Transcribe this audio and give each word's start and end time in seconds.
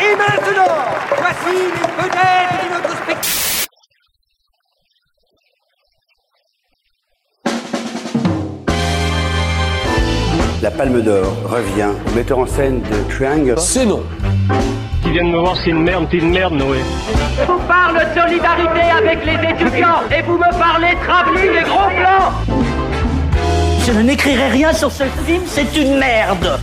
Et 0.00 0.14
maintenant, 0.16 0.74
voici 1.16 1.56
les 1.56 2.02
vedettes 2.02 2.54
de 2.62 2.68
notre 2.72 2.96
spectacle. 2.96 3.28
La 10.62 10.70
Palme 10.70 11.02
d'Or 11.02 11.32
revient 11.46 11.90
au 12.06 12.14
metteur 12.14 12.38
en 12.38 12.46
scène 12.46 12.80
de 12.82 13.12
Triangle. 13.12 13.58
C'est 13.58 13.86
non. 13.86 14.04
Qui 15.02 15.10
viennent 15.10 15.32
me 15.32 15.38
voir, 15.38 15.56
c'est 15.56 15.70
une 15.70 15.82
merde, 15.82 16.06
c'est 16.10 16.18
une 16.18 16.30
merde, 16.30 16.54
Noé. 16.54 16.78
Je 17.40 17.44
vous 17.44 17.58
parle 17.66 17.94
de 17.98 18.20
solidarité 18.20 18.82
avec 18.96 19.24
les 19.24 19.50
étudiants 19.50 20.02
et 20.16 20.22
vous 20.22 20.38
me 20.38 20.58
parlez 20.58 20.96
travelling 21.06 21.56
et 21.56 21.64
gros 21.64 21.88
plans. 21.88 22.32
Je 23.84 23.92
ne 23.92 24.02
n'écrirai 24.02 24.48
rien 24.48 24.72
sur 24.72 24.92
ce 24.92 25.04
film, 25.26 25.42
c'est 25.46 25.76
une 25.76 25.98
merde. 25.98 26.60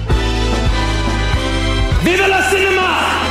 Vive 2.03 2.22
le 2.22 2.55
cinéma 2.55 3.24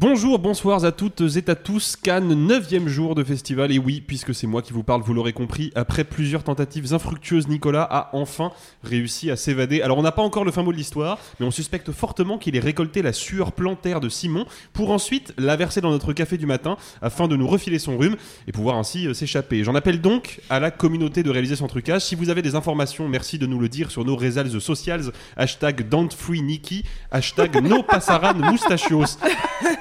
Bonjour, 0.00 0.38
bonsoir 0.38 0.82
à 0.86 0.92
toutes 0.92 1.20
et 1.20 1.50
à 1.50 1.54
tous. 1.54 1.94
Cannes, 1.94 2.32
9 2.32 2.86
jour 2.86 3.14
de 3.14 3.22
festival. 3.22 3.70
Et 3.70 3.78
oui, 3.78 4.00
puisque 4.00 4.34
c'est 4.34 4.46
moi 4.46 4.62
qui 4.62 4.72
vous 4.72 4.82
parle, 4.82 5.02
vous 5.02 5.12
l'aurez 5.12 5.34
compris, 5.34 5.72
après 5.74 6.04
plusieurs 6.04 6.42
tentatives 6.42 6.94
infructueuses, 6.94 7.48
Nicolas 7.48 7.82
a 7.82 8.08
enfin 8.14 8.50
réussi 8.82 9.30
à 9.30 9.36
s'évader. 9.36 9.82
Alors, 9.82 9.98
on 9.98 10.02
n'a 10.02 10.10
pas 10.10 10.22
encore 10.22 10.46
le 10.46 10.52
fin 10.52 10.62
mot 10.62 10.72
de 10.72 10.78
l'histoire, 10.78 11.18
mais 11.38 11.44
on 11.44 11.50
suspecte 11.50 11.92
fortement 11.92 12.38
qu'il 12.38 12.56
ait 12.56 12.60
récolté 12.60 13.02
la 13.02 13.12
sueur 13.12 13.52
plantaire 13.52 14.00
de 14.00 14.08
Simon 14.08 14.46
pour 14.72 14.90
ensuite 14.90 15.34
la 15.36 15.54
verser 15.56 15.82
dans 15.82 15.90
notre 15.90 16.14
café 16.14 16.38
du 16.38 16.46
matin 16.46 16.78
afin 17.02 17.28
de 17.28 17.36
nous 17.36 17.46
refiler 17.46 17.78
son 17.78 17.98
rhume 17.98 18.16
et 18.48 18.52
pouvoir 18.52 18.76
ainsi 18.76 19.06
euh, 19.06 19.12
s'échapper. 19.12 19.64
J'en 19.64 19.74
appelle 19.74 20.00
donc 20.00 20.40
à 20.48 20.60
la 20.60 20.70
communauté 20.70 21.22
de 21.22 21.28
réaliser 21.28 21.56
son 21.56 21.66
trucage. 21.66 22.06
Si 22.06 22.14
vous 22.14 22.30
avez 22.30 22.40
des 22.40 22.54
informations, 22.54 23.06
merci 23.06 23.38
de 23.38 23.46
nous 23.46 23.58
le 23.58 23.68
dire 23.68 23.90
sur 23.90 24.06
nos 24.06 24.16
réseaux 24.16 24.60
socials. 24.60 25.12
Hashtag 25.36 25.90
DanteFreeNiki, 25.90 26.84
hashtag 27.10 27.62
NoPassaranMoustachios. 27.62 29.18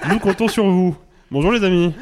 Nous 0.10 0.20
comptons 0.20 0.48
sur 0.48 0.66
vous. 0.66 0.96
Bonjour 1.32 1.52
les 1.52 1.64
amis. 1.64 1.94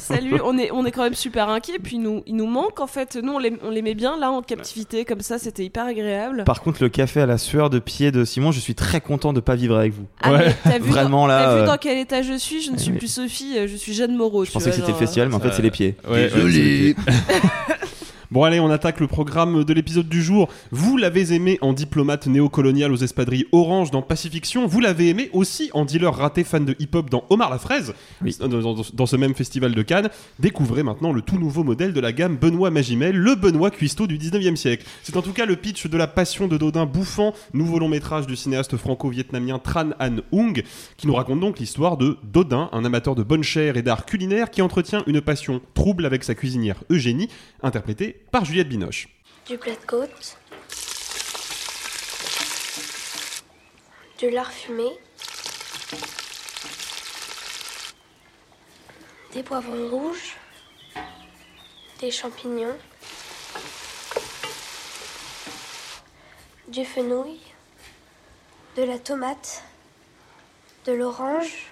Salut, 0.00 0.40
on 0.44 0.58
est, 0.58 0.72
on 0.72 0.84
est 0.84 0.90
quand 0.90 1.04
même 1.04 1.14
super 1.14 1.48
inquiets, 1.48 1.78
puis 1.80 1.98
nous, 1.98 2.24
il 2.26 2.34
nous 2.34 2.46
manque 2.46 2.80
en 2.80 2.88
fait. 2.88 3.16
Nous, 3.22 3.32
on 3.32 3.40
on 3.62 3.70
l'aimait 3.70 3.94
bien 3.94 4.18
là 4.18 4.32
en 4.32 4.42
captivité, 4.42 5.04
comme 5.04 5.20
ça, 5.20 5.38
c'était 5.38 5.64
hyper 5.64 5.86
agréable. 5.86 6.42
Par 6.42 6.60
contre, 6.62 6.82
le 6.82 6.88
café 6.88 7.20
à 7.20 7.26
la 7.26 7.38
sueur 7.38 7.70
de 7.70 7.78
pied 7.78 8.10
de 8.10 8.24
Simon, 8.24 8.50
je 8.50 8.58
suis 8.58 8.74
très 8.74 9.00
content 9.00 9.32
de 9.32 9.38
pas 9.38 9.54
vivre 9.54 9.76
avec 9.76 9.92
vous. 9.92 10.06
Ah, 10.20 10.32
mais 10.64 10.78
vu, 10.80 10.90
Vraiment, 10.90 11.22
dans, 11.22 11.26
là, 11.28 11.44
t'as 11.44 11.54
vu 11.54 11.60
euh, 11.60 11.66
dans 11.66 11.76
quel 11.76 11.98
état 11.98 12.22
je 12.22 12.36
suis? 12.36 12.60
Je 12.62 12.72
ne 12.72 12.76
suis 12.76 12.92
plus 12.92 13.06
Sophie, 13.06 13.56
euh, 13.56 13.68
je 13.68 13.76
suis 13.76 13.92
Jeanne 13.92 14.16
Moreau. 14.16 14.44
Je 14.44 14.50
pensais 14.50 14.70
que 14.70 14.76
c'était 14.76 14.90
le 14.90 14.96
festival, 14.98 15.28
mais 15.28 15.36
en 15.36 15.40
fait, 15.40 15.52
c'est 15.52 15.62
les 15.62 15.70
pieds. 15.70 15.94
Ouais, 16.08 16.32
ouais, 16.34 16.96
Bon 18.32 18.44
allez, 18.44 18.60
on 18.60 18.70
attaque 18.70 18.98
le 19.00 19.08
programme 19.08 19.62
de 19.62 19.74
l'épisode 19.74 20.08
du 20.08 20.22
jour. 20.22 20.48
Vous 20.70 20.96
l'avez 20.96 21.34
aimé 21.34 21.58
en 21.60 21.74
diplomate 21.74 22.26
néocolonial 22.26 22.90
aux 22.90 22.96
espadrilles 22.96 23.44
orange 23.52 23.90
dans 23.90 24.00
Pacifiction. 24.00 24.66
Vous 24.66 24.80
l'avez 24.80 25.10
aimé 25.10 25.28
aussi 25.34 25.68
en 25.74 25.84
dealer 25.84 26.14
raté 26.14 26.42
fan 26.42 26.64
de 26.64 26.74
hip-hop 26.78 27.10
dans 27.10 27.24
Omar 27.28 27.50
la 27.50 27.58
fraise, 27.58 27.92
dans, 28.40 28.48
dans- 28.48 28.76
dans 28.94 29.04
ce 29.04 29.16
même 29.16 29.34
festival 29.34 29.74
de 29.74 29.82
Cannes. 29.82 30.08
Découvrez 30.38 30.82
maintenant 30.82 31.12
le 31.12 31.20
tout 31.20 31.36
nouveau 31.36 31.62
modèle 31.62 31.92
de 31.92 32.00
la 32.00 32.10
gamme 32.10 32.36
Benoît 32.38 32.70
Magimel, 32.70 33.14
le 33.14 33.34
Benoît 33.34 33.70
Cuisteau 33.70 34.06
du 34.06 34.16
19e 34.16 34.56
siècle. 34.56 34.86
C'est 35.02 35.18
en 35.18 35.22
tout 35.22 35.34
cas 35.34 35.44
le 35.44 35.56
pitch 35.56 35.86
de 35.88 35.98
la 35.98 36.06
passion 36.06 36.48
de 36.48 36.56
Dodin 36.56 36.86
bouffant, 36.86 37.34
nouveau 37.52 37.78
long 37.80 37.88
métrage 37.88 38.26
du 38.26 38.34
cinéaste 38.36 38.78
franco-vietnamien 38.78 39.58
Tran 39.58 39.90
An 40.00 40.16
Hung, 40.32 40.62
qui 40.96 41.06
nous 41.06 41.14
raconte 41.14 41.40
donc 41.40 41.58
l'histoire 41.58 41.98
de 41.98 42.16
Dodin, 42.32 42.70
un 42.72 42.86
amateur 42.86 43.14
de 43.14 43.22
bonne 43.22 43.42
chair 43.44 43.76
et 43.76 43.82
d'art 43.82 44.06
culinaire 44.06 44.50
qui 44.50 44.62
entretient 44.62 45.02
une 45.06 45.20
passion 45.20 45.60
trouble 45.74 46.06
avec 46.06 46.24
sa 46.24 46.34
cuisinière 46.34 46.82
Eugénie, 46.88 47.28
interprétée 47.62 48.16
par 48.32 48.46
Juliette 48.46 48.70
Binoche. 48.70 49.08
Du 49.46 49.58
plat 49.58 49.76
de 49.76 49.86
côte. 49.86 50.38
Du 54.18 54.30
lard 54.30 54.50
fumé. 54.50 54.88
Des 59.34 59.42
poivrons 59.42 59.86
rouges. 59.90 60.36
Des 62.00 62.10
champignons. 62.10 62.78
Du 66.68 66.86
fenouil. 66.86 67.38
De 68.76 68.82
la 68.82 68.98
tomate. 68.98 69.62
De 70.86 70.92
l'orange. 70.92 71.71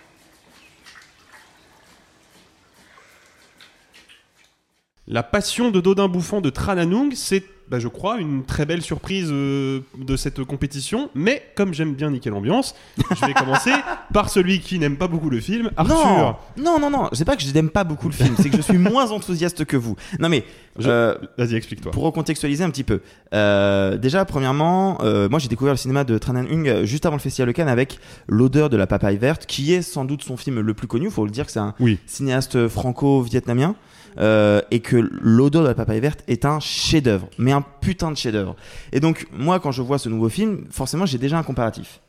La 5.12 5.24
passion 5.24 5.72
de 5.72 5.80
Dodin 5.80 6.06
bouffant 6.06 6.40
de 6.40 6.50
Tran 6.50 6.78
An 6.78 6.92
Hung, 6.92 7.12
c'est, 7.16 7.42
bah, 7.68 7.80
je 7.80 7.88
crois, 7.88 8.18
une 8.20 8.44
très 8.44 8.64
belle 8.64 8.80
surprise 8.80 9.28
euh, 9.32 9.80
de 9.98 10.14
cette 10.16 10.44
compétition. 10.44 11.10
Mais 11.16 11.42
comme 11.56 11.74
j'aime 11.74 11.94
bien 11.94 12.10
niquer 12.10 12.30
l'ambiance, 12.30 12.76
je 13.20 13.26
vais 13.26 13.34
commencer 13.34 13.72
par 14.14 14.30
celui 14.30 14.60
qui 14.60 14.78
n'aime 14.78 14.96
pas 14.96 15.08
beaucoup 15.08 15.28
le 15.28 15.40
film, 15.40 15.72
Arthur. 15.76 16.38
Non, 16.56 16.78
non, 16.78 16.78
non, 16.78 16.90
non. 16.90 17.08
C'est 17.12 17.24
pas 17.24 17.34
que 17.34 17.42
je 17.42 17.52
n'aime 17.52 17.70
pas 17.70 17.82
beaucoup 17.82 18.06
le 18.06 18.12
film, 18.14 18.36
c'est 18.38 18.50
que 18.50 18.56
je 18.56 18.62
suis 18.62 18.78
moins 18.78 19.10
enthousiaste 19.10 19.64
que 19.64 19.76
vous. 19.76 19.96
Non, 20.20 20.28
mais 20.28 20.44
euh, 20.84 21.16
Vas-y, 21.36 21.56
explique-toi. 21.56 21.90
pour 21.90 22.04
recontextualiser 22.04 22.62
un 22.62 22.70
petit 22.70 22.84
peu. 22.84 23.00
Euh, 23.34 23.96
déjà, 23.96 24.24
premièrement, 24.24 24.98
moi 25.28 25.40
j'ai 25.40 25.48
découvert 25.48 25.74
le 25.74 25.78
cinéma 25.78 26.04
de 26.04 26.18
Tran 26.18 26.36
Anh 26.36 26.46
Hung 26.48 26.68
euh, 26.68 26.84
juste 26.84 27.04
avant 27.04 27.16
le 27.16 27.20
Festival 27.20 27.48
de 27.48 27.52
Cannes 27.52 27.66
avec 27.68 27.98
L'odeur 28.28 28.70
de 28.70 28.76
la 28.76 28.86
papaye 28.86 29.16
verte, 29.16 29.46
qui 29.46 29.72
est 29.74 29.82
sans 29.82 30.04
doute 30.04 30.22
son 30.22 30.36
film 30.36 30.60
le 30.60 30.72
plus 30.74 30.86
connu. 30.86 31.10
Faut 31.10 31.24
le 31.24 31.32
dire 31.32 31.46
que 31.46 31.52
c'est 31.52 31.58
un 31.58 31.74
Oui. 31.80 31.98
cinéaste 32.06 32.68
franco-vietnamien. 32.68 33.74
Euh, 34.18 34.60
et 34.70 34.80
que 34.80 34.96
l'odeur 35.22 35.62
de 35.62 35.68
la 35.68 35.74
papaye 35.74 36.00
verte 36.00 36.22
est 36.28 36.44
un 36.44 36.60
chef-d'œuvre, 36.60 37.28
mais 37.38 37.52
un 37.52 37.62
putain 37.80 38.10
de 38.10 38.16
chef-d'œuvre. 38.16 38.56
Et 38.92 39.00
donc, 39.00 39.26
moi, 39.32 39.60
quand 39.60 39.72
je 39.72 39.82
vois 39.82 39.98
ce 39.98 40.08
nouveau 40.08 40.28
film, 40.28 40.64
forcément, 40.70 41.06
j'ai 41.06 41.18
déjà 41.18 41.38
un 41.38 41.42
comparatif. 41.42 42.00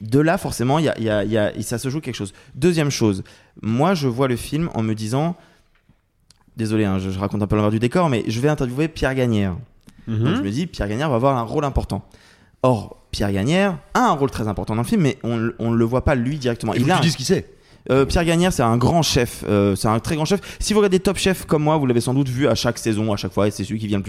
De 0.00 0.18
là, 0.18 0.38
forcément, 0.38 0.78
il 0.78 0.86
y 0.86 0.88
a, 0.88 0.96
il 0.98 1.04
y 1.04 1.10
a- 1.10 1.24
il 1.24 1.30
y 1.32 1.36
a- 1.38 1.52
ça 1.62 1.78
se 1.78 1.88
joue 1.90 2.00
quelque 2.00 2.14
chose. 2.16 2.32
Deuxième 2.54 2.90
chose, 2.90 3.22
moi, 3.62 3.94
je 3.94 4.08
vois 4.08 4.28
le 4.28 4.36
film 4.36 4.70
en 4.74 4.82
me 4.82 4.94
disant, 4.94 5.36
désolé, 6.56 6.84
hein, 6.84 6.98
je, 6.98 7.10
je 7.10 7.18
raconte 7.18 7.42
un 7.42 7.46
peu 7.46 7.56
l'envers 7.56 7.70
du 7.70 7.78
décor, 7.78 8.08
mais 8.08 8.24
je 8.26 8.40
vais 8.40 8.48
interviewer 8.48 8.88
Pierre 8.88 9.14
Gagnère. 9.14 9.56
Mhm. 10.06 10.24
Donc 10.24 10.36
je 10.36 10.42
me 10.42 10.50
dis, 10.50 10.66
Pierre 10.66 10.88
Gagnère 10.88 11.10
va 11.10 11.16
avoir 11.16 11.36
un 11.36 11.42
rôle 11.42 11.64
important. 11.64 12.02
Or, 12.62 12.96
Pierre 13.10 13.32
Gagnère 13.32 13.78
a 13.94 14.00
un 14.08 14.12
rôle 14.12 14.30
très 14.30 14.48
important 14.48 14.74
dans 14.74 14.82
le 14.82 14.88
film, 14.88 15.02
mais 15.02 15.18
on 15.22 15.36
ne 15.36 15.76
le 15.76 15.84
voit 15.84 16.04
pas 16.04 16.14
lui 16.14 16.38
directement. 16.38 16.74
Il 16.74 16.82
a 16.90 16.94
tu 16.94 16.98
un- 16.98 17.00
dis 17.00 17.10
ce 17.10 17.16
qu'il 17.16 17.26
sait. 17.26 17.50
Euh, 17.88 18.04
Pierre 18.04 18.24
Gagnère, 18.24 18.52
c'est 18.52 18.62
un 18.62 18.76
grand 18.76 19.02
chef. 19.02 19.44
euh, 19.48 19.74
c'est 19.74 19.88
un 19.88 19.98
très 20.00 20.16
grand 20.16 20.24
chef. 20.24 20.40
Si 20.58 20.72
vous 20.72 20.80
regardez 20.80 21.00
Top 21.00 21.16
Chef 21.16 21.46
comme 21.46 21.62
moi, 21.62 21.76
vous 21.76 21.86
l'avez 21.86 22.00
sans 22.00 22.14
doute 22.14 22.28
vu 22.28 22.46
à 22.46 22.54
chaque 22.54 22.78
saison, 22.78 23.12
à 23.12 23.16
chaque 23.16 23.32
fois, 23.32 23.48
et 23.48 23.50
c'est 23.50 23.64
celui 23.64 23.78
qui 23.78 23.86
vient 23.86 24.02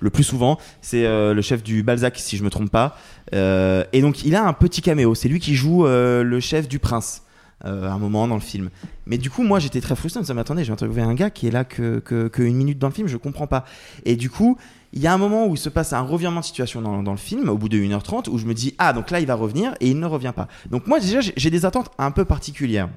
le 0.00 0.10
plus, 0.10 0.24
souvent. 0.24 0.58
C'est 0.80 1.04
euh, 1.06 1.34
le 1.34 1.42
chef 1.42 1.62
du 1.62 1.82
Balzac, 1.82 2.18
si 2.18 2.36
je 2.36 2.44
me 2.44 2.50
trompe 2.50 2.70
pas. 2.70 2.96
Et 3.32 4.00
donc, 4.00 4.24
il 4.24 4.34
a 4.34 4.44
un 4.44 4.52
petit 4.52 4.82
caméo. 4.82 5.14
C'est 5.14 5.28
lui 5.28 5.40
qui 5.40 5.54
joue 5.54 5.84
le 5.84 6.40
chef 6.40 6.68
du 6.68 6.78
Prince. 6.78 7.22
à 7.62 7.68
un 7.68 7.98
moment 7.98 8.26
dans 8.26 8.34
le 8.34 8.40
film. 8.40 8.70
Mais 9.06 9.18
du 9.18 9.30
coup, 9.30 9.42
moi, 9.42 9.58
j'étais 9.58 9.80
très 9.80 9.96
frustré. 9.96 10.24
Ça 10.24 10.34
m'attendait. 10.34 10.64
J'ai 10.64 10.72
interviewé 10.72 11.02
un 11.02 11.14
gars 11.14 11.30
qui 11.30 11.46
est 11.46 11.50
là 11.50 11.64
que, 11.64 12.30
une 12.38 12.56
minute 12.56 12.78
dans 12.78 12.88
le 12.88 12.94
film. 12.94 13.06
Je 13.06 13.16
comprends 13.16 13.46
pas. 13.46 13.64
Et 14.04 14.16
du 14.16 14.30
coup, 14.30 14.56
il 14.92 15.00
y 15.00 15.06
a 15.06 15.14
un 15.14 15.18
moment 15.18 15.46
où 15.46 15.54
il 15.54 15.58
se 15.58 15.68
passe 15.68 15.92
un 15.92 16.00
revirement 16.00 16.40
de 16.40 16.44
situation 16.44 16.80
dans, 16.80 17.02
dans 17.02 17.12
le 17.12 17.18
film, 17.18 17.48
au 17.48 17.56
bout 17.56 17.68
de 17.68 17.78
1h30, 17.78 18.28
où 18.28 18.38
je 18.38 18.46
me 18.46 18.54
dis, 18.54 18.74
ah, 18.78 18.92
donc 18.92 19.10
là, 19.10 19.20
il 19.20 19.26
va 19.26 19.34
revenir, 19.34 19.74
et 19.80 19.88
il 19.88 19.98
ne 20.00 20.06
revient 20.06 20.32
pas. 20.34 20.48
Donc 20.70 20.88
moi, 20.88 20.98
déjà, 20.98 21.20
j'ai 21.20 21.50
des 21.50 21.64
attentes 21.64 21.90
un 21.98 22.10
peu 22.10 22.24
particulières 22.24 22.88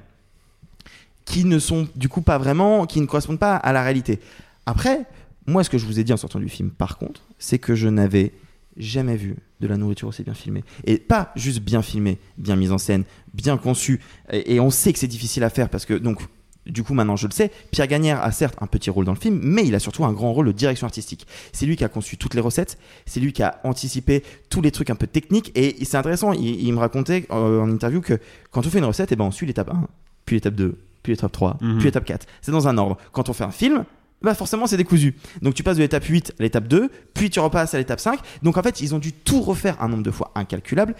qui 1.24 1.44
ne 1.44 1.58
sont 1.58 1.88
du 1.96 2.08
coup 2.08 2.20
pas 2.20 2.38
vraiment, 2.38 2.86
qui 2.86 3.00
ne 3.00 3.06
correspondent 3.06 3.38
pas 3.38 3.56
à 3.56 3.72
la 3.72 3.82
réalité. 3.82 4.20
Après, 4.66 5.06
moi, 5.46 5.64
ce 5.64 5.70
que 5.70 5.78
je 5.78 5.86
vous 5.86 6.00
ai 6.00 6.04
dit 6.04 6.12
en 6.12 6.16
sortant 6.16 6.38
du 6.38 6.48
film, 6.48 6.70
par 6.70 6.98
contre, 6.98 7.22
c'est 7.38 7.58
que 7.58 7.74
je 7.74 7.88
n'avais 7.88 8.32
jamais 8.76 9.16
vu 9.16 9.36
de 9.60 9.66
la 9.66 9.76
nourriture 9.76 10.08
aussi 10.08 10.22
bien 10.22 10.34
filmée. 10.34 10.64
Et 10.84 10.98
pas 10.98 11.32
juste 11.36 11.60
bien 11.60 11.82
filmée, 11.82 12.18
bien 12.38 12.56
mise 12.56 12.72
en 12.72 12.78
scène, 12.78 13.04
bien 13.32 13.56
conçue. 13.56 14.00
Et, 14.32 14.54
et 14.54 14.60
on 14.60 14.70
sait 14.70 14.92
que 14.92 14.98
c'est 14.98 15.06
difficile 15.06 15.44
à 15.44 15.50
faire 15.50 15.68
parce 15.68 15.86
que, 15.86 15.94
donc, 15.94 16.20
du 16.66 16.82
coup, 16.82 16.94
maintenant 16.94 17.16
je 17.16 17.26
le 17.26 17.32
sais, 17.32 17.50
Pierre 17.70 17.86
Gagnère 17.86 18.22
a 18.22 18.32
certes 18.32 18.56
un 18.60 18.66
petit 18.66 18.90
rôle 18.90 19.04
dans 19.04 19.12
le 19.12 19.18
film, 19.18 19.38
mais 19.42 19.66
il 19.66 19.74
a 19.74 19.78
surtout 19.78 20.04
un 20.04 20.12
grand 20.12 20.32
rôle 20.32 20.46
de 20.46 20.52
direction 20.52 20.86
artistique. 20.86 21.26
C'est 21.52 21.66
lui 21.66 21.76
qui 21.76 21.84
a 21.84 21.88
conçu 21.88 22.16
toutes 22.16 22.34
les 22.34 22.40
recettes, 22.40 22.78
c'est 23.06 23.20
lui 23.20 23.32
qui 23.32 23.42
a 23.42 23.60
anticipé 23.64 24.22
tous 24.48 24.62
les 24.62 24.70
trucs 24.70 24.90
un 24.90 24.94
peu 24.94 25.06
techniques. 25.06 25.52
Et 25.54 25.84
c'est 25.84 25.96
intéressant, 25.96 26.32
il, 26.32 26.72
me 26.72 26.78
racontait 26.78 27.26
euh, 27.30 27.60
en 27.60 27.70
interview 27.70 28.00
que 28.00 28.18
quand 28.50 28.66
on 28.66 28.70
fait 28.70 28.78
une 28.78 28.84
recette, 28.84 29.12
eh 29.12 29.16
ben, 29.16 29.24
on 29.24 29.30
suit 29.30 29.46
l'étape 29.46 29.70
1, 29.70 29.86
puis 30.24 30.36
l'étape 30.36 30.54
2, 30.54 30.78
puis 31.04 31.12
l'étape 31.12 31.30
3, 31.30 31.58
Mhm. 31.60 31.76
puis 31.76 31.84
l'étape 31.84 32.04
4. 32.04 32.26
C'est 32.42 32.50
dans 32.50 32.66
un 32.66 32.76
ordre. 32.76 32.96
Quand 33.12 33.28
on 33.28 33.32
fait 33.32 33.44
un 33.44 33.52
film, 33.52 33.84
bah 34.22 34.34
forcément 34.34 34.66
c'est 34.66 34.76
décousu. 34.78 35.14
Donc 35.42 35.54
tu 35.54 35.62
passes 35.62 35.76
de 35.76 35.82
l'étape 35.82 36.02
8 36.04 36.32
à 36.40 36.42
l'étape 36.42 36.66
2, 36.66 36.90
puis 37.14 37.30
tu 37.30 37.38
repasses 37.38 37.74
à 37.74 37.78
l'étape 37.78 38.00
5. 38.00 38.18
Donc 38.42 38.56
en 38.56 38.62
fait, 38.62 38.80
ils 38.80 38.94
ont 38.94 38.98
dû 38.98 39.12
tout 39.12 39.40
refaire 39.42 39.80
un 39.80 39.88
nombre 39.88 40.02
de 40.02 40.10
fois 40.10 40.32
incalculable 40.34 40.94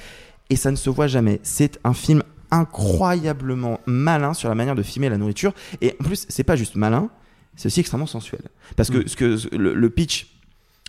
et 0.50 0.56
ça 0.56 0.70
ne 0.70 0.76
se 0.76 0.90
voit 0.90 1.06
jamais. 1.08 1.40
C'est 1.42 1.80
un 1.84 1.94
film 1.94 2.22
incroyablement 2.50 3.80
malin 3.86 4.34
sur 4.34 4.48
la 4.48 4.54
manière 4.54 4.74
de 4.74 4.82
filmer 4.82 5.08
la 5.08 5.16
nourriture 5.18 5.54
et 5.80 5.96
en 6.00 6.04
plus, 6.04 6.26
c'est 6.28 6.44
pas 6.44 6.56
juste 6.56 6.76
malin, 6.76 7.08
c'est 7.56 7.66
aussi 7.66 7.80
extrêmement 7.80 8.06
sensuel. 8.06 8.42
Parce 8.76 8.90
que, 8.90 8.98
Mm. 8.98 9.08
ce 9.08 9.16
que 9.16 9.56
le, 9.56 9.74
le 9.74 9.90
pitch 9.90 10.26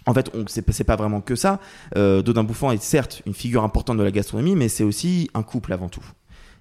en 0.08 0.14
fait, 0.14 0.30
on- 0.36 0.46
c'est 0.48 0.70
c'est 0.72 0.84
pas 0.84 0.96
vraiment 0.98 1.20
que 1.22 1.36
ça. 1.36 1.60
Euh, 1.98 2.22
Dodin 2.22 2.44
Bouffant 2.44 2.70
est 2.72 2.84
certes 2.84 3.24
une 3.26 3.34
figure 3.34 3.64
importante 3.64 3.98
de 3.98 4.04
la 4.04 4.12
gastronomie, 4.12 4.56
mais 4.56 4.68
c'est 4.70 4.84
aussi 4.84 5.32
un 5.34 5.42
couple 5.42 5.74
avant 5.74 5.90
tout. 5.90 6.04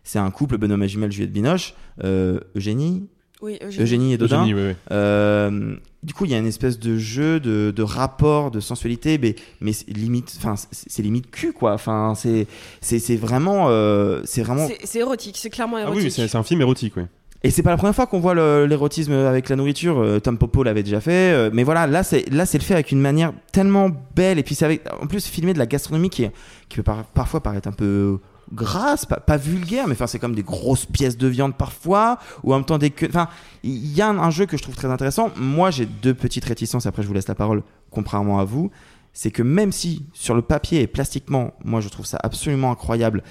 C'est 0.05 0.19
un 0.19 0.31
couple, 0.31 0.59
Benoît 0.59 0.77
Magimel, 0.77 1.11
Juliette 1.11 1.33
Binoche, 1.33 1.75
euh, 2.05 2.39
Eugénie, 2.55 3.09
Oui, 3.43 3.59
Eugénie. 3.63 3.83
Eugénie 3.83 4.13
et 4.13 4.19
Dodin. 4.19 4.43
Eugénie. 4.45 4.75
Euh, 4.91 5.77
du 6.03 6.13
coup, 6.13 6.27
il 6.27 6.31
y 6.31 6.35
a 6.35 6.39
une 6.39 6.47
espèce 6.47 6.79
de 6.79 6.99
jeu, 6.99 7.41
de, 7.41 7.73
de 7.75 7.83
rapport, 7.83 8.51
de 8.51 8.61
sensualité, 8.61 9.19
mais, 9.19 9.35
mais 9.63 9.73
c'est 9.73 9.89
limite, 9.91 10.35
enfin, 10.39 10.55
c'est 10.71 11.03
limite 11.03 11.31
cul, 11.31 11.53
quoi. 11.55 11.73
Enfin, 11.73 12.13
c'est, 12.15 12.47
c'est, 12.83 12.99
c'est 12.99 13.17
vraiment, 13.17 13.67
euh, 13.71 14.21
c'est 14.25 14.43
vraiment. 14.43 14.69
C'est- 14.85 14.99
érotique, 14.99 15.37
c'est 15.39 15.51
clairement 15.51 15.77
Ah 15.79 15.83
érotique. 15.83 16.05
oui, 16.05 16.11
c'est 16.29 16.37
un 16.37 16.43
film 16.43 16.61
érotique, 16.61 16.95
oui. 16.99 17.05
Et 17.43 17.51
c'est 17.51 17.63
pas 17.63 17.71
la 17.71 17.77
première 17.77 17.95
fois 17.95 18.07
qu'on 18.07 18.21
voit 18.21 18.35
l'érotisme 18.67 19.13
avec 19.13 19.51
la 19.51 19.57
nourriture. 19.57 19.99
Euh, 19.99 20.19
Tom 20.19 20.39
Popo 20.39 20.63
l'avait 20.63 20.83
déjà 20.83 21.01
fait, 21.03 21.33
euh, 21.33 21.51
mais 21.53 21.63
voilà, 21.63 21.87
là, 21.87 22.03
c'est, 22.03 22.27
là, 22.33 22.47
c'est 22.47 22.57
le 22.57 22.65
fait 22.65 22.73
avec 22.73 22.91
une 22.91 23.01
manière 23.01 23.35
tellement 23.53 23.91
belle, 24.17 24.39
et 24.39 24.43
puis 24.43 24.55
c'est 24.55 24.65
avec, 24.65 24.83
en 25.03 25.07
plus, 25.07 25.27
filmé 25.27 25.53
de 25.53 25.59
la 25.59 25.67
gastronomie 25.67 26.09
qui, 26.09 26.27
qui 26.71 26.77
peut 26.77 26.83
par- 26.83 27.05
parfois 27.05 27.43
paraître 27.43 27.69
un 27.69 27.73
peu 27.73 28.19
grasse, 28.55 29.05
pas, 29.07 29.17
pas 29.21 29.37
vulgaire, 29.37 29.87
mais 29.87 29.95
enfin, 29.95 30.07
c'est 30.07 30.19
comme 30.19 30.35
des 30.35 30.43
grosses 30.43 30.87
pièces 30.87 31.17
de 31.17 31.27
viande 31.27 31.55
parfois, 31.57 32.19
ou 32.43 32.53
en 32.53 32.57
même 32.57 32.65
temps 32.65 32.79
des 32.79 32.91
queues. 32.91 33.09
Enfin, 33.09 33.29
il 33.63 33.93
y 33.95 34.01
a 34.01 34.09
un, 34.09 34.31
jeu 34.31 34.47
que 34.47 34.57
je 34.57 34.63
trouve 34.63 34.77
très 34.77 34.89
intéressant. 34.89 35.31
Moi, 35.37 35.71
j'ai 35.71 35.87
deux 35.87 36.15
petites 36.15 36.45
réticences. 36.45 36.87
Après, 36.87 37.03
je 37.03 37.09
vous 37.09 37.15
laisse 37.15 37.29
la 37.29 37.35
parole, 37.35 37.63
contrairement 37.91 38.39
à 38.39 38.45
vous. 38.45 38.71
C'est 39.13 39.31
que 39.31 39.43
même 39.43 39.73
si 39.73 40.07
sur 40.13 40.35
le 40.35 40.43
papier 40.43 40.81
et 40.81 40.87
plastiquement, 40.87 41.55
moi, 41.65 41.81
je 41.81 41.89
trouve 41.89 42.07
ça 42.07 42.19
absolument 42.23 42.73
incroyable. 42.73 43.23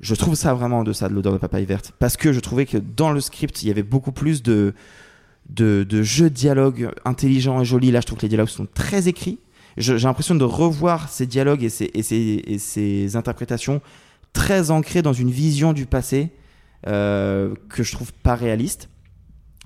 Je 0.00 0.14
trouve 0.14 0.34
ça 0.34 0.54
vraiment 0.54 0.84
de 0.84 0.92
ça, 0.92 1.08
de 1.08 1.14
l'odeur 1.14 1.32
de 1.32 1.38
papaye 1.38 1.64
verte. 1.64 1.92
Parce 1.98 2.16
que 2.16 2.32
je 2.32 2.40
trouvais 2.40 2.66
que 2.66 2.78
dans 2.78 3.10
le 3.10 3.20
script, 3.20 3.62
il 3.62 3.68
y 3.68 3.70
avait 3.70 3.82
beaucoup 3.82 4.12
plus 4.12 4.42
de, 4.42 4.74
de, 5.48 6.02
jeux 6.02 6.30
de 6.30 6.34
dialogue 6.34 6.90
intelligents 7.04 7.60
et 7.60 7.64
jolis. 7.64 7.90
Là, 7.90 8.00
je 8.00 8.06
trouve 8.06 8.18
que 8.18 8.22
les 8.22 8.28
dialogues 8.28 8.48
sont 8.48 8.68
très 8.72 9.08
écrits. 9.08 9.40
J'ai 9.76 9.98
l'impression 9.98 10.34
de 10.34 10.44
revoir 10.44 11.08
ces 11.08 11.26
dialogues 11.26 11.62
et 11.62 11.68
ces, 11.68 11.90
et 11.94 12.02
ces, 12.02 12.42
et 12.46 12.58
ces 12.58 13.16
interprétations 13.16 13.80
très 14.32 14.70
ancrées 14.70 15.02
dans 15.02 15.12
une 15.12 15.30
vision 15.30 15.72
du 15.72 15.86
passé 15.86 16.30
euh, 16.86 17.54
que 17.68 17.82
je 17.82 17.92
trouve 17.92 18.12
pas 18.12 18.34
réaliste. 18.34 18.88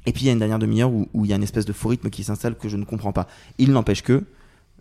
Et 0.06 0.12
puis 0.12 0.22
il 0.22 0.26
y 0.26 0.30
a 0.30 0.32
une 0.32 0.38
dernière 0.38 0.58
demi-heure 0.58 0.90
où, 0.90 1.08
où 1.12 1.24
il 1.24 1.30
y 1.30 1.32
a 1.32 1.36
une 1.36 1.42
espèce 1.42 1.64
de 1.64 1.72
faux 1.72 1.88
rythme 1.88 2.10
qui 2.10 2.24
s'installe 2.24 2.56
que 2.56 2.68
je 2.68 2.76
ne 2.76 2.84
comprends 2.84 3.12
pas. 3.12 3.26
Il 3.58 3.72
n'empêche 3.72 4.02
que 4.02 4.24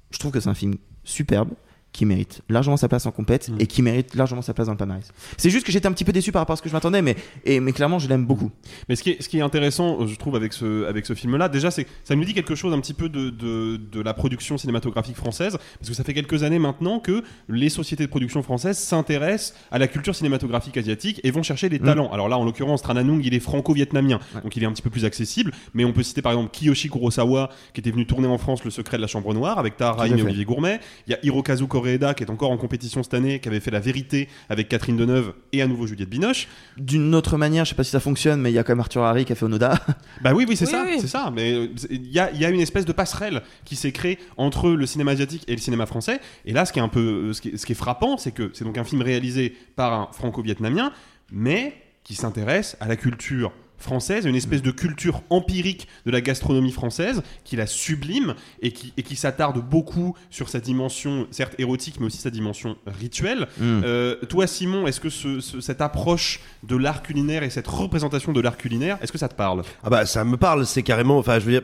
je 0.09 0.19
trouve 0.19 0.31
que 0.31 0.39
c'est 0.39 0.49
un 0.49 0.55
film 0.55 0.75
superbe 1.03 1.49
qui 1.93 2.05
mérite 2.05 2.41
largement 2.49 2.77
sa 2.77 2.87
place 2.87 3.05
en 3.05 3.11
compète 3.11 3.49
Mm. 3.49 3.55
et 3.59 3.67
qui 3.67 3.81
mérite 3.81 4.15
largement 4.15 4.41
sa 4.41 4.53
place 4.53 4.67
dans 4.67 4.73
le 4.73 4.77
palmarès. 4.77 5.11
C'est 5.37 5.49
juste 5.49 5.65
que 5.65 5.71
j'étais 5.71 5.87
un 5.87 5.91
petit 5.91 6.05
peu 6.05 6.11
déçu 6.13 6.31
par 6.31 6.41
rapport 6.41 6.53
à 6.53 6.57
ce 6.57 6.61
que 6.61 6.69
je 6.69 6.73
m'attendais, 6.73 7.01
mais, 7.01 7.15
et, 7.45 7.59
mais 7.59 7.73
clairement 7.73 7.99
je 7.99 8.07
l'aime 8.07 8.25
beaucoup. 8.25 8.49
Mais 8.87 8.95
ce 8.95 9.03
qui 9.03 9.11
est, 9.11 9.21
ce 9.21 9.27
qui 9.27 9.37
est 9.39 9.41
intéressant, 9.41 10.05
je 10.07 10.15
trouve, 10.15 10.35
avec 10.35 10.53
ce, 10.53 10.85
avec 10.87 11.05
ce 11.05 11.13
film-là, 11.13 11.49
déjà, 11.49 11.69
c'est 11.71 11.85
ça 12.03 12.15
nous 12.15 12.23
dit 12.23 12.33
quelque 12.33 12.55
chose 12.55 12.73
un 12.73 12.79
petit 12.79 12.93
peu 12.93 13.09
de, 13.09 13.29
de, 13.29 13.77
de 13.77 14.01
la 14.01 14.13
production 14.13 14.57
cinématographique 14.57 15.15
française, 15.17 15.57
parce 15.79 15.89
que 15.89 15.95
ça 15.95 16.03
fait 16.03 16.13
quelques 16.13 16.43
années 16.43 16.59
maintenant 16.59 16.99
que 16.99 17.23
les 17.49 17.69
sociétés 17.69 18.03
de 18.05 18.09
production 18.09 18.41
françaises 18.41 18.77
s'intéressent 18.77 19.53
à 19.71 19.77
la 19.79 19.87
culture 19.87 20.15
cinématographique 20.15 20.77
asiatique 20.77 21.19
et 21.23 21.31
vont 21.31 21.43
chercher 21.43 21.67
des 21.69 21.79
Mm. 21.79 21.83
talents. 21.85 22.11
Alors 22.11 22.29
là, 22.29 22.37
en 22.37 22.45
l'occurrence, 22.45 22.81
Tran 22.81 22.95
Anung, 22.95 23.21
il 23.23 23.33
est 23.33 23.39
franco-vietnamien, 23.39 24.19
Ouais. 24.35 24.41
donc 24.41 24.55
il 24.55 24.63
est 24.63 24.65
un 24.65 24.71
petit 24.71 24.81
peu 24.81 24.89
plus 24.89 25.05
accessible, 25.05 25.51
mais 25.73 25.83
on 25.85 25.91
peut 25.93 26.03
citer 26.03 26.21
par 26.21 26.31
exemple 26.31 26.51
Kiyoshi 26.51 26.89
Kurosawa, 26.89 27.49
qui 27.73 27.81
était 27.81 27.91
venu 27.91 28.05
tourner 28.05 28.27
en 28.27 28.37
France 28.37 28.63
Le 28.63 28.71
Secret 28.71 28.97
de 28.97 29.01
la 29.01 29.07
Chambre 29.07 29.33
Noire, 29.33 29.59
avec 29.59 29.75
Rahim 29.79 30.17
et. 30.17 30.21
Olivier 30.21 30.45
Gourmet. 30.45 30.79
Il 31.07 31.11
y 31.11 31.13
a 31.13 31.19
Hirokazu 31.23 31.67
Koreeda, 31.81 32.13
qui 32.13 32.23
est 32.23 32.29
encore 32.29 32.51
en 32.51 32.57
compétition 32.57 33.01
cette 33.01 33.13
année, 33.15 33.39
qui 33.39 33.47
avait 33.47 33.59
fait 33.59 33.71
La 33.71 33.79
Vérité 33.79 34.29
avec 34.49 34.69
Catherine 34.69 34.97
Deneuve 34.97 35.33
et 35.51 35.61
à 35.61 35.67
nouveau 35.67 35.87
Juliette 35.87 36.09
Binoche. 36.09 36.47
D'une 36.77 37.15
autre 37.15 37.37
manière, 37.37 37.65
je 37.65 37.69
sais 37.71 37.75
pas 37.75 37.83
si 37.83 37.89
ça 37.89 37.99
fonctionne, 37.99 38.39
mais 38.39 38.51
il 38.51 38.53
y 38.53 38.59
a 38.59 38.63
quand 38.63 38.73
même 38.73 38.79
Arthur 38.81 39.03
Harry 39.03 39.25
qui 39.25 39.31
a 39.31 39.35
fait 39.35 39.45
Onoda. 39.45 39.79
Bah 40.21 40.33
oui, 40.35 40.45
oui, 40.47 40.55
c'est 40.55 40.65
Oui, 40.65 40.71
ça, 40.71 40.83
oui. 40.85 40.97
c'est 41.01 41.07
ça. 41.07 41.31
Mais 41.33 41.53
euh, 41.53 41.67
il 41.89 42.11
y 42.11 42.19
a, 42.19 42.31
il 42.31 42.39
y 42.39 42.45
a 42.45 42.49
une 42.49 42.59
espèce 42.61 42.85
de 42.85 42.91
passerelle 42.91 43.41
qui 43.65 43.75
s'est 43.75 43.91
créée 43.91 44.19
entre 44.37 44.69
le 44.69 44.85
cinéma 44.85 45.11
asiatique 45.11 45.43
et 45.47 45.53
le 45.53 45.61
cinéma 45.61 45.87
français. 45.87 46.19
Et 46.45 46.53
là, 46.53 46.65
ce 46.65 46.71
qui 46.73 46.77
est 46.79 46.83
un 46.83 46.87
peu, 46.89 46.99
euh, 47.29 47.33
ce 47.33 47.41
qui 47.41 47.49
est, 47.49 47.57
ce 47.57 47.65
qui 47.65 47.71
est 47.71 47.75
frappant, 47.75 48.17
c'est 48.17 48.31
que 48.31 48.51
c'est 48.53 48.63
donc 48.63 48.77
un 48.77 48.83
film 48.83 49.01
réalisé 49.01 49.55
par 49.75 49.93
un 49.93 50.09
franco-vietnamien, 50.11 50.91
mais 51.31 51.73
qui 52.03 52.13
s'intéresse 52.13 52.77
à 52.79 52.87
la 52.87 52.95
culture 52.95 53.51
française, 53.81 54.25
une 54.25 54.35
espèce 54.35 54.61
de 54.61 54.71
culture 54.71 55.21
empirique 55.29 55.87
de 56.05 56.11
la 56.11 56.21
gastronomie 56.21 56.71
française, 56.71 57.21
qui 57.43 57.55
la 57.55 57.67
sublime 57.67 58.35
et 58.61 58.71
qui, 58.71 58.93
et 58.97 59.03
qui 59.03 59.15
s'attarde 59.15 59.59
beaucoup 59.59 60.15
sur 60.29 60.49
sa 60.49 60.59
dimension, 60.59 61.27
certes 61.31 61.55
érotique, 61.59 61.99
mais 61.99 62.05
aussi 62.07 62.17
sa 62.17 62.29
dimension 62.29 62.75
rituelle. 62.85 63.47
Mm. 63.59 63.81
Euh, 63.83 64.15
toi, 64.29 64.47
Simon, 64.47 64.87
est-ce 64.87 64.99
que 64.99 65.09
ce- 65.09 65.39
ce- 65.39 65.61
cette 65.61 65.81
approche 65.81 66.39
de 66.63 66.75
l'art 66.75 67.01
culinaire 67.03 67.43
et 67.43 67.49
cette 67.49 67.67
représentation 67.67 68.31
de 68.33 68.41
l'art 68.41 68.57
culinaire, 68.57 68.97
est-ce 69.01 69.11
que 69.11 69.17
ça 69.17 69.27
te 69.29 69.35
parle? 69.35 69.63
Ah 69.83 69.89
bah 69.89 70.05
ça 70.05 70.23
me 70.23 70.37
parle, 70.37 70.65
c'est 70.65 70.83
carrément, 70.83 71.17
enfin 71.17 71.39
je 71.39 71.45
veux 71.45 71.51
dire, 71.51 71.63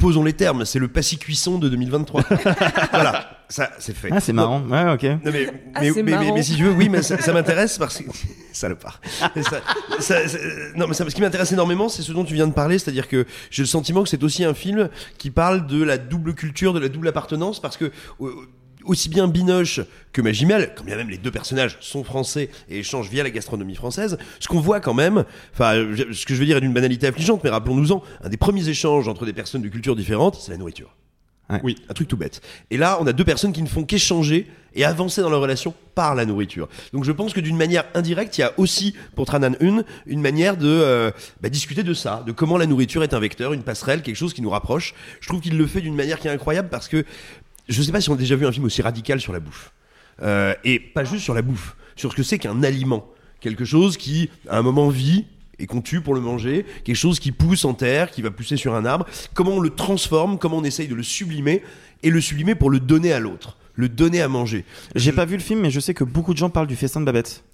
posons 0.00 0.24
les 0.24 0.32
termes, 0.32 0.64
c'est 0.64 0.78
le 0.78 0.88
passi 0.88 1.18
cuisson 1.18 1.58
de 1.58 1.68
2023. 1.68 2.22
voilà, 2.92 3.38
ça 3.48 3.70
c'est 3.78 3.94
fait. 3.96 4.08
Ah, 4.10 4.20
c'est 4.20 4.32
marrant. 4.32 4.60
Ouais, 4.62 4.92
ok. 4.92 5.02
Non, 5.04 5.18
mais, 5.32 5.48
Ah, 5.74 5.80
mais, 5.82 5.90
mais, 5.94 6.02
mais- 6.02 6.10
marrant. 6.12 6.34
mais 6.34 6.42
si 6.42 6.56
tu 6.56 6.64
veux, 6.64 6.72
oui, 6.72 6.88
mais 6.88 7.02
ça, 7.02 7.18
ça 7.20 7.32
m'intéresse 7.34 7.78
parce 7.78 7.98
que. 7.98 8.04
Salopard. 8.52 9.00
Ça- 10.00 10.26
ça- 10.28 10.38
non, 10.74 10.86
mais 10.88 10.94
ça, 10.94 11.08
ce 11.08 11.14
qui 11.14 11.20
m'intéresse 11.20 11.52
énormément, 11.52 11.88
c'est 11.88 12.02
ce 12.02 12.12
dont 12.12 12.24
tu 12.24 12.34
viens 12.34 12.48
de 12.48 12.52
parler, 12.52 12.78
c'est-à-dire 12.78 13.06
que 13.08 13.26
j'ai 13.50 13.62
le 13.62 13.68
sentiment 13.68 14.02
que 14.02 14.08
c'est 14.08 14.22
aussi 14.24 14.44
un 14.44 14.54
film 14.54 14.88
qui 15.18 15.30
parle 15.30 15.66
de 15.66 15.82
la 15.84 15.98
double 15.98 16.34
culture, 16.34 16.72
de 16.72 16.80
la 16.80 16.88
double 16.88 17.08
appartenance, 17.08 17.60
parce 17.60 17.76
que. 17.76 17.92
euh, 18.20 18.30
aussi 18.84 19.08
bien 19.08 19.28
Binoche 19.28 19.80
que 20.12 20.22
Magimel, 20.22 20.72
quand 20.76 20.84
bien 20.84 20.96
même 20.96 21.10
les 21.10 21.18
deux 21.18 21.30
personnages 21.30 21.76
sont 21.80 22.04
français 22.04 22.50
et 22.68 22.78
échangent 22.80 23.08
via 23.08 23.22
la 23.22 23.30
gastronomie 23.30 23.74
française, 23.74 24.18
ce 24.38 24.48
qu'on 24.48 24.60
voit 24.60 24.80
quand 24.80 24.94
même, 24.94 25.24
enfin, 25.52 25.74
ce 26.12 26.26
que 26.26 26.34
je 26.34 26.40
veux 26.40 26.46
dire 26.46 26.56
est 26.56 26.60
d'une 26.60 26.72
banalité 26.72 27.06
affligeante, 27.06 27.42
mais 27.44 27.50
rappelons-nous-en, 27.50 28.02
un 28.22 28.28
des 28.28 28.36
premiers 28.36 28.68
échanges 28.68 29.08
entre 29.08 29.26
des 29.26 29.32
personnes 29.32 29.62
de 29.62 29.68
cultures 29.68 29.96
différentes, 29.96 30.36
c'est 30.36 30.52
la 30.52 30.58
nourriture. 30.58 30.94
Ouais. 31.50 31.60
Oui. 31.64 31.76
Un 31.88 31.94
truc 31.94 32.08
tout 32.08 32.16
bête. 32.16 32.40
Et 32.70 32.76
là, 32.76 32.98
on 33.00 33.06
a 33.06 33.12
deux 33.12 33.24
personnes 33.24 33.52
qui 33.52 33.62
ne 33.62 33.68
font 33.68 33.84
qu'échanger 33.84 34.46
et 34.74 34.84
avancer 34.84 35.20
dans 35.20 35.30
leur 35.30 35.40
relation 35.40 35.74
par 35.94 36.14
la 36.14 36.24
nourriture. 36.24 36.68
Donc 36.92 37.04
je 37.04 37.12
pense 37.12 37.32
que 37.32 37.40
d'une 37.40 37.56
manière 37.56 37.84
indirecte, 37.94 38.38
il 38.38 38.42
y 38.42 38.44
a 38.44 38.52
aussi 38.56 38.94
pour 39.16 39.26
Tranan 39.26 39.56
une 39.60 39.84
une 40.06 40.20
manière 40.20 40.56
de 40.56 40.68
euh, 40.68 41.10
bah, 41.40 41.48
discuter 41.48 41.82
de 41.82 41.92
ça, 41.92 42.22
de 42.24 42.32
comment 42.32 42.56
la 42.56 42.66
nourriture 42.66 43.02
est 43.02 43.14
un 43.14 43.18
vecteur, 43.18 43.52
une 43.52 43.62
passerelle, 43.62 44.02
quelque 44.02 44.16
chose 44.16 44.32
qui 44.32 44.42
nous 44.42 44.50
rapproche. 44.50 44.94
Je 45.20 45.28
trouve 45.28 45.40
qu'il 45.40 45.58
le 45.58 45.66
fait 45.66 45.80
d'une 45.80 45.96
manière 45.96 46.20
qui 46.20 46.28
est 46.28 46.30
incroyable 46.30 46.68
parce 46.68 46.88
que 46.88 47.04
je 47.68 47.82
sais 47.82 47.92
pas 47.92 48.00
si 48.00 48.10
on 48.10 48.14
a 48.14 48.16
déjà 48.16 48.36
vu 48.36 48.46
un 48.46 48.52
film 48.52 48.64
aussi 48.64 48.82
radical 48.82 49.20
sur 49.20 49.32
la 49.32 49.40
bouffe. 49.40 49.72
Euh, 50.22 50.54
et 50.64 50.78
pas 50.78 51.04
juste 51.04 51.24
sur 51.24 51.34
la 51.34 51.42
bouffe, 51.42 51.76
sur 51.96 52.10
ce 52.12 52.16
que 52.16 52.22
c'est 52.22 52.38
qu'un 52.38 52.62
aliment. 52.62 53.06
Quelque 53.40 53.64
chose 53.64 53.96
qui, 53.96 54.28
à 54.48 54.58
un 54.58 54.62
moment, 54.62 54.88
vit 54.88 55.26
et 55.58 55.66
qu'on 55.66 55.82
tue 55.82 56.00
pour 56.00 56.14
le 56.14 56.20
manger, 56.20 56.64
quelque 56.84 56.96
chose 56.96 57.20
qui 57.20 57.32
pousse 57.32 57.64
en 57.64 57.74
terre, 57.74 58.10
qui 58.10 58.22
va 58.22 58.30
pousser 58.30 58.56
sur 58.56 58.74
un 58.74 58.84
arbre, 58.84 59.06
comment 59.34 59.52
on 59.52 59.60
le 59.60 59.70
transforme, 59.70 60.38
comment 60.38 60.58
on 60.58 60.64
essaye 60.64 60.88
de 60.88 60.94
le 60.94 61.02
sublimer, 61.02 61.62
et 62.02 62.10
le 62.10 62.20
sublimer 62.20 62.54
pour 62.54 62.70
le 62.70 62.80
donner 62.80 63.12
à 63.12 63.20
l'autre, 63.20 63.58
le 63.74 63.88
donner 63.88 64.22
à 64.22 64.28
manger. 64.28 64.64
J'ai 64.94 65.12
pas 65.12 65.26
vu 65.26 65.36
le 65.36 65.42
film, 65.42 65.60
mais 65.60 65.70
je 65.70 65.80
sais 65.80 65.92
que 65.92 66.04
beaucoup 66.04 66.32
de 66.32 66.38
gens 66.38 66.48
parlent 66.50 66.66
du 66.66 66.76
festin 66.76 67.00
de 67.00 67.04
Babette. 67.04 67.44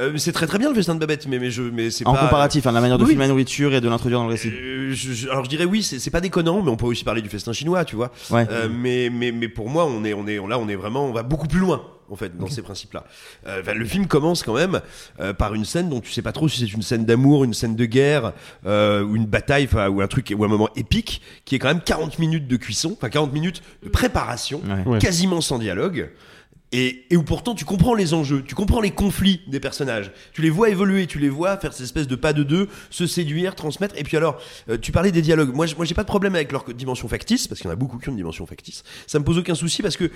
Euh, 0.00 0.16
c'est 0.16 0.32
très 0.32 0.46
très 0.48 0.58
bien 0.58 0.70
le 0.70 0.74
festin 0.74 0.94
de 0.96 0.98
Babette, 1.00 1.28
mais, 1.28 1.38
mais, 1.38 1.50
je, 1.52 1.62
mais 1.62 1.88
c'est 1.90 2.04
En 2.06 2.14
pas... 2.14 2.22
comparatif, 2.22 2.66
hein, 2.66 2.72
la 2.72 2.80
manière 2.80 2.98
de 2.98 3.04
Oui. 3.04 3.10
filmer 3.10 3.24
la 3.24 3.28
nourriture 3.28 3.72
et 3.74 3.80
de 3.80 3.88
l'introduire 3.88 4.18
dans 4.18 4.24
le 4.26 4.32
récit. 4.32 4.48
Euh, 4.48 4.92
je- 4.92 5.12
je- 5.12 5.28
alors 5.28 5.44
je 5.44 5.48
dirais 5.48 5.64
oui, 5.64 5.84
c'est 5.84 6.10
pas 6.10 6.20
déconnant, 6.20 6.62
mais 6.62 6.70
on 6.70 6.76
peut 6.76 6.86
aussi 6.86 7.04
parler 7.04 7.22
du 7.22 7.28
festin 7.28 7.52
chinois, 7.52 7.84
tu 7.84 7.94
vois. 7.94 8.10
Ouais. 8.30 8.44
Euh, 8.50 8.68
mais, 8.68 9.08
mais, 9.12 9.30
mais 9.30 9.48
pour 9.48 9.70
moi, 9.70 9.86
on 9.86 10.04
est, 10.04 10.12
on 10.12 10.26
est, 10.26 10.36
là, 10.48 10.58
on 10.58 10.68
est 10.68 10.74
vraiment, 10.74 11.04
on 11.06 11.12
va 11.12 11.22
beaucoup 11.22 11.46
plus 11.46 11.60
loin. 11.60 11.82
En 12.10 12.16
fait, 12.16 12.36
dans 12.36 12.48
ces 12.48 12.60
principes-là. 12.60 13.04
Euh, 13.46 13.62
le 13.74 13.84
film 13.86 14.06
commence 14.06 14.42
quand 14.42 14.52
même 14.52 14.82
euh, 15.20 15.32
par 15.32 15.54
une 15.54 15.64
scène 15.64 15.88
dont 15.88 16.00
tu 16.00 16.12
sais 16.12 16.20
pas 16.20 16.32
trop 16.32 16.48
si 16.48 16.60
c'est 16.60 16.70
une 16.70 16.82
scène 16.82 17.06
d'amour, 17.06 17.44
une 17.44 17.54
scène 17.54 17.76
de 17.76 17.84
guerre, 17.86 18.34
euh, 18.66 19.02
ou 19.02 19.16
une 19.16 19.24
bataille, 19.24 19.64
enfin, 19.64 19.88
ou 19.88 20.02
un 20.02 20.06
truc, 20.06 20.30
ou 20.36 20.44
un 20.44 20.48
moment 20.48 20.68
épique, 20.76 21.22
qui 21.46 21.54
est 21.54 21.58
quand 21.58 21.68
même 21.68 21.80
40 21.80 22.18
minutes 22.18 22.46
de 22.46 22.56
cuisson, 22.56 22.92
enfin 22.98 23.08
40 23.08 23.32
minutes 23.32 23.62
de 23.82 23.88
préparation. 23.88 24.60
Ouais. 24.86 24.98
quasiment 24.98 25.40
sans 25.40 25.58
dialogue. 25.58 26.10
Et, 26.76 27.06
et 27.08 27.16
où 27.16 27.22
pourtant 27.22 27.54
tu 27.54 27.64
comprends 27.64 27.94
les 27.94 28.14
enjeux, 28.14 28.42
tu 28.44 28.56
comprends 28.56 28.80
les 28.80 28.90
conflits 28.90 29.42
des 29.46 29.60
personnages, 29.60 30.10
tu 30.32 30.42
les 30.42 30.50
vois 30.50 30.70
évoluer, 30.70 31.06
tu 31.06 31.20
les 31.20 31.28
vois 31.28 31.56
faire 31.56 31.72
cette 31.72 31.84
espèce 31.84 32.08
de 32.08 32.16
pas 32.16 32.32
de 32.32 32.42
deux, 32.42 32.68
se 32.90 33.06
séduire, 33.06 33.54
transmettre. 33.54 33.94
Et 33.96 34.02
puis 34.02 34.16
alors, 34.16 34.40
euh, 34.68 34.76
tu 34.76 34.90
parlais 34.90 35.12
des 35.12 35.22
dialogues. 35.22 35.54
Moi, 35.54 35.66
moi, 35.76 35.84
j'ai 35.84 35.94
pas 35.94 36.02
de 36.02 36.08
problème 36.08 36.34
avec 36.34 36.50
leur 36.50 36.64
dimension 36.64 37.06
factice, 37.06 37.46
parce 37.46 37.60
qu'il 37.60 37.68
y 37.68 37.70
en 37.70 37.74
a 37.74 37.76
beaucoup 37.76 37.98
qui 37.98 38.08
ont 38.08 38.10
une 38.10 38.16
dimension 38.16 38.44
factice. 38.44 38.82
Ça 39.06 39.20
me 39.20 39.24
pose 39.24 39.38
aucun 39.38 39.54
souci 39.54 39.82
parce 39.82 39.96
que 39.96 40.10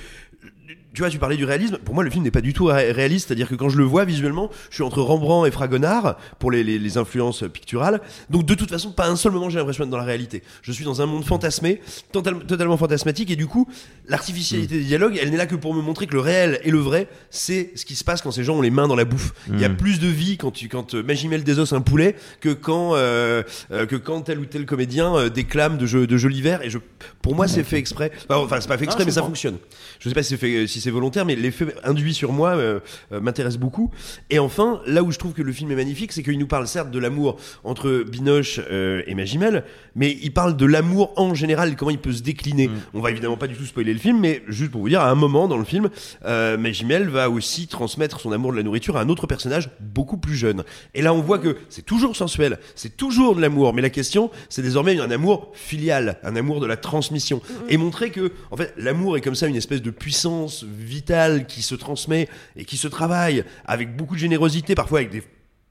tu 0.99 1.03
vois, 1.03 1.11
tu 1.11 1.19
parlais 1.21 1.37
du 1.37 1.45
réalisme. 1.45 1.79
Pour 1.79 1.95
moi, 1.95 2.03
le 2.03 2.11
film 2.11 2.25
n'est 2.25 2.33
pas 2.33 2.41
du 2.41 2.53
tout 2.53 2.65
ré- 2.65 2.91
réaliste. 2.91 3.29
C'est-à-dire 3.29 3.49
que 3.49 3.55
quand 3.55 3.69
je 3.69 3.79
le 3.79 3.85
vois 3.85 4.05
visuellement, 4.05 4.51
je 4.69 4.75
suis 4.75 4.83
entre 4.83 5.01
Rembrandt 5.01 5.47
et 5.47 5.53
Fragonard 5.53 6.17
pour 6.41 6.51
les, 6.51 6.65
les- 6.65 6.81
les 6.81 6.99
influences 6.99 7.45
picturales. 7.53 8.01
Donc, 8.31 8.45
de 8.47 8.55
toute 8.55 8.69
façon, 8.69 8.91
pas 8.91 9.07
un 9.09 9.15
seul 9.15 9.31
moment 9.31 9.49
j'ai 9.49 9.59
l'impression 9.61 9.85
d'être 9.85 9.93
dans 9.93 9.97
la 9.97 10.03
réalité. 10.03 10.43
Je 10.63 10.73
suis 10.73 10.85
dans 10.85 11.01
un 11.01 11.07
monde 11.07 11.25
fantasmé, 11.25 11.81
total- 12.11 12.45
totalement 12.47 12.77
fantasmatique. 12.77 13.31
Et 13.31 13.37
du 13.37 13.47
coup, 13.47 13.69
l'artificialité 14.09 14.75
Mm. 14.75 14.79
des 14.79 14.85
dialogues, 14.85 15.19
elle 15.23 15.31
n'est 15.31 15.37
là 15.37 15.47
que 15.47 15.55
pour 15.55 15.73
me 15.73 15.81
montrer 15.83 16.09
que 16.09 16.15
le 16.15 16.21
réel 16.21 16.59
et 16.65 16.73
le 16.73 16.79
vrai, 16.79 17.07
c'est 17.31 17.71
ce 17.77 17.85
qui 17.85 17.95
se 17.95 18.03
passe 18.03 18.21
quand 18.23 18.33
ces 18.33 18.43
gens 18.43 18.57
ont 18.57 18.63
les 18.63 18.71
mains 18.71 18.89
dans 18.89 18.97
la 18.97 19.05
bouffe. 19.05 19.33
Il 19.53 19.61
y 19.61 19.65
a 19.65 19.69
Mm. 19.69 19.77
plus 19.77 20.01
de 20.01 20.09
vie 20.09 20.37
quand, 20.37 20.51
tu, 20.51 20.69
quand 20.69 20.95
euh, 20.95 21.03
Magimel 21.05 21.45
désosse 21.45 21.73
un 21.73 21.81
poulet 21.81 22.17
que 22.41 22.49
quand, 22.53 22.97
euh, 22.97 23.45
euh, 23.71 23.87
que 23.87 23.95
quand 23.95 24.23
tel 24.23 24.41
ou 24.41 24.47
tel 24.47 24.67
comédien 24.67 25.29
déclame 25.29 25.79
de, 25.79 25.87
jeux- 25.87 26.09
de 26.09 26.17
jolis 26.17 26.43
vers. 26.43 26.63
Et 26.65 26.71
je, 26.71 26.79
pour 27.23 27.37
moi, 27.37 27.47
c'est 27.47 27.63
fait 27.63 27.77
exprès. 27.79 28.11
Enfin, 28.29 28.61
c'est 28.61 28.67
pas 28.69 28.77
fait 28.79 28.85
exprès, 28.85 29.03
Ah, 29.03 29.05
je 29.05 29.09
mais 29.11 29.13
ça 29.15 29.23
fonctionne. 29.23 29.59
Je 30.01 30.09
sais 30.09 30.15
pas 30.15 30.23
si 30.25 30.31
c'est 30.31 30.37
fait, 30.37 30.67
si 30.67 30.81
c'est 30.89 30.93
volontaire, 30.93 31.27
mais 31.27 31.37
l'effet 31.37 31.67
induit 31.85 32.15
sur 32.15 32.33
moi 32.33 32.57
euh, 32.57 32.81
euh, 33.13 33.21
m'intéresse 33.21 33.59
beaucoup. 33.59 33.91
Et 34.31 34.39
enfin, 34.39 34.81
là 34.87 35.03
où 35.03 35.13
je 35.13 35.19
trouve 35.19 35.35
que 35.35 35.43
le 35.43 35.53
film 35.53 35.71
est 35.71 35.77
magnifique, 35.77 36.13
c'est 36.13 36.23
qu'il 36.23 36.39
nous 36.39 36.47
parle 36.47 36.67
certes 36.67 36.91
de 36.91 36.99
l'amour 36.99 37.37
entre 37.63 38.05
Binoche 38.11 38.59
euh, 38.71 39.03
et 39.07 39.15
Magimel, 39.15 39.65
mais 39.95 40.17
il 40.23 40.33
parle 40.33 40.57
de 40.57 40.65
l'amour 40.65 41.13
en 41.17 41.35
général, 41.35 41.77
comment 41.77 41.91
il 41.91 41.99
peut 41.99 42.13
se 42.13 42.23
décliner. 42.23 42.71
On 42.95 43.03
va 43.03 43.11
évidemment 43.11 43.37
pas 43.37 43.49
du 43.49 43.55
tout 43.55 43.67
spoiler 43.67 43.93
le 43.93 43.99
film, 43.99 44.19
mais 44.19 44.43
juste 44.49 44.71
pour 44.71 44.81
vous 44.81 44.89
dire, 44.89 45.03
à 45.03 45.11
un 45.11 45.15
moment 45.15 45.47
dans 45.47 45.59
le 45.59 45.65
film, 45.65 45.91
Magimel 46.25 47.11
va 47.11 47.29
aussi 47.29 47.67
transmettre 47.67 48.21
son 48.21 48.33
amour 48.33 48.53
de 48.53 48.57
la 48.57 48.63
nourriture 48.63 48.97
à 48.97 49.03
un 49.03 49.11
autre 49.11 49.27
personnage 49.27 49.69
beaucoup 49.81 50.17
plus 50.17 50.37
jeune. 50.37 50.65
Et 50.95 51.03
là, 51.03 51.13
on 51.13 51.21
voit 51.21 51.39
que 51.39 51.57
c'est 51.69 51.85
toujours 51.85 52.17
sensuel, 52.17 52.59
c'est 52.77 52.97
toujours 52.97 53.37
de 53.37 53.43
l'amour, 53.43 53.75
mais 53.75 53.83
la 53.83 53.91
question, 53.91 54.31
c'est 54.49 54.63
désormais 54.63 54.99
un 54.99 55.11
amour 55.11 55.51
filial, 55.53 56.19
un 56.23 56.37
amour 56.37 56.61
de 56.61 56.67
la 56.67 56.79
transmission, 56.79 57.43
et 57.69 57.77
montrer 57.77 58.11
que, 58.11 58.33
en 58.51 58.57
fait, 58.57 58.73
l'amour 58.79 59.19
est 59.19 59.21
comme 59.21 59.35
ça 59.35 59.49
une 59.49 59.57
espèce 59.57 59.83
de 59.83 59.91
puissance 59.91 60.65
vitale 60.69 61.47
qui 61.47 61.63
se 61.63 61.75
transmet 61.75 62.29
et 62.57 62.65
qui 62.65 62.77
se 62.77 62.89
travaille 62.89 63.45
avec 63.65 63.97
beaucoup 63.97 64.15
de 64.15 64.21
générosité, 64.21 64.75
parfois 64.75 65.01
avec 65.01 65.11
des 65.11 65.23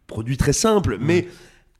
produits 0.08 0.38
très 0.38 0.54
simples, 0.54 0.98
mais 1.00 1.28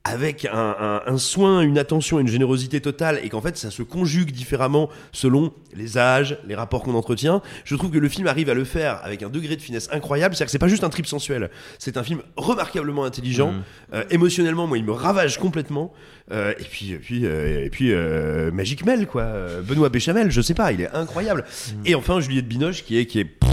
avec 0.04 0.46
un, 0.46 0.74
un- 0.80 1.02
un 1.12 1.18
soin, 1.18 1.60
une 1.60 1.76
attention, 1.76 2.18
une 2.18 2.28
générosité 2.28 2.80
totale, 2.80 3.20
et 3.22 3.28
qu'en 3.28 3.42
fait 3.42 3.56
ça 3.58 3.70
se 3.70 3.82
conjugue 3.82 4.30
différemment 4.30 4.88
selon 5.12 5.52
les 5.76 5.98
âges, 5.98 6.38
les 6.46 6.54
rapports 6.54 6.82
qu'on 6.82 6.94
entretient. 6.94 7.42
Je 7.64 7.76
trouve 7.76 7.90
que 7.90 7.98
le 7.98 8.08
film 8.08 8.26
arrive 8.26 8.48
à 8.48 8.54
le 8.54 8.64
faire 8.64 9.00
avec 9.04 9.22
un 9.22 9.28
degré 9.28 9.54
de 9.56 9.60
finesse 9.60 9.88
incroyable. 9.92 10.34
C'est-à-dire 10.34 10.46
que 10.46 10.52
c'est 10.52 10.58
pas 10.58 10.68
juste 10.68 10.84
un 10.84 10.88
trip 10.88 11.06
sensuel, 11.06 11.50
c'est 11.78 11.96
un 11.98 12.02
film 12.02 12.22
remarquablement 12.36 13.04
intelligent. 13.04 13.52
Mhm. 13.52 13.62
Euh, 13.94 14.04
émotionnellement, 14.10 14.66
moi, 14.66 14.78
il 14.78 14.84
me 14.84 14.92
ravage 14.92 15.38
complètement. 15.38 15.92
Euh, 16.30 16.52
et 16.58 16.64
puis, 16.64 16.92
et 16.92 16.98
puis, 16.98 17.26
euh, 17.26 17.64
et 17.64 17.70
puis, 17.70 17.92
euh, 17.92 18.50
Magic 18.50 18.84
Mel, 18.86 19.06
quoi. 19.06 19.22
Euh, 19.22 19.60
Benoît 19.62 19.88
Béchamel, 19.90 20.30
je 20.30 20.40
sais 20.40 20.54
pas, 20.54 20.72
il 20.72 20.80
est 20.80 20.90
incroyable. 20.94 21.44
Et 21.84 21.94
enfin, 21.94 22.20
Juliette 22.20 22.46
Binoche, 22.48 22.82
qui 22.84 22.98
est, 22.98 23.06
qui 23.06 23.20
est. 23.20 23.24
pff, 23.24 23.50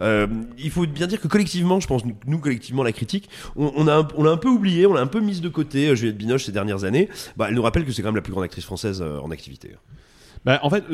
euh, 0.00 0.26
il 0.58 0.70
faut 0.70 0.86
bien 0.86 1.06
dire 1.06 1.20
que 1.20 1.28
collectivement, 1.28 1.80
je 1.80 1.86
pense, 1.86 2.04
nous, 2.04 2.16
nous, 2.26 2.38
collectivement, 2.38 2.82
la 2.82 2.92
critique, 2.92 3.28
on, 3.56 3.86
a, 3.88 4.06
l'a 4.18 4.30
un 4.30 4.36
peu 4.36 4.48
oublié, 4.48 4.86
on 4.86 4.94
l'a 4.94 5.00
un 5.00 5.06
peu 5.06 5.20
mise 5.20 5.40
de 5.40 5.48
côté, 5.48 5.88
euh, 5.88 5.94
Juliette 5.94 6.16
Binoche, 6.16 6.44
ces 6.44 6.52
dernières 6.52 6.84
années. 6.84 7.08
Bah, 7.36 7.46
elle 7.48 7.54
nous 7.54 7.62
rappelle 7.62 7.84
que 7.84 7.92
c'est 7.92 8.02
quand 8.02 8.08
même 8.08 8.16
la 8.16 8.22
plus 8.22 8.32
grande 8.32 8.44
actrice 8.44 8.64
française 8.64 9.02
euh, 9.02 9.18
en 9.20 9.30
activité. 9.30 9.70
Bah, 10.44 10.60
en 10.62 10.70
fait, 10.70 10.84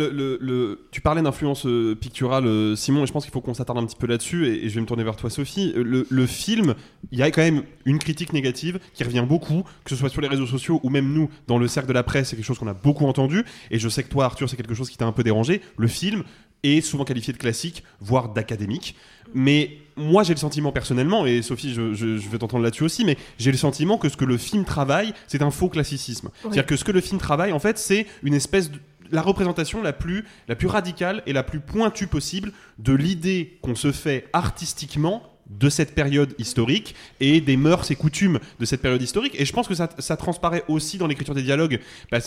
tu 0.90 1.00
parlais 1.02 1.20
d'influence 1.20 1.66
picturale, 2.00 2.74
Simon, 2.74 3.02
et 3.02 3.06
je 3.06 3.12
pense 3.12 3.24
qu'il 3.24 3.32
faut 3.32 3.42
qu'on 3.42 3.52
s'attarde 3.52 3.78
un 3.78 3.84
petit 3.84 3.96
peu 3.96 4.06
là-dessus, 4.06 4.46
et, 4.46 4.64
et 4.64 4.68
je 4.70 4.74
vais 4.76 4.80
me 4.80 4.86
tourner 4.86 5.04
vers 5.04 5.16
toi, 5.16 5.28
Sophie. 5.28 5.74
Le 5.76 6.26
film, 6.26 6.74
il 7.10 7.18
y 7.18 7.22
a 7.22 7.30
quand 7.30 7.42
même 7.42 7.62
une 7.84 7.98
critique 7.98 8.32
négative 8.32 8.78
qui 8.94 9.04
revient 9.04 9.26
beaucoup, 9.28 9.64
que 9.84 9.90
ce 9.90 9.96
soit 9.96 10.08
sur 10.08 10.22
les 10.22 10.28
réseaux 10.28 10.46
sociaux 10.46 10.80
ou 10.82 10.88
même 10.88 11.12
nous, 11.12 11.28
dans 11.48 11.58
le 11.58 11.68
cercle 11.68 11.88
de 11.88 11.92
la 11.92 12.02
presse, 12.02 12.30
c'est 12.30 12.36
quelque 12.36 12.46
chose 12.46 12.58
qu'on 12.58 12.68
a 12.68 12.72
beaucoup 12.72 13.04
entendu, 13.04 13.44
et 13.70 13.78
je 13.78 13.90
sais 13.90 14.02
que 14.02 14.08
toi, 14.08 14.24
Arthur, 14.24 14.48
c'est 14.48 14.56
quelque 14.56 14.74
chose 14.74 14.88
qui 14.88 14.96
t'a 14.96 15.06
un 15.06 15.12
peu 15.12 15.22
dérangé. 15.22 15.60
Le 15.76 15.86
film 15.86 16.24
est 16.62 16.80
souvent 16.80 17.04
qualifié 17.04 17.32
de 17.32 17.38
classique, 17.38 17.82
voire 18.00 18.28
d'académique. 18.28 18.94
Mais 19.34 19.78
moi, 19.96 20.22
j'ai 20.22 20.34
le 20.34 20.38
sentiment 20.38 20.72
personnellement, 20.72 21.26
et 21.26 21.42
Sophie, 21.42 21.72
je, 21.74 21.92
je- 21.94 22.18
je 22.18 22.28
vais 22.28 22.38
t'entendre 22.38 22.62
là-dessus 22.62 22.84
aussi, 22.84 23.04
mais 23.04 23.16
j'ai 23.38 23.50
le 23.50 23.58
sentiment 23.58 23.98
que 23.98 24.08
ce 24.08 24.16
que 24.16 24.24
le 24.24 24.36
film 24.36 24.64
travaille, 24.64 25.12
c'est 25.26 25.42
un 25.42 25.50
faux 25.50 25.68
classicisme. 25.68 26.30
C'est-à-dire 26.42 26.66
que 26.66 26.76
ce 26.76 26.84
que 26.84 26.92
le 26.92 27.00
film 27.00 27.18
travaille, 27.20 27.52
en 27.52 27.58
fait, 27.58 27.78
c'est 27.78 28.06
une 28.22 28.34
espèce 28.34 28.70
de 28.70 28.78
la 29.10 29.22
représentation 29.22 29.82
la 29.82 29.92
plus, 29.92 30.24
la 30.48 30.54
plus 30.56 30.68
radicale 30.68 31.22
et 31.26 31.32
la 31.32 31.42
plus 31.42 31.60
pointue 31.60 32.06
possible 32.06 32.52
de 32.78 32.94
l'idée 32.94 33.58
qu'on 33.60 33.74
se 33.74 33.92
fait 33.92 34.28
artistiquement 34.32 35.22
de 35.50 35.68
cette 35.68 35.94
période 35.94 36.34
historique 36.38 36.94
et 37.20 37.40
des 37.40 37.56
mœurs 37.56 37.90
et 37.90 37.96
coutumes 37.96 38.38
de 38.58 38.64
cette 38.64 38.80
période 38.80 39.02
historique. 39.02 39.34
Et 39.38 39.44
je 39.44 39.52
pense 39.52 39.68
que 39.68 39.74
ça, 39.74 39.88
ça 39.98 40.16
transparaît 40.16 40.64
aussi 40.68 40.98
dans 40.98 41.06
l'écriture 41.06 41.34
des 41.34 41.42
dialogues 41.42 41.80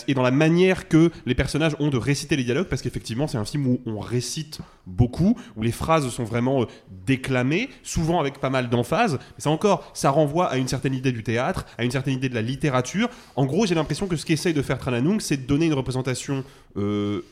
et 0.06 0.14
dans 0.14 0.22
la 0.22 0.30
manière 0.30 0.88
que 0.88 1.10
les 1.24 1.34
personnages 1.34 1.76
ont 1.78 1.88
de 1.88 1.96
réciter 1.96 2.36
les 2.36 2.44
dialogues, 2.44 2.68
parce 2.68 2.82
qu'effectivement, 2.82 3.26
c'est 3.26 3.38
un 3.38 3.44
film 3.44 3.66
où 3.66 3.80
on 3.86 3.98
récite 3.98 4.60
beaucoup, 4.86 5.36
où 5.56 5.62
les 5.62 5.72
phrases 5.72 6.08
sont 6.08 6.24
vraiment 6.24 6.62
euh, 6.62 6.66
déclamées, 7.06 7.68
souvent 7.82 8.20
avec 8.20 8.38
pas 8.38 8.50
mal 8.50 8.68
d'emphase. 8.68 9.14
Mais 9.14 9.42
ça 9.42 9.50
encore, 9.50 9.90
ça 9.94 10.10
renvoie 10.10 10.46
à 10.46 10.56
une 10.56 10.68
certaine 10.68 10.94
idée 10.94 11.12
du 11.12 11.22
théâtre, 11.22 11.66
à 11.78 11.84
une 11.84 11.90
certaine 11.90 12.14
idée 12.14 12.28
de 12.28 12.34
la 12.34 12.42
littérature. 12.42 13.08
En 13.34 13.46
gros, 13.46 13.66
j'ai 13.66 13.74
l'impression 13.74 14.06
que 14.06 14.16
ce 14.16 14.24
qu'essaye 14.24 14.54
de 14.54 14.62
faire 14.62 14.78
Trananung, 14.78 15.20
c'est 15.20 15.36
de 15.36 15.46
donner 15.46 15.66
une 15.66 15.74
représentation 15.74 16.44
euh, 16.76 17.22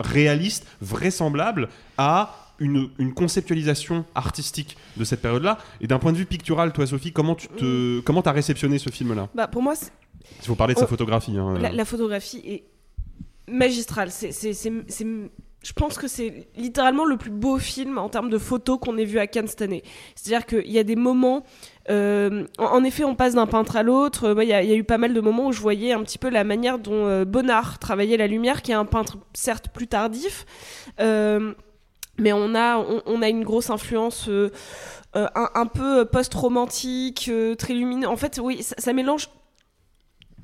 réaliste, 0.00 0.66
vraisemblable 0.80 1.68
à 1.98 2.45
une, 2.58 2.88
une 2.98 3.12
conceptualisation 3.14 4.04
artistique 4.14 4.76
de 4.96 5.04
cette 5.04 5.20
période-là. 5.22 5.58
Et 5.80 5.86
d'un 5.86 5.98
point 5.98 6.12
de 6.12 6.16
vue 6.18 6.26
pictural, 6.26 6.72
toi, 6.72 6.86
Sophie, 6.86 7.12
comment 7.12 7.34
tu 7.34 7.48
te, 7.48 8.00
comment 8.00 8.22
t'as 8.22 8.32
réceptionné 8.32 8.78
ce 8.78 8.90
film-là? 8.90 9.28
Bah, 9.34 9.46
pour 9.46 9.62
moi, 9.62 9.74
Il 10.40 10.46
faut 10.46 10.54
parler 10.54 10.74
de 10.74 10.78
sa 10.78 10.84
Oh, 10.86 10.88
photographie. 10.88 11.36
hein. 11.38 11.58
la, 11.58 11.70
la 11.70 11.84
photographie 11.84 12.42
est 12.46 12.64
magistrale. 13.48 14.10
C'est, 14.10 14.32
c'est, 14.32 14.52
c'est, 14.52 14.72
c'est- 14.88 15.06
je 15.62 15.72
pense 15.72 15.98
que 15.98 16.06
c'est 16.06 16.46
littéralement 16.56 17.04
le 17.04 17.16
plus 17.16 17.30
beau 17.30 17.58
film 17.58 17.98
en 17.98 18.08
termes 18.08 18.30
de 18.30 18.38
photos 18.38 18.78
qu'on 18.80 18.96
ait 18.98 19.04
vu 19.04 19.18
à 19.18 19.26
Cannes 19.26 19.48
cette 19.48 19.62
année. 19.62 19.82
C'est-à-dire 20.14 20.46
qu'il 20.46 20.70
y 20.70 20.78
a 20.78 20.84
des 20.84 20.94
moments. 20.94 21.42
euh, 21.90 22.44
en, 22.58 22.64
en 22.66 22.84
effet, 22.84 23.02
on 23.04 23.16
passe 23.16 23.34
d'un 23.34 23.46
peintre 23.46 23.74
à 23.76 23.82
l'autre. 23.82 24.32
Moi, 24.32 24.44
Il 24.44 24.50
y, 24.50 24.52
a- 24.52 24.62
il 24.62 24.70
y 24.70 24.72
a 24.72 24.76
eu 24.76 24.84
pas 24.84 24.98
mal 24.98 25.12
de 25.12 25.20
moments 25.20 25.46
où 25.48 25.52
je 25.52 25.60
voyais 25.60 25.92
un 25.92 26.02
petit 26.04 26.18
peu 26.18 26.28
la 26.30 26.44
manière 26.44 26.78
dont 26.78 27.06
euh, 27.06 27.24
Bonnard 27.24 27.78
travaillait 27.80 28.16
la 28.16 28.28
lumière, 28.28 28.62
qui 28.62 28.70
est 28.70 28.74
un 28.74 28.84
peintre 28.84 29.18
certes 29.34 29.68
plus 29.72 29.88
tardif. 29.88 30.46
Euh, 31.00 31.52
mais 32.18 32.32
on 32.32 32.54
a, 32.54 32.78
on, 32.78 33.22
a 33.22 33.28
une 33.28 33.44
grosse 33.44 33.70
influence 33.70 34.28
euh, 34.28 34.50
euh, 35.16 35.26
un, 35.34 35.66
peu 35.66 36.04
post-romantique, 36.04 37.26
euh, 37.28 37.54
très 37.54 37.74
lumineux. 37.74 38.08
En 38.08 38.16
fait, 38.16 38.40
oui, 38.42 38.62
ça 38.62 38.92
mélange 38.92 39.28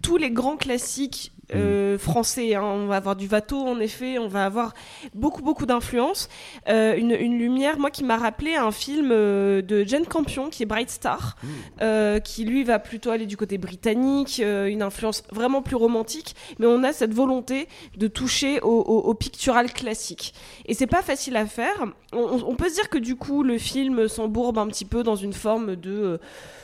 tous 0.03 0.17
les 0.17 0.31
grands 0.31 0.57
classiques 0.57 1.33
euh, 1.55 1.99
français. 1.99 2.55
hein. 2.55 2.63
On 2.63 2.87
va 2.87 2.97
avoir 2.97 3.17
du 3.17 3.27
Watteau, 3.29 3.59
en 3.67 3.79
effet, 3.81 4.19
on 4.19 4.29
va 4.29 4.45
avoir 4.45 4.75
beaucoup, 5.15 5.43
beaucoup 5.43 5.67
d'influence. 5.67 6.29
Euh, 6.69 6.97
une, 6.97 7.13
une 7.13 7.39
lumière, 7.39 7.79
moi, 7.79 7.91
qui 7.91 8.05
m'a 8.05 8.17
rappelé 8.17 8.55
un 8.55 8.71
film 8.71 9.11
euh, 9.13 9.63
de 9.63 9.85
Jane 9.85 10.07
Campion, 10.07 10.49
qui 10.51 10.63
est 10.63 10.67
Bright 10.67 10.91
Star, 10.91 11.37
euh, 11.81 12.19
qui 12.21 12.45
lui 12.45 12.65
va 12.65 12.79
plutôt 12.79 13.11
aller 13.11 13.27
du 13.27 13.37
côté 13.37 13.59
britannique, 13.59 14.41
une 14.43 14.83
influence 14.83 15.23
vraiment 15.33 15.63
plus 15.63 15.77
romantique, 15.77 16.35
mais 16.59 16.67
on 16.67 16.83
a 16.85 16.93
cette 16.93 17.15
volonté 17.15 17.69
de 17.97 18.07
toucher 18.09 18.61
au, 18.61 18.69
au- 18.81 19.01
au 19.01 19.15
pictural 19.15 19.73
classique. 19.73 20.35
Et 20.67 20.75
c'est 20.75 20.87
pas 20.87 21.03
facile 21.03 21.37
à 21.37 21.47
faire. 21.47 21.75
On, 22.13 22.19
on- 22.19 22.45
on 22.49 22.55
peut 22.57 22.69
se 22.69 22.75
dire 22.75 22.89
que 22.89 22.99
du 22.99 23.17
coup, 23.17 23.43
le 23.43 23.59
film 23.59 24.09
s'embourbe 24.09 24.59
un 24.59 24.67
petit 24.67 24.85
peu 24.85 25.03
dans 25.03 25.17
une 25.17 25.33
forme 25.33 25.77
de... 25.77 26.19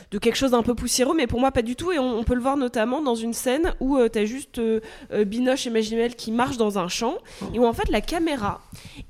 euh, 0.09 0.11
de 0.11 0.19
quelque 0.19 0.37
chose 0.37 0.53
d'un 0.53 0.63
peu 0.63 0.75
poussiéreux, 0.75 1.15
mais 1.17 1.27
pour 1.27 1.41
moi 1.41 1.51
pas 1.53 1.63
du 1.63 1.77
tout. 1.77 1.93
Et 1.93 1.99
on, 1.99 2.19
on 2.19 2.25
peut 2.25 2.35
le 2.35 2.41
voir 2.41 2.57
notamment 2.57 3.03
dans 3.03 3.15
une 3.15 3.33
scène 3.35 3.75
où 3.81 3.99
tu 4.09 4.19
as 4.19 4.25
juste 4.25 4.59
euh, 4.59 4.81
euh, 5.13 5.25
Binoche 5.25 5.67
et 5.67 5.71
Magimel 5.71 6.15
qui 6.17 6.33
marchent 6.33 6.57
dans 6.57 6.79
un 6.79 6.89
champ, 6.89 7.17
et 7.55 7.59
où 7.59 7.67
en 7.67 7.73
fait 7.73 7.89
la 7.91 8.01
caméra 8.01 8.61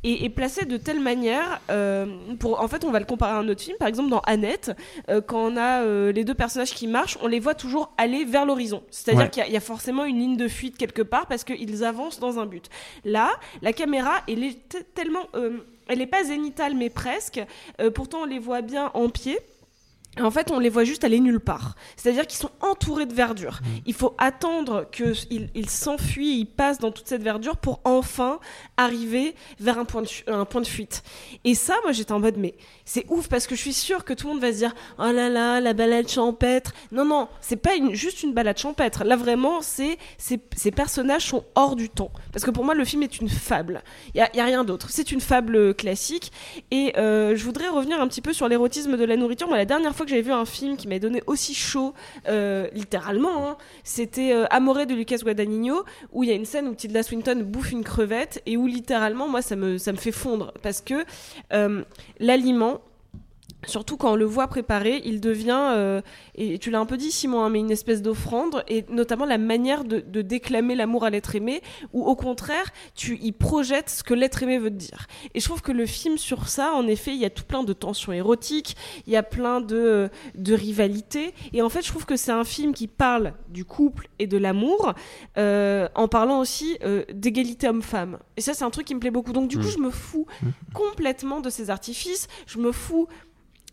est, 0.04 0.24
est 0.24 0.28
placée 0.28 0.64
de 0.64 0.76
telle 0.76 1.00
manière, 1.00 1.60
euh, 1.70 2.06
pour, 2.38 2.60
en 2.60 2.68
fait 2.68 2.84
on 2.84 2.90
va 2.90 2.98
le 2.98 3.04
comparer 3.06 3.32
à 3.32 3.36
un 3.38 3.48
autre 3.48 3.62
film, 3.62 3.76
par 3.78 3.88
exemple 3.88 4.10
dans 4.10 4.20
Annette, 4.20 4.72
euh, 5.08 5.20
quand 5.20 5.38
on 5.52 5.56
a 5.56 5.82
euh, 5.82 6.12
les 6.12 6.24
deux 6.24 6.34
personnages 6.34 6.74
qui 6.74 6.86
marchent, 6.86 7.18
on 7.22 7.26
les 7.28 7.40
voit 7.40 7.54
toujours 7.54 7.92
aller 7.96 8.24
vers 8.24 8.44
l'horizon. 8.44 8.82
C'est-à-dire 8.90 9.24
Ouais. 9.24 9.30
qu'il 9.30 9.40
y 9.40 9.44
a- 9.44 9.48
il 9.48 9.52
y, 9.52 9.56
a 9.56 9.60
forcément 9.60 10.04
une 10.04 10.18
ligne 10.18 10.36
de 10.36 10.48
fuite 10.48 10.76
quelque 10.76 11.02
part 11.02 11.26
parce 11.26 11.44
qu'ils 11.44 11.84
avancent 11.84 12.20
dans 12.20 12.38
un 12.38 12.46
but. 12.46 12.68
Là, 13.04 13.30
la 13.62 13.72
caméra, 13.72 14.12
elle 14.28 14.42
est 14.44 14.58
tellement... 14.94 15.26
euh, 15.34 15.58
elle 15.88 15.98
n'est 15.98 16.06
pas 16.06 16.22
zénitale, 16.24 16.74
mais 16.74 16.90
presque. 16.90 17.40
Euh, 17.80 17.90
pourtant, 17.90 18.18
on 18.22 18.24
les 18.26 18.38
voit 18.38 18.60
bien 18.62 18.90
en 18.94 19.08
pied. 19.08 19.38
En 20.20 20.30
fait, 20.30 20.50
on 20.50 20.58
les 20.58 20.68
voit 20.68 20.84
juste 20.84 21.04
aller 21.04 21.20
nulle 21.20 21.40
part. 21.40 21.74
C'est-à-dire 21.96 22.26
qu'ils 22.26 22.38
sont 22.38 22.50
entourés 22.60 23.06
de 23.06 23.14
verdure. 23.14 23.60
Il 23.86 23.94
faut 23.94 24.14
attendre 24.18 24.86
qu'ils 24.90 25.48
ils 25.54 25.70
s'enfuient, 25.70 26.38
ils 26.40 26.46
passent 26.46 26.78
dans 26.78 26.90
toute 26.90 27.06
cette 27.06 27.22
verdure 27.22 27.56
pour 27.56 27.80
enfin 27.84 28.38
arriver 28.76 29.34
vers 29.60 29.78
un 29.78 29.84
point 29.84 30.02
de, 30.02 30.08
un 30.30 30.44
point 30.44 30.60
de 30.60 30.66
fuite. 30.66 31.02
Et 31.44 31.54
ça, 31.54 31.74
moi, 31.82 31.92
j'étais 31.92 32.12
en 32.12 32.20
mode, 32.20 32.36
mais 32.36 32.54
c'est 32.84 33.04
ouf 33.08 33.28
parce 33.28 33.46
que 33.46 33.54
je 33.54 33.60
suis 33.60 33.72
sûre 33.72 34.04
que 34.04 34.12
tout 34.14 34.26
le 34.26 34.34
monde 34.34 34.42
va 34.42 34.52
se 34.52 34.58
dire, 34.58 34.74
oh 34.98 35.10
là 35.12 35.28
là, 35.28 35.60
la 35.60 35.72
balade 35.72 36.08
champêtre. 36.08 36.72
Non, 36.92 37.04
non, 37.04 37.28
c'est 37.40 37.56
pas 37.56 37.74
une- 37.74 37.94
juste 37.94 38.22
une 38.22 38.32
balade 38.34 38.58
champêtre. 38.58 39.04
Là, 39.04 39.16
vraiment, 39.16 39.60
c'est 39.62 39.98
ces 40.18 40.70
personnages 40.70 41.26
sont 41.26 41.44
hors 41.54 41.76
du 41.76 41.88
temps. 41.88 42.10
Parce 42.32 42.44
que 42.44 42.50
pour 42.50 42.64
moi, 42.64 42.74
le 42.74 42.84
film 42.84 43.02
est 43.02 43.20
une 43.20 43.28
fable. 43.28 43.82
Il 44.14 44.18
y 44.18 44.20
a, 44.20 44.30
a 44.42 44.44
rien 44.44 44.64
d'autre. 44.64 44.88
C'est 44.90 45.12
une 45.12 45.20
fable 45.20 45.74
classique. 45.74 46.32
Et 46.70 46.92
euh, 46.98 47.36
je 47.36 47.44
voudrais 47.44 47.68
revenir 47.68 48.00
un 48.00 48.08
petit 48.08 48.20
peu 48.20 48.32
sur 48.32 48.48
l'érotisme 48.48 48.96
de 48.96 49.04
la 49.04 49.16
nourriture. 49.16 49.48
Moi, 49.48 49.56
la 49.56 49.64
dernière 49.64 49.94
fois 49.94 50.06
que 50.08 50.16
j'avais 50.16 50.22
vu 50.22 50.32
un 50.32 50.44
film 50.44 50.76
qui 50.76 50.88
m'a 50.88 50.98
donné 50.98 51.22
aussi 51.26 51.54
chaud, 51.54 51.94
euh, 52.28 52.66
littéralement, 52.72 53.48
hein, 53.48 53.56
c'était 53.84 54.32
euh, 54.32 54.46
Amore 54.50 54.86
de 54.86 54.94
Lucas 54.94 55.18
Guadagnino, 55.18 55.84
où 56.12 56.24
il 56.24 56.30
y 56.30 56.32
a 56.32 56.34
une 56.34 56.44
scène 56.44 56.68
où 56.68 56.74
Tilda 56.74 57.02
Swinton 57.02 57.42
bouffe 57.44 57.72
une 57.72 57.84
crevette 57.84 58.42
et 58.46 58.56
où 58.56 58.66
littéralement, 58.66 59.28
moi, 59.28 59.42
ça 59.42 59.56
me, 59.56 59.78
ça 59.78 59.92
me 59.92 59.98
fait 59.98 60.12
fondre. 60.12 60.52
Parce 60.62 60.80
que 60.80 61.04
euh, 61.52 61.82
l'aliment, 62.18 62.80
Surtout 63.68 63.96
quand 63.96 64.12
on 64.12 64.16
le 64.16 64.24
voit 64.24 64.48
préparer, 64.48 65.00
il 65.04 65.20
devient, 65.20 65.72
euh, 65.76 66.00
et 66.34 66.58
tu 66.58 66.70
l'as 66.70 66.80
un 66.80 66.86
peu 66.86 66.96
dit 66.96 67.12
Simon, 67.12 67.42
hein, 67.44 67.50
mais 67.50 67.60
une 67.60 67.70
espèce 67.70 68.02
d'offrande, 68.02 68.64
et 68.66 68.84
notamment 68.88 69.24
la 69.24 69.38
manière 69.38 69.84
de, 69.84 70.00
de 70.00 70.22
déclamer 70.22 70.74
l'amour 70.74 71.04
à 71.04 71.10
l'être 71.10 71.36
aimé, 71.36 71.62
ou 71.92 72.04
au 72.04 72.16
contraire, 72.16 72.72
tu 72.96 73.18
y 73.18 73.30
projettes 73.32 73.90
ce 73.90 74.02
que 74.02 74.14
l'être 74.14 74.42
aimé 74.42 74.58
veut 74.58 74.70
te 74.70 74.74
dire. 74.74 75.06
Et 75.34 75.40
je 75.40 75.44
trouve 75.44 75.62
que 75.62 75.72
le 75.72 75.86
film 75.86 76.18
sur 76.18 76.48
ça, 76.48 76.72
en 76.72 76.86
effet, 76.88 77.12
il 77.12 77.18
y 77.18 77.24
a 77.24 77.30
tout 77.30 77.44
plein 77.44 77.62
de 77.62 77.72
tensions 77.72 78.12
érotiques, 78.12 78.76
il 79.06 79.12
y 79.12 79.16
a 79.16 79.22
plein 79.22 79.60
de, 79.60 80.10
de 80.34 80.54
rivalités, 80.54 81.34
et 81.52 81.62
en 81.62 81.68
fait, 81.68 81.82
je 81.82 81.88
trouve 81.88 82.06
que 82.06 82.16
c'est 82.16 82.32
un 82.32 82.44
film 82.44 82.74
qui 82.74 82.88
parle 82.88 83.34
du 83.48 83.64
couple 83.64 84.08
et 84.18 84.26
de 84.26 84.38
l'amour, 84.38 84.94
euh, 85.36 85.88
en 85.94 86.08
parlant 86.08 86.40
aussi 86.40 86.78
euh, 86.84 87.04
d'égalité 87.12 87.68
homme-femme. 87.68 88.18
Et 88.36 88.40
ça, 88.40 88.54
c'est 88.54 88.64
un 88.64 88.70
truc 88.70 88.86
qui 88.86 88.94
me 88.94 89.00
plaît 89.00 89.10
beaucoup. 89.10 89.32
Donc 89.32 89.48
du 89.48 89.56
coup, 89.58 89.66
Mm. 89.68 89.70
je 89.70 89.78
me 89.78 89.90
fous 89.90 90.26
complètement 90.74 91.40
de 91.40 91.50
ces 91.50 91.70
artifices, 91.70 92.28
je 92.46 92.58
me 92.58 92.72
fous 92.72 93.08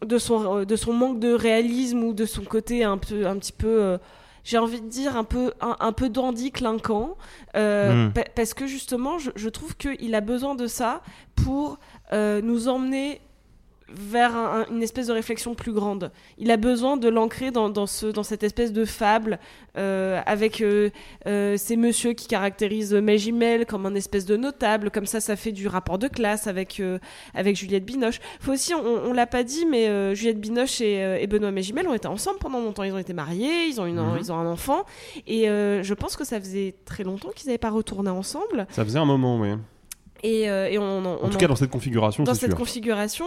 de 0.06 0.18
son, 0.18 0.58
euh, 0.60 0.66
de 0.66 0.76
son 0.76 0.94
manque 0.94 1.20
de 1.20 1.32
réalisme 1.34 2.04
ou 2.04 2.14
de 2.14 2.26
son 2.26 2.44
côté 2.44 2.84
un, 2.84 2.98
peu, 2.98 3.26
un 3.28 3.38
petit 3.38 3.52
peu, 3.54 3.68
euh, 3.82 3.98
j'ai 4.44 4.58
envie 4.58 4.82
de 4.82 4.88
dire, 4.88 5.16
un 5.18 5.24
peu, 5.24 5.54
un, 5.62 5.76
un 5.80 5.92
peu 5.92 6.10
dandy, 6.10 6.52
clinquant. 6.52 7.18
euh, 7.56 8.08
Mm. 8.08 8.14
pa- 8.14 8.26
parce 8.36 8.54
que 8.54 8.68
justement, 8.68 9.18
je, 9.18 9.32
je 9.36 9.50
trouve 9.50 9.76
qu'il 9.78 10.14
a 10.16 10.22
besoin 10.22 10.56
de 10.56 10.68
ça 10.68 11.02
pour 11.36 11.80
euh, 12.14 12.42
nous 12.42 12.68
emmener 12.68 13.22
vers 13.88 14.36
un- 14.36 14.62
un- 14.62 14.74
une 14.74 14.82
espèce 14.82 15.08
de 15.08 15.14
réflexion 15.14 15.54
plus 15.54 15.72
grande. 15.72 16.12
Il 16.40 16.50
a 16.50 16.58
besoin 16.58 16.98
de 16.98 17.08
l'ancrer 17.08 17.52
dans, 17.52 17.70
dans, 17.70 17.86
ce, 17.86 18.08
dans 18.08 18.24
cette 18.24 18.42
espèce 18.44 18.74
de 18.74 18.84
fable 18.84 19.40
euh, 19.78 20.20
avec 20.26 20.62
euh, 20.62 20.90
euh, 21.28 21.56
ces 21.58 21.76
messieurs 21.76 22.14
qui 22.14 22.26
caractérisent 22.28 22.94
Magimel 22.96 23.68
comme 23.68 23.86
un 23.86 23.94
espèce 23.94 24.26
de 24.26 24.38
notable. 24.38 24.90
Comme 24.90 25.06
ça, 25.06 25.20
ça 25.20 25.36
fait 25.36 25.52
du 25.52 25.68
rapport 25.68 26.00
de 26.00 26.08
classe 26.08 26.48
avec, 26.48 26.82
avec 27.36 27.56
Juliette 27.56 27.86
Binoche. 27.86 28.20
Faut 28.40 28.54
aussi, 28.54 28.74
on, 28.74 28.80
on 28.84 29.14
l'a 29.14 29.28
pas 29.28 29.44
dit, 29.44 29.66
mais 29.68 30.16
Juliette 30.16 30.40
Binoche 30.42 30.82
et, 30.82 31.20
et 31.22 31.28
Benoît 31.28 31.52
Magimel 31.52 31.88
ont 31.88 31.94
été 31.94 32.08
ensemble 32.08 32.40
pendant 32.40 32.60
longtemps. 32.62 32.84
Ils 32.84 32.94
ont 32.94 32.98
été 32.98 33.14
mariés, 33.14 33.68
ils 33.68 33.80
ont, 33.80 33.86
une, 33.86 34.00
Mhm. 34.02 34.18
ils 34.20 34.32
ont 34.32 34.38
un 34.38 34.50
enfant. 34.52 34.84
Et 35.28 35.44
je 35.46 35.94
pense 35.94 36.16
que 36.16 36.24
ça 36.26 36.40
faisait 36.40 36.74
très 36.86 37.04
longtemps 37.04 37.30
qu'ils 37.36 37.48
n'avaient 37.48 37.58
pas 37.60 37.70
retourné 37.70 38.10
ensemble. 38.10 38.66
Ça 38.72 38.84
faisait 38.84 39.00
un 39.00 39.06
moment, 39.06 39.40
oui. 39.40 39.50
Et, 40.24 40.50
euh, 40.50 40.68
et 40.70 40.80
on, 40.80 41.06
En 41.24 41.30
tout 41.30 41.38
cas, 41.38 41.46
dans 41.48 41.56
cette 41.58 41.70
configuration, 41.70 42.24
dans 42.24 42.34
cette 42.34 42.50
sûr. 42.52 42.58
configuration. 42.58 43.26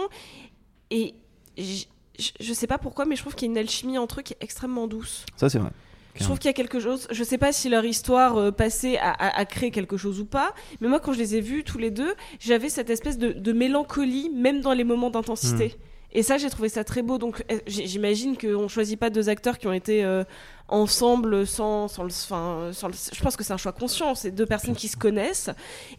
Et 0.91 1.13
je 1.57 2.53
sais 2.53 2.67
pas 2.67 2.77
pourquoi, 2.77 3.05
mais 3.05 3.15
je 3.15 3.21
trouve 3.21 3.35
qu'il 3.35 3.47
y 3.47 3.49
a 3.49 3.51
une 3.53 3.57
alchimie 3.57 3.97
entre 3.97 4.19
eux 4.19 4.23
qui 4.23 4.33
est 4.33 4.43
extrêmement 4.43 4.87
douce. 4.87 5.25
Ça, 5.35 5.49
c'est 5.49 5.59
vrai. 5.59 5.69
Je 6.15 6.23
trouve 6.25 6.37
qu'il 6.39 6.47
y 6.47 6.49
a 6.49 6.53
quelque 6.53 6.79
chose. 6.81 7.07
Je 7.11 7.23
sais 7.23 7.37
pas 7.37 7.53
si 7.53 7.69
leur 7.69 7.85
histoire 7.85 8.35
euh, 8.37 8.51
passée 8.51 8.97
a, 8.97 9.11
a- 9.11 9.39
a 9.39 9.45
créé 9.45 9.71
quelque 9.71 9.95
chose 9.95 10.19
ou 10.19 10.25
pas, 10.25 10.53
mais 10.81 10.87
moi, 10.89 10.99
quand 10.99 11.13
je 11.13 11.19
les 11.19 11.35
ai 11.35 11.41
vus 11.41 11.63
tous 11.63 11.77
les 11.77 11.91
deux, 11.91 12.13
j'avais 12.39 12.67
cette 12.67 12.89
espèce 12.89 13.17
de, 13.17 13.31
de 13.31 13.53
mélancolie, 13.53 14.29
même 14.33 14.59
dans 14.59 14.73
les 14.73 14.83
moments 14.83 15.11
d'intensité. 15.11 15.67
Hmm. 15.67 15.81
Et 16.11 16.23
ça, 16.23 16.37
j'ai 16.37 16.49
trouvé 16.49 16.67
ça 16.67 16.83
très 16.83 17.03
beau. 17.03 17.19
Donc, 17.19 17.45
euh, 17.51 17.59
j'imagine 17.67 18.35
qu'on 18.37 18.67
choisit 18.67 18.99
pas 18.99 19.09
deux 19.11 19.29
acteurs 19.29 19.59
qui 19.59 19.67
ont 19.67 19.73
été 19.73 20.03
euh, 20.03 20.23
ensemble 20.69 21.45
sans, 21.47 21.87
sans 21.87 22.03
le. 22.03 22.09
Enfin, 22.09 22.69
sans 22.73 22.87
le- 22.87 22.93
je 23.13 23.21
pense 23.21 23.35
que 23.35 23.43
c'est 23.43 23.53
un 23.53 23.57
choix 23.57 23.71
conscient. 23.71 24.15
C'est 24.15 24.31
deux 24.31 24.45
personnes 24.45 24.75
qui 24.75 24.87
se 24.87 24.97
connaissent. 24.97 25.49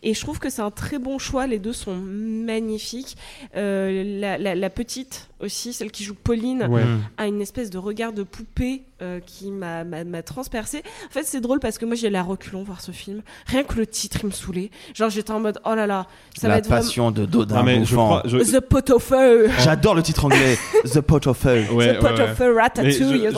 Et 0.02 0.14
je 0.14 0.20
trouve 0.20 0.38
que 0.38 0.50
c'est 0.50 0.62
un 0.62 0.70
très 0.70 0.98
bon 0.98 1.18
choix. 1.18 1.46
Les 1.46 1.58
deux 1.58 1.72
sont 1.72 1.94
magnifiques. 1.94 3.16
Euh, 3.56 4.20
la, 4.20 4.38
la- 4.38 4.54
la 4.54 4.70
petite 4.70 5.28
aussi, 5.40 5.72
celle 5.72 5.90
qui 5.90 6.04
joue 6.04 6.14
Pauline, 6.14 6.64
Ouais. 6.68 6.84
Hmm. 6.84 7.00
a 7.16 7.26
une 7.26 7.40
espèce 7.40 7.70
de 7.70 7.78
regard 7.78 8.12
de 8.12 8.22
poupée 8.22 8.82
euh, 9.00 9.20
qui 9.24 9.50
m'a 9.50 9.84
m'a- 9.84 10.04
m'a 10.04 10.22
transpercé. 10.22 10.82
En 11.06 11.10
fait, 11.10 11.24
c'est 11.24 11.40
drôle 11.40 11.60
parce 11.60 11.78
que 11.78 11.86
moi, 11.86 11.94
j'y 11.94 12.06
allais 12.06 12.18
à 12.18 12.22
reculons 12.22 12.62
voir 12.62 12.82
ce 12.82 12.92
film. 12.92 13.22
Rien 13.46 13.64
que 13.64 13.74
le 13.76 13.86
titre, 13.86 14.18
il 14.22 14.26
me 14.26 14.30
saoulait. 14.32 14.70
Genre, 14.94 15.08
j'étais 15.08 15.30
en 15.30 15.40
mode, 15.40 15.58
oh 15.64 15.74
là 15.74 15.86
là, 15.86 16.06
ça 16.36 16.48
va 16.48 16.54
La 16.54 16.58
être 16.58 16.66
vraiment- 16.66 16.82
passion 16.82 17.10
de 17.10 17.24
Dodin 17.24 17.56
Ah, 17.58 17.62
mais 17.62 17.76
je 17.84 17.90
bouffant. 17.94 18.06
crois- 18.18 18.22
je- 18.26 18.38
The 18.38 18.60
pot 18.60 18.90
of 18.90 19.02
feu. 19.02 19.48
J'adore 19.60 19.94
le 19.94 20.02
titre 20.02 20.26
anglais, 20.26 20.58
The 20.84 21.00
Pot 21.00 21.26
of 21.26 21.38
Feu. 21.38 21.64
Ouais, 21.72 21.96
The 21.96 22.00
pot 22.00 22.06
ouais, 22.08 22.20
of 22.20 22.36
feu, 22.36 22.54
ratatouille. 22.54 23.28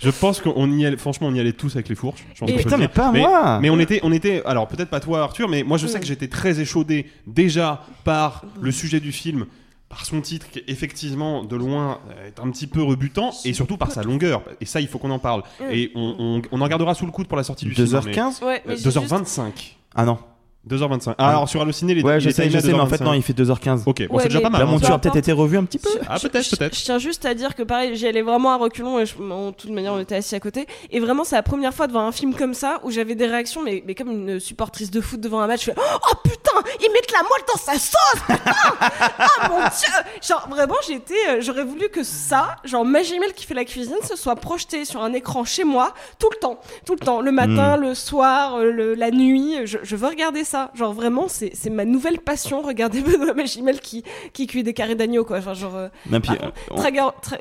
Je, 0.00 0.10
pense 0.10 0.40
qu'on 0.40 0.70
y 0.72 0.86
allait, 0.86 0.96
franchement, 0.96 1.28
on 1.28 1.34
y 1.34 1.40
allait 1.40 1.52
tous 1.52 1.74
avec 1.76 1.88
les 1.88 1.94
fourches. 1.94 2.24
je 2.34 2.40
pense 2.40 2.50
Putain, 2.50 2.76
mais 2.78 2.88
pas 2.88 3.12
moi. 3.12 3.58
Mais 3.60 3.70
on 3.70 3.78
était, 3.78 4.00
on 4.02 4.12
était, 4.12 4.42
alors 4.44 4.66
peut-être 4.68 4.88
pas 4.90 5.00
toi, 5.00 5.22
Arthur, 5.22 5.48
mais 5.48 5.62
moi 5.62 5.78
je 5.78 5.86
sais 5.86 6.00
que 6.00 6.06
j'étais 6.06 6.28
très 6.28 6.60
échaudé 6.60 7.06
déjà 7.26 7.82
par 8.04 8.44
le 8.60 8.70
sujet 8.72 9.00
du 9.00 9.12
film. 9.12 9.46
Par 9.88 10.04
son 10.06 10.20
titre, 10.20 10.48
qui 10.48 10.62
effectivement 10.68 11.42
de 11.42 11.56
loin 11.56 11.98
euh, 12.10 12.28
est 12.28 12.38
un 12.38 12.48
petit 12.52 12.68
peu 12.68 12.80
rebutant, 12.80 13.32
et 13.44 13.52
surtout 13.52 13.76
par 13.76 13.90
sa 13.90 14.04
longueur. 14.04 14.42
Et 14.60 14.64
ça, 14.64 14.80
il 14.80 14.86
faut 14.86 14.98
qu'on 15.00 15.10
en 15.10 15.18
parle. 15.18 15.42
Mm. 15.58 15.64
Et 15.72 15.90
on, 15.96 16.14
on- 16.20 16.42
on 16.52 16.60
en 16.60 16.68
gardera 16.68 16.94
sous 16.94 17.06
le 17.06 17.10
coude 17.10 17.26
pour 17.26 17.36
la 17.36 17.42
sortie 17.42 17.64
du 17.64 17.74
film. 17.74 17.88
2h15 17.88 18.44
Ouais, 18.44 18.62
mais 18.66 18.74
Euh, 18.74 18.76
j'ai 18.76 18.88
2h25. 18.88 19.74
Ah 19.96 20.04
non. 20.04 20.18
2h25. 20.68 21.14
Ah, 21.16 21.30
alors 21.30 21.48
sur 21.48 21.62
Allociné, 21.62 21.94
les 21.94 22.02
Ouais, 22.02 22.20
je 22.20 22.28
sais, 22.28 22.50
je 22.50 22.58
mais 22.66 22.74
en 22.74 22.86
fait, 22.86 22.96
2h25. 22.98 23.04
non, 23.04 23.14
il 23.14 23.22
fait 23.22 23.32
2h15. 23.32 23.82
Ok, 23.86 24.06
bon, 24.08 24.16
Ouais, 24.16 24.22
c'est 24.22 24.28
déjà 24.28 24.38
mais- 24.40 24.42
pas 24.44 24.50
mal. 24.50 24.60
La 24.60 24.66
hein. 24.66 24.70
monture 24.70 24.92
a 24.92 24.98
peut-être 24.98 25.16
été 25.16 25.32
revue 25.32 25.56
un 25.56 25.64
petit 25.64 25.78
peu. 25.78 25.88
Ah, 26.06 26.18
peut-être, 26.20 26.44
Je- 26.44 26.54
peut-être. 26.56 26.76
Je 26.76 26.84
tiens 26.84 26.98
juste 26.98 27.24
à 27.24 27.32
dire 27.32 27.54
que 27.54 27.62
pareil, 27.62 27.96
j'y 27.96 28.06
allais 28.06 28.20
vraiment 28.20 28.52
à 28.52 28.56
reculons 28.56 28.98
et 28.98 29.06
je, 29.06 29.14
en 29.22 29.52
toute 29.52 29.70
manière 29.70 29.94
on 29.94 29.98
était 30.00 30.16
assis 30.16 30.34
à 30.34 30.40
côté. 30.40 30.66
Et 30.90 31.00
vraiment, 31.00 31.24
c'est 31.24 31.34
la 31.36 31.42
première 31.42 31.72
fois 31.72 31.86
devant 31.86 32.06
un 32.06 32.12
film 32.12 32.34
comme 32.34 32.52
ça 32.52 32.78
où 32.84 32.90
j'avais 32.90 33.14
des 33.14 33.26
réactions, 33.26 33.62
mais, 33.64 33.82
mais 33.86 33.94
comme 33.94 34.10
une 34.10 34.38
supportrice 34.38 34.90
de 34.90 35.00
foot 35.00 35.18
devant 35.20 35.40
un 35.40 35.46
match. 35.46 35.60
Je 35.60 35.70
fais 35.72 35.76
Oh 35.78 36.14
putain, 36.22 36.60
ils 36.82 36.92
mettent 36.92 37.12
la 37.12 37.22
moelle 37.22 37.46
dans 37.48 37.58
sa 37.58 37.72
sauce, 37.78 38.20
putain 38.26 38.52
Ah 39.18 39.48
mon 39.48 39.58
dieu 39.60 40.28
Genre 40.28 40.46
vraiment, 40.50 40.74
j'étais, 40.86 41.14
euh, 41.30 41.40
j'aurais 41.40 41.64
voulu 41.64 41.88
que 41.88 42.02
ça, 42.02 42.56
genre 42.64 42.84
Magimel 42.84 43.32
qui 43.32 43.46
fait 43.46 43.54
la 43.54 43.64
cuisine, 43.64 43.96
se 44.06 44.14
soit 44.14 44.36
projeté 44.36 44.84
sur 44.84 45.02
un 45.02 45.14
écran 45.14 45.44
chez 45.44 45.64
moi 45.64 45.94
tout 46.18 46.28
le 46.30 46.38
temps, 46.38 46.60
tout 46.84 46.92
le 46.92 46.98
temps, 47.00 47.22
le 47.22 47.32
matin, 47.32 47.78
le 47.78 47.94
soir, 47.94 48.56
euh, 48.56 48.70
le- 48.70 48.94
la 48.94 49.10
nuit. 49.10 49.54
Je, 49.64 49.78
je 49.82 49.96
veux 49.96 50.06
regarder 50.08 50.44
ça. 50.50 50.70
Genre 50.74 50.92
vraiment, 50.92 51.26
c'est 51.28 51.50
c'est 51.54 51.70
ma 51.70 51.84
nouvelle 51.84 52.18
passion. 52.18 52.60
Regarder 52.62 53.00
Benoît 53.06 53.34
Magimel 53.34 53.80
qui 53.80 54.02
qui 54.32 54.46
cuit 54.46 54.62
des 54.62 54.74
carrés 54.74 54.94
d'agneau 54.96 55.24
quoi. 55.24 55.38
Enfin 55.38 55.54
genre. 55.54 55.76
Non, 56.10 56.20
puis, 56.20 56.32
on- 56.70 56.76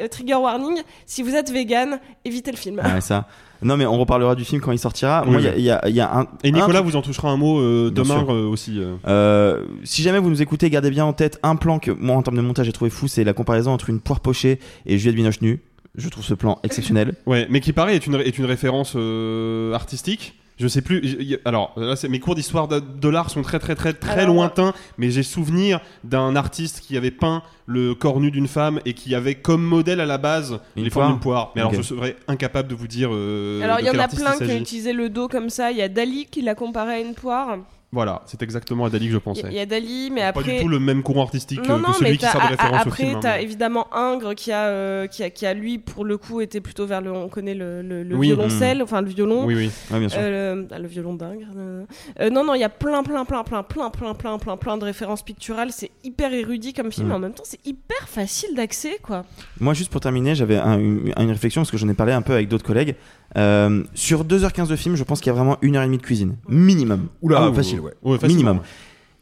trigger, 0.07 0.35
warning, 0.35 0.77
si 1.05 1.23
vous 1.23 1.35
êtes 1.35 1.51
vegan, 1.51 1.99
évitez 2.25 2.51
le 2.51 2.57
film. 2.57 2.79
Ouais, 2.83 3.01
ça. 3.01 3.27
Non, 3.61 3.75
mais 3.75 3.85
on 3.85 3.97
reparlera 3.99 4.35
du 4.35 4.45
film 4.45 4.61
quand 4.61 4.71
il 4.71 4.79
sortira. 4.79 5.25
Moi, 5.25 5.35
Oui, 5.37 5.43
il 5.43 5.45
y 5.45 5.49
a- 5.49 5.51
oui. 5.51 5.59
il 5.59 5.65
y, 5.65 5.71
a, 5.71 5.89
il 5.89 5.95
y 5.95 5.99
a 5.99 6.17
un. 6.17 6.27
Et 6.45 6.51
Nicolas 6.53 6.79
un- 6.79 6.81
vous 6.81 6.95
en 6.95 7.01
touchera 7.01 7.29
un 7.29 7.35
mot 7.35 7.59
euh, 7.59 7.91
demain 7.93 8.25
euh, 8.29 8.47
aussi. 8.47 8.79
euh. 8.79 8.95
Euh, 9.07 9.65
si 9.83 10.01
jamais 10.01 10.19
vous 10.19 10.29
nous 10.29 10.41
écoutez, 10.41 10.69
gardez 10.69 10.89
bien 10.91 11.03
en 11.05 11.11
tête 11.13 11.39
un 11.43 11.57
plan 11.57 11.77
que 11.79 11.91
moi 11.91 12.15
en 12.15 12.21
termes 12.21 12.37
de 12.37 12.41
montage 12.41 12.67
j'ai 12.67 12.71
trouvé 12.71 12.89
fou, 12.89 13.07
c'est 13.09 13.25
la 13.25 13.33
comparaison 13.33 13.71
entre 13.71 13.89
une 13.89 13.99
poire 13.99 14.21
pochée 14.21 14.59
et 14.85 14.97
Juliette 14.97 15.15
Binoche 15.17 15.41
nue. 15.41 15.59
Je 15.95 16.07
trouve 16.07 16.23
ce 16.23 16.35
plan 16.35 16.59
exceptionnel. 16.63 17.15
Ouais, 17.25 17.47
mais 17.49 17.59
qui 17.59 17.73
paraît 17.73 17.95
est 17.95 18.05
une, 18.07 18.15
est 18.15 18.37
une 18.37 18.45
référence 18.45 18.93
euh, 18.95 19.73
artistique. 19.73 20.35
Je 20.59 20.67
sais 20.67 20.81
plus. 20.81 21.39
Alors, 21.45 21.73
là, 21.77 21.95
mes 22.09 22.19
cours 22.19 22.35
d'histoire 22.35 22.67
de, 22.67 22.79
de 22.79 23.07
l'art 23.09 23.29
sont 23.29 23.41
très, 23.41 23.59
très, 23.59 23.75
très, 23.75 23.93
très 23.93 24.21
Alors, 24.21 24.35
lointains. 24.35 24.73
Mais 24.97 25.09
j'ai 25.09 25.23
souvenir 25.23 25.79
d'un 26.03 26.35
artiste 26.35 26.81
qui 26.81 26.97
avait 26.97 27.11
peint 27.11 27.43
le 27.65 27.95
corps 27.95 28.19
nu 28.19 28.29
d'une 28.29 28.47
femme 28.47 28.81
et 28.85 28.93
qui 28.93 29.15
avait 29.15 29.35
comme 29.35 29.63
modèle 29.63 30.01
à 30.01 30.05
la 30.05 30.17
base 30.17 30.59
Une 30.75 30.83
les 30.83 30.89
formes 30.89 31.05
poire 31.05 31.11
d'une 31.13 31.19
poire. 31.21 31.51
Mais 31.55 31.61
alors, 31.61 31.73
je 31.73 31.81
serais 31.81 32.17
incapable 32.27 32.67
de 32.67 32.75
vous 32.75 32.87
dire. 32.87 33.09
euh, 33.13 33.61
Alors 33.63 33.79
il 33.79 33.85
y 33.85 33.89
en 33.89 33.97
a 33.99 34.07
plein 34.09 34.37
qui 34.37 34.43
ont 34.43 34.57
utilisé 34.57 34.91
le 34.91 35.09
dos 35.09 35.27
comme 35.29 35.49
ça. 35.49 35.71
Il 35.71 35.77
y 35.77 35.81
a 35.81 35.87
Dali 35.87 36.25
qui 36.29 36.41
l'a 36.41 36.55
comparé 36.55 36.95
à 36.95 36.99
une 36.99 37.13
poire. 37.13 37.57
Voilà, 37.91 38.21
c'est 38.27 38.43
exactement 38.43 38.85
à 38.85 38.91
Dali 38.91 39.07
que 39.07 39.13
je 39.13 39.17
pensais. 39.17 39.41
il 39.47 39.53
y 39.53 39.59
a 39.59 39.65
Dali, 39.65 40.11
mais 40.13 40.21
Pas 40.21 40.27
après. 40.27 40.57
du 40.57 40.61
tout 40.61 40.67
le 40.67 40.77
même 40.79 41.01
courant 41.01 41.23
artistique 41.23 41.57
non, 41.67 41.77
que, 41.77 41.81
non, 41.81 41.87
que 41.87 41.93
celui 41.95 42.11
mais 42.11 42.17
qui 42.17 42.25
sert 42.25 42.35
de 42.39 42.47
référence 42.49 42.85
au 42.85 42.87
après, 42.87 43.03
film. 43.03 43.15
hein. 43.15 43.19
t'as 43.19 43.41
évidemment 43.41 43.87
Ingres 43.91 44.35
qui 44.35 44.51
a, 44.51 44.67
euh, 44.67 45.07
qui 45.07 45.23
a, 45.23 45.31
qui 45.31 45.47
a 45.47 45.55
lui 45.55 45.79
pour 45.79 46.05
le 46.05 46.17
coup 46.17 46.39
été 46.39 46.61
plutôt 46.61 46.85
vers 46.85 47.01
le, 47.01 47.11
on 47.11 47.29
connaît 47.29 47.55
le, 47.55 47.81
le, 47.81 48.03
le 48.03 48.15
Oui. 48.15 48.27
violoncelle, 48.27 48.83
enfin 48.83 49.01
le 49.01 49.07
violon. 49.07 49.43
Oui, 49.45 49.55
oui. 49.55 49.71
Ouais, 49.89 49.99
bien 49.99 50.07
sûr. 50.09 50.19
Euh, 50.21 50.55
le, 50.55 50.67
ah, 50.69 50.77
le 50.77 50.87
violon 50.87 51.15
d'Ingres. 51.15 51.47
euh. 51.57 52.29
Non, 52.31 52.43
non, 52.43 52.53
il 52.53 52.59
y 52.61 52.63
a 52.63 52.69
plein, 52.69 53.01
plein, 53.01 53.25
plein, 53.25 53.43
plein, 53.43 53.63
plein, 53.63 53.89
plein, 53.89 54.13
plein, 54.13 54.37
plein, 54.37 54.57
plein 54.57 54.77
de 54.77 54.83
références 54.83 55.23
picturales. 55.23 55.71
C'est 55.71 55.89
hyper 56.03 56.31
érudit 56.31 56.73
comme 56.73 56.91
film, 56.91 57.07
Mm. 57.07 57.09
mais 57.09 57.15
en 57.15 57.19
même 57.19 57.33
temps, 57.33 57.43
c'est 57.43 57.65
hyper 57.65 58.07
facile 58.07 58.49
d'accès, 58.55 58.99
quoi. 59.01 59.25
Moi, 59.59 59.73
juste 59.73 59.91
pour 59.91 59.99
terminer, 60.01 60.35
j'avais 60.35 60.57
un- 60.57 60.77
une, 60.77 61.11
une 61.17 61.31
réflexion 61.31 61.61
parce 61.61 61.71
que 61.71 61.77
j'en 61.77 61.89
ai 61.89 61.95
parlé 61.95 62.13
un 62.13 62.21
peu 62.21 62.33
avec 62.33 62.49
d'autres 62.49 62.65
collègues. 62.65 62.95
Euh, 63.37 63.83
sur 63.93 64.25
2h15 64.25 64.67
de 64.69 64.75
film, 64.75 64.95
je 64.95 65.03
pense 65.03 65.19
qu'il 65.21 65.27
y 65.27 65.29
a 65.29 65.33
vraiment 65.33 65.57
une 65.61 65.75
heure 65.75 65.83
et 65.83 65.85
demie 65.85 65.97
de 65.99 66.03
cuisine. 66.03 66.35
Minimum. 66.47 67.09
Oula, 67.21 67.43
Ah, 67.49 67.53
facile, 67.53 67.78
ouais. 67.79 67.93
Ouais, 68.03 68.17
facilement, 68.17 68.53
Minimum. 68.53 68.57
ouais. 68.57 68.63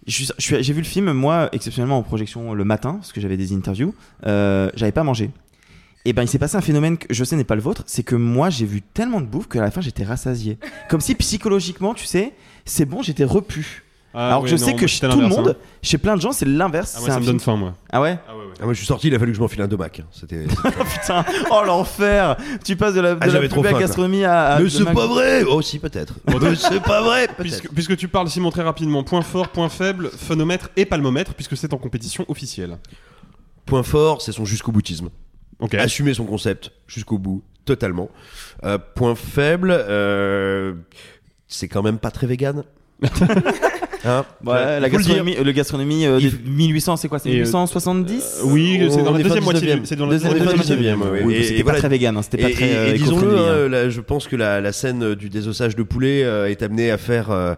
J'ai 0.08 0.74
vu 0.74 0.80
le 0.80 0.88
film, 0.88 1.12
moi, 1.12 1.50
exceptionnellement 1.52 1.98
en 1.98 2.04
projection 2.04 2.54
le 2.54 2.64
matin, 2.64 2.94
parce 2.94 3.12
que 3.12 3.20
j'avais 3.20 3.36
des 3.38 3.54
interviews. 3.54 3.94
Euh, 4.26 4.70
j'avais 4.74 4.94
pas 4.94 5.04
mangé. 5.04 5.32
Et 6.06 6.14
ben, 6.14 6.24
il 6.24 6.30
s'est 6.30 6.40
passé 6.40 6.56
un 6.56 6.62
phénomène 6.62 6.98
que 6.98 7.14
je 7.14 7.24
sais 7.26 7.36
n'est 7.36 7.44
pas 7.44 7.56
le 7.56 7.62
vôtre, 7.62 7.84
c'est 7.86 8.04
que 8.04 8.16
moi, 8.16 8.50
j'ai 8.50 8.66
vu 8.66 8.82
tellement 8.82 9.20
de 9.20 9.26
bouffe 9.26 9.50
qu'à 9.50 9.60
la 9.60 9.72
fin, 9.72 9.82
j'étais 9.82 10.06
rassasié. 10.06 10.58
Comme 10.88 11.02
si 11.02 11.16
psychologiquement, 11.16 11.94
tu 11.94 12.06
sais, 12.06 12.34
c'est 12.64 12.86
bon, 12.86 13.02
j'étais 13.02 13.26
repu. 13.26 13.84
Ah, 14.14 14.30
Alors 14.30 14.44
ouais, 14.44 14.48
je 14.48 14.54
non, 14.56 14.58
sais 14.60 14.72
moi, 14.72 14.80
que 14.80 14.88
c'était 14.88 15.08
chez 15.08 15.12
tout 15.12 15.18
le 15.18 15.22
l'inverse, 15.24 15.38
monde, 15.38 15.56
hein. 15.60 15.78
chez 15.84 15.98
plein 15.98 16.16
de 16.16 16.22
gens, 16.22 16.32
c'est 16.32 16.46
l'inverse. 16.48 16.94
Ah, 16.96 17.00
c'est 17.02 17.08
ça 17.08 17.14
un 17.16 17.20
me 17.20 17.22
film- 17.24 17.34
donne 17.34 17.40
faim, 17.40 17.56
moi. 17.56 17.74
Ah 17.92 18.02
ouais 18.02 18.18
Ah, 18.28 18.36
ouais, 18.36 18.46
ouais. 18.46 18.54
Ah, 18.60 18.64
moi, 18.64 18.74
je 18.74 18.78
suis 18.78 18.88
sorti, 18.88 19.08
il 19.08 19.16
a 19.16 19.20
fallu 19.20 19.32
que 19.32 19.36
je 19.38 19.42
m'enfile 19.42 19.62
un 19.62 19.68
domac. 19.68 20.02
C'était. 20.12 20.46
Putain, 21.02 21.24
oh 21.52 21.62
l'enfer 21.66 22.36
Tu 22.64 22.76
passes 22.76 22.96
de 22.96 23.02
la, 23.02 23.14
de 23.14 23.18
Ah, 23.22 23.26
la 23.28 23.32
j'avais 23.32 23.48
plus 23.48 23.54
trop 23.54 23.62
belle 23.62 23.72
faim, 23.74 23.78
quoi. 23.78 23.86
gastronomie 23.88 24.24
à. 24.24 24.48
à 24.56 24.60
Mais 24.60 24.70
c'est 24.70 24.86
pas 24.86 25.06
vrai 25.08 25.44
Oh, 25.48 25.62
si, 25.62 25.78
peut-être. 25.78 26.16
Mais 26.28 26.56
c'est 26.56 26.82
pas 26.82 27.02
vrai 27.02 27.28
peut-être. 27.28 27.38
Puisque, 27.42 27.70
puisque 27.74 27.98
tu 27.98 28.08
parles, 28.08 28.30
Simon, 28.30 28.50
très 28.50 28.64
rapidement, 28.64 29.04
point 29.04 29.22
fort, 29.22 29.50
point 29.50 29.70
faible, 29.70 30.10
phonomètre 30.10 30.70
et 30.78 30.86
palmomètre, 30.86 31.34
puisque 31.36 31.56
c'est 31.58 31.74
en 31.74 31.78
compétition 31.78 32.26
officielle. 32.30 32.78
Point 33.66 33.84
fort, 33.84 34.22
c'est 34.22 34.32
son 34.32 34.46
jusqu'au 34.46 34.72
boutisme. 34.72 35.10
Ok. 35.60 35.74
assumer 35.76 36.14
son 36.14 36.26
concept 36.26 36.72
jusqu'au 36.88 37.18
bout, 37.18 37.44
totalement. 37.66 38.10
Euh, 38.64 38.78
point 38.78 39.16
faible, 39.16 39.70
euh, 39.72 40.74
c'est 41.48 41.68
quand 41.68 41.84
même 41.84 41.98
pas 42.00 42.12
très 42.12 42.26
vegan. 42.28 42.64
Hein 44.08 44.26
Ouais, 44.46 44.54
la 44.56 44.80
le 44.80 44.88
gastronomie, 44.90 45.36
le 45.36 45.52
gastronomie 45.52 46.06
euh, 46.06 46.18
Il 46.22 46.32
des 46.32 46.50
1800, 46.50 46.98
c'est 46.98 47.08
quoi? 47.08 47.20
C'est 47.20 47.30
Et, 47.30 47.34
euh, 47.42 47.44
1870 47.44 48.42
Oui, 48.46 48.88
c'est 48.90 49.04
dans 49.04 49.12
la 49.12 49.22
deuxième 49.22 49.44
moitié. 49.44 49.68
19e. 49.68 49.80
du- 49.82 49.86
C'est 49.86 49.96
dans 49.96 50.06
la 50.06 50.12
Deuxième 50.14 50.32
moitié 50.34 50.56
moitié. 50.56 50.76
19e, 50.76 51.02
ouais, 51.02 51.22
Oui, 51.24 51.34
Et- 51.36 51.44
c'était 51.44 51.64
pas 51.64 51.74
très 51.74 51.90
vegan, 51.90 52.16
hein, 52.18 52.22
c'était 52.22 52.38
pas 52.38 52.50
très 52.50 52.76
euh, 52.76 52.94
disons-le, 52.94 53.38
hein. 53.38 53.70
hein, 53.74 53.90
je 53.90 54.02
pense 54.02 54.28
que 54.28 54.36
la, 54.36 54.72
scène 54.72 55.04
euh, 55.04 55.16
du 55.16 55.30
désossage 55.30 55.76
de 55.76 55.84
poulet 55.84 56.24
euh, 56.24 56.50
est 56.50 56.62
amenée 56.62 56.92
à 56.92 56.98
faire, 56.98 57.32
euh, 57.32 57.54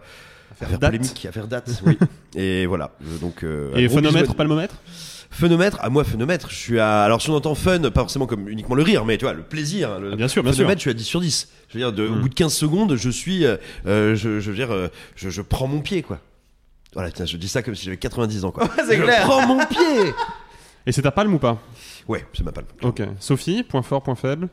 à 0.52 0.66
faire 0.66 0.80
date. 0.80 0.92
polémique, 0.92 1.26
à 1.28 1.32
faire 1.32 1.48
date. 1.48 1.70
oui. 1.86 1.98
Et 2.36 2.66
voilà. 2.66 2.92
Euh, 3.04 3.18
Donc, 3.22 3.44
euh, 3.44 3.72
Et 3.76 3.88
palmomètre 3.88 4.76
Phénomètre, 5.32 5.78
à 5.82 5.92
moi 5.92 6.04
phénomètre, 6.04 6.48
je 6.50 6.56
suis 6.56 6.80
à. 6.80 7.04
Alors 7.04 7.22
si 7.22 7.30
on 7.30 7.36
entend 7.36 7.54
fun, 7.54 7.80
pas 7.92 8.02
forcément 8.02 8.26
comme 8.26 8.50
uniquement 8.50 8.74
le 8.74 8.82
rire, 8.82 9.06
mais 9.06 9.16
tu 9.16 9.26
vois, 9.26 9.34
le 9.36 9.44
plaisir. 9.44 9.92
hein, 9.92 10.00
le 10.02 10.10
Ah, 10.14 10.16
Bien 10.16 10.28
sûr, 10.28 10.42
bien 10.42 10.52
sûr. 10.54 10.68
je 10.68 10.80
suis 10.80 10.90
à 10.90 10.94
10 10.96 11.04
sur 11.04 11.22
10. 11.22 11.48
Je 11.70 11.74
veux 11.76 11.80
dire, 11.82 11.94
de, 11.94 12.08
au 12.08 12.16
Mm. 12.16 12.22
bout 12.22 12.30
de 12.30 12.34
15 12.34 12.52
secondes, 12.54 12.96
je 12.96 13.10
suis. 13.12 13.46
euh, 13.46 13.58
euh, 13.86 14.16
je, 14.16 14.40
je 14.40 14.50
veux 14.50 14.56
dire, 14.56 14.72
euh, 14.74 14.88
je, 15.16 15.30
je 15.30 15.42
prends 15.44 15.68
mon 15.68 15.82
pied, 15.82 16.02
quoi. 16.02 16.18
Voilà, 16.94 17.12
tiens, 17.12 17.26
je 17.26 17.38
dis 17.38 17.48
ça 17.48 17.62
comme 17.62 17.76
si 17.76 17.86
j'avais 17.86 17.98
90 17.98 18.46
ans, 18.46 18.52
quoi. 18.52 18.68
c'est 18.78 18.98
je 18.98 19.04
clair. 19.04 19.26
prends 19.28 19.46
mon 19.46 19.64
pied 19.66 20.14
Et 20.86 20.92
c'est 20.92 21.04
ta 21.04 21.12
palme 21.12 21.34
ou 21.36 21.40
pas 21.40 21.60
Ouais, 22.08 22.26
c'est 22.34 22.44
ma 22.44 22.52
palme. 22.52 22.68
Ok. 22.82 23.02
Sophie, 23.20 23.64
point 23.64 23.82
fort, 23.84 24.02
point 24.02 24.16
faible 24.16 24.50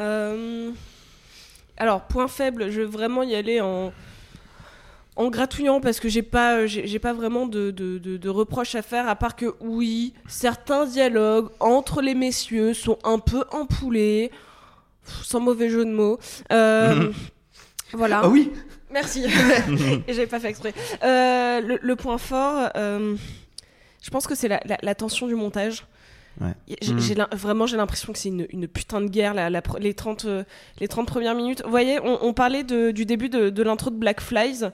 Euh, 0.00 0.70
Alors, 1.78 2.02
point 2.02 2.28
faible, 2.28 2.70
je 2.70 2.80
vais 2.82 2.86
vraiment 2.86 3.22
y 3.22 3.34
aller 3.34 3.60
en, 3.62 3.92
en 5.16 5.28
gratouillant 5.30 5.80
parce 5.80 5.98
que 6.00 6.08
j'ai 6.10 6.22
pas, 6.22 6.66
j'ai 6.66 6.86
j'ai 6.86 6.98
pas 6.98 7.14
vraiment 7.14 7.46
de, 7.46 7.70
de, 7.70 7.96
de- 7.98 8.16
de 8.18 8.28
reproches 8.28 8.74
à 8.74 8.82
faire, 8.82 9.08
à 9.08 9.16
part 9.16 9.34
que 9.36 9.54
oui, 9.60 10.12
certains 10.28 10.84
dialogues 10.86 11.48
entre 11.60 12.02
les 12.02 12.14
messieurs 12.14 12.74
sont 12.74 12.98
un 13.04 13.18
peu 13.18 13.44
empoulés, 13.50 14.30
Pff, 15.06 15.24
sans 15.24 15.40
mauvais 15.40 15.70
jeu 15.70 15.86
de 15.86 15.90
mots. 15.92 16.18
Euh, 16.52 17.10
voilà. 17.94 18.20
Ah 18.24 18.28
oui 18.28 18.52
Merci. 18.90 19.26
J'avais 20.08 20.26
pas 20.26 20.40
fait 20.40 20.48
exprès. 20.48 20.72
Euh, 21.02 21.60
le, 21.60 21.78
le 21.80 21.96
point 21.96 22.18
fort, 22.18 22.70
euh, 22.76 23.16
je 24.02 24.10
pense 24.10 24.26
que 24.26 24.34
c'est 24.34 24.48
la, 24.48 24.60
la- 24.64 24.78
la 24.82 24.94
tension 24.94 25.26
du 25.26 25.34
montage. 25.34 25.84
Ouais. 26.40 26.76
J'ai- 26.80 27.14
l'im- 27.14 27.28
vraiment, 27.32 27.66
j'ai 27.66 27.76
l'impression 27.76 28.12
que 28.12 28.18
c'est 28.18 28.28
une, 28.28 28.46
une 28.50 28.68
putain 28.68 29.00
de 29.00 29.08
guerre, 29.08 29.34
la- 29.34 29.50
les, 29.50 29.94
30, 29.94 30.24
euh, 30.26 30.44
les 30.80 30.86
30 30.86 31.06
premières 31.08 31.34
minutes. 31.34 31.62
Vous 31.64 31.70
voyez, 31.70 31.98
on, 32.00 32.18
on 32.24 32.32
parlait 32.32 32.62
de- 32.62 32.90
du 32.92 33.04
début 33.06 33.28
de, 33.28 33.50
de 33.50 33.62
l'intro 33.62 33.90
de 33.90 33.96
Black 33.96 34.20
Flies, 34.20 34.64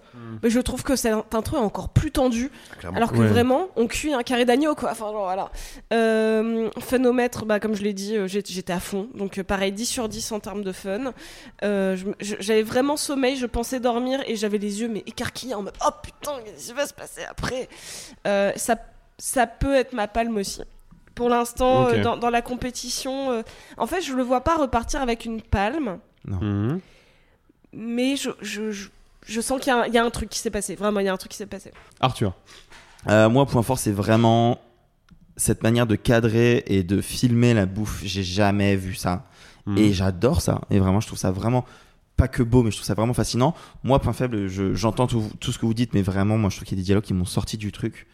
mais 0.42 0.50
je 0.50 0.60
trouve 0.60 0.82
que 0.82 0.94
cette 0.96 1.14
intro 1.34 1.56
est 1.56 1.60
encore 1.60 1.88
plus 1.88 2.10
tendue, 2.10 2.50
Clairement. 2.78 2.96
alors 2.98 3.12
que 3.12 3.18
Ouais. 3.18 3.26
vraiment, 3.28 3.68
on 3.76 3.86
cuit 3.86 4.12
un 4.12 4.22
carré 4.22 4.44
d'agneau, 4.44 4.74
quoi. 4.74 4.90
Enfin, 4.92 5.06
genre, 5.06 5.24
voilà. 5.24 5.50
Euh, 5.92 6.68
phénomètre, 6.80 7.44
bah, 7.46 7.60
comme 7.60 7.74
je 7.74 7.82
l'ai 7.82 7.92
dit, 7.94 8.16
euh, 8.16 8.26
j'étais 8.28 8.72
à 8.72 8.80
fond. 8.80 9.08
Donc, 9.14 9.38
euh, 9.38 9.44
pareil, 9.44 9.72
10 9.72 9.86
sur 9.86 10.08
10 10.08 10.32
en 10.32 10.40
termes 10.40 10.64
de 10.64 10.72
fun. 10.72 11.12
Euh, 11.62 11.96
j'avais 12.20 12.62
vraiment 12.62 12.96
sommeil, 12.96 13.36
je 13.36 13.46
pensais 13.46 13.80
dormir 13.80 14.20
et 14.26 14.36
j'avais 14.36 14.58
les 14.58 14.80
yeux 14.82 14.88
mais 14.88 15.02
écarquillés 15.06 15.54
en 15.54 15.62
mode 15.62 15.74
oh 15.86 15.90
putain, 16.02 16.32
qu'est-ce 16.44 16.66
qui 16.68 16.72
va 16.74 16.86
se 16.86 16.94
passer 16.94 17.22
après? 17.28 17.68
Euh, 18.26 18.52
ça, 18.56 18.76
ça 19.18 19.46
peut 19.46 19.74
être 19.74 19.92
ma 19.92 20.08
palme 20.08 20.36
aussi. 20.36 20.60
Pour 21.14 21.28
l'instant, 21.28 21.86
euh, 21.88 22.02
dans, 22.02 22.16
dans 22.16 22.30
la 22.30 22.42
compétition, 22.42 23.30
euh, 23.30 23.42
en 23.76 23.86
fait, 23.86 24.00
je 24.02 24.12
le 24.14 24.22
vois 24.22 24.40
pas 24.42 24.56
repartir 24.56 25.00
avec 25.00 25.24
une 25.24 25.40
palme, 25.42 25.98
Mhm. 26.26 26.80
mais 27.72 28.16
je, 28.16 28.30
je, 28.40 28.70
je, 28.72 28.88
je 29.26 29.40
sens 29.40 29.60
qu'il 29.60 29.72
y, 29.72 29.76
a 29.76 29.82
un- 29.82 29.86
il 29.86 29.92
y 29.94 29.98
a 29.98 30.04
un 30.04 30.10
truc 30.10 30.28
qui 30.28 30.38
s'est 30.38 30.50
passé. 30.50 30.74
Vraiment, 30.74 31.00
il 31.00 31.06
y 31.06 31.08
a 31.08 31.12
un 31.12 31.16
truc 31.16 31.30
qui 31.32 31.38
s'est 31.38 31.46
passé. 31.46 31.72
Arthur. 32.00 32.32
Euh, 33.08 33.28
moi, 33.28 33.46
point 33.46 33.62
fort, 33.62 33.78
c'est 33.78 33.92
vraiment 33.92 34.60
cette 35.36 35.62
manière 35.62 35.86
de 35.86 35.96
cadrer 35.96 36.62
et 36.66 36.82
de 36.82 37.00
filmer 37.00 37.54
la 37.54 37.66
bouffe. 37.66 38.00
J'ai 38.04 38.22
jamais 38.22 38.76
vu 38.76 38.94
ça. 38.94 39.26
Mhm. 39.66 39.78
Et 39.78 39.92
j'adore 39.92 40.40
ça. 40.40 40.62
Et 40.70 40.78
vraiment, 40.78 41.00
je 41.00 41.06
trouve 41.06 41.18
ça 41.18 41.30
vraiment 41.30 41.64
pas 42.16 42.28
que 42.28 42.42
beau, 42.42 42.62
mais 42.62 42.70
je 42.70 42.76
trouve 42.76 42.86
ça 42.86 42.94
vraiment 42.94 43.14
fascinant. 43.14 43.54
Moi, 43.82 43.98
point 44.00 44.12
faible, 44.12 44.46
je- 44.48 44.74
j'entends 44.74 45.06
tout, 45.06 45.24
tout 45.40 45.52
ce 45.52 45.58
que 45.58 45.66
vous 45.66 45.74
dites, 45.74 45.94
mais 45.94 46.02
vraiment, 46.02 46.38
moi, 46.38 46.48
je 46.50 46.56
trouve 46.56 46.66
qu'il 46.68 46.78
y 46.78 46.80
a 46.80 46.82
des 46.82 46.86
dialogues 46.86 47.04
qui 47.04 47.14
m'ont 47.14 47.24
sorti 47.24 47.56
du 47.56 47.72
truc. 47.72 48.06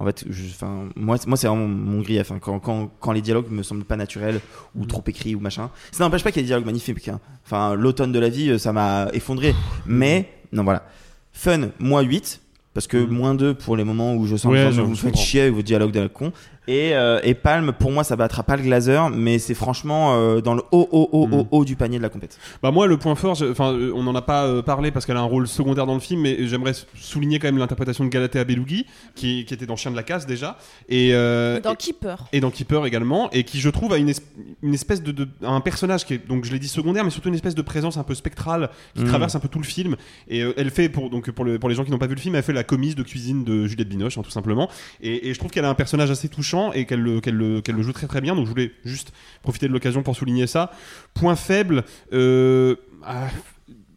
En 0.00 0.04
fait, 0.04 0.24
je- 0.30 0.46
enfin, 0.46 0.84
moi, 0.96 1.16
moi 1.26 1.36
c'est 1.36 1.48
vraiment 1.48 1.66
mon 1.66 2.00
grief. 2.02 2.30
hein. 2.30 2.38
Quand, 2.40 2.60
quand, 2.60 2.90
quand 3.00 3.12
les 3.12 3.20
dialogues 3.20 3.50
me 3.50 3.62
semblent 3.62 3.84
pas 3.84 3.96
naturels 3.96 4.40
ou 4.76 4.86
trop 4.86 5.02
écrits 5.06 5.34
ou 5.34 5.40
machin. 5.40 5.70
Ça 5.92 6.04
n'empêche 6.04 6.22
pas 6.22 6.30
qu'il 6.30 6.40
y 6.40 6.40
ait 6.40 6.44
des 6.44 6.48
dialogues 6.48 6.66
magnifiques. 6.66 7.08
hein. 7.08 7.20
Enfin, 7.44 7.74
l'automne 7.74 8.12
de 8.12 8.18
la 8.18 8.28
vie, 8.28 8.50
euh, 8.50 8.58
ça 8.58 8.72
m'a 8.72 9.08
effondré. 9.12 9.54
Mais, 9.86 10.28
non, 10.52 10.62
voilà. 10.64 10.84
Fun, 11.32 11.70
moi 11.78 12.02
8. 12.02 12.40
Parce 12.74 12.86
que 12.86 12.96
moins 12.98 13.34
2 13.34 13.54
pour 13.54 13.76
les 13.76 13.82
moments 13.82 14.14
où 14.14 14.24
je 14.26 14.36
sens 14.36 14.52
Ouais, 14.52 14.70
que 14.70 14.80
vous 14.82 14.94
je 14.94 15.00
faites 15.00 15.16
chier 15.16 15.40
avec 15.40 15.54
vos 15.54 15.62
dialogues 15.62 15.90
de 15.90 15.98
la 16.00 16.08
con. 16.08 16.32
Et, 16.68 16.94
euh, 16.94 17.18
et 17.24 17.32
Palme, 17.34 17.72
pour 17.72 17.90
moi, 17.90 18.04
ça 18.04 18.14
battra 18.14 18.42
pas 18.44 18.56
le 18.56 18.62
Glazer, 18.62 19.08
mais 19.10 19.38
c'est 19.38 19.54
franchement 19.54 20.14
euh, 20.14 20.40
dans 20.42 20.54
le 20.54 20.62
haut, 20.70 20.86
haut, 20.92 21.08
haut, 21.12 21.26
Mm. 21.26 21.32
haut, 21.34 21.48
haut 21.50 21.64
du 21.64 21.74
panier 21.76 21.96
de 21.98 22.02
la 22.02 22.10
compète. 22.10 22.38
Bah 22.62 22.70
moi 22.70 22.86
le 22.86 22.98
point 22.98 23.14
fort, 23.14 23.38
enfin 23.50 23.72
euh, 23.72 23.90
on 23.94 24.02
n'en 24.02 24.14
a 24.14 24.20
pas 24.22 24.44
euh, 24.46 24.60
parlé 24.62 24.90
parce 24.90 25.06
qu'elle 25.06 25.16
a 25.16 25.20
un 25.20 25.24
rôle 25.24 25.48
secondaire 25.48 25.86
dans 25.86 25.94
le 25.94 26.00
film, 26.00 26.20
mais 26.20 26.46
j'aimerais 26.46 26.72
souligner 26.94 27.38
quand 27.38 27.48
même 27.48 27.56
l'interprétation 27.58 28.04
de 28.04 28.10
Galatea 28.10 28.44
Belugi 28.44 28.84
qui, 29.14 29.44
qui 29.46 29.54
était 29.54 29.64
dans 29.66 29.76
Chien 29.76 29.90
de 29.90 29.96
la 29.96 30.02
casse 30.02 30.26
déjà 30.26 30.58
et 30.90 31.10
euh, 31.14 31.58
Dans 31.60 31.74
Keeper. 31.74 32.26
et 32.32 32.40
dans 32.40 32.50
Keeper 32.50 32.84
également 32.86 33.30
et 33.30 33.44
qui 33.44 33.60
je 33.60 33.70
trouve 33.70 33.92
a 33.94 33.96
une, 33.96 34.10
es- 34.10 34.14
une 34.62 34.74
espèce 34.74 35.02
de, 35.02 35.10
de- 35.12 35.28
un 35.42 35.60
personnage 35.62 36.04
qui 36.04 36.14
est 36.14 36.28
donc 36.28 36.44
je 36.44 36.52
l'ai 36.52 36.58
dit 36.58 36.68
secondaire 36.68 37.02
mais 37.04 37.10
surtout 37.10 37.28
une 37.30 37.34
espèce 37.34 37.54
de 37.54 37.62
présence 37.62 37.96
un 37.96 38.02
peu 38.04 38.14
spectrale 38.14 38.68
qui 38.94 39.02
Mm. 39.04 39.08
traverse 39.08 39.34
un 39.34 39.40
peu 39.40 39.48
tout 39.48 39.58
le 39.58 39.64
film 39.64 39.96
et 40.28 40.42
euh, 40.42 40.52
elle 40.58 40.70
fait 40.70 40.88
pour 40.90 41.08
donc 41.08 41.30
pour, 41.30 41.44
le- 41.46 41.58
pour 41.58 41.68
les 41.70 41.74
gens 41.74 41.84
qui 41.84 41.90
n'ont 41.90 41.98
pas 41.98 42.06
vu 42.06 42.14
le 42.14 42.20
film 42.20 42.34
elle 42.34 42.42
fait 42.42 42.52
la 42.52 42.64
commise 42.64 42.94
de 42.94 43.02
cuisine 43.02 43.44
de 43.44 43.66
Juliette 43.66 43.88
Binoche 43.88 44.18
hein, 44.18 44.22
tout 44.22 44.30
simplement 44.30 44.68
et, 45.00 45.28
et 45.30 45.32
je 45.34 45.38
trouve 45.38 45.50
qu'elle 45.50 45.64
a 45.64 45.70
un 45.70 45.74
personnage 45.74 46.10
assez 46.10 46.28
touchant 46.28 46.57
et 46.72 46.84
qu'elle 46.86 47.00
le, 47.02 47.20
qu'elle 47.20 47.34
le, 47.36 47.60
qu'elle 47.60 47.76
le 47.76 47.82
joue 47.82 47.92
très 47.92 48.06
très 48.06 48.20
bien 48.20 48.34
donc 48.36 48.44
je 48.46 48.50
voulais 48.50 48.72
juste 48.84 49.12
profiter 49.42 49.68
de 49.68 49.72
l'occasion 49.72 50.02
pour 50.02 50.16
souligner 50.16 50.46
ça 50.46 50.70
point 51.14 51.36
faible 51.36 51.84
euh, 52.12 52.76
ah, 53.04 53.28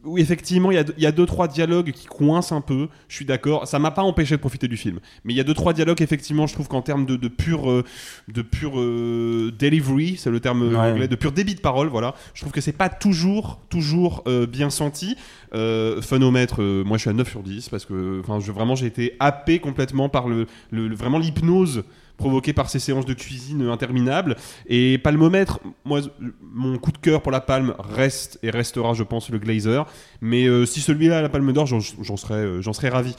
oui, 0.03 0.19
effectivement, 0.21 0.71
il 0.71 0.75
y, 0.75 0.77
a 0.79 0.83
deux- 0.83 0.95
il 0.97 1.03
y 1.03 1.05
a 1.05 1.11
deux 1.11 1.27
trois 1.27 1.47
dialogues 1.47 1.91
qui 1.91 2.07
coincent 2.07 2.55
un 2.55 2.61
peu. 2.61 2.87
Je 3.07 3.15
suis 3.17 3.25
d'accord. 3.25 3.67
Ça 3.67 3.77
m'a 3.77 3.91
pas 3.91 4.01
empêché 4.01 4.35
de 4.35 4.39
profiter 4.41 4.67
du 4.67 4.75
film, 4.75 4.99
mais 5.23 5.31
il 5.31 5.37
y 5.37 5.39
a 5.39 5.43
deux 5.43 5.53
trois 5.53 5.73
dialogues 5.73 6.01
effectivement. 6.01 6.47
Je 6.47 6.55
trouve 6.55 6.67
qu'en 6.67 6.81
termes 6.81 7.05
de, 7.05 7.15
de 7.17 7.27
pure, 7.27 7.69
euh, 7.69 7.83
de 8.27 8.41
pure 8.41 8.79
euh, 8.79 9.51
delivery, 9.59 10.15
c'est 10.17 10.31
le 10.31 10.39
terme 10.39 10.63
Ouais. 10.69 10.75
anglais, 10.75 11.07
de 11.07 11.15
pur 11.15 11.31
débit 11.31 11.53
de 11.53 11.59
parole. 11.61 11.87
Voilà. 11.87 12.15
Je 12.33 12.41
trouve 12.41 12.51
que 12.51 12.61
c'est 12.61 12.71
pas 12.71 12.89
toujours, 12.89 13.59
toujours 13.69 14.23
euh, 14.25 14.47
bien 14.47 14.71
senti. 14.71 15.15
Euh, 15.53 16.01
phonomètre, 16.01 16.61
moi 16.83 16.97
je 16.97 17.01
suis 17.01 17.09
à 17.11 17.13
9 17.13 17.29
sur 17.29 17.43
10 17.43 17.69
parce 17.69 17.85
que, 17.85 18.21
vraiment 18.51 18.73
j'ai 18.75 18.87
été 18.87 19.15
happé 19.19 19.59
complètement 19.59 20.09
par 20.09 20.27
le- 20.27 20.47
le- 20.71 20.95
vraiment 20.95 21.19
l'hypnose 21.19 21.83
provoquée 22.21 22.53
par 22.53 22.69
ces 22.69 22.79
séances 22.79 23.05
de 23.05 23.13
cuisine 23.13 23.67
interminables. 23.67 24.35
Et 24.67 24.97
palmomètre, 24.99 25.59
moi, 25.85 25.99
mon 26.41 26.77
coup 26.77 26.91
de 26.91 26.97
cœur 26.99 27.21
pour 27.21 27.31
la 27.31 27.41
palme 27.41 27.73
reste 27.79 28.39
et 28.43 28.49
restera, 28.51 28.93
je 28.93 29.03
pense, 29.03 29.29
le 29.29 29.39
Glazer. 29.39 29.85
Mais 30.21 30.45
euh, 30.45 30.65
si 30.65 30.79
celui-là 30.81 31.17
a 31.19 31.21
la 31.21 31.29
palme 31.29 31.51
d'or, 31.51 31.65
j'en 31.65 31.81
serais, 32.17 32.35
euh, 32.35 32.61
j'en 32.61 32.73
serais 32.73 32.89
ravi. 32.89 33.15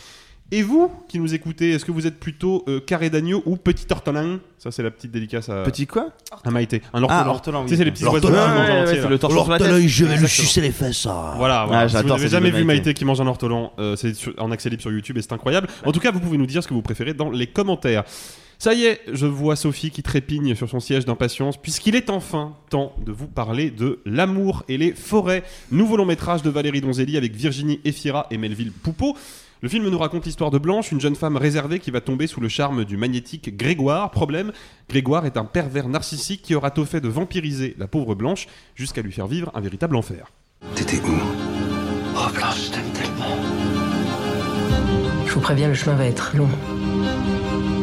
Et 0.55 0.63
vous, 0.63 0.91
qui 1.09 1.19
nous 1.19 1.33
écoutez, 1.33 1.71
est-ce 1.71 1.85
que 1.87 1.93
vous 1.93 2.07
êtes 2.07 2.21
plutôt 2.21 2.63
euh, 2.69 2.79
carré 2.79 3.09
d'agneau 3.09 3.43
ou 3.47 3.57
petit 3.57 3.87
ortolan 3.91 4.37
Ça, 4.59 4.71
c'est 4.71 4.83
la 4.83 4.91
petite 4.91 5.11
dédicace 5.11 5.49
à, 5.49 5.63
Petit 5.63 5.87
quoi? 5.87 6.11
à 6.45 6.51
Maïté. 6.51 6.83
Un 6.93 7.03
ortolan. 7.03 7.23
Ah, 7.25 7.31
ortolan, 7.31 7.63
Tu 7.65 7.71
sais, 7.71 7.77
c'est 7.79 7.85
les 7.87 7.91
petits 7.91 8.05
L'ortolan, 8.05 8.35
oiseaux 8.35 8.45
qui 8.45 8.59
mangent 8.59 8.69
ouais, 8.69 8.83
entier, 8.83 8.93
tête. 9.01 9.89
je 9.89 10.05
vais 10.05 10.17
le 10.19 10.27
sucer 10.27 10.61
les 10.61 10.71
fesses. 10.71 11.07
ah. 11.09 11.35
Voilà, 11.39 11.65
voilà. 11.65 11.85
Ah, 11.85 11.89
si 11.89 11.97
vous 11.97 12.09
n'avez 12.09 12.29
jamais 12.29 12.51
vu 12.51 12.65
Maïté 12.65 12.67
Maïté. 12.67 12.95
qui 12.95 13.07
mange 13.07 13.21
un 13.23 13.27
ortolan, 13.27 13.73
euh, 13.79 13.97
c'est 13.97 14.13
en 14.39 14.51
accès 14.51 14.69
libre 14.69 14.83
sur 14.83 14.93
YouTube 14.93 15.17
et 15.17 15.23
c'est 15.23 15.33
incroyable. 15.33 15.69
En 15.87 15.93
tout 15.93 16.01
cas, 16.01 16.11
vous 16.11 16.21
pouvez 16.21 16.37
nous 16.37 16.45
dire 16.47 16.63
ce 16.63 16.69
que 16.69 16.75
vous 16.75 16.83
préférez 16.83 17.15
dans 17.15 17.31
les 17.31 17.47
commentaires. 17.47 18.05
Ça 18.63 18.75
y 18.75 18.85
est, 18.85 19.01
je 19.13 19.27
vois 19.27 19.57
Sophie 19.57 19.91
qui 19.91 20.05
trépigne 20.05 20.55
sur 20.55 20.71
son 20.71 20.79
siège 20.79 21.05
d'impatience, 21.05 21.57
puisqu'il 21.57 21.97
est 21.97 22.11
enfin 22.11 22.55
temps 22.71 22.95
de 23.05 23.11
vous 23.11 23.27
parler 23.27 23.73
de 23.73 23.99
L'amour 24.07 24.63
et 24.69 24.79
les 24.79 24.93
forêts, 24.93 25.43
nouveau 25.73 25.97
long 25.97 26.07
métrage 26.07 26.43
de 26.43 26.49
Valérie 26.49 26.81
Donzelli 26.81 27.17
avec 27.17 27.35
Virginie 27.35 27.81
Efira 27.85 28.29
et 28.31 28.39
Melville 28.39 28.71
Poupeau. 28.71 29.17
Le 29.63 29.69
film 29.69 29.89
nous 29.89 29.99
raconte 29.99 30.27
l'histoire 30.27 30.53
de 30.53 30.59
Blanche, 30.59 30.93
une 30.93 31.01
jeune 31.01 31.17
femme 31.17 31.37
réservée 31.37 31.81
qui 31.81 31.91
va 31.91 32.01
tomber 32.01 32.29
sous 32.29 32.41
le 32.41 32.49
charme 32.49 32.85
du 32.85 32.97
magnétique 32.97 33.57
Grégoire. 33.57 34.13
Problème, 34.13 34.53
Grégoire 34.89 35.27
est 35.27 35.37
un 35.37 35.45
pervers 35.45 35.89
narcissique 35.89 36.43
qui 36.43 36.55
aura 36.55 36.71
tôt 36.71 36.85
fait 36.85 37.01
de 37.01 37.09
vampiriser 37.09 37.75
la 37.79 37.89
pauvre 37.89 38.15
Blanche 38.15 38.47
jusqu'à 38.77 39.03
lui 39.03 39.11
faire 39.11 39.27
vivre 39.27 39.51
un 39.55 39.61
véritable 39.61 39.97
enfer. 39.97 40.31
T'étais 40.77 40.99
où? 40.99 41.19
Oh 42.15 42.31
Blanche, 42.33 42.67
je 42.67 42.71
t'aime 42.71 42.93
tellement. 42.93 43.37
Je 45.27 45.33
vous 45.33 45.41
préviens, 45.41 45.67
le 45.67 45.75
chemin 45.75 45.97
va 45.97 46.07
être 46.07 46.37
long. 46.37 46.49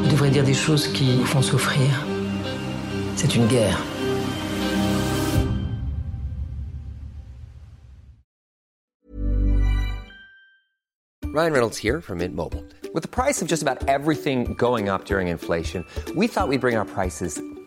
Devrez 0.09 0.31
dire 0.31 0.43
des 0.43 0.53
choses 0.53 0.87
qui 0.87 1.17
vous 1.17 1.25
font 1.25 1.41
souffrir. 1.41 2.05
C'est 3.15 3.35
une 3.35 3.47
guerre. 3.47 3.79
Ryan 11.31 11.53
Reynolds 11.53 11.77
here 11.77 12.01
from 12.01 12.17
Mint 12.17 12.35
Mobile. 12.35 12.65
With 12.91 13.03
the 13.03 13.07
price 13.07 13.41
of 13.41 13.47
just 13.47 13.61
about 13.61 13.87
everything 13.87 14.55
going 14.55 14.89
up 14.89 15.05
during 15.05 15.27
inflation, 15.27 15.85
we 16.15 16.27
thought 16.27 16.47
we'd 16.47 16.59
bring 16.59 16.75
our 16.75 16.85
prices 16.85 17.39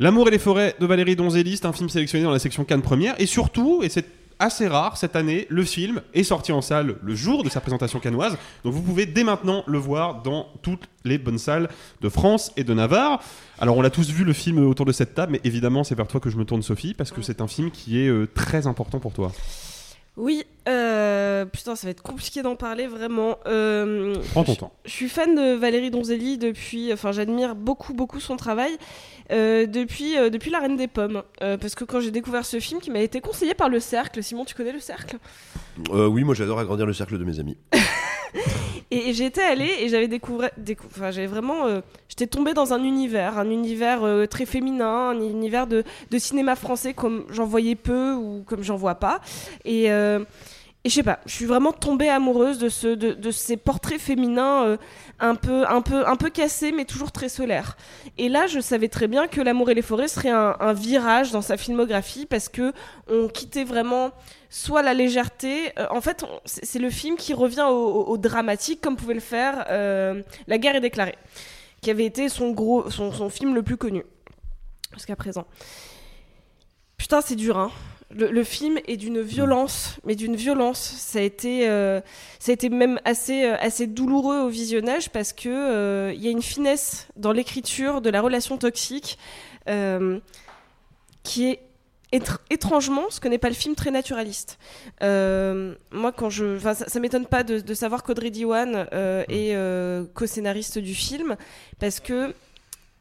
L'amour 0.00 0.28
et 0.28 0.30
les 0.30 0.38
forêts 0.38 0.76
de 0.78 0.86
Valérie 0.86 1.16
Donzelli, 1.16 1.56
c'est 1.56 1.66
un 1.66 1.72
film 1.72 1.88
sélectionné 1.88 2.24
dans 2.24 2.30
la 2.30 2.38
section 2.38 2.64
Cannes 2.64 2.82
première. 2.82 3.20
Et 3.20 3.26
surtout, 3.26 3.80
et 3.82 3.88
c'est 3.88 4.06
assez 4.38 4.68
rare 4.68 4.96
cette 4.96 5.16
année, 5.16 5.48
le 5.50 5.64
film 5.64 6.00
est 6.14 6.22
sorti 6.22 6.52
en 6.52 6.60
salle 6.60 6.94
le 7.02 7.14
jour 7.16 7.42
de 7.42 7.48
sa 7.48 7.60
présentation 7.60 7.98
cannoise. 7.98 8.38
Donc 8.62 8.74
vous 8.74 8.82
pouvez 8.82 9.06
dès 9.06 9.24
maintenant 9.24 9.64
le 9.66 9.78
voir 9.78 10.22
dans 10.22 10.46
toutes 10.62 10.88
les 11.04 11.18
bonnes 11.18 11.38
salles 11.38 11.68
de 12.00 12.08
France 12.08 12.52
et 12.56 12.62
de 12.62 12.72
Navarre. 12.74 13.20
Alors 13.58 13.76
on 13.76 13.82
l'a 13.82 13.90
tous 13.90 14.10
vu 14.10 14.22
le 14.22 14.32
film 14.32 14.64
autour 14.64 14.86
de 14.86 14.92
cette 14.92 15.14
table, 15.14 15.32
mais 15.32 15.40
évidemment 15.42 15.82
c'est 15.82 15.96
vers 15.96 16.06
toi 16.06 16.20
que 16.20 16.30
je 16.30 16.36
me 16.36 16.44
tourne 16.44 16.62
Sophie, 16.62 16.94
parce 16.94 17.10
que 17.10 17.20
c'est 17.20 17.40
un 17.40 17.48
film 17.48 17.72
qui 17.72 17.98
est 17.98 18.08
euh, 18.08 18.28
très 18.32 18.68
important 18.68 19.00
pour 19.00 19.12
toi. 19.12 19.32
Oui, 20.18 20.42
euh, 20.68 21.44
putain, 21.44 21.76
ça 21.76 21.86
va 21.86 21.92
être 21.92 22.02
compliqué 22.02 22.42
d'en 22.42 22.56
parler 22.56 22.88
vraiment. 22.88 23.38
Euh, 23.46 24.16
Prends 24.32 24.42
ton 24.42 24.56
temps. 24.56 24.72
Je 24.84 24.90
suis 24.90 25.08
fan 25.08 25.32
de 25.36 25.54
Valérie 25.54 25.92
Donzelli 25.92 26.38
depuis, 26.38 26.92
enfin, 26.92 27.12
j'admire 27.12 27.54
beaucoup, 27.54 27.94
beaucoup 27.94 28.18
son 28.18 28.36
travail 28.36 28.72
euh, 29.30 29.66
depuis, 29.66 30.18
euh, 30.18 30.28
depuis 30.28 30.50
La 30.50 30.58
Reine 30.58 30.76
des 30.76 30.88
Pommes. 30.88 31.22
Euh, 31.40 31.56
parce 31.56 31.76
que 31.76 31.84
quand 31.84 32.00
j'ai 32.00 32.10
découvert 32.10 32.44
ce 32.44 32.58
film, 32.58 32.80
qui 32.80 32.90
m'a 32.90 32.98
été 32.98 33.20
conseillé 33.20 33.54
par 33.54 33.68
Le 33.68 33.78
Cercle, 33.78 34.20
Simon, 34.22 34.44
tu 34.44 34.56
connais 34.56 34.72
Le 34.72 34.80
Cercle? 34.80 35.18
Euh, 35.92 36.08
oui, 36.08 36.24
moi 36.24 36.34
j'adore 36.34 36.58
agrandir 36.58 36.84
le 36.84 36.92
cercle 36.92 37.16
de 37.16 37.24
mes 37.24 37.38
amis. 37.38 37.56
Et, 38.90 39.12
j'étais 39.12 39.42
allée 39.42 39.70
et 39.80 39.88
j'avais 39.90 40.08
découvert, 40.08 40.50
décou- 40.58 40.86
enfin, 40.90 41.10
j'avais 41.10 41.26
vraiment, 41.26 41.66
euh, 41.66 41.80
j'étais 42.08 42.26
tombée 42.26 42.54
dans 42.54 42.72
un 42.72 42.82
univers, 42.82 43.38
un 43.38 43.50
univers 43.50 44.02
euh, 44.02 44.24
très 44.26 44.46
féminin, 44.46 45.10
un 45.10 45.20
univers 45.20 45.66
de, 45.66 45.84
de 46.10 46.18
cinéma 46.18 46.56
français 46.56 46.94
comme 46.94 47.26
j'en 47.28 47.44
voyais 47.44 47.74
peu 47.74 48.14
ou 48.14 48.42
comme 48.46 48.62
j'en 48.62 48.76
vois 48.76 48.94
pas. 48.94 49.20
Et, 49.66 49.90
euh, 49.92 50.20
et 50.84 50.88
je 50.88 50.94
sais 50.94 51.02
pas, 51.02 51.18
je 51.26 51.32
suis 51.34 51.44
vraiment 51.44 51.72
tombée 51.72 52.08
amoureuse 52.08 52.58
de, 52.58 52.70
ce, 52.70 52.86
de, 52.88 53.12
de 53.12 53.30
ces 53.30 53.58
portraits 53.58 54.00
féminins 54.00 54.64
euh, 54.64 54.76
un, 55.20 55.34
peu, 55.34 55.66
un, 55.68 55.82
peu, 55.82 56.06
un 56.08 56.16
peu 56.16 56.30
cassés 56.30 56.72
mais 56.72 56.86
toujours 56.86 57.12
très 57.12 57.28
solaires. 57.28 57.76
Et 58.16 58.30
là, 58.30 58.46
je 58.46 58.58
savais 58.60 58.88
très 58.88 59.06
bien 59.08 59.26
que 59.26 59.42
L'amour 59.42 59.68
et 59.70 59.74
les 59.74 59.82
forêts 59.82 60.08
serait 60.08 60.30
un, 60.30 60.56
un 60.60 60.72
virage 60.72 61.30
dans 61.32 61.42
sa 61.42 61.58
filmographie 61.58 62.24
parce 62.24 62.48
que 62.48 62.72
on 63.10 63.28
quittait 63.28 63.64
vraiment 63.64 64.12
soit 64.50 64.82
la 64.82 64.94
légèreté. 64.94 65.72
euh, 65.78 65.86
en 65.90 66.00
fait, 66.00 66.24
c'est 66.44 66.78
le 66.78 66.90
film 66.90 67.16
qui 67.16 67.34
revient 67.34 67.66
au, 67.68 68.16
dramatique 68.16 68.80
comme 68.80 68.96
pouvait 68.96 69.14
le 69.14 69.20
faire 69.20 69.66
euh, 69.70 70.22
La 70.46 70.58
guerre 70.58 70.76
est 70.76 70.80
déclarée, 70.80 71.16
qui 71.80 71.90
avait 71.90 72.04
été 72.04 72.28
son, 72.28 72.50
gros, 72.50 72.90
son, 72.90 73.28
film 73.28 73.54
le 73.54 73.62
plus 73.62 73.76
connu 73.76 74.02
jusqu'à 74.94 75.16
présent. 75.16 75.46
Putain, 76.96 77.20
c'est 77.20 77.36
dur, 77.36 77.58
hein. 77.58 77.70
Le, 78.10 78.42
film 78.42 78.78
est 78.86 78.96
d'une 78.96 79.20
violence, 79.20 79.98
mais 80.02 80.14
d'une 80.14 80.34
violence. 80.34 80.78
Ça 80.80 81.18
a 81.18 81.22
été, 81.22 81.68
euh, 81.68 82.00
ça 82.38 82.52
a 82.52 82.54
été 82.54 82.70
même 82.70 82.98
assez, 83.04 83.44
assez 83.44 83.86
douloureux 83.86 84.38
au 84.38 84.48
visionnage 84.48 85.10
parce 85.10 85.34
que 85.34 86.10
il 86.14 86.22
y 86.22 86.26
a 86.26 86.30
une 86.30 86.40
finesse 86.40 87.08
dans 87.16 87.32
l'écriture 87.32 88.00
de 88.00 88.08
la 88.08 88.22
relation 88.22 88.56
toxique 88.56 89.18
qui 91.22 91.50
est 91.50 91.67
étr- 92.12 92.38
étrangement, 92.50 93.10
ce 93.10 93.20
que 93.20 93.28
n'est 93.28 93.38
pas 93.38 93.48
le 93.48 93.54
film 93.54 93.74
très 93.74 93.90
naturaliste. 93.90 94.58
Euh, 95.02 95.74
moi, 95.90 96.12
quand 96.12 96.30
je, 96.30 96.58
ça, 96.58 96.74
ça 96.74 97.00
m'étonne 97.00 97.26
pas 97.26 97.44
de, 97.44 97.60
de 97.60 97.74
savoir 97.74 98.02
qu'Audrey 98.02 98.30
Diwan 98.30 98.86
euh, 98.92 99.24
est 99.28 99.54
euh, 99.54 100.04
co-scénariste 100.14 100.78
du 100.78 100.94
film 100.94 101.36
parce 101.78 102.00
que 102.00 102.34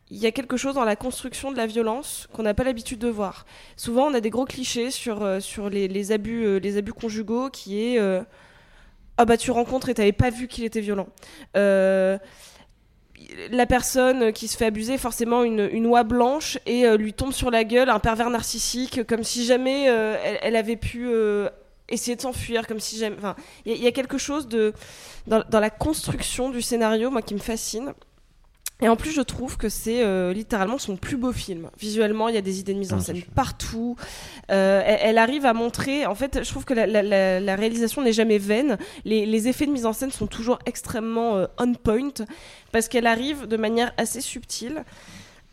il 0.09 0.17
y 0.17 0.25
a 0.25 0.31
quelque 0.31 0.55
chose 0.55 0.75
dans 0.75 0.85
la 0.85 0.95
construction 0.95 1.51
de 1.51 1.57
la 1.57 1.67
violence 1.67 2.29
qu'on 2.31 2.43
n'a 2.43 2.53
pas 2.53 2.63
l'habitude 2.63 2.99
de 2.99 3.09
voir. 3.09 3.45
Souvent, 3.75 4.07
on 4.07 4.13
a 4.13 4.21
des 4.21 4.29
gros 4.29 4.45
clichés 4.45 4.89
sur, 4.89 5.21
euh, 5.21 5.41
sur 5.41 5.69
les, 5.69 5.89
les 5.89 6.13
abus, 6.13 6.59
les 6.61 6.77
abus 6.77 6.93
conjugaux 6.93 7.49
qui 7.49 7.81
est 7.81 7.99
ah 9.17 9.25
bah 9.25 9.35
tu 9.35 9.49
rencontres 9.51 9.89
et 9.89 9.95
t'avais 9.95 10.11
pas 10.11 10.29
vu 10.29 10.47
qu'il 10.47 10.63
était 10.63 10.79
violent. 10.79 11.07
Euh, 11.55 12.17
la 13.51 13.65
personne 13.65 14.31
qui 14.33 14.47
se 14.47 14.57
fait 14.57 14.65
abuser, 14.65 14.97
forcément 14.97 15.43
une, 15.43 15.67
une 15.71 15.85
oie 15.87 16.03
blanche 16.03 16.57
et 16.65 16.85
euh, 16.85 16.97
lui 16.97 17.13
tombe 17.13 17.33
sur 17.33 17.51
la 17.51 17.63
gueule 17.63 17.89
un 17.89 17.99
pervers 17.99 18.29
narcissique, 18.29 19.05
comme 19.07 19.23
si 19.23 19.45
jamais 19.45 19.89
euh, 19.89 20.15
elle, 20.41 20.55
avait 20.55 20.77
pu 20.77 21.07
euh, 21.07 21.49
essayer 21.89 22.15
de 22.15 22.21
s'enfuir, 22.21 22.67
comme 22.67 22.79
si 22.79 22.97
jamais. 22.97 23.15
Enfin, 23.17 23.35
il 23.65 23.71
y, 23.71 23.75
a- 23.75 23.77
il 23.77 23.83
y 23.83 23.87
a 23.87 23.91
quelque 23.91 24.17
chose 24.17 24.47
de 24.47 24.73
dans, 25.27 25.43
dans 25.49 25.59
la 25.59 25.69
construction 25.69 26.49
du 26.49 26.61
scénario, 26.61 27.09
moi, 27.11 27.21
qui 27.21 27.33
me 27.33 27.39
fascine. 27.39 27.93
Et 28.79 28.87
en 28.87 28.95
plus, 28.95 29.09
je 29.11 29.21
trouve 29.21 29.57
que 29.57 29.69
c'est 29.69 30.03
euh, 30.03 30.33
littéralement 30.33 30.77
son 30.77 30.97
plus 30.97 31.17
beau 31.17 31.31
film. 31.31 31.69
Visuellement, 31.79 32.29
il 32.29 32.35
y 32.35 32.37
a 32.37 32.41
des 32.41 32.59
idées 32.59 32.75
de 32.75 32.79
mise 32.79 32.93
en 32.93 32.97
Ah, 32.97 33.01
scène 33.01 33.23
partout. 33.33 33.95
Euh, 34.51 34.83
elle, 34.85 34.99
elle 35.01 35.17
arrive 35.17 35.47
à 35.47 35.53
montrer. 35.53 36.05
En 36.05 36.13
fait, 36.13 36.43
je 36.43 36.49
trouve 36.49 36.63
que 36.63 36.75
la, 36.75 36.85
la- 36.85 37.01
la- 37.01 37.39
la 37.39 37.55
réalisation 37.55 38.03
n'est 38.03 38.13
jamais 38.13 38.37
vaine. 38.37 38.77
Les, 39.03 39.25
les 39.25 39.47
effets 39.47 39.65
de 39.65 39.71
mise 39.71 39.87
en 39.87 39.93
scène 39.93 40.11
sont 40.11 40.27
toujours 40.27 40.59
extrêmement 40.67 41.37
euh, 41.37 41.47
on 41.57 41.73
point 41.73 42.09
parce 42.71 42.87
qu'elle 42.87 43.07
arrive 43.07 43.47
de 43.47 43.57
manière 43.57 43.93
assez 43.97 44.21
subtile 44.21 44.83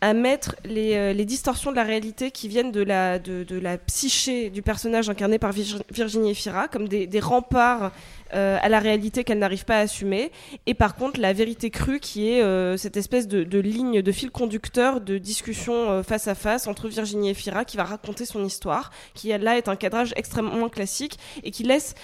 à 0.03 0.13
mettre 0.13 0.55
les, 0.67 1.15
les 1.15 1.25
distorsions 1.25 1.71
de 1.71 1.77
la 1.77 1.85
réalité 1.85 2.31
qui 2.31 2.47
viennent 2.47 2.73
de 2.73 2.83
la, 2.83 3.19
de, 3.19 3.43
de 3.43 3.59
la 3.59 3.79
psyché 3.79 4.51
du 4.51 4.61
personnage 4.61 5.09
incarné 5.09 5.39
par 5.39 5.53
Virg- 5.53 5.81
Virginie 5.91 6.33
Efira 6.33 6.69
comme 6.69 6.89
des, 6.89 7.07
des 7.07 7.21
remparts 7.21 7.91
euh, 8.33 8.59
à 8.61 8.69
la 8.69 8.81
réalité 8.81 9.23
qu'elle 9.23 9.39
n'arrive 9.39 9.65
pas 9.65 9.77
à 9.77 9.81
assumer. 9.81 10.33
Et 10.67 10.75
par 10.75 10.97
contre, 10.97 11.21
la 11.21 11.33
vérité 11.33 11.71
crue 11.71 12.01
qui 12.01 12.31
est 12.31 12.43
euh, 12.43 12.77
cette 12.77 12.97
espèce 12.97 13.29
de, 13.29 13.59
ligne, 13.59 14.03
de 14.03 14.13
fil 14.13 14.31
conducteur 14.31 15.01
de 15.01 15.19
discussion 15.19 15.91
euh, 15.91 16.03
face 16.03 16.27
à 16.27 16.35
face 16.35 16.67
entre 16.67 16.89
Virginie 16.89 17.31
Efira 17.31 17.65
qui 17.65 17.77
va 17.77 17.85
raconter 17.85 18.25
son 18.25 18.45
histoire, 18.45 18.91
qui 19.15 19.29
là 19.29 19.59
est 19.59 19.69
un 19.69 19.77
cadrage 19.77 20.15
extrêmement 20.17 20.69
classique 20.69 21.19
et 21.43 21.51
qui 21.51 21.65
laisse 21.65 21.95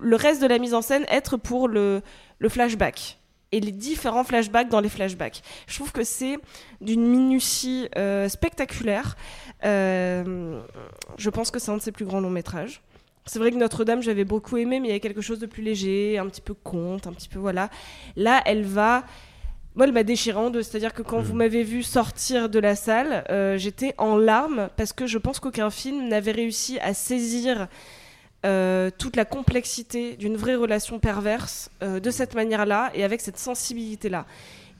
le 0.00 0.16
reste 0.16 0.42
de 0.42 0.46
la 0.46 0.58
mise 0.58 0.74
en 0.74 0.82
scène 0.82 1.06
être 1.08 1.36
pour 1.36 1.68
le, 1.68 2.02
flashback 2.48 3.18
et 3.52 3.60
les 3.60 3.72
différents 3.72 4.24
flashbacks 4.24 4.68
dans 4.68 4.80
les 4.80 4.88
flashbacks. 4.90 5.42
Je 5.66 5.74
trouve 5.76 5.92
que 5.92 6.04
c'est 6.04 6.38
d'une 6.80 7.06
minutie 7.06 7.88
spectaculaire. 8.28 9.16
Je 9.62 11.30
pense 11.30 11.50
que 11.50 11.58
c'est 11.58 11.70
un 11.70 11.76
de 11.76 11.82
ses 11.82 11.92
plus 11.92 12.04
grands 12.04 12.20
longs 12.20 12.30
métrages. 12.30 12.82
C'est 13.28 13.38
vrai 13.38 13.50
que 13.50 13.56
Notre-Dame, 13.56 14.02
j'avais 14.02 14.24
beaucoup 14.24 14.56
aimé, 14.56 14.80
mais 14.80 14.88
il 14.88 14.92
y 14.92 14.94
a 14.94 15.00
quelque 15.00 15.20
chose 15.20 15.38
de 15.38 15.46
plus 15.46 15.62
léger, 15.62 16.18
un 16.18 16.26
petit 16.26 16.40
peu 16.40 16.54
conte, 16.54 17.06
un 17.06 17.12
petit 17.12 17.28
peu 17.28 17.38
voilà. 17.38 17.68
Là, 18.16 18.42
elle 18.46 18.64
va. 18.64 19.04
Moi, 19.74 19.86
elle 19.86 19.92
m'a 19.92 20.02
déchiré 20.02 20.38
en 20.38 20.50
deux. 20.50 20.62
C'est-à-dire 20.62 20.94
que 20.94 21.02
quand 21.02 21.20
vous 21.20 21.34
m'avez 21.34 21.62
vu 21.62 21.82
sortir 21.82 22.48
de 22.48 22.58
la 22.58 22.74
salle, 22.74 23.24
euh, 23.30 23.58
j'étais 23.58 23.94
en 23.98 24.16
larmes 24.16 24.70
parce 24.76 24.92
que 24.92 25.06
je 25.06 25.18
pense 25.18 25.40
qu'aucun 25.40 25.70
film 25.70 26.08
n'avait 26.08 26.32
réussi 26.32 26.78
à 26.80 26.94
saisir 26.94 27.68
euh, 28.46 28.90
toute 28.96 29.16
la 29.16 29.24
complexité 29.24 30.16
d'une 30.16 30.36
vraie 30.36 30.54
relation 30.54 30.98
perverse 30.98 31.70
euh, 31.82 32.00
de 32.00 32.10
cette 32.10 32.34
manière-là 32.34 32.90
et 32.94 33.04
avec 33.04 33.20
cette 33.20 33.38
sensibilité-là. 33.38 34.26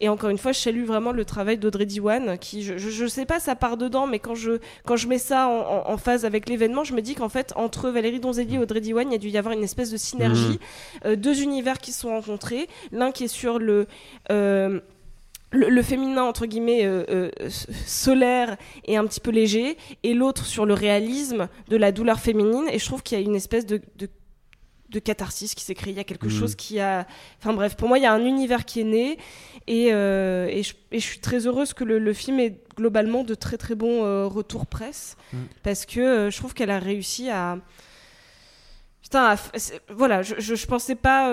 Et 0.00 0.08
encore 0.08 0.30
une 0.30 0.38
fois, 0.38 0.52
je 0.52 0.58
salue 0.61 0.84
vraiment 0.84 1.12
le 1.12 1.24
travail 1.24 1.58
d'Audrey 1.58 1.87
Diwan, 1.87 2.38
qui, 2.38 2.62
je, 2.62 2.78
je, 2.78 2.90
je 2.90 3.06
sais 3.06 3.26
pas, 3.26 3.40
ça 3.40 3.56
part 3.56 3.76
dedans, 3.76 4.06
mais 4.06 4.18
quand 4.20 4.34
je, 4.34 4.58
quand 4.84 4.96
je 4.96 5.08
mets 5.08 5.18
ça 5.18 5.48
en, 5.48 5.58
en- 5.61 5.90
en 5.92 5.96
phase 5.96 6.24
avec 6.24 6.48
l'événement, 6.48 6.84
je 6.84 6.94
me 6.94 7.00
dis 7.02 7.14
qu'en 7.14 7.28
fait, 7.28 7.52
entre 7.56 7.90
Valérie 7.90 8.20
Donzelli 8.20 8.54
et 8.54 8.58
Audrey 8.58 8.80
Diwan, 8.80 9.08
il 9.08 9.12
y 9.12 9.16
a 9.16 9.18
dû 9.18 9.28
y 9.28 9.37
avoir 9.38 9.54
une 9.54 9.64
espèce 9.64 9.90
de 9.90 9.96
synergie, 9.96 10.58
euh, 11.04 11.16
deux 11.16 11.42
univers 11.42 11.78
qui 11.78 11.92
se 11.92 12.00
sont 12.02 12.11
rencontrés, 12.11 12.68
l'un 12.92 13.11
qui 13.12 13.24
est 13.24 13.28
sur 13.28 13.58
le... 13.58 13.87
euh, 14.30 14.80
le, 15.50 15.70
le 15.70 15.82
féminin 15.82 16.24
entre 16.24 16.44
guillemets 16.44 16.84
euh, 16.84 17.04
euh, 17.08 17.30
solaire 17.87 18.58
et 18.84 18.98
un 18.98 19.06
petit 19.06 19.18
peu 19.20 19.30
léger 19.30 19.78
et 20.02 20.12
l'autre 20.12 20.44
sur 20.44 20.66
le 20.66 20.74
réalisme 20.74 21.48
de 21.68 21.76
la 21.78 21.90
douleur 21.90 22.20
féminine. 22.20 22.64
Et 22.70 22.78
je 22.78 22.84
trouve 22.84 23.02
qu'il 23.02 23.18
y 23.18 23.22
a 23.22 23.24
une 23.24 23.34
espèce 23.34 23.64
de, 23.64 23.80
de 23.96 24.11
de 24.90 24.98
catharsis 25.01 25.55
qui 25.55 25.64
s'est 25.64 25.74
créé, 25.74 25.92
il 25.92 25.96
y 25.96 26.01
a 26.01 26.05
quelque 26.05 26.27
Mhm. 26.29 26.33
chose 26.38 26.55
qui 26.55 26.81
a... 26.81 27.07
Enfin 27.38 27.53
bref, 27.53 27.77
pour 27.77 27.88
moi, 27.88 27.98
il 27.98 28.03
y 28.03 28.07
a 28.07 28.12
un 28.12 28.24
univers 28.24 28.64
qui 28.64 28.81
est 28.81 28.85
né 28.85 29.18
et, 29.66 29.88
euh, 29.92 30.46
et, 30.48 30.62
je, 30.62 30.74
et 30.92 30.98
je 30.98 31.05
suis 31.07 31.18
très 31.20 31.46
heureuse 31.46 31.74
que 31.74 31.85
le, 31.85 31.98
le 31.98 32.12
film 32.14 32.40
ait 32.40 32.59
globalement 32.77 33.22
de 33.22 33.35
très 33.35 33.59
très 33.59 33.74
bons 33.74 34.05
euh, 34.05 34.27
retours 34.27 34.66
presse 34.66 35.16
Mhm. 35.33 35.46
parce 35.62 35.85
que 35.85 36.01
euh, 36.01 36.31
je 36.31 36.37
trouve 36.38 36.55
qu'elle 36.55 36.70
a 36.70 36.79
réussi 36.79 37.29
à... 37.29 37.59
Putain, 39.03 39.24
à 39.24 39.35
f- 39.37 39.79
voilà, 39.90 40.22
je, 40.22 40.35
je, 40.38 40.55
je 40.55 40.66
pensais 40.66 40.94
pas... 40.94 41.33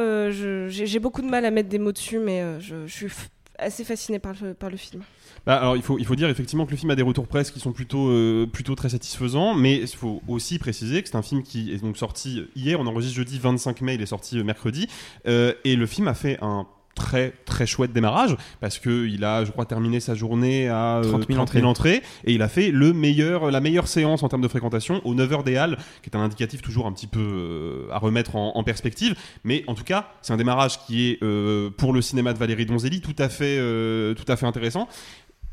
J'ai 0.69 0.99
beaucoup 0.99 1.21
de 1.21 1.27
mal 1.27 1.45
à 1.45 1.51
mettre 1.51 1.69
des 1.69 1.79
mots 1.79 1.91
dessus, 1.91 2.19
mais 2.19 2.59
je, 2.59 2.85
je 2.87 2.93
suis 2.93 3.07
f- 3.07 3.27
assez 3.57 3.83
fascinée 3.83 4.19
par 4.19 4.33
le, 4.41 4.53
par 4.53 4.69
le 4.69 4.77
film. 4.77 5.03
Bah, 5.45 5.57
alors 5.57 5.75
il 5.75 5.81
faut, 5.81 5.97
il 5.99 6.05
faut 6.05 6.15
dire 6.15 6.29
effectivement 6.29 6.65
que 6.65 6.71
le 6.71 6.77
film 6.77 6.91
a 6.91 6.95
des 6.95 7.03
retours 7.03 7.27
presse 7.27 7.51
qui 7.51 7.59
sont 7.59 7.71
plutôt, 7.71 8.09
euh, 8.09 8.47
plutôt 8.51 8.75
très 8.75 8.89
satisfaisants, 8.89 9.53
mais 9.53 9.75
il 9.77 9.87
faut 9.87 10.21
aussi 10.27 10.59
préciser 10.59 11.03
que 11.03 11.09
c'est 11.09 11.17
un 11.17 11.21
film 11.21 11.43
qui 11.43 11.71
est 11.71 11.83
donc 11.83 11.97
sorti 11.97 12.43
hier, 12.55 12.79
on 12.79 12.87
enregistre 12.87 13.15
jeudi 13.15 13.39
25 13.39 13.81
mai, 13.81 13.95
il 13.95 14.01
est 14.01 14.07
sorti 14.07 14.39
euh, 14.39 14.43
mercredi, 14.43 14.87
euh, 15.27 15.53
et 15.63 15.75
le 15.75 15.85
film 15.85 16.07
a 16.07 16.13
fait 16.13 16.37
un 16.41 16.67
très 16.95 17.33
très 17.45 17.67
chouette 17.67 17.91
démarrage 17.91 18.35
parce 18.61 18.79
que 18.79 19.05
il 19.05 19.23
a 19.25 19.43
je 19.43 19.51
crois 19.51 19.65
terminé 19.65 19.99
sa 19.99 20.15
journée 20.15 20.69
à 20.69 20.97
euh, 20.97 21.03
30 21.25 21.51
000 21.51 21.67
entrées. 21.67 22.01
et 22.23 22.33
il 22.33 22.41
a 22.41 22.47
fait 22.47 22.71
le 22.71 22.93
meilleur 22.93 23.51
la 23.51 23.59
meilleure 23.59 23.87
séance 23.87 24.23
en 24.23 24.29
termes 24.29 24.41
de 24.41 24.47
fréquentation 24.47 25.01
aux 25.05 25.13
9h 25.13 25.43
des 25.43 25.57
Halles 25.57 25.77
qui 26.01 26.09
est 26.09 26.15
un 26.15 26.21
indicatif 26.21 26.61
toujours 26.61 26.87
un 26.87 26.93
petit 26.93 27.07
peu 27.07 27.87
à 27.91 27.99
remettre 27.99 28.35
en, 28.35 28.55
en 28.55 28.63
perspective. 28.63 29.15
Mais 29.43 29.63
en 29.67 29.75
tout 29.75 29.83
cas 29.83 30.09
c'est 30.21 30.33
un 30.33 30.37
démarrage 30.37 30.79
qui 30.85 31.09
est 31.09 31.23
euh, 31.23 31.69
pour 31.69 31.91
le 31.91 32.01
cinéma 32.01 32.33
de 32.33 32.39
Valérie 32.39 32.65
Donzelli 32.65 33.01
tout 33.01 33.15
à 33.19 33.27
fait 33.27 33.57
euh, 33.59 34.13
tout 34.13 34.31
à 34.31 34.37
fait 34.37 34.45
intéressant 34.45 34.87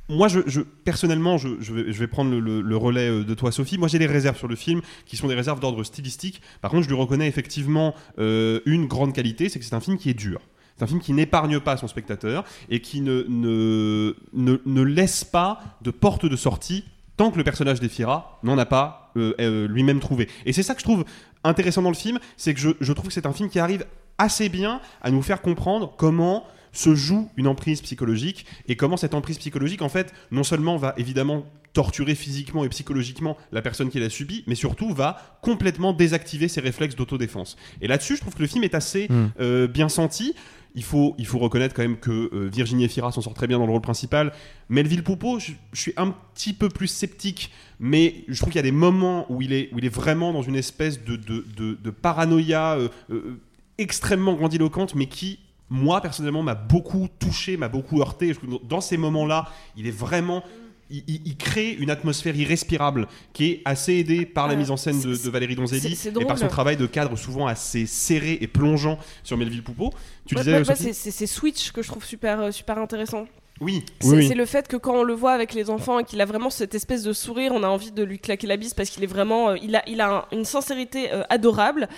moi, 0.08 0.28
je, 0.28 0.60
personnellement, 0.84 1.38
je, 1.38 1.48
vais, 1.72 2.06
prendre 2.06 2.36
le, 2.36 2.76
relais 2.76 3.08
euh, 3.08 3.24
de 3.24 3.34
toi, 3.34 3.52
Sophie. 3.52 3.78
Moi, 3.78 3.88
j'ai 3.88 3.98
des 3.98 4.06
réserves 4.06 4.36
sur 4.36 4.48
le 4.48 4.56
film 4.56 4.82
qui 5.06 5.16
sont 5.16 5.28
des 5.28 5.34
réserves 5.34 5.60
d'ordre 5.60 5.82
stylistique. 5.84 6.42
Par 6.60 6.70
contre, 6.70 6.84
je 6.84 6.88
lui 6.88 6.96
reconnais 6.96 7.28
effectivement 7.28 7.94
euh, 8.18 8.60
une 8.66 8.86
grande 8.86 9.14
qualité, 9.14 9.48
c'est 9.48 9.58
que 9.58 9.64
c'est 9.64 9.74
un 9.74 9.80
film 9.80 9.98
qui 9.98 10.10
est 10.10 10.14
dur. 10.14 10.40
C'est 10.76 10.84
un 10.84 10.86
film 10.86 11.00
qui 11.00 11.12
n'épargne 11.12 11.60
pas 11.60 11.76
son 11.76 11.86
spectateur 11.86 12.44
et 12.68 12.80
qui 12.80 13.00
ne, 13.00 13.24
ne, 13.28 14.16
ne, 14.32 14.60
ne 14.64 14.82
laisse 14.82 15.24
pas 15.24 15.60
de 15.82 15.90
porte 15.90 16.26
de 16.26 16.36
sortie 16.36 16.84
tant 17.16 17.30
que 17.30 17.36
le 17.36 17.44
personnage 17.44 17.78
d'Ephira 17.78 18.40
n'en 18.42 18.58
a 18.58 18.64
pas 18.64 19.12
euh, 19.16 19.68
lui-même 19.68 20.00
trouvé. 20.00 20.28
Et 20.46 20.52
c'est 20.52 20.62
ça 20.62 20.74
que 20.74 20.80
je 20.80 20.84
trouve 20.84 21.04
intéressant 21.44 21.82
dans 21.82 21.90
le 21.90 21.94
film, 21.94 22.18
c'est 22.36 22.54
que 22.54 22.60
je, 22.60 22.70
je 22.80 22.92
trouve 22.92 23.08
que 23.08 23.12
c'est 23.12 23.26
un 23.26 23.32
film 23.32 23.50
qui 23.50 23.58
arrive 23.58 23.84
assez 24.18 24.48
bien 24.48 24.80
à 25.02 25.10
nous 25.10 25.22
faire 25.22 25.42
comprendre 25.42 25.94
comment 25.96 26.44
se 26.72 26.94
joue 26.94 27.30
une 27.36 27.46
emprise 27.46 27.80
psychologique 27.82 28.46
et 28.68 28.76
comment 28.76 28.96
cette 28.96 29.14
emprise 29.14 29.38
psychologique 29.38 29.82
en 29.82 29.88
fait 29.88 30.12
non 30.30 30.42
seulement 30.42 30.76
va 30.76 30.94
évidemment 30.96 31.44
torturer 31.74 32.14
physiquement 32.14 32.64
et 32.64 32.68
psychologiquement 32.68 33.36
la 33.50 33.62
personne 33.62 33.88
qui 33.90 33.98
l'a 33.98 34.10
subi 34.10 34.44
mais 34.46 34.54
surtout 34.54 34.92
va 34.92 35.38
complètement 35.42 35.92
désactiver 35.92 36.48
ses 36.48 36.60
réflexes 36.60 36.96
d'autodéfense 36.96 37.56
et 37.80 37.88
là-dessus 37.88 38.16
je 38.16 38.20
trouve 38.20 38.34
que 38.34 38.42
le 38.42 38.48
film 38.48 38.64
est 38.64 38.74
assez 38.74 39.06
Mm. 39.08 39.26
euh, 39.40 39.66
bien 39.68 39.88
senti 39.88 40.34
il 40.74 40.82
faut, 40.84 41.14
il 41.18 41.26
faut 41.26 41.38
reconnaître 41.38 41.74
quand 41.74 41.82
même 41.82 41.98
que 41.98 42.30
euh, 42.32 42.48
Virginie 42.50 42.84
Efira 42.84 43.12
s'en 43.12 43.20
sort 43.20 43.34
très 43.34 43.46
bien 43.46 43.58
dans 43.58 43.66
le 43.66 43.72
rôle 43.72 43.82
principal. 43.82 44.32
Melville 44.70 45.02
Poupeau, 45.02 45.38
je, 45.38 45.52
je 45.74 45.80
suis 45.82 45.92
un 45.98 46.14
petit 46.34 46.54
peu 46.54 46.70
plus 46.70 46.86
sceptique, 46.86 47.50
mais 47.78 48.24
je 48.26 48.38
trouve 48.38 48.48
qu'il 48.52 48.58
y 48.58 48.60
a 48.60 48.62
des 48.62 48.72
moments 48.72 49.30
où 49.30 49.42
il 49.42 49.52
est, 49.52 49.68
où 49.74 49.78
il 49.80 49.84
est 49.84 49.94
vraiment 49.94 50.32
dans 50.32 50.40
une 50.40 50.56
espèce 50.56 51.04
de, 51.04 51.16
de, 51.16 51.44
de- 51.58 51.74
de 51.74 51.90
paranoïa 51.90 52.78
euh, 53.10 53.38
extrêmement 53.78 54.34
grandiloquente, 54.34 54.94
mais 54.94 55.06
qui, 55.06 55.38
moi 55.72 56.00
personnellement, 56.00 56.42
m'a 56.42 56.54
beaucoup 56.54 57.08
touché, 57.18 57.56
m'a 57.56 57.68
beaucoup 57.68 58.00
heurté. 58.00 58.34
Dans 58.68 58.80
ces 58.80 58.96
moments-là, 58.96 59.48
il 59.76 59.86
est 59.86 59.90
vraiment. 59.90 60.42
Il, 60.90 61.02
il- 61.06 61.22
il 61.24 61.36
crée 61.38 61.70
une 61.72 61.88
atmosphère 61.88 62.36
irrespirable 62.36 63.08
qui 63.32 63.46
est 63.50 63.62
assez 63.64 63.94
aidée 63.94 64.26
par 64.26 64.46
la 64.46 64.52
Euh, 64.52 64.56
mise 64.58 64.70
en 64.70 64.76
scène 64.76 65.00
de, 65.00 65.14
Valérie 65.30 65.54
Donzelli 65.56 65.98
et 66.20 66.24
par 66.26 66.36
son 66.36 66.48
travail 66.48 66.76
de 66.76 66.84
cadre 66.86 67.16
souvent 67.16 67.46
assez 67.46 67.86
serré 67.86 68.36
et 68.42 68.46
plongeant 68.46 68.98
sur 69.22 69.38
Melville 69.38 69.62
Poupeau. 69.62 69.90
Tu 70.26 70.34
Ouais, 70.34 70.42
disais, 70.42 70.58
ouais, 70.68 70.92
c'est- 70.92 71.26
Switch 71.26 71.72
que 71.72 71.80
je 71.82 71.88
trouve 71.88 72.04
super, 72.04 72.40
euh, 72.40 72.50
super 72.50 72.76
intéressant. 72.78 73.24
Oui, 73.60 73.84
C'est 74.00 74.08
oui, 74.08 74.16
oui. 74.18 74.28
c'est 74.28 74.34
le 74.34 74.44
fait 74.44 74.66
que 74.68 74.76
quand 74.76 74.94
on 74.96 75.02
le 75.04 75.14
voit 75.14 75.32
avec 75.32 75.54
les 75.54 75.70
enfants 75.70 76.00
et 76.00 76.04
qu'il 76.04 76.20
a 76.20 76.24
vraiment 76.26 76.50
cette 76.50 76.74
espèce 76.74 77.04
de 77.04 77.12
sourire, 77.12 77.52
on 77.54 77.62
a 77.62 77.68
envie 77.68 77.92
de 77.92 78.02
lui 78.02 78.18
claquer 78.18 78.46
la 78.48 78.56
bise 78.56 78.74
parce 78.74 78.90
qu'il 78.90 79.04
est 79.04 79.06
vraiment, 79.06 79.50
euh, 79.50 79.56
il 79.62 79.76
a, 79.76 79.88
il 79.88 80.00
a 80.00 80.10
un- 80.10 80.24
une 80.32 80.44
sincérité 80.44 81.12
euh, 81.12 81.22
adorable. 81.30 81.88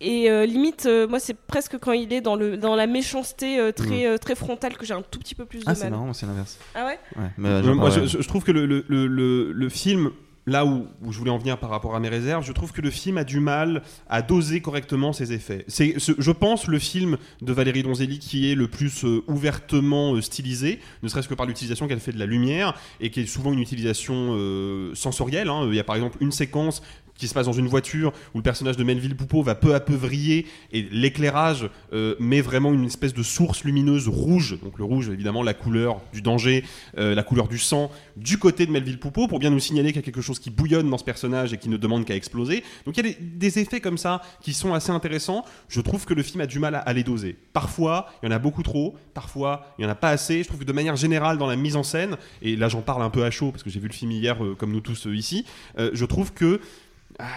Et 0.00 0.30
euh, 0.30 0.44
limite, 0.44 0.84
euh, 0.86 1.08
moi, 1.08 1.18
c'est 1.18 1.32
presque 1.34 1.78
quand 1.78 1.92
il 1.92 2.12
est 2.12 2.20
dans, 2.20 2.36
le, 2.36 2.58
dans 2.58 2.76
la 2.76 2.86
méchanceté 2.86 3.58
euh, 3.58 3.72
très, 3.72 4.06
euh, 4.06 4.18
très 4.18 4.34
frontale 4.34 4.76
que 4.76 4.84
j'ai 4.84 4.92
un 4.94 5.00
tout 5.02 5.18
petit 5.18 5.34
peu 5.34 5.46
plus 5.46 5.60
de 5.60 5.64
Ah, 5.66 5.74
c'est 5.74 5.84
mal. 5.84 5.92
marrant, 5.92 6.12
c'est 6.12 6.26
l'inverse. 6.26 6.58
Ah 6.74 6.84
ouais? 6.84 6.98
Ouais, 7.16 7.30
mais, 7.38 7.62
moi, 7.62 7.88
je, 7.90 8.04
je 8.04 8.28
trouve 8.28 8.44
que 8.44 8.52
le, 8.52 8.66
le, 8.66 8.84
le, 8.88 9.06
le- 9.06 9.52
le 9.52 9.68
film, 9.70 10.10
là 10.46 10.66
où, 10.66 10.86
où 11.02 11.12
je 11.12 11.18
voulais 11.18 11.30
en 11.30 11.38
venir 11.38 11.56
par 11.58 11.70
rapport 11.70 11.94
à 11.96 12.00
mes 12.00 12.10
réserves, 12.10 12.44
je 12.44 12.52
trouve 12.52 12.72
que 12.72 12.82
le 12.82 12.90
film 12.90 13.16
a 13.16 13.24
du 13.24 13.40
mal 13.40 13.82
à 14.10 14.20
doser 14.20 14.60
correctement 14.60 15.14
ses 15.14 15.32
effets. 15.32 15.64
C'est, 15.66 15.94
ce- 15.98 16.12
je 16.18 16.30
pense, 16.30 16.66
le 16.68 16.78
film 16.78 17.16
de 17.40 17.52
Valérie 17.54 17.82
Donzelli 17.82 18.18
qui 18.18 18.52
est 18.52 18.54
le 18.54 18.68
plus 18.68 19.02
euh, 19.06 19.24
ouvertement 19.28 20.14
euh, 20.14 20.20
stylisé, 20.20 20.78
ne 21.02 21.08
serait-ce 21.08 21.26
que 21.28 21.34
par 21.34 21.46
l'utilisation 21.46 21.88
qu'elle 21.88 22.00
fait 22.00 22.12
de 22.12 22.18
la 22.18 22.26
lumière, 22.26 22.74
et 23.00 23.10
qui 23.10 23.20
est 23.20 23.26
souvent 23.26 23.50
une 23.52 23.60
utilisation 23.60 24.34
euh, 24.36 24.94
sensorielle. 24.94 25.48
hein. 25.48 25.66
Il 25.70 25.74
y 25.74 25.80
a 25.80 25.84
par 25.84 25.96
exemple 25.96 26.18
une 26.20 26.32
séquence 26.32 26.82
qui 27.16 27.28
se 27.28 27.34
passe 27.34 27.46
dans 27.46 27.52
une 27.52 27.68
voiture 27.68 28.12
où 28.34 28.38
le 28.38 28.42
personnage 28.42 28.76
de 28.76 28.84
Melville 28.84 29.16
Poupeau 29.16 29.42
va 29.42 29.54
peu 29.54 29.74
à 29.74 29.80
peu 29.80 29.94
vriller 29.94 30.46
et 30.72 30.82
l'éclairage 30.90 31.68
euh, 31.92 32.14
met 32.18 32.40
vraiment 32.40 32.72
une 32.72 32.84
espèce 32.84 33.14
de 33.14 33.22
source 33.22 33.64
lumineuse 33.64 34.08
rouge, 34.08 34.58
donc 34.62 34.78
le 34.78 34.84
rouge 34.84 35.08
évidemment 35.08 35.42
la 35.42 35.54
couleur 35.54 36.00
du 36.12 36.22
danger, 36.22 36.64
euh, 36.98 37.14
la 37.14 37.22
couleur 37.22 37.48
du 37.48 37.58
sang, 37.58 37.90
du 38.16 38.38
côté 38.38 38.66
de 38.66 38.70
Melville 38.70 38.98
Poupeau 38.98 39.28
pour 39.28 39.38
bien 39.38 39.50
nous 39.50 39.60
signaler 39.60 39.88
qu'il 39.88 39.96
y 39.96 40.04
a 40.04 40.04
quelque 40.04 40.20
chose 40.20 40.38
qui 40.38 40.50
bouillonne 40.50 40.88
dans 40.88 40.98
ce 40.98 41.04
personnage 41.04 41.52
et 41.52 41.58
qui 41.58 41.68
ne 41.68 41.76
demande 41.76 42.04
qu'à 42.04 42.14
exploser. 42.14 42.62
Donc 42.84 42.96
il 42.96 43.06
y 43.06 43.08
a 43.08 43.12
des, 43.12 43.18
des 43.20 43.58
effets 43.58 43.80
comme 43.80 43.98
ça 43.98 44.22
qui 44.40 44.52
sont 44.52 44.74
assez 44.74 44.90
intéressants. 44.90 45.44
Je 45.68 45.80
trouve 45.80 46.04
que 46.04 46.14
le 46.14 46.22
film 46.22 46.40
a 46.40 46.46
du 46.46 46.58
mal 46.58 46.74
à, 46.74 46.78
à 46.78 46.92
les 46.92 47.02
doser. 47.02 47.36
Parfois 47.52 48.10
il 48.22 48.26
y 48.26 48.28
en 48.28 48.34
a 48.34 48.38
beaucoup 48.38 48.62
trop, 48.62 48.96
parfois 49.14 49.66
il 49.78 49.82
y 49.82 49.86
en 49.86 49.90
a 49.90 49.94
pas 49.94 50.10
assez. 50.10 50.42
Je 50.42 50.48
trouve 50.48 50.60
que 50.60 50.64
de 50.64 50.72
manière 50.72 50.96
générale 50.96 51.38
dans 51.38 51.46
la 51.46 51.56
mise 51.56 51.76
en 51.76 51.82
scène, 51.82 52.16
et 52.42 52.56
là 52.56 52.68
j'en 52.68 52.82
parle 52.82 53.02
un 53.02 53.10
peu 53.10 53.24
à 53.24 53.30
chaud 53.30 53.50
parce 53.50 53.62
que 53.62 53.70
j'ai 53.70 53.80
vu 53.80 53.88
le 53.88 53.92
film 53.92 54.10
hier 54.10 54.42
euh, 54.42 54.54
comme 54.54 54.72
nous 54.72 54.80
tous 54.80 55.06
euh, 55.06 55.14
ici, 55.14 55.44
euh, 55.78 55.90
je 55.92 56.04
trouve 56.04 56.32
que 56.32 56.60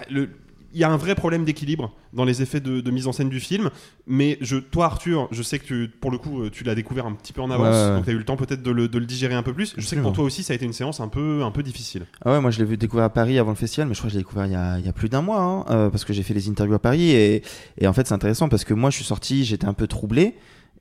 le- 0.10 0.30
il 0.72 0.80
y 0.80 0.84
a 0.84 0.90
un 0.92 0.98
vrai 0.98 1.16
problème 1.16 1.46
d'équilibre 1.46 1.96
dans 2.14 2.26
les 2.26 2.44
effets 2.44 2.60
de, 2.60 2.80
de 2.80 2.92
mise 2.92 3.08
en 3.08 3.12
scène 3.12 3.30
du 3.30 3.40
film, 3.40 3.72
mais 4.06 4.38
je, 4.40 4.58
toi 4.58 4.86
Arthur, 4.86 5.28
je 5.32 5.42
sais 5.42 5.58
que 5.58 5.66
tu, 5.66 5.90
pour 6.00 6.12
le 6.12 6.20
coup 6.20 6.44
euh, 6.44 6.52
tu 6.52 6.64
l'as 6.64 6.76
découvert 6.76 7.08
un 7.08 7.14
petit 7.14 7.34
peu 7.34 7.42
en 7.42 7.50
avance, 7.50 7.74
Ouais, 7.76 7.96
donc 7.96 8.04
tu 8.04 8.12
as 8.12 8.14
eu 8.14 8.20
le 8.20 8.24
temps 8.24 8.36
peut-être 8.38 8.62
de 8.62 8.70
le, 8.70 8.88
de 8.88 9.00
le 9.00 9.08
digérer 9.08 9.34
un 9.34 9.42
peu 9.42 9.52
plus. 9.52 9.74
Je 9.80 9.84
sais 9.84 9.96
que 9.96 10.02
pour 10.02 10.14
toi 10.14 10.24
aussi 10.26 10.44
ça 10.44 10.54
a 10.54 10.56
été 10.56 10.66
une 10.66 10.74
séance 10.74 11.00
un 11.00 11.08
peu, 11.08 11.42
un 11.44 11.50
peu 11.50 11.64
difficile. 11.64 12.06
Ah 12.24 12.34
ouais, 12.34 12.40
moi 12.40 12.52
je 12.52 12.60
l'ai 12.60 12.66
vu 12.66 12.78
découvrir 12.78 13.06
à 13.06 13.10
Paris 13.10 13.40
avant 13.40 13.50
le 13.50 13.56
festival, 13.56 13.88
mais 13.88 13.96
je 13.96 14.00
crois 14.00 14.10
que 14.10 14.14
je 14.14 14.20
l'ai 14.20 14.24
découvert 14.24 14.46
il 14.46 14.52
y 14.52 14.56
a, 14.56 14.78
il 14.78 14.86
y 14.86 14.90
a 14.90 14.94
plus 14.94 15.10
d'un 15.10 15.24
mois, 15.24 15.42
hein, 15.42 15.66
euh, 15.72 15.90
parce 15.90 16.06
que 16.06 16.14
j'ai 16.14 16.22
fait 16.22 16.36
les 16.36 16.48
interviews 16.50 16.76
à 16.76 16.80
Paris, 16.80 17.10
et, 17.14 17.42
et 17.80 17.88
en 17.88 17.94
fait 17.94 18.06
c'est 18.06 18.14
intéressant 18.14 18.48
parce 18.48 18.64
que 18.64 18.76
moi 18.76 18.92
je 18.92 18.98
suis 18.98 19.06
sorti, 19.06 19.46
j'étais 19.46 19.66
un 19.66 19.74
peu 19.74 19.88
troublé, 19.88 20.36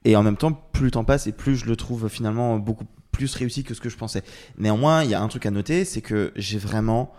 et 0.05 0.17
en 0.17 0.23
même 0.23 0.37
temps 0.37 0.53
plus 0.53 0.85
le 0.85 0.91
temps 0.91 1.05
passe 1.05 1.27
et 1.29 1.33
plus 1.33 1.57
je 1.57 1.65
le 1.65 1.77
trouve 1.77 2.09
finalement 2.11 2.59
beaucoup 2.59 2.85
plus 3.11 3.35
réussi 3.35 3.65
que 3.65 3.73
ce 3.73 3.81
que 3.81 3.89
je 3.89 3.97
pensais. 3.97 4.23
Néanmoins, 4.59 5.03
il 5.03 5.09
y 5.09 5.15
a 5.15 5.23
un 5.23 5.29
truc 5.29 5.47
à 5.47 5.51
noter, 5.51 5.87
c'est 5.87 6.03
que 6.03 6.31
j'ai 6.37 6.59
vraiment 6.59 7.11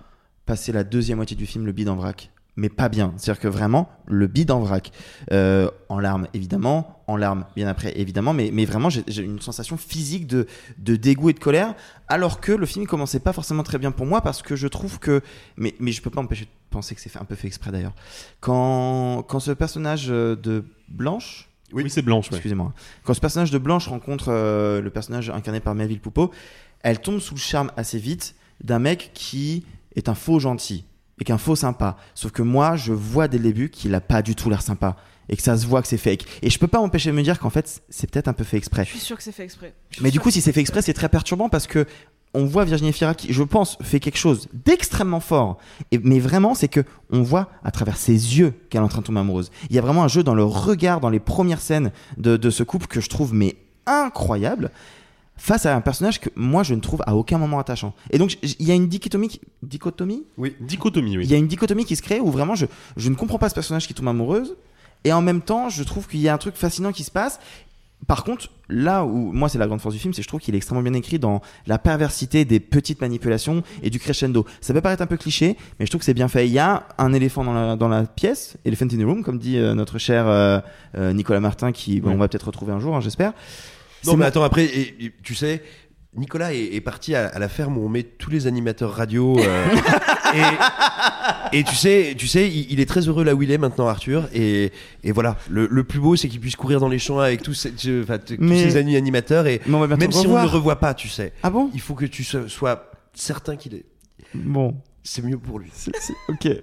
passé 0.49 0.71
la 0.71 0.83
deuxième 0.83 1.17
moitié 1.17 1.38
du 1.38 1.45
film 1.45 1.67
le 1.67 1.71
bide 1.71 1.89
en 1.89 1.95
vrac. 1.95 2.31
Mais 2.55 2.69
pas 2.69 2.89
bien. 2.89 3.13
C'est-à-dire 3.15 3.39
que 3.39 3.47
vraiment, 3.47 3.88
le 4.07 4.25
bide 4.25 4.49
en 4.49 4.59
vrac. 4.59 4.91
Euh, 5.31 5.69
en 5.89 5.99
larmes, 5.99 6.27
évidemment. 6.33 7.03
En 7.05 7.17
larmes, 7.17 7.45
bien 7.55 7.67
après, 7.67 7.93
évidemment. 7.97 8.33
Mais, 8.33 8.49
mais 8.51 8.65
vraiment, 8.65 8.89
j'ai 8.89 9.21
une 9.21 9.39
sensation 9.39 9.77
physique 9.77 10.25
de, 10.25 10.47
de 10.79 10.95
dégoût 10.95 11.29
et 11.29 11.33
de 11.33 11.39
colère. 11.39 11.75
Alors 12.07 12.41
que 12.41 12.51
le 12.51 12.65
film 12.65 12.88
commençait 12.88 13.19
pas 13.19 13.31
forcément 13.31 13.62
très 13.62 13.77
bien 13.77 13.91
pour 13.91 14.07
moi 14.07 14.21
parce 14.21 14.41
que 14.41 14.55
je 14.55 14.67
trouve 14.67 14.97
que. 14.97 15.21
Mais, 15.55 15.75
mais 15.79 15.91
je 15.91 16.01
peux 16.01 16.09
pas 16.09 16.21
m'empêcher 16.21 16.45
de 16.45 16.49
penser 16.71 16.95
que 16.95 17.01
c'est 17.01 17.15
un 17.15 17.25
peu 17.25 17.35
fait 17.35 17.47
exprès 17.47 17.71
d'ailleurs. 17.71 17.93
Quand, 18.39 19.23
quand 19.27 19.39
ce 19.39 19.51
personnage 19.51 20.07
euh, 20.09 20.35
de 20.35 20.65
Blanche. 20.89 21.47
Oui, 21.71 21.88
c'est 21.91 22.01
Blanche. 22.01 22.25
ouais. 22.31 22.38
Excusez-moi. 22.38 22.73
Quand 23.03 23.13
ce 23.13 23.21
personnage 23.21 23.51
de 23.51 23.59
Blanche 23.59 23.88
rencontre 23.88 24.29
euh, 24.29 24.81
le 24.81 24.89
personnage 24.89 25.29
incarné 25.29 25.59
par 25.59 25.75
Melville 25.75 26.01
Poupeau, 26.01 26.31
elle 26.81 26.99
tombe 26.99 27.19
sous 27.19 27.35
le 27.35 27.39
charme 27.39 27.71
assez 27.77 27.99
vite 27.99 28.33
d'un 28.63 28.79
mec 28.79 29.12
qui 29.13 29.63
est 29.95 30.10
un 30.10 30.15
faux 30.15 30.39
gentil 30.39 30.86
et 31.19 31.23
qu'un 31.23 31.38
faux 31.38 31.56
sympa. 31.56 31.97
Sauf 32.15 32.32
que 32.32 32.41
moi, 32.41 32.75
je 32.75 32.93
vois 32.93 33.28
dès 33.28 33.38
le 33.38 33.43
début 33.43 33.69
qu'il 33.69 33.93
a 33.93 34.02
pas 34.02 34.21
du 34.21 34.36
tout 34.36 34.49
l'air 34.49 34.62
sympa 34.62 34.95
et 35.28 35.36
que 35.36 35.43
ça 35.43 35.58
se 35.58 35.65
voit 35.67 35.82
que 35.82 35.88
c'est 35.88 35.97
fake. 35.97 36.25
Et 36.41 36.49
je 36.49 36.58
peux 36.58 36.67
pas 36.67 36.80
m'empêcher 36.80 37.12
de 37.12 37.15
me 37.15 37.21
dire 37.21 37.39
qu'en 37.39 37.49
fait, 37.49 37.82
c'est 37.89 38.10
peut-être 38.10 38.28
un 38.28 38.34
peu 38.34 38.43
fait 38.43 38.58
exprès. 38.58 38.86
Je 38.86 38.91
suis 38.91 38.99
sûr 38.99 39.17
que 39.17 39.23
c'est 39.23 39.32
fait 39.32 39.43
exprès. 39.43 39.73
Mais 40.02 40.12
du 40.12 40.19
coup, 40.19 40.32
si 40.32 40.41
c'est 40.41 40.52
fait 40.52 40.62
exprès, 40.62 40.82
c'est 40.82 40.93
très 40.93 41.10
perturbant 41.10 41.49
parce 41.49 41.67
que 41.67 41.86
on 42.34 42.45
voit 42.45 42.63
Virginie 42.63 42.93
Fira 42.93 43.15
qui, 43.15 43.34
je 43.34 43.41
pense, 43.41 43.78
fait 43.82 43.99
quelque 43.99 44.17
chose 44.17 44.47
d'extrêmement 44.54 45.19
fort. 45.19 45.58
Et, 45.91 45.97
mais 45.97 46.19
vraiment, 46.19 46.54
c'est 46.54 46.67
que 46.67 46.82
on 47.12 47.23
voit 47.23 47.49
à 47.63 47.71
travers 47.71 47.97
ses 47.97 48.13
yeux 48.13 48.54
qu'elle 48.69 48.82
est 48.82 48.86
en 48.86 48.89
train 48.89 49.02
de 49.02 49.06
tomber 49.06 49.19
amoureuse. 49.19 49.52
Il 49.69 49.75
y 49.75 49.80
a 49.80 49.82
vraiment 49.82 50.04
un 50.04 50.08
jeu 50.08 50.23
dans 50.23 50.36
le 50.36 50.43
regard, 50.43 50.99
dans 50.99 51.10
les 51.10 51.19
premières 51.19 51.62
scènes 51.62 51.91
de, 52.17 52.38
de 52.38 52.49
ce 52.49 52.63
couple 52.63 52.88
que 52.88 53.02
je 53.02 53.10
trouve 53.10 53.34
mais 53.34 53.56
incroyable 53.88 54.71
face 55.39 55.65
à 55.65 55.75
un 55.75 55.82
personnage 55.82 56.19
que 56.19 56.30
moi 56.36 56.62
je 56.63 56.75
ne 56.75 56.80
trouve 56.82 57.02
à 57.08 57.15
aucun 57.15 57.38
moment 57.39 57.58
attachant. 57.58 57.93
Et 58.12 58.17
donc 58.19 58.38
il 58.43 58.67
y 58.67 58.71
a 58.71 58.75
une 58.75 58.88
dichotomie, 58.88 59.30
qui- 59.30 59.41
dichotomie? 59.63 60.23
Oui, 60.38 60.56
dichotomie, 60.60 61.17
oui. 61.17 61.23
Il 61.25 61.32
y 61.32 61.34
a 61.34 61.38
une 61.38 61.47
dichotomie 61.47 61.86
qui 61.86 61.95
se 61.95 62.02
crée 62.04 62.19
où 62.19 62.30
vraiment 62.30 62.54
je, 62.56 62.65
je 62.97 63.10
ne 63.10 63.15
comprends 63.15 63.39
pas 63.39 63.49
ce 63.49 63.56
personnage 63.56 63.88
qui 63.88 63.93
tombe 63.95 64.08
amoureuse 64.08 64.56
et 65.06 65.13
en 65.13 65.21
même 65.21 65.41
temps 65.41 65.69
je 65.69 65.82
trouve 65.84 66.08
qu'il 66.08 66.19
y 66.19 66.28
a 66.30 66.34
un 66.34 66.38
truc 66.38 66.56
fascinant 66.56 66.91
qui 66.91 67.04
se 67.04 67.12
passe 67.12 67.39
par 68.08 68.23
contre, 68.23 68.47
là 68.69 69.04
où 69.04 69.34
moi 69.34 69.49
c'est 69.49 69.58
la 69.58 69.67
grande 69.67 69.82
force 69.82 69.93
du 69.93 69.99
film, 69.99 70.13
c'est 70.13 70.21
que 70.21 70.23
je 70.23 70.30
trouve 70.30 70.39
qu'il 70.39 70.54
est 70.56 70.58
extrêmement 70.58 70.82
bien 70.82 70.93
écrit 70.93 71.19
dans 71.19 71.41
la 71.67 71.78
perversité 71.78 72.45
des 72.45 72.62
petites 72.62 73.02
manipulations 73.02 73.62
et 73.84 73.89
du 73.89 73.99
crescendo. 73.99 74.45
Ça 74.62 74.73
peut 74.73 74.80
paraître 74.80 75.04
un 75.04 75.06
peu 75.06 75.17
cliché, 75.17 75.58
mais 75.80 75.86
je 75.86 75.91
trouve 75.91 75.99
que 75.99 76.06
c'est 76.06 76.13
bien 76.13 76.30
fait. 76.30 76.47
Il 76.47 76.54
y 76.54 76.60
a 76.60 76.88
un 76.97 77.12
éléphant 77.12 77.43
dans 77.43 77.54
la, 77.54 77.75
dans 77.75 77.89
la 77.89 78.04
pièce, 78.04 78.56
elephant 78.63 78.86
in 78.86 78.97
the 78.97 79.04
room, 79.04 79.21
comme 79.21 79.38
dit 79.38 79.58
euh, 79.58 79.75
notre 79.75 79.97
cher 79.97 80.28
euh, 80.30 80.62
euh, 80.97 81.12
Nicolas 81.12 81.41
Martin, 81.41 81.73
qui 81.73 81.99
bon, 81.99 82.08
Ouais. 82.10 82.15
on 82.15 82.17
va 82.19 82.30
peut-être 82.30 82.47
retrouver 82.47 82.71
un 82.71 82.80
jour, 82.80 82.95
hein, 82.95 83.02
j'espère. 83.02 83.34
Non, 84.05 84.13
mais 84.13 84.19
ma- 84.19 84.25
attends, 84.27 84.43
après, 84.43 84.65
et- 84.65 85.05
et 85.05 85.13
tu 85.23 85.35
sais, 85.35 85.62
Nicolas 86.15 86.53
est, 86.53 86.73
est 86.75 86.81
parti 86.81 87.13
à, 87.15 87.27
à 87.27 87.39
la 87.39 87.49
ferme 87.49 87.77
où 87.77 87.85
on 87.85 87.89
met 87.89 88.03
tous 88.03 88.29
les 88.29 88.47
animateurs 88.47 88.93
radio. 88.93 89.38
euh, 89.39 89.65
et, 91.53 91.59
et 91.59 91.63
tu 91.63 91.75
sais, 91.75 92.15
tu 92.17 92.27
sais 92.27 92.47
il, 92.49 92.71
il 92.71 92.79
est 92.79 92.85
très 92.88 93.01
heureux 93.07 93.23
là 93.23 93.35
où 93.35 93.43
il 93.43 93.51
est 93.51 93.57
maintenant, 93.57 93.88
Arthur. 93.88 94.27
Et, 94.33 94.71
et 95.03 95.12
voilà, 95.12 95.38
le, 95.49 95.67
le 95.69 95.83
plus 95.83 95.99
beau, 95.99 96.15
c'est 96.15 96.27
qu'il 96.29 96.39
puisse 96.39 96.55
courir 96.55 96.79
dans 96.79 96.89
les 96.89 96.99
champs 96.99 97.19
avec 97.19 97.41
tous 97.43 97.53
ces, 97.53 97.71
enfin, 98.01 98.17
tous 98.17 98.35
Mais- 98.39 98.69
ses 98.69 98.77
amis 98.77 98.95
animateurs. 98.95 99.45
Et 99.47 99.62
Mais 99.67 99.75
on 99.75 99.79
va 99.79 99.87
bientôt 99.87 100.02
même 100.02 100.12
si 100.12 100.27
on 100.27 100.35
ne 100.37 100.41
le 100.41 100.47
revoit 100.47 100.79
pas, 100.79 100.93
tu 100.93 101.10
sais, 101.10 101.33
Ah 101.43 101.50
bon? 101.50 101.69
Il 101.73 101.81
faut 101.81 101.93
que 101.95 102.06
tu 102.06 102.23
so- 102.23 102.47
sois 102.47 102.91
certain 103.13 103.56
qu'il 103.56 103.75
est. 103.75 103.85
Bon. 104.33 104.75
C'est 105.04 105.23
mieux 105.23 105.37
pour 105.37 105.60
lui. 105.60 105.69
C'est- 105.73 105.91
c'est- 106.00 106.13
ok. 106.27 106.62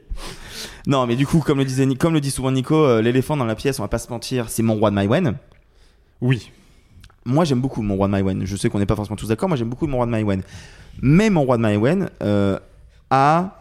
Non, 0.87 1.07
mais 1.07 1.17
du 1.17 1.27
coup, 1.27 1.39
comme 1.41 1.59
le, 1.59 1.65
disait, 1.65 1.87
comme 1.97 2.15
le 2.15 2.21
dit 2.21 2.31
souvent 2.31 2.51
Nico, 2.53 2.75
euh, 2.77 3.01
l'éléphant 3.03 3.37
dans 3.37 3.45
la 3.47 3.55
pièce, 3.55 3.79
on 3.81 3.83
va 3.83 3.89
pas 3.89 3.99
se 3.99 4.09
mentir, 4.11 4.49
c'est 4.51 4.63
mon 4.63 4.75
roi 4.75 4.91
de 4.91 4.95
Maïwen. 4.95 5.37
Oui. 6.21 6.51
Moi, 7.27 7.45
j'aime 7.45 7.61
beaucoup 7.61 7.83
mon 7.83 7.97
roi 7.97 8.07
de 8.07 8.13
Maïwen. 8.13 8.47
Je 8.47 8.57
sais 8.57 8.71
qu'on 8.71 8.79
n'est 8.79 8.87
pas 8.87 8.97
forcément 8.97 9.17
tous 9.17 9.29
d'accord, 9.29 9.49
moi 9.49 9.57
j'aime 9.59 9.69
beaucoup 9.69 9.87
mon 9.87 9.99
roi 9.99 10.07
de 10.07 10.11
Maïwen. 10.13 10.43
Mais 11.03 11.29
mon 11.29 11.43
roi 11.45 11.57
de 11.59 11.63
Maïwen 11.63 12.09
euh, 12.23 12.59
a 13.11 13.61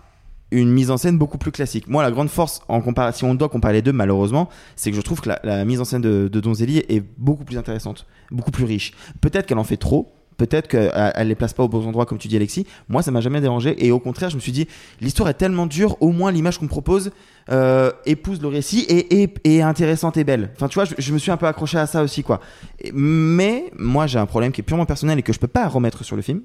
une 0.52 0.72
mise 0.72 0.92
en 0.92 0.98
scène 0.98 1.18
beaucoup 1.18 1.38
plus 1.38 1.52
classique. 1.52 1.88
Moi, 1.90 2.02
la 2.04 2.12
grande 2.12 2.30
force, 2.30 2.62
en 2.70 2.80
compar- 2.80 3.14
si 3.14 3.26
on 3.26 3.36
doit 3.36 3.50
comparer 3.50 3.74
les 3.74 3.82
deux, 3.82 3.92
malheureusement, 3.92 4.48
c'est 4.76 4.92
que 4.92 4.96
je 4.96 5.02
trouve 5.02 5.20
que 5.20 5.30
la, 5.30 5.40
la 5.44 5.66
mise 5.66 5.82
en 5.82 5.86
scène 5.86 6.02
de, 6.02 6.30
de 6.32 6.40
Donzelli 6.40 6.78
est 6.88 7.04
beaucoup 7.18 7.44
plus 7.44 7.58
intéressante, 7.58 8.06
beaucoup 8.32 8.52
plus 8.52 8.64
riche. 8.64 8.94
Peut-être 9.20 9.48
qu'elle 9.48 9.58
en 9.58 9.66
fait 9.66 9.78
trop. 9.78 10.15
Peut-être 10.38 10.68
qu'elle 10.68 10.92
elle 11.16 11.28
les 11.28 11.36
place 11.36 11.54
pas 11.54 11.64
aux 11.64 11.68
bons 11.68 11.88
endroits, 11.88 12.06
comme 12.06 12.18
tu 12.18 12.28
dis, 12.28 12.36
Alexis. 12.36 12.66
Moi, 12.90 13.02
ça 13.02 13.12
m'a 13.12 13.22
jamais 13.22 13.42
dérangé. 13.42 13.76
Et 13.86 13.92
au 13.92 14.00
contraire, 14.00 14.30
je 14.30 14.36
me 14.36 14.42
suis 14.42 14.52
dit, 14.52 14.68
l'histoire 15.02 15.30
est 15.30 15.36
tellement 15.36 15.66
dure, 15.66 16.02
au 16.02 16.12
moins 16.12 16.32
l'image 16.32 16.60
qu'on 16.60 16.68
propose 16.68 17.12
euh, 17.52 17.92
épouse 18.06 18.42
le 18.42 18.48
récit 18.48 18.86
et 18.90 19.30
est, 19.44 19.62
intéressante 19.62 20.18
et 20.18 20.24
belle. 20.24 20.52
Enfin, 20.56 20.68
tu 20.68 20.76
vois, 20.76 20.86
je, 20.86 20.96
je 20.98 21.14
me 21.14 21.18
suis 21.18 21.32
un 21.32 21.38
peu 21.38 21.48
accroché 21.48 21.78
à 21.78 21.88
ça 21.88 22.04
aussi, 22.04 22.24
quoi. 22.24 22.42
Mais 22.94 23.72
moi, 23.78 24.08
j'ai 24.08 24.20
un 24.20 24.26
problème 24.26 24.52
qui 24.52 24.62
est 24.62 24.64
purement 24.64 24.86
personnel 24.86 25.20
et 25.20 25.24
que 25.24 25.34
je 25.34 25.40
peux 25.40 25.48
pas 25.48 25.68
remettre 25.68 26.04
sur 26.04 26.16
le 26.16 26.22
film. 26.22 26.42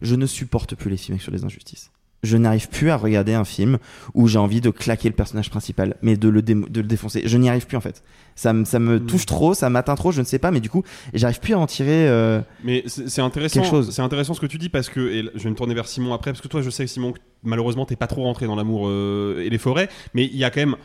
Je 0.00 0.14
ne 0.14 0.26
supporte 0.26 0.74
plus 0.74 0.90
les 0.90 0.96
films 0.96 1.20
sur 1.20 1.30
les 1.30 1.44
injustices. 1.44 1.90
Je 2.22 2.36
n'arrive 2.36 2.68
plus 2.68 2.90
à 2.90 2.96
regarder 2.96 3.34
un 3.34 3.44
film 3.44 3.78
où 4.14 4.28
j'ai 4.28 4.38
envie 4.38 4.60
de 4.60 4.70
claquer 4.70 5.08
le 5.08 5.14
personnage 5.14 5.50
principal, 5.50 5.96
mais 6.02 6.16
de 6.16 6.28
le, 6.28 6.40
dé- 6.40 6.54
de 6.54 6.80
le 6.80 6.86
défoncer. 6.86 7.22
Je 7.24 7.36
n'y 7.36 7.48
arrive 7.48 7.66
plus 7.66 7.76
en 7.76 7.80
fait. 7.80 8.04
Ça, 8.36 8.52
me- 8.52 8.64
ça 8.64 8.78
me 8.78 9.00
Mm. 9.00 9.06
touche 9.06 9.26
trop, 9.26 9.54
ça 9.54 9.68
m'atteint 9.70 9.96
trop, 9.96 10.12
je 10.12 10.20
ne 10.20 10.24
sais 10.26 10.38
pas, 10.38 10.52
mais 10.52 10.60
du 10.60 10.70
coup, 10.70 10.84
j'arrive 11.14 11.40
plus 11.40 11.54
à 11.54 11.58
en 11.58 11.66
tirer. 11.66 12.08
euh, 12.08 12.40
Mais 12.62 12.84
c'est 12.86 13.20
intéressant. 13.22 13.60
Quelque 13.60 13.70
chose. 13.70 13.90
C'est 13.90 14.02
intéressant 14.02 14.34
ce 14.34 14.40
que 14.40 14.46
tu 14.46 14.58
dis 14.58 14.68
parce 14.68 14.88
que 14.88 15.00
et 15.00 15.30
je 15.34 15.42
vais 15.42 15.50
me 15.50 15.56
tourner 15.56 15.74
vers 15.74 15.88
Simon 15.88 16.14
après 16.14 16.30
parce 16.30 16.40
que 16.40 16.48
toi, 16.48 16.62
je 16.62 16.70
sais 16.70 16.86
Simon 16.86 17.10
que 17.12 17.18
malheureusement 17.42 17.86
t'es 17.86 17.96
pas 17.96 18.06
trop 18.06 18.22
rentré 18.22 18.46
dans 18.46 18.54
l'amour 18.56 18.84
euh, 18.86 19.42
et 19.44 19.50
les 19.50 19.58
forêts, 19.58 19.88
mais 20.14 20.24
il 20.24 20.36
y 20.36 20.44
a 20.44 20.50
quand 20.50 20.60
même. 20.60 20.76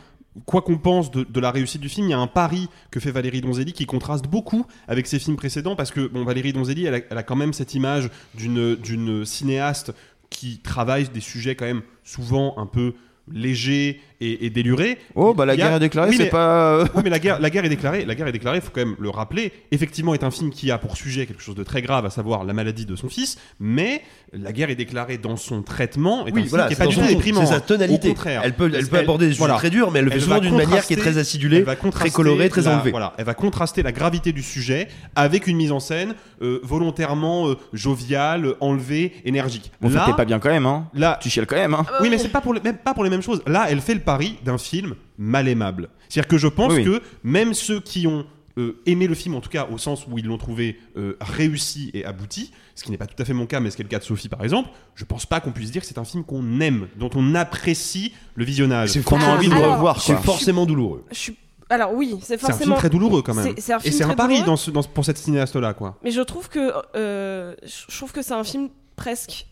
Quoi 0.46 0.62
qu'on 0.62 0.78
pense 0.78 1.10
de, 1.10 1.24
de 1.24 1.40
la 1.40 1.50
réussite 1.50 1.80
du 1.80 1.88
film, 1.88 2.06
il 2.06 2.10
y 2.10 2.14
a 2.14 2.18
un 2.18 2.28
pari 2.28 2.68
que 2.92 3.00
fait 3.00 3.10
Valérie 3.10 3.40
Donzelli 3.40 3.72
qui 3.72 3.86
contraste 3.86 4.26
beaucoup 4.28 4.66
avec 4.86 5.08
ses 5.08 5.18
films 5.18 5.34
précédents 5.36 5.74
parce 5.74 5.90
que 5.90 6.06
bon, 6.06 6.24
Valérie 6.24 6.52
Donzelli, 6.52 6.84
elle 6.84 6.94
a, 6.94 7.00
elle 7.10 7.18
a 7.18 7.22
quand 7.24 7.34
même 7.34 7.52
cette 7.52 7.74
image 7.74 8.08
d'une 8.34 9.24
cinéaste 9.24 9.92
qui 10.30 10.58
travaille 10.58 11.08
des 11.08 11.20
sujets 11.20 11.56
quand 11.56 11.64
même 11.64 11.82
souvent 12.04 12.58
un 12.58 12.66
peu 12.66 12.94
légers 13.32 14.00
et, 14.20 14.46
et 14.46 14.50
délurés. 14.50 14.98
Oh, 15.14 15.32
bah 15.32 15.46
la 15.46 15.52
a- 15.52 15.56
guerre 15.56 15.74
est 15.74 15.80
déclarée, 15.80 16.10
Oui, 16.10 16.16
c'est 16.16 16.24
mais- 16.24 16.30
pas. 16.30 16.74
euh, 16.80 16.86
oui, 16.94 17.02
mais 17.04 17.10
la 17.10 17.18
guerre, 17.20 17.38
la 17.40 17.50
guerre 17.50 17.64
est 17.64 17.68
déclarée. 17.68 18.04
La 18.04 18.14
guerre 18.16 18.26
est 18.26 18.32
déclarée. 18.32 18.58
Il 18.58 18.62
faut 18.62 18.70
quand 18.74 18.84
même 18.84 18.96
le 18.98 19.10
rappeler. 19.10 19.52
Effectivement, 19.70 20.12
est 20.14 20.24
un 20.24 20.30
film 20.32 20.50
qui 20.50 20.70
a 20.72 20.78
pour 20.78 20.96
sujet 20.96 21.26
quelque 21.26 21.42
chose 21.42 21.54
de 21.54 21.62
très 21.62 21.82
grave, 21.82 22.04
à 22.04 22.10
savoir 22.10 22.42
la 22.44 22.52
maladie 22.52 22.84
de 22.84 22.96
son 22.96 23.08
fils. 23.08 23.38
Mais 23.60 24.02
la 24.32 24.52
guerre 24.52 24.70
est 24.70 24.74
déclarée 24.74 25.18
dans 25.18 25.36
son 25.36 25.62
traitement. 25.62 26.26
Est 26.26 26.30
un 26.30 26.34
Oui, 26.34 26.40
film 26.40 26.48
voilà, 26.48 26.66
qui 26.66 26.72
est 26.72 26.76
c'est 26.76 26.82
pas 26.82 26.88
du 26.90 26.96
tout 26.96 27.06
déprimant. 27.06 27.46
c'est 27.46 27.52
sa 27.54 27.60
tonalité. 27.60 28.08
Au 28.08 28.12
contraire. 28.12 28.40
Elle 28.44 28.54
peut- 28.54 28.70
elle 28.74 28.86
peut 28.88 28.98
aborder 28.98 29.26
des 29.26 29.32
sujets 29.32 29.38
voilà. 29.38 29.54
très 29.54 29.70
durs, 29.70 29.90
mais 29.92 30.00
elle 30.00 30.06
le 30.06 30.10
fait 30.10 30.20
souvent 30.20 30.40
d'une 30.40 30.56
manière 30.56 30.84
qui 30.84 30.94
est 30.94 30.96
très 30.96 31.16
acidulée, 31.18 31.64
très 31.92 32.10
colorée, 32.10 32.48
très 32.48 32.62
la- 32.62 32.76
enlevée. 32.76 32.90
Voilà, 32.90 33.14
elle 33.18 33.24
va 33.24 33.34
contraster 33.34 33.82
la 33.84 33.92
gravité 33.92 34.32
du 34.32 34.42
sujet 34.42 34.88
avec 35.14 35.46
une 35.46 35.56
mise 35.56 35.70
en 35.72 35.80
scène 35.80 36.14
euh, 36.42 36.60
volontairement 36.64 37.48
euh, 37.48 37.54
joviale, 37.72 38.54
enlevée, 38.60 39.12
énergique. 39.24 39.70
Bon, 39.80 39.88
Là, 39.88 40.00
ça 40.00 40.06
t'es 40.06 40.16
pas 40.16 40.24
bien 40.24 40.38
quand 40.38 40.50
même, 40.50 40.66
hein. 40.66 40.88
Là, 40.94 41.18
Tu 41.22 41.30
chiales 41.30 41.46
quand 41.46 41.56
même, 41.56 41.74
hein. 41.74 41.84
oui, 42.00 42.08
mais 42.10 42.18
c'est 42.18 42.28
pas 42.28 42.40
pour 42.40 42.52
les, 42.54 42.60
même 42.60 42.76
pas 42.76 42.94
pour 42.94 43.04
les 43.04 43.10
mêmes 43.10 43.17
choses. 43.22 43.42
Là, 43.46 43.66
elle 43.70 43.80
fait 43.80 43.94
le 43.94 44.00
pari 44.00 44.36
d'un 44.44 44.58
film 44.58 44.94
mal 45.18 45.48
aimable. 45.48 45.88
C'est-à-dire 46.08 46.28
que 46.28 46.38
je 46.38 46.48
pense 46.48 46.72
Oui, 46.72 46.78
oui. 46.78 46.84
que 46.84 47.02
même 47.24 47.54
ceux 47.54 47.80
qui 47.80 48.06
ont 48.06 48.24
euh, 48.58 48.80
aimé 48.86 49.06
le 49.06 49.14
film, 49.14 49.34
en 49.36 49.40
tout 49.40 49.50
cas 49.50 49.68
au 49.70 49.78
sens 49.78 50.06
où 50.10 50.18
ils 50.18 50.24
l'ont 50.26 50.38
trouvé 50.38 50.78
euh, 50.96 51.16
réussi 51.20 51.90
et 51.94 52.04
abouti, 52.04 52.52
ce 52.74 52.82
qui 52.82 52.90
n'est 52.90 52.96
pas 52.96 53.06
tout 53.06 53.20
à 53.22 53.24
fait 53.24 53.32
mon 53.34 53.46
cas, 53.46 53.60
mais 53.60 53.70
ce 53.70 53.76
qui 53.76 53.82
est 53.82 53.84
le 53.84 53.88
cas 53.88 53.98
de 54.00 54.04
Sophie 54.04 54.28
par 54.28 54.42
exemple, 54.42 54.70
je 54.96 55.04
pense 55.04 55.26
pas 55.26 55.40
qu'on 55.40 55.52
puisse 55.52 55.70
dire 55.70 55.82
que 55.82 55.86
c'est 55.86 55.98
un 55.98 56.04
film 56.04 56.24
qu'on 56.24 56.60
aime, 56.60 56.88
dont 56.96 57.10
on 57.14 57.34
apprécie 57.36 58.12
le 58.34 58.44
visionnage. 58.44 58.90
C'est 58.90 59.04
Qu'on 59.04 59.16
a 59.16 59.20
forcément- 59.20 59.36
envie 59.36 59.48
de 59.48 59.54
revoir, 59.74 60.00
C'est 60.02 60.16
forcément 60.16 60.66
douloureux. 60.66 61.04
Je 61.12 61.16
suis... 61.16 61.36
Alors 61.70 61.92
oui, 61.92 62.16
c'est 62.20 62.26
C'est 62.26 62.34
un 62.46 62.48
forcément. 62.48 62.64
film 62.64 62.76
très 62.78 62.90
douloureux 62.90 63.22
quand 63.22 63.34
même. 63.34 63.54
C'est- 63.58 63.72
un 63.74 63.78
et 63.84 63.90
c'est 63.92 64.02
un 64.04 64.14
pari 64.14 64.42
dans 64.42 64.56
ce- 64.56 64.70
dans 64.72 64.82
pour 64.82 65.04
cette 65.04 65.18
cinéaste-là, 65.18 65.74
quoi. 65.74 65.96
Mais 66.02 66.10
je 66.10 66.22
trouve 66.22 66.48
que 66.48 66.72
euh, 66.96 67.54
je 67.90 67.96
trouve 67.96 68.10
que 68.10 68.22
c'est 68.22 68.32
un 68.34 68.42
film 68.42 68.70
presque 68.96 69.46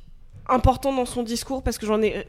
important 0.48 0.92
dans 0.94 1.04
son 1.06 1.22
discours 1.22 1.62
parce 1.62 1.76
que 1.78 1.86
j'en 1.86 2.00
ai. 2.02 2.26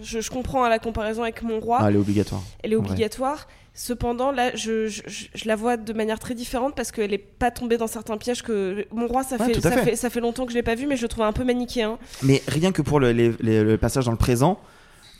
Je, 0.00 0.20
je 0.20 0.30
comprends 0.30 0.64
à 0.64 0.68
la 0.68 0.78
comparaison 0.78 1.22
avec 1.22 1.42
Mon 1.42 1.60
Roi. 1.60 1.78
Ah, 1.80 1.88
elle 1.88 1.96
est 1.96 1.98
obligatoire. 1.98 2.42
Elle 2.62 2.72
est 2.72 2.76
obligatoire. 2.76 3.46
Cependant, 3.74 4.32
là, 4.32 4.54
je, 4.56 4.86
je, 4.86 5.02
je- 5.06 5.26
je 5.34 5.46
la 5.46 5.54
vois 5.54 5.76
de 5.76 5.92
manière 5.92 6.18
très 6.18 6.34
différente 6.34 6.74
parce 6.74 6.90
qu'elle 6.92 7.12
est 7.12 7.18
pas 7.18 7.50
tombée 7.50 7.76
dans 7.76 7.86
certains 7.86 8.16
pièges 8.16 8.42
que 8.42 8.86
Mon 8.90 9.06
Roi, 9.06 9.22
ça, 9.22 9.36
Ouais, 9.36 9.52
fait, 9.52 9.60
ça 9.60 9.70
fait. 9.70 9.84
fait 9.84 9.96
ça 9.96 10.08
fait 10.08 10.20
longtemps 10.20 10.46
que 10.46 10.52
je 10.52 10.56
l'ai 10.56 10.62
pas 10.62 10.74
vu, 10.74 10.86
mais 10.86 10.96
je 10.96 11.02
le 11.02 11.08
trouve 11.08 11.24
un 11.24 11.32
peu 11.34 11.44
manichéen. 11.44 11.98
Mais 12.22 12.42
rien 12.48 12.72
que 12.72 12.80
pour 12.80 13.00
le, 13.00 13.12
les- 13.12 13.34
les- 13.40 13.62
le 13.62 13.76
passage 13.76 14.06
dans 14.06 14.12
le 14.12 14.16
présent, 14.16 14.58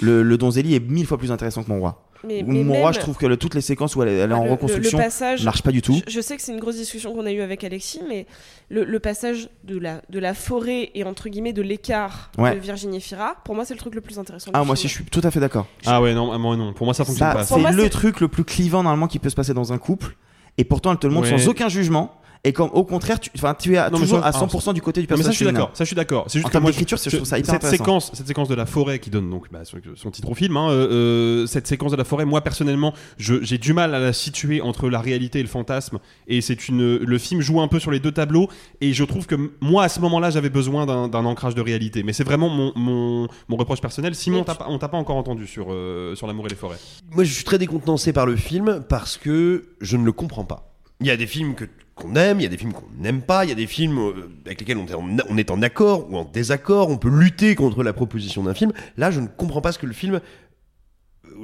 le, 0.01 0.23
le 0.23 0.39
Donzelli 0.39 0.75
est 0.75 0.81
mille 0.81 1.07
fois 1.07 1.19
plus 1.19 1.33
intéressant 1.33 1.63
que 1.65 1.69
mon 1.69 1.81
roi. 1.81 2.06
Mais, 2.27 2.43
Mon 2.43 2.65
mais 2.65 2.79
roi, 2.79 2.91
même- 2.91 2.95
je 2.95 2.99
trouve 3.01 3.17
que 3.17 3.27
le- 3.27 3.37
toutes 3.37 3.55
les 3.55 3.61
séquences 3.61 3.95
où 3.97 4.03
elle, 4.03 4.09
elle 4.09 4.31
est 4.31 4.35
en 4.35 4.41
le- 4.41 4.47
le- 4.47 4.53
reconstruction 4.53 4.99
le 4.99 5.05
passage- 5.05 5.45
marche 5.45 5.63
pas 5.63 5.71
du 5.71 5.83
tout. 5.83 6.01
Je, 6.07 6.13
je 6.13 6.21
sais 6.21 6.37
que 6.37 6.43
c'est 6.43 6.53
une 6.53 6.59
grosse 6.61 6.77
discussion 6.77 7.15
qu'on 7.15 7.25
a 7.27 7.33
eue 7.33 7.41
avec 7.41 7.63
Alexis, 7.65 8.01
mais 8.09 8.27
le, 8.69 8.85
le 8.85 8.99
passage 9.01 9.49
de 9.65 9.79
la, 9.79 10.03
de 10.11 10.19
la 10.19 10.35
forêt 10.35 10.91
et 10.95 11.05
entre 11.05 11.29
guillemets 11.29 11.53
de 11.53 11.63
l'écart 11.63 12.31
Ouais. 12.39 12.55
de 12.55 12.61
Virginie 12.61 13.01
Fira, 13.01 13.37
pour 13.45 13.55
moi, 13.55 13.65
c'est 13.65 13.75
le 13.75 13.79
truc 13.81 13.95
le 13.95 14.01
plus 14.01 14.19
intéressant. 14.19 14.51
Ah, 14.55 14.65
moi 14.65 14.73
aussi, 14.73 14.89
je 14.89 14.93
suis 14.95 15.05
tout 15.05 15.21
à 15.23 15.31
fait 15.31 15.41
d'accord. 15.41 15.67
Ah 15.87 16.01
ouais, 16.03 16.15
non, 16.15 16.33
ah, 16.33 16.39
moi 16.39 16.57
non. 16.57 16.73
Pour 16.73 16.87
moi, 16.87 16.95
ça 16.95 17.05
fonctionne 17.05 17.29
Ça, 17.29 17.35
pas. 17.35 17.45
c'est 17.45 17.73
le 17.73 17.89
truc 17.91 18.21
le 18.21 18.29
plus 18.29 18.45
clivant 18.45 18.83
normalement 18.83 19.07
qui 19.09 19.19
peut 19.19 19.31
se 19.31 19.37
passer 19.37 19.55
dans 19.55 19.73
un 19.73 19.79
couple. 19.79 20.17
Et 20.59 20.65
pourtant, 20.65 20.91
elle 20.93 20.99
te 20.99 21.07
le 21.07 21.13
montre 21.13 21.31
Ouais. 21.31 21.39
sans 21.39 21.49
aucun 21.49 21.69
jugement. 21.69 22.19
Et 22.47 22.53
comme 22.53 22.71
au 22.73 22.85
contraire, 22.85 23.19
tu, 23.19 23.29
enfin, 23.37 23.55
tu 23.59 23.75
es 23.77 23.91
Non, 23.91 23.99
toujours 23.99 24.21
ça- 24.21 24.27
à 24.27 24.31
100% 24.31 24.73
du 24.73 24.81
côté 24.81 25.01
du 25.01 25.07
Non, 25.09 25.17
mais 25.17 25.23
ça, 25.25 25.29
personnage. 25.31 25.33
je 25.33 25.37
suis 25.37 25.45
d'accord. 25.47 25.71
Ça, 25.75 25.83
je 25.85 25.87
suis 25.89 25.97
d'accord. 25.97 26.25
C'est 26.29 26.35
juste 26.39 26.47
En 26.47 26.49
que 26.49 26.53
termes 26.53 26.63
moi, 26.63 26.71
d'écriture, 26.71 26.97
je 26.97 27.11
trouve 27.17 27.27
ça 27.27 27.39
hyper 27.39 27.47
cette 27.55 27.65
intéressant. 27.65 27.85
séquence, 27.85 28.11
cette 28.15 28.27
séquence 28.29 28.49
de 28.49 28.55
la 28.55 28.67
forêt 28.67 28.99
qui 29.01 29.11
donne 29.11 29.29
donc 29.29 29.51
bah, 29.51 29.65
son, 29.65 29.79
son 29.97 30.11
titre 30.13 30.31
au 30.31 30.35
film. 30.35 30.57
hein, 30.57 30.71
euh, 30.71 31.43
euh, 31.43 31.47
cette 31.47 31.67
séquence 31.67 31.91
de 31.91 31.97
la 31.97 32.05
forêt, 32.05 32.25
moi 32.25 32.41
personnellement, 32.43 32.95
je- 33.19 33.43
j'ai 33.43 33.59
du 33.59 33.73
mal 33.73 33.95
à 33.95 33.99
la 33.99 34.13
situer 34.13 34.61
entre 34.61 34.89
la 34.89 35.01
réalité 35.01 35.41
et 35.41 35.43
le 35.43 35.49
fantasme. 35.49 35.99
Et 36.29 36.41
c'est 36.41 36.69
une, 36.69 36.97
le 36.99 37.19
film 37.19 37.41
joue 37.41 37.61
un 37.61 37.69
peu 37.69 37.81
sur 37.81 37.91
les 37.91 37.99
deux 38.01 38.13
tableaux. 38.13 38.49
Et 38.81 38.93
je 38.93 39.03
trouve 39.05 39.27
que 39.27 39.35
moi, 39.61 39.83
à 39.85 39.89
ce 39.89 39.99
moment-là, 40.01 40.31
j'avais 40.31 40.51
besoin 40.51 40.87
d'un 40.87 41.25
ancrage 41.25 41.57
de 41.57 41.61
réalité. 41.61 42.03
Mais 42.05 42.13
c'est 42.13 42.25
vraiment 42.25 42.49
mon, 42.49 42.73
mon, 42.77 43.29
mon 43.49 43.57
reproche 43.57 43.81
personnel. 43.81 44.15
Simon, 44.15 44.45
on 44.69 44.79
t'a 44.79 44.89
pas 44.89 44.97
encore 44.99 45.17
entendu 45.17 45.47
sur, 45.49 45.67
euh, 45.71 46.15
sur 46.15 46.27
l'amour 46.29 46.47
et 46.47 46.51
les 46.51 46.55
forêts. 46.57 46.79
Moi, 47.11 47.25
je 47.25 47.33
suis 47.33 47.45
très 47.45 47.59
décontenancé 47.59 48.13
par 48.13 48.25
le 48.27 48.37
film 48.37 48.85
parce 48.89 49.17
que 49.17 49.65
je 49.81 49.97
ne 49.97 50.05
le 50.05 50.13
comprends 50.13 50.45
pas. 50.45 50.73
Il 51.01 51.07
y 51.07 51.11
a 51.11 51.17
des 51.17 51.27
films 51.27 51.55
que- 51.55 51.65
qu'on 51.97 52.15
aime, 52.15 52.41
il 52.41 52.43
y 52.45 52.47
a 52.47 52.51
des 52.51 52.59
films 52.59 52.75
qu'on 52.75 52.89
n'aime 52.99 53.23
pas, 53.23 53.45
il 53.45 53.49
y 53.49 53.53
a 53.53 53.57
des 53.57 53.67
films 53.67 53.99
euh, 53.99 54.31
avec 54.45 54.61
lesquels 54.61 54.77
on 54.77 54.87
est, 54.87 55.51
en, 55.51 55.63
accord 55.63 56.11
ou 56.11 56.17
en 56.17 56.25
désaccord, 56.25 56.91
on 56.91 56.99
peut 56.99 57.09
lutter 57.09 57.55
contre 57.55 57.83
la 57.83 57.93
proposition 57.93 58.45
d'un 58.45 58.55
film. 58.55 58.73
Là, 58.99 59.11
je 59.11 59.21
ne 59.21 59.27
comprends 59.27 59.63
pas 59.63 59.73
ce 59.73 59.79
que 59.79 59.87
le 59.87 59.95
film. 59.95 60.21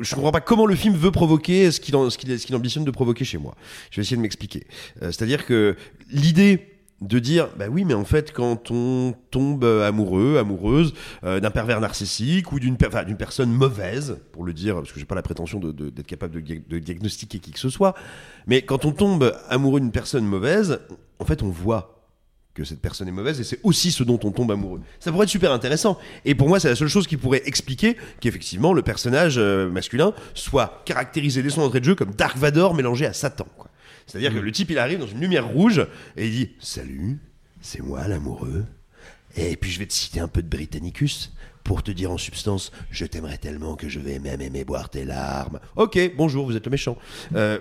Je 0.01 0.15
comprends 0.15 0.31
pas 0.31 0.41
comment 0.41 0.67
le 0.67 0.75
film 0.75 0.95
veut 0.95 1.11
provoquer 1.11 1.71
ce 1.71 1.81
qu'il 1.81 1.97
ambitionne 1.97 2.85
de 2.85 2.91
provoquer 2.91 3.25
chez 3.25 3.39
moi. 3.39 3.55
Je 3.91 3.97
vais 3.97 4.03
essayer 4.03 4.17
de 4.17 4.23
m'expliquer. 4.23 4.67
Euh, 5.03 5.07
C'est-à-dire 5.07 5.47
que 5.47 5.77
l'idée 6.11 6.72
de 7.03 7.19
dire 7.19 7.49
bah 7.59 7.67
oui 7.71 7.85
mais 7.85 7.95
en 7.95 8.05
fait 8.05 8.33
quand 8.33 8.71
on 8.71 9.15
tombe 9.31 9.65
amoureux 9.65 10.39
amoureuse 10.39 10.95
euh, 11.25 11.41
d'un 11.41 11.51
pervers 11.51 11.81
narcissique 11.81 12.53
ou 12.53 12.61
d'une 12.61 12.77
personne 12.77 13.51
mauvaise 13.51 14.19
pour 14.33 14.45
le 14.45 14.53
dire 14.53 14.77
parce 14.77 14.93
que 14.93 15.01
j'ai 15.01 15.05
pas 15.07 15.15
la 15.15 15.23
prétention 15.23 15.59
d'être 15.61 16.07
capable 16.07 16.35
de, 16.35 16.41
dia- 16.41 16.61
de 16.69 16.79
diagnostiquer 16.79 17.39
qui 17.41 17.51
que 17.51 17.59
ce 17.59 17.69
soit 17.71 17.95
mais 18.47 18.63
quand 18.63 18.85
on 18.85 18.93
tombe 18.93 19.35
amoureux 19.49 19.81
d'une 19.81 19.91
personne 19.91 20.25
mauvaise 20.25 20.79
en 21.19 21.25
fait 21.25 21.43
on 21.43 21.49
voit 21.49 21.99
que 22.55 22.65
cette 22.65 22.83
personne 22.83 23.09
est 23.09 23.13
mauvaise 23.13 23.41
et 23.41 23.45
c'est 23.45 23.59
aussi 23.63 23.91
ce 23.91 24.05
dont 24.05 24.21
on 24.25 24.31
tombe 24.31 24.51
amoureux. 24.53 24.81
Ça 25.01 25.11
pourrait 25.11 25.25
être 25.25 25.31
super 25.31 25.53
intéressant. 25.53 25.99
Et 26.27 26.35
pour 26.35 26.49
moi, 26.49 26.61
c'est 26.61 26.69
la 26.69 26.77
seule 26.77 26.89
chose 26.89 27.07
qui 27.07 27.17
pourrait 27.17 27.41
expliquer 27.47 27.97
qu'effectivement 28.21 28.75
le 28.75 28.83
personnage 28.83 29.37
euh, 29.39 29.71
masculin 29.71 30.13
soit 30.35 30.83
caractérisé 30.85 31.43
dès 31.43 31.49
son 31.49 31.63
entrée 31.63 31.81
de 31.81 31.87
jeu 31.87 31.95
comme 31.95 32.11
Dark 32.11 32.37
Vador 32.37 32.75
mélangé 32.75 33.07
à 33.07 33.15
Satan. 33.15 33.47
C'est-à-dire 34.07 34.33
que 34.33 34.39
le 34.39 34.53
type 34.53 34.71
il 34.71 34.79
arrive 34.79 34.99
dans 34.99 35.07
une 35.07 35.21
lumière 35.21 35.47
rouge 35.47 35.87
et 36.17 36.27
il 36.27 36.33
dit 36.33 36.51
Salut, 36.61 37.19
c'est 37.61 37.83
moi 37.83 38.07
l'amoureux. 38.09 38.65
Et 39.37 39.57
puis 39.57 39.71
je 39.71 39.79
vais 39.79 39.87
te 39.87 39.93
citer 39.93 40.21
un 40.21 40.29
peu 40.29 40.43
de 40.43 40.49
Britannicus 40.49 41.33
pour 41.65 41.83
te 41.83 41.91
dire 41.91 42.11
en 42.11 42.19
substance 42.19 42.73
Je 42.91 43.07
t'aimerais 43.07 43.39
tellement 43.39 43.77
que 43.77 43.89
je 43.89 44.01
vais 44.01 44.19
même 44.19 44.41
aimer 44.41 44.65
boire 44.65 44.91
tes 44.91 45.05
larmes. 45.05 45.61
Ok, 45.77 45.99
bonjour, 46.17 46.47
vous 46.47 46.57
êtes 46.57 46.67
le 46.67 46.71
méchant. 46.71 46.97
Euh, 47.35 47.59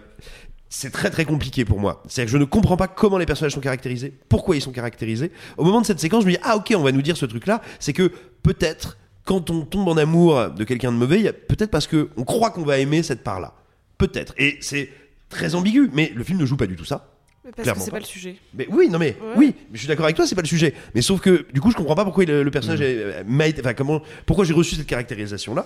c'est 0.69 0.91
très 0.91 1.09
très 1.09 1.25
compliqué 1.25 1.65
pour 1.65 1.79
moi. 1.79 2.01
C'est-à-dire 2.07 2.31
que 2.31 2.37
je 2.37 2.41
ne 2.41 2.45
comprends 2.45 2.77
pas 2.77 2.87
comment 2.87 3.17
les 3.17 3.25
personnages 3.25 3.53
sont 3.53 3.61
caractérisés, 3.61 4.13
pourquoi 4.29 4.55
ils 4.55 4.61
sont 4.61 4.71
caractérisés. 4.71 5.31
Au 5.57 5.65
moment 5.65 5.81
de 5.81 5.85
cette 5.85 5.99
séquence, 5.99 6.23
je 6.23 6.27
me 6.27 6.33
dis 6.33 6.39
ah 6.43 6.57
ok, 6.57 6.73
on 6.75 6.81
va 6.81 6.91
nous 6.91 7.01
dire 7.01 7.17
ce 7.17 7.25
truc-là. 7.25 7.61
C'est 7.79 7.93
que 7.93 8.11
peut-être 8.41 8.97
quand 9.25 9.49
on 9.49 9.61
tombe 9.65 9.87
en 9.87 9.97
amour 9.97 10.49
de 10.49 10.63
quelqu'un 10.63 10.91
de 10.91 10.97
mauvais, 10.97 11.31
peut-être 11.31 11.69
parce 11.69 11.87
que 11.87 12.09
on 12.17 12.23
croit 12.23 12.51
qu'on 12.51 12.63
va 12.63 12.79
aimer 12.79 13.03
cette 13.03 13.23
part-là. 13.23 13.53
Peut-être. 13.97 14.33
Et 14.37 14.57
c'est 14.61 14.89
très 15.31 15.55
ambigu, 15.55 15.89
mais 15.93 16.11
le 16.15 16.23
film 16.23 16.37
ne 16.39 16.45
joue 16.45 16.57
pas 16.57 16.67
du 16.67 16.75
tout 16.75 16.85
ça. 16.85 17.07
Mais 17.43 17.49
parce 17.51 17.63
Clairement 17.63 17.79
que 17.79 17.85
c'est 17.85 17.91
pas. 17.91 17.97
pas 17.97 18.01
le 18.01 18.05
sujet. 18.05 18.35
Mais 18.53 18.67
oui, 18.69 18.87
non 18.87 18.99
mais 18.99 19.17
Ouais. 19.19 19.33
oui, 19.35 19.55
mais 19.57 19.73
je 19.73 19.79
suis 19.79 19.87
d'accord 19.87 20.05
avec 20.05 20.15
toi, 20.15 20.27
c'est 20.27 20.35
pas 20.35 20.43
le 20.43 20.47
sujet. 20.47 20.75
Mais 20.93 21.01
sauf 21.01 21.19
que 21.21 21.47
du 21.51 21.59
coup, 21.59 21.71
je 21.71 21.75
comprends 21.75 21.95
pas 21.95 22.03
pourquoi 22.05 22.23
le, 22.23 22.43
le 22.43 22.51
personnage 22.51 22.81
est- 22.81 23.23
m'a 23.25 23.47
été- 23.47 23.61
enfin 23.61 23.73
comment, 23.73 24.01
pourquoi 24.27 24.45
j'ai 24.45 24.53
reçu 24.53 24.75
cette 24.75 24.85
caractérisation 24.85 25.55
là. 25.55 25.65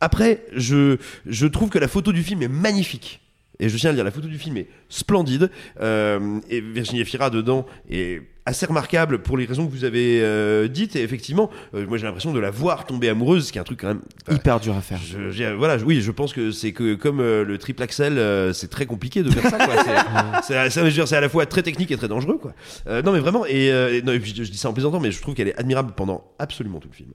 Après, 0.00 0.44
je 0.52 0.96
je 1.24 1.46
trouve 1.46 1.68
que 1.70 1.78
la 1.78 1.86
photo 1.86 2.10
du 2.12 2.24
film 2.24 2.42
est 2.42 2.48
magnifique. 2.48 3.20
Et 3.60 3.68
je 3.68 3.76
tiens 3.76 3.90
à 3.90 3.92
le 3.92 3.96
dire, 3.96 4.04
la 4.04 4.10
photo 4.10 4.26
du 4.28 4.38
film 4.38 4.56
est 4.56 4.68
splendide. 4.88 5.50
Euh, 5.80 6.40
et 6.50 6.60
Virginie 6.60 7.00
Efira 7.00 7.30
dedans 7.30 7.64
est 7.88 8.22
assez 8.44 8.66
remarquable 8.66 9.20
pour 9.20 9.36
les 9.36 9.44
raisons 9.44 9.66
que 9.66 9.70
vous 9.70 9.84
avez 9.84 10.20
euh, 10.20 10.66
dites. 10.66 10.96
Et 10.96 11.02
effectivement, 11.02 11.48
euh, 11.74 11.86
moi 11.86 11.96
j'ai 11.96 12.06
l'impression 12.06 12.32
de 12.32 12.40
la 12.40 12.50
voir 12.50 12.86
tomber 12.86 13.08
amoureuse, 13.08 13.46
ce 13.46 13.52
qui 13.52 13.58
est 13.58 13.60
un 13.60 13.64
truc 13.64 13.80
quand 13.82 13.88
même 13.88 14.00
Hyper 14.28 14.58
dur 14.58 14.74
à 14.76 14.80
faire. 14.80 14.98
je- 14.98 15.54
voilà, 15.54 15.78
je- 15.78 15.84
oui, 15.84 16.00
je 16.00 16.10
pense 16.10 16.32
que 16.32 16.50
c'est 16.50 16.72
que 16.72 16.94
comme 16.94 17.18
le 17.20 17.58
triple 17.58 17.82
axel, 17.84 18.20
c'est 18.52 18.68
très 18.68 18.86
compliqué 18.86 19.22
de 19.22 19.30
faire 19.30 19.48
ça. 19.48 19.58
C'est- 20.42 21.14
à 21.16 21.20
la 21.20 21.28
fois 21.28 21.46
très 21.46 21.62
technique 21.62 21.92
et 21.92 21.96
très 21.96 22.08
dangereux. 22.08 22.38
Quoi. 22.38 22.54
Non, 23.02 23.12
mais 23.12 23.20
vraiment, 23.20 23.44
et, 23.46 23.66
et 23.66 24.02
non, 24.02 24.12
et 24.12 24.18
puis 24.18 24.34
je, 24.34 24.42
dis 24.42 24.58
ça 24.58 24.68
en 24.68 24.72
plaisantant, 24.72 24.98
mais 24.98 25.12
je 25.12 25.20
trouve 25.20 25.34
qu'elle 25.34 25.48
est 25.48 25.58
admirable 25.58 25.92
pendant 25.96 26.24
absolument 26.40 26.80
tout 26.80 26.88
le 26.88 26.94
film. 26.96 27.10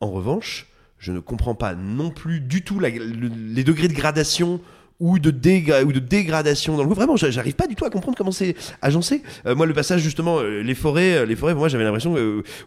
En 0.00 0.10
revanche, 0.10 0.66
je 0.98 1.12
ne 1.12 1.20
comprends 1.20 1.54
pas 1.54 1.74
non 1.74 2.10
plus 2.10 2.40
du 2.40 2.62
tout 2.62 2.80
la- 2.80 2.88
le- 2.90 3.30
les 3.54 3.62
degrés 3.64 3.88
de 3.88 3.94
gradation 3.94 4.60
ou 5.04 5.18
de, 5.18 5.30
dégra- 5.30 5.82
ou 5.84 5.92
de 5.92 5.98
dégradation 5.98 6.76
dans 6.76 6.82
le 6.82 6.88
goût. 6.88 6.94
Vraiment, 6.94 7.16
j'a- 7.16 7.30
j'arrive 7.30 7.54
pas 7.54 7.66
du 7.66 7.74
tout 7.74 7.84
à 7.84 7.90
comprendre 7.90 8.16
comment 8.16 8.32
c'est 8.32 8.54
agencé. 8.80 9.22
Euh, 9.46 9.54
moi, 9.54 9.66
le 9.66 9.74
passage 9.74 10.00
justement, 10.00 10.38
euh, 10.38 10.62
les 10.62 10.74
forêts, 10.74 11.18
euh, 11.18 11.26
les 11.26 11.36
forêts, 11.36 11.52
pour 11.52 11.60
moi, 11.60 11.68
j'avais 11.68 11.84
l'impression 11.84 12.14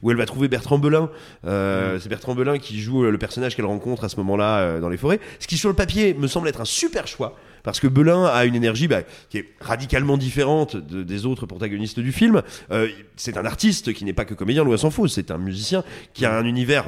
où 0.02 0.12
elle 0.12 0.18
va 0.18 0.26
trouver 0.28 0.48
Bertrand 0.48 0.78
Belin. 0.78 1.10
Euh, 1.46 1.98
C'est 2.00 2.10
Bertrand 2.10 2.36
Belin 2.36 2.60
qui 2.60 2.80
joue 2.80 3.04
le 3.04 3.18
personnage 3.18 3.56
qu'elle 3.56 3.66
rencontre 3.66 4.04
à 4.04 4.10
ce 4.10 4.18
moment-là 4.18 4.80
dans 4.80 4.90
les 4.90 4.98
forêts. 4.98 5.20
Ce 5.40 5.48
qui 5.48 5.58
sur 5.58 5.70
le 5.70 5.76
papier 5.76 6.14
me 6.14 6.28
semble 6.28 6.48
être 6.48 6.62
un 6.62 6.66
super 6.66 7.08
choix. 7.08 7.36
Parce 7.64 7.80
que 7.80 7.88
Belin 7.88 8.24
a 8.26 8.46
une 8.46 8.56
énergie 8.56 8.88
bah, 8.88 9.02
qui 9.30 9.40
est 9.40 9.50
radicalement 9.60 10.16
différente 10.18 10.78
de- 10.78 11.04
des 11.04 11.26
autres 11.26 11.46
protagonistes 11.48 12.00
du 12.00 12.12
film. 12.12 12.42
Euh, 12.72 12.88
c'est 13.18 13.36
un 13.36 13.46
artiste 13.46 13.94
qui 13.94 14.06
n'est 14.06 14.14
pas 14.14 14.24
que 14.26 14.36
comédien, 14.36 14.64
loin 14.64 14.78
s'en 14.78 14.92
faut. 14.92 15.08
C'est 15.08 15.32
un 15.32 15.38
musicien 15.38 15.84
qui 16.14 16.26
a 16.26 16.38
un 16.38 16.46
univers 16.46 16.86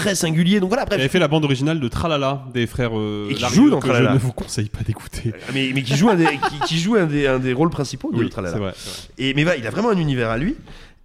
très 0.00 0.14
singulier. 0.14 0.60
Donc 0.60 0.68
voilà, 0.70 0.84
Il 0.88 0.94
avait 0.94 1.08
fait 1.08 1.18
la 1.18 1.28
bande 1.28 1.44
originale 1.44 1.80
de 1.80 1.88
Tralala 1.88 2.44
des 2.52 2.66
frères 2.66 2.98
euh, 2.98 3.28
Et 3.30 3.34
qui 3.34 3.54
joue 3.54 3.70
dans 3.70 3.80
que 3.80 3.86
Tralala. 3.88 4.10
Je 4.10 4.14
ne 4.14 4.18
vous 4.20 4.32
conseille 4.32 4.68
pas 4.68 4.82
d'écouter. 4.84 5.32
mais, 5.54 5.70
mais 5.74 5.82
qui 5.82 5.96
joue 5.96 6.08
un 6.10 6.14
des, 6.16 6.26
qui, 6.26 6.60
qui 6.66 6.78
joue 6.78 6.96
un 6.96 7.06
des, 7.06 7.26
un 7.26 7.38
des 7.38 7.52
rôles 7.52 7.70
principaux 7.70 8.10
de 8.12 8.18
Oui, 8.18 8.28
Tralala. 8.30 8.56
vrai, 8.58 8.70
vrai. 8.70 8.74
Et 9.18 9.34
mais 9.34 9.44
il 9.58 9.66
a 9.66 9.70
vraiment 9.70 9.90
un 9.90 9.96
univers 9.98 10.30
à 10.30 10.38
lui. 10.38 10.56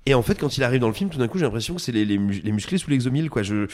Et 0.07 0.13
en 0.13 0.21
fait, 0.21 0.35
quand 0.39 0.55
il 0.57 0.63
arrive 0.63 0.79
dans 0.81 0.87
le 0.87 0.93
film, 0.93 1.09
tout 1.09 1.17
d'un 1.17 1.27
coup, 1.27 1.39
j'ai 1.39 1.45
l'impression 1.45 1.73
que 1.73 1.81
c'est 1.81 1.91
les, 1.91 2.05
les, 2.05 2.19
mus- 2.19 2.41
les 2.43 2.51
musclés 2.51 2.77
sous 2.77 2.91
l'exomile, 2.91 3.31
quoi. 3.31 3.41
Je, 3.41 3.65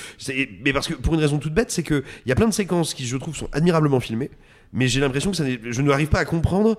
mais 0.64 0.72
parce 0.72 0.88
que 0.88 0.94
pour 0.94 1.14
une 1.14 1.20
raison 1.20 1.40
toute 1.40 1.54
bête, 1.54 1.72
c'est 1.72 1.84
que 1.84 2.06
il 2.26 2.30
y 2.30 2.32
a 2.32 2.36
plein 2.36 2.48
de 2.48 2.54
séquences 2.54 2.94
qui, 2.94 3.06
je 3.06 3.18
trouve, 3.18 3.36
sont 3.36 3.50
admirablement 3.52 4.00
filmées, 4.00 4.32
mais 4.72 4.88
j'ai 4.88 5.02
l'impression 5.02 5.32
que 5.32 5.36
ça 5.38 5.44
je 5.46 5.82
n'arrive 5.82 6.08
pas 6.08 6.20
à 6.20 6.26
comprendre 6.26 6.78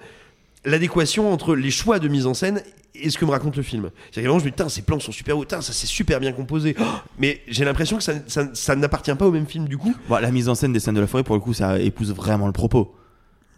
l'adéquation 0.65 1.33
entre 1.33 1.55
les 1.55 1.71
choix 1.71 1.99
de 1.99 2.09
mise 2.09 2.27
en 2.27 2.35
scène 2.35 2.63
et 2.95 3.09
ce 3.11 3.17
que 3.19 3.25
me 3.25 3.31
raconte 3.31 3.57
le 3.57 3.63
film. 3.63 3.91
C'est-à-dire 4.11 4.23
que 4.23 4.29
vraiment, 4.29 4.39
je 4.39 4.45
me 4.45 4.51
dis, 4.69 4.75
ces 4.75 4.83
plans 4.83 5.01
sont 5.01 5.13
super 5.13 5.37
hauts, 5.39 5.45
ça 5.49 5.61
c'est 5.63 5.87
super 5.87 6.21
bien 6.21 6.33
composé. 6.33 6.77
Oh 6.79 6.83
mais 7.19 7.41
j'ai 7.49 7.65
l'impression 7.65 7.97
que 7.97 8.03
ça, 8.03 8.13
ça, 8.27 8.49
ça 8.55 8.77
n'appartient 8.77 9.15
pas 9.15 9.27
au 9.27 9.33
même 9.33 9.47
film 9.47 9.67
du 9.67 9.79
coup. 9.79 9.95
Bon, 10.09 10.17
la 10.21 10.31
mise 10.31 10.49
en 10.49 10.55
scène 10.55 10.73
des 10.73 10.81
scènes 10.81 10.95
de 10.95 11.01
la 11.01 11.07
forêt, 11.07 11.25
pour 11.25 11.35
le 11.35 11.41
coup, 11.41 11.55
ça 11.55 11.79
épouse 11.81 12.13
vraiment 12.15 12.47
le 12.47 12.53
propos. 12.53 12.95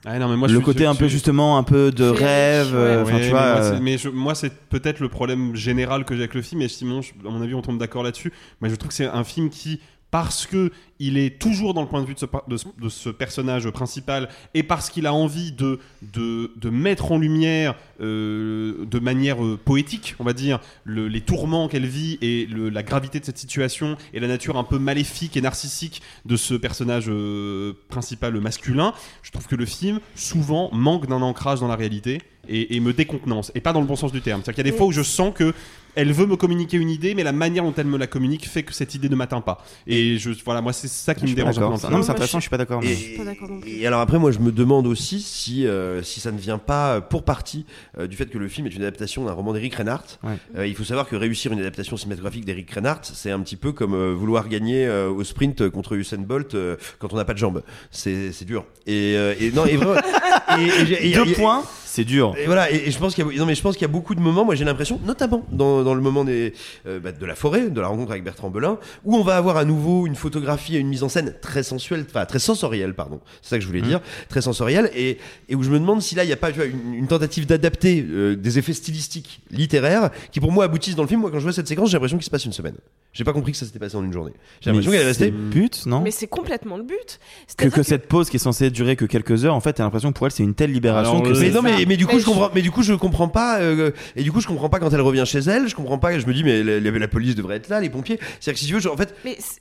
Ah 0.07 0.19
non, 0.19 0.29
mais 0.29 0.37
moi, 0.37 0.49
je 0.49 0.53
le 0.53 0.59
suis- 0.59 0.65
côté 0.67 0.85
je- 0.85 0.89
un 0.89 0.95
peu 0.95 1.09
justement 1.09 1.57
un 1.57 1.63
peu 1.63 1.91
de 1.91 2.05
rêve, 2.05 2.75
euh, 2.75 3.03
enfin 3.03 3.15
Ouais, 3.15 3.19
tu 3.21 3.25
mais 3.25 3.31
vois. 3.31 3.41
moi, 3.41 3.49
euh, 3.63 3.75
c'est- 3.75 3.81
mais 3.81 3.97
je- 3.99 4.09
moi, 4.11 4.35
c'est 4.35 4.53
peut-être 4.69 5.01
le 5.01 5.09
problème 5.09 5.57
général 5.57 6.05
que 6.05 6.15
j'ai 6.15 6.21
avec 6.21 6.35
le 6.35 6.43
film. 6.43 6.61
Et 6.61 6.69
Simon, 6.69 7.01
je- 7.01 7.13
à 7.27 7.31
mon 7.31 7.41
avis, 7.41 7.55
on 7.55 7.63
tombe 7.63 7.79
d'accord 7.79 8.03
là-dessus. 8.03 8.31
Mais 8.61 8.69
je 8.69 8.75
trouve 8.75 8.89
que 8.89 8.95
c'est 8.95 9.07
un 9.07 9.25
film 9.25 9.49
qui, 9.49 9.81
parce 10.15 10.47
que 10.47 10.71
il 11.01 11.19
est 11.19 11.41
toujours 11.41 11.75
dans 11.75 11.83
le 11.83 11.89
point 11.89 12.01
de 12.01 12.07
vue 12.07 12.15
de 12.15 12.21
ce, 12.21 12.25
par- 12.25 12.47
de 12.47 12.57
ce- 12.57 12.67
de 12.81 12.89
ce 12.89 13.09
personnage 13.09 13.69
principal, 13.71 14.29
et 14.55 14.63
parce 14.63 14.89
qu'il 14.89 15.09
a 15.09 15.13
envie 15.13 15.51
de, 15.51 15.81
de, 16.03 16.53
de 16.55 16.71
mettre 16.71 17.11
en 17.11 17.19
lumière, 17.19 17.75
euh, 18.01 18.85
de 18.87 18.99
manière 19.01 19.45
euh, 19.45 19.59
poétique, 19.63 20.15
on 20.21 20.25
va 20.25 20.33
dire, 20.33 20.61
le- 20.85 21.09
les 21.09 21.21
tourments 21.21 21.67
qu'elle 21.67 21.87
vit 21.87 22.17
et 22.23 22.47
le- 22.47 22.69
la 22.69 22.85
gravité 22.85 23.19
de 23.19 23.25
cette 23.25 23.39
situation 23.39 23.97
et 24.13 24.21
la 24.21 24.29
nature 24.29 24.57
un 24.57 24.63
peu 24.63 24.79
maléfique 24.79 25.37
et 25.37 25.41
narcissique 25.41 26.01
de 26.27 26.37
ce 26.37 26.55
personnage 26.55 27.07
euh, 27.09 27.73
principal 27.89 28.39
masculin, 28.41 28.93
je 29.25 29.33
trouve 29.33 29.49
que 29.49 29.57
le 29.57 29.67
film 29.67 29.99
souvent 30.15 30.71
manque 30.73 31.09
d'un 31.09 31.23
ancrage 31.23 31.59
dans 31.59 31.67
la 31.69 31.75
réalité 31.77 32.23
et, 32.47 32.77
et 32.77 32.79
me 32.79 32.93
décontenance 32.93 33.51
et 33.57 33.61
pas 33.61 33.73
dans 33.73 33.81
le 33.81 33.87
bon 33.89 33.97
sens 33.97 34.13
du 34.13 34.21
terme. 34.21 34.43
C'est-à-dire 34.45 34.55
qu'il 34.63 34.67
y 34.67 34.69
a 34.69 34.71
des 34.71 34.79
fois 34.79 34.87
où 34.87 34.93
je 34.93 35.03
sens 35.03 35.35
que 35.35 35.53
elle 35.97 36.13
veut 36.13 36.27
me 36.27 36.37
communiquer 36.37 36.77
une 36.77 36.91
idée, 36.91 37.15
mais 37.15 37.23
la 37.23 37.33
manière 37.33 37.65
dont 37.65 37.75
elle 37.77 37.87
me 37.87 37.99
la 37.99 38.07
communique 38.07 38.49
fait 38.49 38.63
que 38.63 38.73
cette 38.73 38.95
idée 38.95 39.09
ne 39.09 39.17
m'atteint 39.17 39.41
pas. 39.41 39.65
Et 39.87 40.19
je, 40.19 40.31
voilà, 40.45 40.61
moi 40.61 40.73
c'est 40.73 40.89
ça 40.89 41.15
qui 41.15 41.27
Je 41.27 41.33
me 41.33 41.37
dérange. 41.37 41.59
Non, 41.59 41.71
mais 41.71 41.77
c'est 42.03 42.11
intéressant, 42.11 42.39
je 42.39 42.43
suis 42.43 42.51
pas 42.51 42.59
d'accord. 42.59 42.83
Et, 42.85 43.19
et 43.67 43.87
alors 43.87 44.01
après, 44.01 44.19
moi, 44.19 44.31
je 44.33 44.39
me 44.39 44.53
demande 44.53 44.87
aussi 44.87 45.21
si, 45.21 45.67
euh, 45.67 46.03
si 46.03 46.21
ça 46.21 46.33
ne 46.33 46.39
vient 46.39 46.59
pas 46.59 47.01
pour 47.01 47.23
partie 47.25 47.67
euh, 47.99 48.07
du 48.07 48.17
fait 48.17 48.27
que 48.27 48.39
le 48.39 48.49
film 48.49 48.67
est 48.67 48.71
une 48.71 48.83
adaptation 48.83 49.25
d'un 49.25 49.33
roman 49.33 49.53
d'Eric 49.53 49.75
Reinhardt. 49.75 50.19
Ouais. 50.23 50.37
Euh, 50.57 50.67
il 50.67 50.75
faut 50.75 50.85
savoir 50.85 51.09
que 51.09 51.17
réussir 51.17 51.53
une 51.53 51.61
adaptation 51.61 51.97
cinématographique 51.97 52.45
d'Eric 52.45 52.71
Reinhardt, 52.71 53.01
c'est 53.05 53.31
un 53.31 53.41
petit 53.41 53.57
peu 53.57 53.73
comme 53.73 53.95
euh, 53.95 54.13
vouloir 54.15 54.49
gagner 54.49 54.87
euh, 54.87 55.09
au 55.11 55.25
sprint 55.25 55.69
contre 55.71 55.95
Usain 55.95 56.19
Bolt 56.19 56.55
euh, 56.55 56.77
quand 56.99 57.13
on 57.13 57.17
n'a 57.17 57.25
pas 57.25 57.35
de 57.35 57.39
jambes. 57.39 57.63
C'est 57.91 58.33
c'est 58.33 58.45
dur. 58.45 58.65
Et, 58.87 59.15
euh, 59.17 59.35
et 59.41 59.51
non, 59.53 59.67
et 59.67 59.77
vraiment. 59.77 60.01
et- 60.59 60.63
et 60.83 60.87
j'ai- 60.87 61.11
et- 61.11 61.15
Deux 61.15 61.33
points, 61.35 61.63
c'est 61.95 62.05
dur. 62.05 62.35
et 62.37 62.47
voilà, 62.47 62.73
et, 62.73 62.89
et 62.89 62.91
je 62.91 62.99
pense 62.99 63.15
qu'il 63.15 63.25
y 63.25 63.37
a, 63.37 63.39
non 63.39 63.47
mais 63.47 63.55
je 63.55 63.63
pense 63.63 63.75
qu'il 63.77 63.83
y 63.83 63.91
a 63.91 63.93
beaucoup 63.93 64.17
de 64.17 64.21
moments. 64.21 64.45
Moi, 64.45 64.57
j'ai 64.57 64.65
l'impression, 64.65 64.99
notamment 65.05 65.47
dans, 65.53 65.85
dans 65.85 65.95
le 65.95 66.01
moment 66.01 66.25
des, 66.25 66.53
euh, 66.87 66.99
bah, 66.99 67.13
de 67.13 67.25
la 67.25 67.37
forêt, 67.37 67.71
de 67.71 67.81
la 67.81 67.87
rencontre 67.87 68.11
avec 68.11 68.25
Bertrand 68.25 68.51
Belin, 68.51 68.79
où 69.05 69.17
on 69.17 69.23
va 69.23 69.37
avoir 69.37 69.57
à 69.57 69.65
nouveau 69.65 70.07
une 70.07 70.17
photographie 70.17 70.75
et 70.75 70.81
une 70.81 70.89
mise 70.89 71.05
en 71.05 71.09
scène 71.09 71.35
très 71.41 71.63
sensuelle, 71.63 72.05
enfin 72.09 72.25
très 72.27 72.41
sensorielle, 72.41 72.95
pardon. 72.95 73.21
C'est 73.43 73.51
ça 73.51 73.57
que 73.59 73.63
je 73.63 73.69
voulais 73.69 73.81
dire, 73.81 74.01
très 74.29 74.43
sensorielle, 74.43 74.91
et, 74.95 75.19
et 75.49 75.55
où 75.55 75.63
je 75.63 75.71
me 75.71 75.79
demande 75.79 76.03
si 76.03 76.17
là 76.17 76.25
il 76.25 76.27
n'y 76.27 76.33
a 76.33 76.37
pas 76.37 76.51
tu 76.51 76.57
vois, 76.59 76.67
une, 76.67 76.95
une 76.95 77.07
tentative 77.07 77.47
d'adapter 77.47 78.05
euh, 78.09 78.35
des 78.35 78.59
effets 78.59 78.73
stylistiques 78.73 79.41
littéraires 79.51 80.11
qui 80.33 80.41
pour 80.41 80.51
moi 80.51 80.65
aboutissent 80.65 80.97
dans 80.97 81.03
le 81.03 81.09
film. 81.09 81.21
Moi, 81.21 81.31
quand 81.31 81.39
je 81.39 81.45
vois 81.45 81.53
cette 81.53 81.69
séquence, 81.69 81.91
j'ai 81.91 81.95
l'impression 81.95 82.19
qu'il 82.19 82.25
se 82.25 82.31
passe 82.31 82.45
une 82.45 82.53
semaine. 82.53 82.75
J'ai 83.13 83.23
pas 83.23 83.33
compris 83.33 83.53
que 83.53 83.59
ça 83.59 83.65
s'était 83.65 83.79
passé 83.79 83.97
en 83.97 84.03
une 84.03 84.13
journée. 84.13 84.33
J'ai 84.61 84.71
l'impression 84.71 84.91
qu'elle 84.91 85.01
est 85.03 85.15
c'est 85.15 85.25
restée. 85.27 85.31
le 85.31 85.37
but, 85.37 85.87
non? 85.87 86.01
Mais 86.01 86.11
c'est 86.11 86.27
complètement 86.27 86.77
le 86.77 86.83
but. 86.83 87.21
que, 87.57 87.69
que 87.69 87.85
cette 87.85 88.09
pause 88.09 88.29
qui 88.29 88.37
est 88.37 88.41
censée 88.41 88.71
durer 88.71 88.97
que 88.97 89.05
quelques 89.05 89.45
heures, 89.45 89.55
en 89.55 89.61
fait, 89.61 89.75
t'as 89.75 89.85
l'impression 89.85 90.11
que 90.11 90.19
pour 90.19 90.27
elle 90.27 90.33
c'est 90.33 90.43
une 90.43 90.55
telle 90.55 90.73
libération 90.73 91.13
Alors, 91.13 91.23
que 91.23 91.29
euh, 91.29 91.35
c'est 91.35 91.43
Mais 91.43 91.51
non, 91.51 91.63
mais, 91.63 91.84
mais 91.87 91.97
du 91.97 92.07
coup, 92.07 92.15
Mais 92.15 92.21
je 92.21 92.25
comprends, 92.27 92.51
mais 92.55 92.63
du 92.63 92.71
coup, 92.71 92.83
je 92.83 92.95
comprends 92.95 93.29
pas, 93.29 93.61
euh, 93.61 93.91
et 94.17 94.23
du 94.23 94.33
coup, 94.33 94.41
je 94.41 94.47
comprends 94.49 94.69
pas 94.69 94.79
quand 94.79 94.91
elle 94.93 95.01
revient 95.01 95.25
chez 95.27 95.39
elle, 95.41 95.69
je 95.69 95.75
comprends 95.75 95.99
pas, 95.99 96.19
je 96.19 96.27
me 96.27 96.35
dis, 96.35 96.45
mais 96.45 96.63
la, 96.63 96.81
la- 96.81 96.91
la 96.99 97.09
police 97.09 97.35
devrait 97.35 97.57
être 97.57 97.69
là, 97.69 97.81
les 97.81 97.91
pompiers. 97.91 98.19
C'est-à-dire 98.41 98.55
que 98.55 98.59
si 98.61 98.67
tu 98.67 98.75
veux, 98.75 98.81
je- 98.81 98.89
en 98.89 98.97
fait, 98.97 99.15
Mais, 99.25 99.37
c'est- 99.39 99.61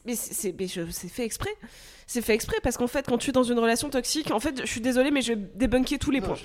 fait 1.09 1.25
exprès. 1.25 1.51
C'est 2.05 2.21
fait 2.21 2.33
exprès 2.33 2.57
parce 2.61 2.75
qu'en 2.75 2.87
fait, 2.87 3.05
quand 3.07 3.17
tu 3.17 3.29
es 3.29 3.33
dans 3.33 3.43
une 3.43 3.57
relation 3.57 3.89
toxique, 3.89 4.29
en 4.31 4.39
fait, 4.41 4.59
je 4.61 4.67
suis 4.67 4.81
désolée, 4.81 5.09
mais 5.09 5.21
je 5.21 5.33
vais 5.33 5.39
débunker 5.55 5.97
tous 5.99 6.11
les 6.11 6.19
points. 6.19 6.35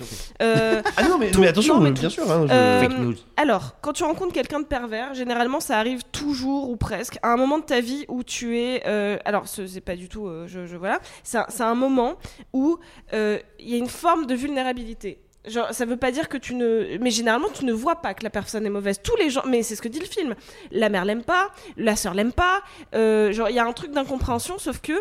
Euh, 0.41 0.81
ah 0.95 1.03
non, 1.03 1.17
mais, 1.19 1.31
tout- 1.31 1.41
mais 1.41 1.47
attention, 1.47 1.75
non, 1.75 1.81
mais 1.81 1.91
bien 1.91 2.09
sûr, 2.09 2.31
hein, 2.31 2.45
je- 2.47 2.53
Euh, 2.53 2.79
Fake 2.81 2.97
news. 2.99 3.15
Alors, 3.35 3.75
quand 3.81 3.91
tu 3.91 4.03
rencontres 4.03 4.31
quelqu'un 4.31 4.61
de 4.61 4.65
pervers, 4.65 5.13
généralement, 5.13 5.59
ça 5.59 5.77
arrive 5.77 6.01
toujours 6.13 6.69
ou 6.69 6.77
presque 6.77 7.17
à 7.23 7.33
un 7.33 7.35
moment 7.37 7.57
de 7.59 7.65
ta 7.65 7.81
vie 7.81 8.05
où 8.07 8.23
tu 8.23 8.57
es. 8.57 8.83
euh, 8.87 9.17
alors, 9.25 9.49
ce- 9.49 9.67
c'est 9.67 9.81
pas 9.81 9.97
du 9.97 10.07
tout. 10.07 10.27
euh, 10.27 10.47
je, 10.47 10.65
je- 10.65 10.77
voilà. 10.77 10.99
C'est 11.23 11.37
un, 11.61 11.75
moment 11.75 12.15
où 12.53 12.77
euh, 13.13 13.37
il 13.59 13.69
y 13.69 13.73
a 13.75 13.77
une 13.77 13.89
forme 13.89 14.27
de 14.27 14.35
vulnérabilité. 14.35 15.19
Genre, 15.49 15.67
ça 15.73 15.85
veut 15.85 15.97
pas 15.97 16.11
dire 16.11 16.29
que 16.29 16.37
tu 16.37 16.55
ne. 16.55 16.97
Mais 16.99 17.11
généralement, 17.11 17.49
tu 17.49 17.65
ne 17.65 17.73
vois 17.73 17.97
pas 18.01 18.13
que 18.13 18.23
la 18.23 18.29
personne 18.29 18.65
est 18.65 18.69
mauvaise. 18.69 18.99
Tous 19.03 19.15
les 19.17 19.29
gens. 19.29 19.43
Mais 19.47 19.63
c'est 19.63 19.75
ce 19.75 19.81
que 19.81 19.87
dit 19.87 19.99
le 19.99 20.05
film. 20.05 20.35
La 20.71 20.89
mère 20.89 21.05
l'aime 21.05 21.23
pas, 21.23 21.49
la 21.77 21.95
sœur 21.95 22.13
l'aime 22.13 22.31
pas. 22.33 22.61
euh, 22.95 23.31
genre, 23.31 23.49
il 23.49 23.55
y 23.55 23.59
a 23.59 23.65
un 23.65 23.73
truc 23.73 23.91
d'incompréhension, 23.91 24.57
sauf 24.59 24.79
que 24.79 24.93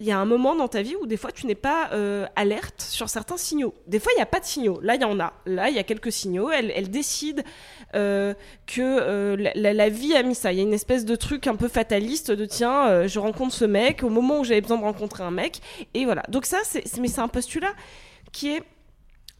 il 0.00 0.06
y 0.06 0.10
a 0.10 0.18
un 0.18 0.24
moment 0.24 0.56
dans 0.56 0.66
ta 0.66 0.82
vie 0.82 0.96
où 0.96 1.06
des 1.06 1.16
fois 1.16 1.30
tu 1.30 1.46
n'es 1.46 1.54
pas 1.54 1.90
euh, 1.92 2.26
alerte 2.34 2.80
sur 2.82 3.08
certains 3.08 3.36
signaux. 3.36 3.72
Des 3.86 4.00
fois 4.00 4.10
il 4.14 4.16
n'y 4.16 4.22
a 4.22 4.26
pas 4.26 4.40
de 4.40 4.44
signaux. 4.44 4.80
Là 4.82 4.96
il 4.96 5.00
y 5.00 5.04
en 5.04 5.20
a. 5.20 5.32
Là 5.46 5.68
il 5.68 5.76
y 5.76 5.78
a 5.78 5.84
quelques 5.84 6.10
signaux. 6.10 6.50
Elle, 6.50 6.72
elle 6.74 6.90
décide 6.90 7.44
euh, 7.94 8.34
que 8.66 9.36
la, 9.54 9.72
la- 9.72 9.88
vie 9.88 10.16
a 10.16 10.24
mis 10.24 10.34
ça. 10.34 10.50
Il 10.52 10.56
y 10.56 10.60
a 10.60 10.64
une 10.64 10.72
espèce 10.72 11.04
de 11.04 11.14
truc 11.14 11.46
un 11.46 11.54
peu 11.54 11.68
fataliste 11.68 12.32
de 12.32 12.44
tiens, 12.46 13.06
je 13.06 13.18
rencontre 13.20 13.54
ce 13.54 13.64
mec 13.64 14.02
au 14.02 14.08
moment 14.08 14.40
où 14.40 14.44
j'avais 14.44 14.60
besoin 14.60 14.78
de 14.78 14.82
rencontrer 14.82 15.22
un 15.22 15.30
mec. 15.30 15.60
Et 15.94 16.04
voilà. 16.04 16.24
Donc 16.28 16.46
ça, 16.46 16.58
c'est- 16.64 16.82
mais 16.98 17.06
c'est 17.06 17.20
un 17.20 17.28
postulat 17.28 17.72
qui 18.32 18.48
est 18.56 18.62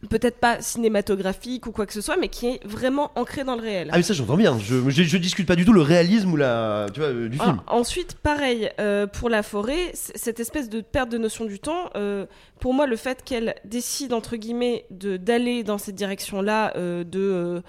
peut-être 0.09 0.37
pas 0.37 0.61
cinématographique 0.61 1.67
ou 1.67 1.71
quoi 1.71 1.85
que 1.85 1.93
ce 1.93 2.01
soit, 2.01 2.17
mais 2.17 2.27
qui 2.29 2.47
est 2.47 2.65
vraiment 2.65 3.11
ancré 3.15 3.43
dans 3.43 3.55
le 3.55 3.61
réel. 3.61 3.89
Ah 3.91 3.97
mais 3.97 4.03
ça 4.03 4.13
j'entends 4.13 4.37
bien. 4.37 4.57
Je, 4.59 4.89
je, 4.89 5.03
je 5.03 5.17
discute 5.17 5.47
pas 5.47 5.55
du 5.55 5.65
tout 5.65 5.73
le 5.73 5.81
réalisme 5.81 6.31
ou 6.31 6.35
la 6.35 6.87
tu 6.93 6.99
vois 6.99 7.09
euh, 7.09 7.29
du 7.29 7.37
film. 7.37 7.61
Ah, 7.67 7.75
ensuite, 7.75 8.15
pareil, 8.15 8.69
euh, 8.79 9.07
pour 9.07 9.29
la 9.29 9.43
forêt, 9.43 9.91
cette 9.93 10.39
espèce 10.39 10.69
de 10.69 10.81
perte 10.81 11.09
de 11.09 11.17
notion 11.17 11.45
du 11.45 11.59
temps, 11.59 11.89
euh, 11.95 12.25
pour 12.59 12.73
moi, 12.73 12.87
le 12.87 12.95
fait 12.95 13.23
qu'elle 13.23 13.55
décide, 13.65 14.13
entre 14.13 14.35
guillemets, 14.35 14.85
d'aller 14.89 15.63
dans 15.63 15.77
cette 15.77 15.95
direction-là, 15.95 16.73
euh, 16.77 17.03
de, 17.03 17.61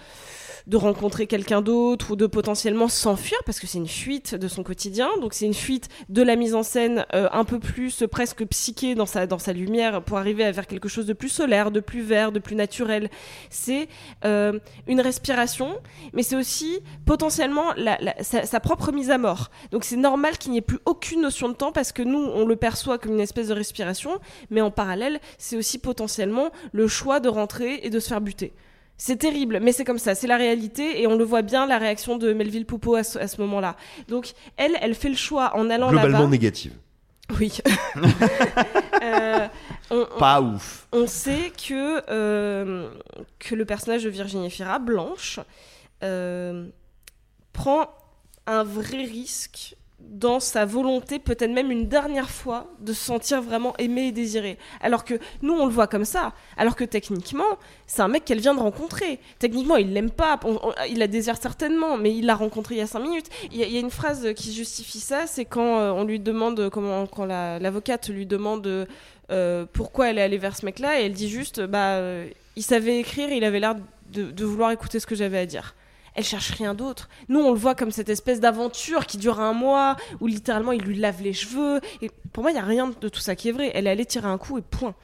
de 0.66 0.76
rencontrer 0.76 1.26
quelqu'un 1.26 1.62
d'autre 1.62 2.12
ou 2.12 2.16
de 2.16 2.26
potentiellement 2.26 2.88
s'enfuir, 2.88 3.38
parce 3.44 3.58
que 3.60 3.66
c'est 3.66 3.78
une 3.78 3.88
fuite 3.88 4.34
de 4.34 4.48
son 4.48 4.62
quotidien, 4.62 5.08
donc 5.20 5.34
c'est 5.34 5.46
une 5.46 5.54
fuite 5.54 5.88
de 6.08 6.22
la 6.22 6.36
mise 6.36 6.54
en 6.54 6.62
scène 6.62 7.06
un 7.10 7.44
peu 7.44 7.58
plus 7.58 8.04
presque 8.10 8.44
psyché 8.46 8.94
dans 8.94 9.06
sa, 9.06 9.26
dans 9.26 9.38
sa 9.38 9.52
lumière 9.52 10.02
pour 10.02 10.18
arriver 10.18 10.44
à 10.44 10.52
vers 10.52 10.66
quelque 10.66 10.88
chose 10.88 11.06
de 11.06 11.12
plus 11.12 11.28
solaire, 11.28 11.70
de 11.70 11.80
plus 11.80 12.02
vert, 12.02 12.23
de 12.32 12.38
plus 12.38 12.54
naturel. 12.56 13.10
C'est 13.50 13.88
euh, 14.24 14.58
une 14.86 15.00
respiration, 15.00 15.78
mais 16.12 16.22
c'est 16.22 16.36
aussi 16.36 16.80
potentiellement 17.04 17.72
la- 17.76 17.98
la- 18.00 18.22
sa, 18.22 18.44
sa 18.46 18.60
propre 18.60 18.92
mise 18.92 19.10
à 19.10 19.18
mort. 19.18 19.50
Donc 19.70 19.84
c'est 19.84 19.96
normal 19.96 20.38
qu'il 20.38 20.52
n'y 20.52 20.58
ait 20.58 20.62
plus 20.62 20.78
aucune 20.86 21.20
notion 21.22 21.48
de 21.48 21.54
temps 21.54 21.72
parce 21.72 21.92
que 21.92 22.02
nous, 22.02 22.18
on 22.22 22.44
le 22.46 22.56
perçoit 22.56 22.98
comme 22.98 23.12
une 23.14 23.20
espèce 23.20 23.48
de 23.48 23.54
respiration, 23.54 24.18
mais 24.50 24.60
en 24.60 24.70
parallèle, 24.70 25.20
c'est 25.38 25.56
aussi 25.56 25.78
potentiellement 25.78 26.50
le 26.72 26.86
choix 26.88 27.20
de 27.20 27.28
rentrer 27.28 27.80
et 27.82 27.90
de 27.90 27.98
se 28.00 28.08
faire 28.08 28.20
buter. 28.20 28.52
C'est 28.96 29.16
terrible, 29.16 29.58
mais 29.60 29.72
c'est 29.72 29.84
comme 29.84 29.98
ça, 29.98 30.14
c'est 30.14 30.28
la 30.28 30.36
réalité, 30.36 31.02
et 31.02 31.08
on 31.08 31.16
le 31.16 31.24
voit 31.24 31.42
bien, 31.42 31.66
la 31.66 31.78
réaction 31.78 32.16
de 32.16 32.32
Melville 32.32 32.64
Poupeau 32.64 32.94
à 32.94 33.02
ce, 33.02 33.18
à 33.18 33.26
ce 33.26 33.40
moment-là. 33.40 33.74
Donc, 34.08 34.34
elle, 34.56 34.70
elle 34.80 34.94
fait 34.94 35.08
le 35.08 35.16
choix 35.16 35.56
en 35.56 35.68
allant 35.68 35.90
là-bas. 35.90 36.08
Globalement 36.08 36.28
négative. 36.28 36.74
Oui. 37.38 37.52
Euh, 39.02 39.48
on- 39.90 40.06
on- 40.14 40.18
Pas 40.18 40.40
ouf. 40.40 40.86
On 40.92 41.06
sait 41.06 41.50
que, 41.50 42.02
euh, 42.10 42.88
que 43.38 43.54
le 43.54 43.66
personnage 43.66 44.04
de 44.04 44.08
Virginie 44.08 44.50
Fira, 44.50 44.78
Blanche, 44.78 45.40
euh, 46.02 46.68
prend 47.52 47.90
un 48.46 48.64
vrai 48.64 49.04
risque 49.04 49.76
dans 50.10 50.40
sa 50.40 50.64
volonté, 50.64 51.18
peut-être 51.18 51.50
même 51.50 51.70
une 51.70 51.88
dernière 51.88 52.30
fois, 52.30 52.70
de 52.80 52.92
se 52.92 53.04
sentir 53.04 53.42
vraiment 53.42 53.74
aimé 53.78 54.08
et 54.08 54.12
désiré. 54.12 54.58
Alors 54.80 55.04
que 55.04 55.14
nous, 55.42 55.52
on 55.54 55.66
le 55.66 55.72
voit 55.72 55.86
comme 55.86 56.04
ça. 56.04 56.32
Alors 56.56 56.76
que 56.76 56.84
techniquement, 56.84 57.58
c'est 57.86 58.02
un 58.02 58.08
mec 58.08 58.24
qu'elle 58.24 58.40
vient 58.40 58.54
de 58.54 58.60
rencontrer. 58.60 59.18
Techniquement, 59.38 59.76
il 59.76 59.92
l'aime 59.92 60.10
pas. 60.10 60.38
Il 60.88 60.98
la 60.98 61.06
désire 61.08 61.36
certainement, 61.36 61.96
mais 61.96 62.14
il 62.14 62.26
l'a 62.26 62.34
rencontré 62.36 62.76
il 62.76 62.78
y 62.78 62.80
a 62.80 62.86
cinq 62.86 63.00
minutes. 63.00 63.26
Il 63.50 63.58
y, 63.58 63.76
a- 63.76 63.80
une 63.80 63.90
phrase 63.90 64.32
qui 64.36 64.52
justifie 64.52 65.00
ça, 65.00 65.26
c'est 65.26 65.44
quand 65.44 65.78
euh, 65.80 65.90
on 65.90 66.04
lui 66.04 66.20
demande, 66.20 66.70
comment, 66.70 67.06
quand 67.06 67.24
la- 67.24 67.58
l'avocate 67.58 68.08
lui 68.08 68.24
demande 68.26 68.86
euh, 69.30 69.66
pourquoi 69.72 70.10
elle 70.10 70.18
est 70.18 70.22
allée 70.22 70.38
vers 70.38 70.56
ce 70.56 70.64
mec-là, 70.64 71.00
et 71.00 71.06
elle 71.06 71.12
dit 71.12 71.28
juste, 71.28 71.60
bah, 71.60 71.96
euh, 71.96 72.28
il 72.56 72.62
savait 72.62 72.98
écrire, 72.98 73.30
il 73.30 73.42
avait 73.44 73.58
l'air 73.60 73.74
de 74.12 74.44
vouloir 74.44 74.70
écouter 74.70 75.00
ce 75.00 75.06
que 75.06 75.14
j'avais 75.16 75.38
à 75.38 75.46
dire. 75.46 75.74
Elle 76.16 76.24
cherche 76.24 76.50
rien 76.52 76.74
d'autre. 76.74 77.08
Nous, 77.28 77.40
on 77.40 77.52
le 77.52 77.58
voit 77.58 77.74
comme 77.74 77.90
cette 77.90 78.08
espèce 78.08 78.38
d'aventure 78.40 79.06
qui 79.06 79.18
dure 79.18 79.40
un 79.40 79.52
mois, 79.52 79.96
où 80.20 80.26
littéralement 80.28 80.72
il 80.72 80.82
lui 80.82 80.96
lave 80.96 81.20
les 81.22 81.32
cheveux. 81.32 81.80
Et 82.02 82.10
pour 82.32 82.42
moi, 82.44 82.52
il 82.52 82.54
y 82.54 82.58
a 82.60 82.64
rien 82.64 82.88
de 83.00 83.08
tout 83.08 83.20
ça 83.20 83.34
qui 83.34 83.48
est 83.48 83.52
vrai. 83.52 83.72
Elle 83.74 83.86
est 83.86 83.90
allée 83.90 84.06
tirer 84.06 84.28
un 84.28 84.38
coup 84.38 84.56
et 84.58 84.62
point. 84.62 84.94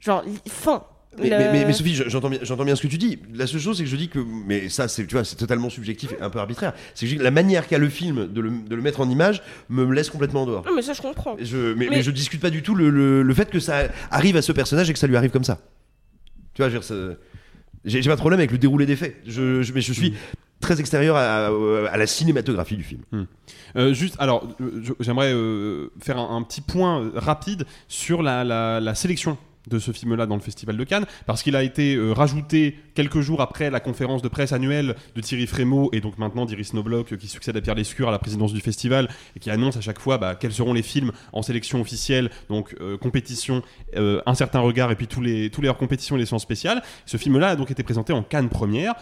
Genre, 0.00 0.24
fin. 0.48 0.84
Mais, 1.18 1.30
Le- 1.30 1.38
mais- 1.38 1.52
mais- 1.52 1.64
mais 1.64 1.72
Sophie, 1.72 1.94
je- 1.94 2.08
j'entends 2.08 2.28
bien, 2.28 2.40
j'entends 2.42 2.64
bien 2.64 2.74
ce 2.74 2.82
que 2.82 2.88
tu 2.88 2.98
dis. 2.98 3.20
La 3.32 3.46
seule 3.46 3.60
chose, 3.60 3.76
c'est 3.78 3.84
que 3.84 3.88
je 3.88 3.94
dis 3.96 4.08
que, 4.08 4.18
mais 4.18 4.68
ça, 4.68 4.88
c'est, 4.88 5.06
tu 5.06 5.14
vois, 5.14 5.24
c'est 5.24 5.36
totalement 5.36 5.70
subjectif 5.70 6.12
et 6.12 6.20
un 6.20 6.28
peu 6.28 6.40
arbitraire. 6.40 6.72
C'est 6.94 7.02
que 7.02 7.06
je 7.06 7.12
dis 7.12 7.18
que 7.18 7.22
la 7.24 7.30
manière 7.30 7.68
qu'a 7.68 7.78
le 7.78 7.88
film 7.88 8.26
de 8.32 8.40
le, 8.40 8.50
de 8.50 8.74
le 8.74 8.82
mettre 8.82 9.00
en 9.00 9.08
image 9.08 9.40
me 9.68 9.84
laisse 9.92 10.10
complètement 10.10 10.42
en 10.42 10.46
dehors. 10.46 10.64
Non, 10.66 10.74
mais 10.74 10.82
ça, 10.82 10.92
je 10.92 11.00
comprends. 11.02 11.36
Je, 11.40 11.72
mais, 11.74 12.02
je 12.02 12.10
discute 12.10 12.40
pas 12.40 12.50
du 12.50 12.62
tout 12.62 12.74
le, 12.74 12.90
le- 12.90 13.22
le 13.22 13.34
fait 13.34 13.48
que 13.48 13.60
ça 13.60 13.88
arrive 14.10 14.36
à 14.36 14.42
ce 14.42 14.50
personnage 14.50 14.90
et 14.90 14.92
que 14.92 14.98
ça 14.98 15.06
lui 15.06 15.16
arrive 15.16 15.30
comme 15.30 15.44
ça. 15.44 15.58
Tu 16.52 16.62
vois, 16.62 16.68
je 16.68 16.74
veux 16.74 16.80
dire, 16.80 16.84
ça- 16.88 17.16
j'ai, 17.84 18.02
pas 18.02 18.14
de 18.14 18.20
problème 18.20 18.40
avec 18.40 18.50
le 18.52 18.58
déroulé 18.58 18.86
des 18.86 18.96
faits. 18.96 19.16
Je, 19.26 19.62
je- 19.62 19.72
mais 19.72 19.80
je 19.80 19.92
suis 19.92 20.14
très 20.60 20.80
extérieur 20.80 21.16
à, 21.16 21.46
à 21.90 21.96
la 21.96 22.06
cinématographie 22.06 22.76
du 22.76 22.82
film. 22.84 23.02
Euh, 23.76 23.92
juste, 23.92 24.16
alors, 24.18 24.48
euh, 24.60 24.82
j'aimerais 25.00 25.32
euh, 25.34 25.90
faire 26.00 26.18
un, 26.18 26.36
un 26.36 26.42
petit 26.42 26.60
point 26.62 27.00
euh, 27.02 27.10
rapide 27.14 27.66
sur 27.88 28.22
la, 28.22 28.44
la- 28.44 28.80
la 28.80 28.94
sélection 28.94 29.36
de 29.68 29.78
ce 29.78 29.92
film-là 29.92 30.26
dans 30.26 30.36
le 30.36 30.40
Festival 30.40 30.76
de 30.76 30.84
Cannes, 30.84 31.06
parce 31.26 31.42
qu'il 31.42 31.56
a 31.56 31.62
été 31.62 31.94
euh, 31.94 32.12
rajouté 32.12 32.76
quelques 32.94 33.20
jours 33.20 33.40
après 33.40 33.70
la 33.70 33.80
conférence 33.80 34.22
de 34.22 34.28
presse 34.28 34.52
annuelle 34.52 34.94
de 35.14 35.20
Thierry 35.20 35.46
Frémaux 35.46 35.90
et 35.92 36.00
donc 36.00 36.18
maintenant 36.18 36.46
d'Iris 36.46 36.72
Nobloch 36.74 37.12
euh, 37.12 37.16
qui 37.16 37.28
succède 37.28 37.56
à 37.56 37.60
Pierre 37.60 37.74
Lescure 37.74 38.08
à 38.08 38.12
la 38.12 38.18
présidence 38.18 38.52
du 38.52 38.60
festival 38.60 39.08
et 39.36 39.40
qui 39.40 39.50
annonce 39.50 39.76
à 39.76 39.80
chaque 39.80 39.98
fois 39.98 40.18
bah, 40.18 40.34
quels 40.34 40.52
seront 40.52 40.72
les 40.72 40.82
films 40.82 41.12
en 41.32 41.42
sélection 41.42 41.80
officielle, 41.80 42.30
donc 42.48 42.74
euh, 42.80 42.96
compétition, 42.96 43.62
euh, 43.96 44.22
un 44.26 44.34
certain 44.34 44.60
regard 44.60 44.90
et 44.90 44.96
puis 44.96 45.06
tous 45.06 45.20
les, 45.20 45.50
tous 45.50 45.60
les 45.60 45.68
hors 45.68 45.76
compétition 45.76 46.16
et 46.16 46.18
les 46.18 46.26
séances 46.26 46.42
spéciales. 46.42 46.82
Ce 47.06 47.16
film-là 47.16 47.50
a 47.50 47.56
donc 47.56 47.70
été 47.70 47.82
présenté 47.82 48.12
en 48.12 48.22
Cannes 48.22 48.48
première, 48.48 48.94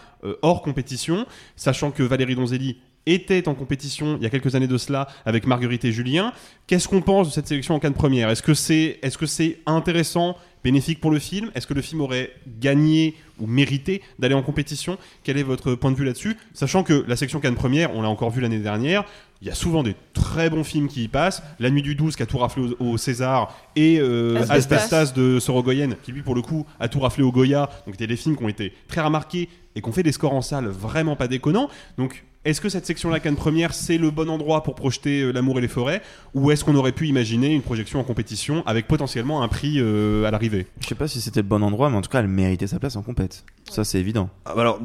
hors 0.42 0.62
compétition, 0.62 1.26
sachant 1.56 1.90
que 1.90 2.02
Valérie 2.02 2.34
Donzelli 2.34 2.78
était 3.06 3.48
en 3.48 3.54
compétition 3.54 4.16
il 4.16 4.22
y 4.22 4.26
a 4.26 4.30
quelques 4.30 4.54
années 4.54 4.68
de 4.68 4.78
cela 4.78 5.08
avec 5.24 5.46
Marguerite 5.46 5.84
et 5.84 5.92
Julien. 5.92 6.32
Qu'est-ce 6.66 6.88
qu'on 6.88 7.02
pense 7.02 7.28
de 7.28 7.32
cette 7.32 7.48
sélection 7.48 7.74
en 7.74 7.78
Cannes 7.78 7.94
première? 7.94 8.30
Est-ce 8.30 8.42
que 8.42 8.54
c'est 8.54 8.98
est 9.02 9.16
-ce 9.16 9.26
c'est 9.26 9.58
intéressant, 9.66 10.36
bénéfique 10.64 11.00
pour 11.00 11.10
le 11.10 11.18
film? 11.18 11.50
Est-ce 11.54 11.66
que 11.66 11.74
le 11.74 11.82
film 11.82 12.00
aurait 12.00 12.30
gagné 12.60 13.14
ou 13.40 13.46
mérité 13.46 14.02
d'aller 14.18 14.34
en 14.34 14.42
compétition? 14.42 14.98
Quel 15.24 15.36
est 15.36 15.42
votre 15.42 15.74
point 15.74 15.90
de 15.90 15.96
vue 15.96 16.04
là-dessus? 16.04 16.36
Sachant 16.54 16.84
que 16.84 17.04
la 17.08 17.16
section 17.16 17.40
Cannes 17.40 17.56
première, 17.56 17.94
on 17.94 18.02
l'a 18.02 18.08
encore 18.08 18.30
vu 18.30 18.40
l'année 18.40 18.60
dernière, 18.60 19.04
il 19.40 19.48
y 19.48 19.50
a 19.50 19.54
souvent 19.54 19.82
des 19.82 19.96
très 20.12 20.50
bons 20.50 20.62
films 20.62 20.86
qui 20.86 21.02
y 21.02 21.08
passent. 21.08 21.42
La 21.58 21.68
Nuit 21.68 21.82
du 21.82 21.96
12 21.96 22.14
qui 22.14 22.22
a 22.22 22.26
tout 22.26 22.38
raflé 22.38 22.62
au, 22.78 22.92
au 22.92 22.96
César 22.96 23.52
et 23.74 23.98
euh. 23.98 24.40
Asbestas 24.48 25.12
de 25.12 25.40
Sorogoyen 25.40 25.90
qui 26.02 26.12
lui 26.12 26.22
pour 26.22 26.36
le 26.36 26.42
coup 26.42 26.64
a 26.78 26.88
tout 26.88 27.00
raflé 27.00 27.24
au 27.24 27.32
Goya. 27.32 27.68
Donc 27.84 27.94
c'était 27.94 28.06
des 28.06 28.16
films 28.16 28.36
qui 28.36 28.44
ont 28.44 28.48
été 28.48 28.72
très 28.86 29.00
remarqués 29.00 29.48
et 29.74 29.82
qui 29.82 29.88
ont 29.88 29.92
fait 29.92 30.04
des 30.04 30.12
scores 30.12 30.34
en 30.34 30.42
salle 30.42 30.66
vraiment 30.68 31.16
pas 31.16 31.26
déconnants. 31.26 31.68
Donc 31.98 32.24
est-ce 32.44 32.60
que 32.60 32.68
cette 32.68 32.86
section-là, 32.86 33.20
Cannes 33.20 33.36
première, 33.36 33.72
c'est 33.72 33.98
le 33.98 34.10
bon 34.10 34.28
endroit 34.28 34.64
pour 34.64 34.74
projeter 34.74 35.20
euh, 35.20 35.30
L'amour 35.30 35.58
et 35.58 35.60
les 35.60 35.68
forêts? 35.68 36.02
Ou 36.34 36.50
est-ce 36.50 36.64
qu'on 36.64 36.74
aurait 36.74 36.92
pu 36.92 37.06
imaginer 37.06 37.54
une 37.54 37.62
projection 37.62 38.00
en 38.00 38.04
compétition 38.04 38.64
avec 38.66 38.88
potentiellement 38.88 39.42
un 39.42 39.48
prix 39.48 39.76
euh, 39.78 40.24
à 40.24 40.32
l'arrivée? 40.32 40.66
Je 40.80 40.88
sais 40.88 40.96
pas 40.96 41.06
si 41.06 41.20
c'était 41.20 41.40
le 41.40 41.46
bon 41.46 41.62
endroit, 41.62 41.88
mais 41.88 41.96
en 41.96 42.02
tout 42.02 42.10
cas, 42.10 42.18
elle 42.18 42.28
méritait 42.28 42.66
sa 42.66 42.80
place 42.80 42.96
en 42.96 43.02
compète. 43.02 43.44
Ça, 43.70 43.84
c'est 43.84 44.00
évident. 44.00 44.28
Ah, 44.44 44.54
bah 44.56 44.62
alors, 44.62 44.80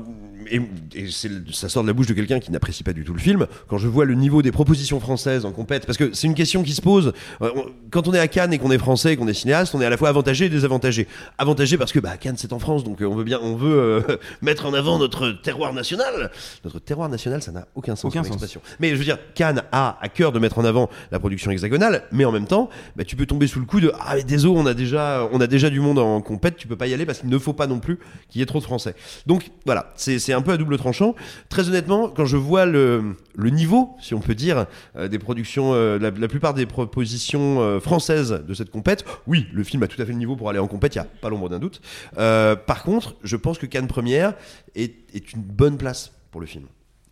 et, 0.51 1.07
ça 1.51 1.69
sort 1.69 1.83
de 1.83 1.87
la 1.87 1.93
bouche 1.93 2.07
de 2.07 2.13
quelqu'un 2.13 2.39
qui 2.39 2.51
n'apprécie 2.51 2.83
pas 2.83 2.93
du 2.93 3.03
tout 3.03 3.13
le 3.13 3.19
film. 3.19 3.47
Quand 3.67 3.77
je 3.77 3.87
vois 3.87 4.05
le 4.05 4.13
niveau 4.13 4.41
des 4.41 4.51
propositions 4.51 4.99
françaises 4.99 5.45
en 5.45 5.51
compète, 5.51 5.85
parce 5.85 5.97
que 5.97 6.13
c'est 6.13 6.27
une 6.27 6.35
question 6.35 6.63
qui 6.63 6.73
se 6.73 6.81
pose. 6.81 7.13
euh, 7.41 7.51
quand 7.91 8.07
on 8.07 8.13
est 8.13 8.19
à 8.19 8.27
Cannes 8.27 8.53
et 8.53 8.59
qu'on 8.59 8.71
est 8.71 8.77
français 8.77 9.13
et 9.13 9.17
qu'on 9.17 9.27
est 9.27 9.33
cinéaste, 9.33 9.73
on 9.75 9.81
est 9.81 9.85
à 9.85 9.89
la 9.89 9.97
fois 9.97 10.09
avantagé 10.09 10.45
et 10.45 10.49
désavantagé. 10.49 11.07
Avantagé 11.37 11.77
parce 11.77 11.91
que 11.91 11.99
bah, 11.99 12.17
Cannes 12.17 12.35
c'est 12.37 12.53
en 12.53 12.59
France, 12.59 12.83
donc 12.83 13.01
euh, 13.01 13.05
on 13.05 13.15
veut 13.15 13.23
bien, 13.23 13.39
on 13.41 13.55
veut 13.55 13.79
euh, 14.09 14.17
mettre 14.41 14.65
en 14.65 14.73
avant 14.73 14.99
notre 14.99 15.31
terroir 15.31 15.73
national. 15.73 16.31
Notre 16.63 16.79
terroir 16.79 17.09
national, 17.09 17.41
ça 17.41 17.51
n'a 17.51 17.67
aucun 17.75 17.95
sens. 17.95 18.11
Aucun 18.11 18.23
sens. 18.23 18.57
Mais 18.79 18.89
je 18.89 18.95
veux 18.95 19.03
dire, 19.03 19.17
Cannes 19.33 19.63
a 19.71 19.97
à 20.01 20.09
cœur 20.09 20.31
de 20.31 20.39
mettre 20.39 20.59
en 20.59 20.65
avant 20.65 20.89
la 21.11 21.19
production 21.19 21.51
hexagonale, 21.51 22.03
mais 22.11 22.25
en 22.25 22.31
même 22.31 22.47
temps, 22.47 22.69
bah, 22.95 23.03
tu 23.03 23.15
peux 23.15 23.25
tomber 23.25 23.47
sous 23.47 23.59
le 23.59 23.65
coup 23.65 23.79
de 23.79 23.91
ah 23.99 24.15
mais 24.17 24.23
désolé, 24.23 24.59
on 24.59 24.65
a 24.65 24.73
déjà, 24.73 25.29
on 25.31 25.39
a 25.41 25.47
déjà 25.47 25.69
du 25.69 25.79
monde 25.79 25.99
en 25.99 26.21
compète, 26.21 26.57
tu 26.57 26.67
peux 26.67 26.75
pas 26.75 26.87
y 26.87 26.93
aller 26.93 27.05
parce 27.05 27.19
qu'il 27.19 27.29
ne 27.29 27.37
faut 27.37 27.53
pas 27.53 27.67
non 27.67 27.79
plus 27.79 27.99
qu'il 28.29 28.39
y 28.39 28.41
ait 28.41 28.47
trop 28.47 28.57
de 28.57 28.63
Français. 28.63 28.95
Donc 29.27 29.51
voilà, 29.65 29.93
c'est 29.95 30.17
c'est 30.17 30.33
un 30.37 30.41
peu 30.41 30.51
à 30.51 30.57
double 30.57 30.77
tranchant. 30.77 31.15
Très 31.49 31.67
honnêtement, 31.67 32.09
quand 32.09 32.25
je 32.25 32.37
vois 32.37 32.65
le, 32.65 33.15
niveau, 33.37 33.95
si 33.99 34.13
on 34.13 34.19
peut 34.19 34.35
dire, 34.35 34.67
euh, 34.95 35.07
des 35.07 35.19
productions, 35.19 35.73
euh, 35.73 35.97
la, 35.99 36.27
plupart 36.27 36.53
des 36.53 36.65
propositions 36.65 37.61
euh, 37.61 37.79
françaises 37.79 38.43
de 38.47 38.53
cette 38.53 38.69
compète, 38.69 39.03
oui, 39.25 39.47
le 39.51 39.63
film 39.63 39.83
a 39.83 39.87
tout 39.87 40.01
à 40.01 40.05
fait 40.05 40.11
le 40.11 40.17
niveau 40.17 40.35
pour 40.35 40.49
aller 40.49 40.59
en 40.59 40.67
compète, 40.67 40.95
il 40.95 40.99
y 40.99 41.01
a 41.01 41.05
pas 41.05 41.29
l'ombre 41.29 41.49
d'un 41.49 41.59
doute. 41.59 41.81
Par 42.15 42.83
contre, 42.83 43.15
je 43.23 43.35
pense 43.35 43.57
que 43.57 43.65
Cannes 43.65 43.87
Première 43.87 44.33
est 44.75 45.33
une 45.33 45.41
bonne 45.41 45.77
place 45.77 46.11
pour 46.31 46.41
le 46.41 46.47
film. 46.47 46.65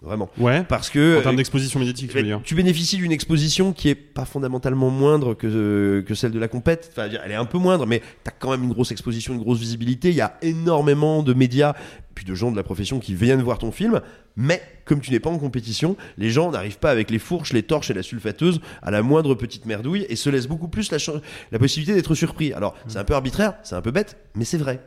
Vraiment. 0.05 0.29
Ouais. 0.37 0.63
Parce 0.63 0.89
que 0.89 1.19
En 1.19 1.21
termes 1.21 1.35
euh, 1.35 1.37
d'exposition 1.37 1.79
médiatique, 1.79 2.11
tu 2.11 2.23
dire 2.23 2.39
tu 2.43 2.55
bénéficies 2.55 2.97
d'une 2.97 3.11
exposition 3.11 3.73
qui 3.73 3.89
est 3.89 3.95
pas 3.95 4.25
fondamentalement 4.25 4.89
moindre 4.89 5.33
que, 5.33 6.03
que 6.07 6.15
celle 6.15 6.31
de 6.31 6.39
la 6.39 6.47
compète. 6.47 6.91
Enfin, 6.91 7.09
elle 7.23 7.31
est 7.31 7.35
un 7.35 7.45
peu 7.45 7.57
moindre, 7.57 7.85
mais 7.85 7.99
tu 7.99 8.29
as 8.29 8.31
quand 8.31 8.51
même 8.51 8.63
une 8.63 8.73
grosse 8.73 8.91
exposition, 8.91 9.33
une 9.33 9.41
grosse 9.41 9.59
visibilité. 9.59 10.09
Il 10.09 10.15
y 10.15 10.21
a 10.21 10.37
énormément 10.41 11.23
de 11.23 11.33
médias, 11.33 11.73
puis 12.13 12.25
de 12.25 12.33
gens 12.33 12.51
de 12.51 12.55
la 12.55 12.63
profession 12.63 12.99
qui 12.99 13.13
viennent 13.15 13.41
voir 13.41 13.57
ton 13.57 13.71
film. 13.71 14.01
Mais 14.37 14.61
comme 14.85 15.01
tu 15.01 15.11
n'es 15.11 15.19
pas 15.19 15.29
en 15.29 15.37
compétition, 15.37 15.95
les 16.17 16.29
gens 16.29 16.51
n'arrivent 16.51 16.79
pas 16.79 16.91
avec 16.91 17.09
les 17.09 17.19
fourches, 17.19 17.53
les 17.53 17.63
torches 17.63 17.89
et 17.89 17.93
la 17.93 18.03
sulfateuse 18.03 18.61
à 18.81 18.91
la 18.91 19.01
moindre 19.01 19.35
petite 19.35 19.65
merdouille 19.65 20.05
et 20.09 20.15
se 20.15 20.29
laissent 20.29 20.47
beaucoup 20.47 20.67
plus 20.67 20.91
la, 20.91 21.59
possibilité 21.59 21.93
d'être 21.93 22.15
surpris. 22.15 22.53
Alors, 22.53 22.75
c'est 22.87 22.99
un 22.99 23.03
peu 23.03 23.13
arbitraire, 23.13 23.55
c'est 23.63 23.75
un 23.75 23.81
peu 23.81 23.91
bête, 23.91 24.17
mais 24.35 24.45
c'est 24.45 24.57
vrai. 24.57 24.81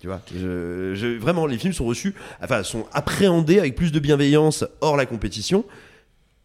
Tu 0.00 0.06
vois, 0.06 0.20
vraiment, 1.18 1.46
les 1.46 1.58
films 1.58 1.74
sont 1.74 1.84
reçus, 1.84 2.14
enfin, 2.42 2.62
sont 2.62 2.86
appréhendés 2.92 3.58
avec 3.58 3.74
plus 3.74 3.92
de 3.92 3.98
bienveillance 3.98 4.64
hors 4.80 4.96
la 4.96 5.04
compétition. 5.04 5.64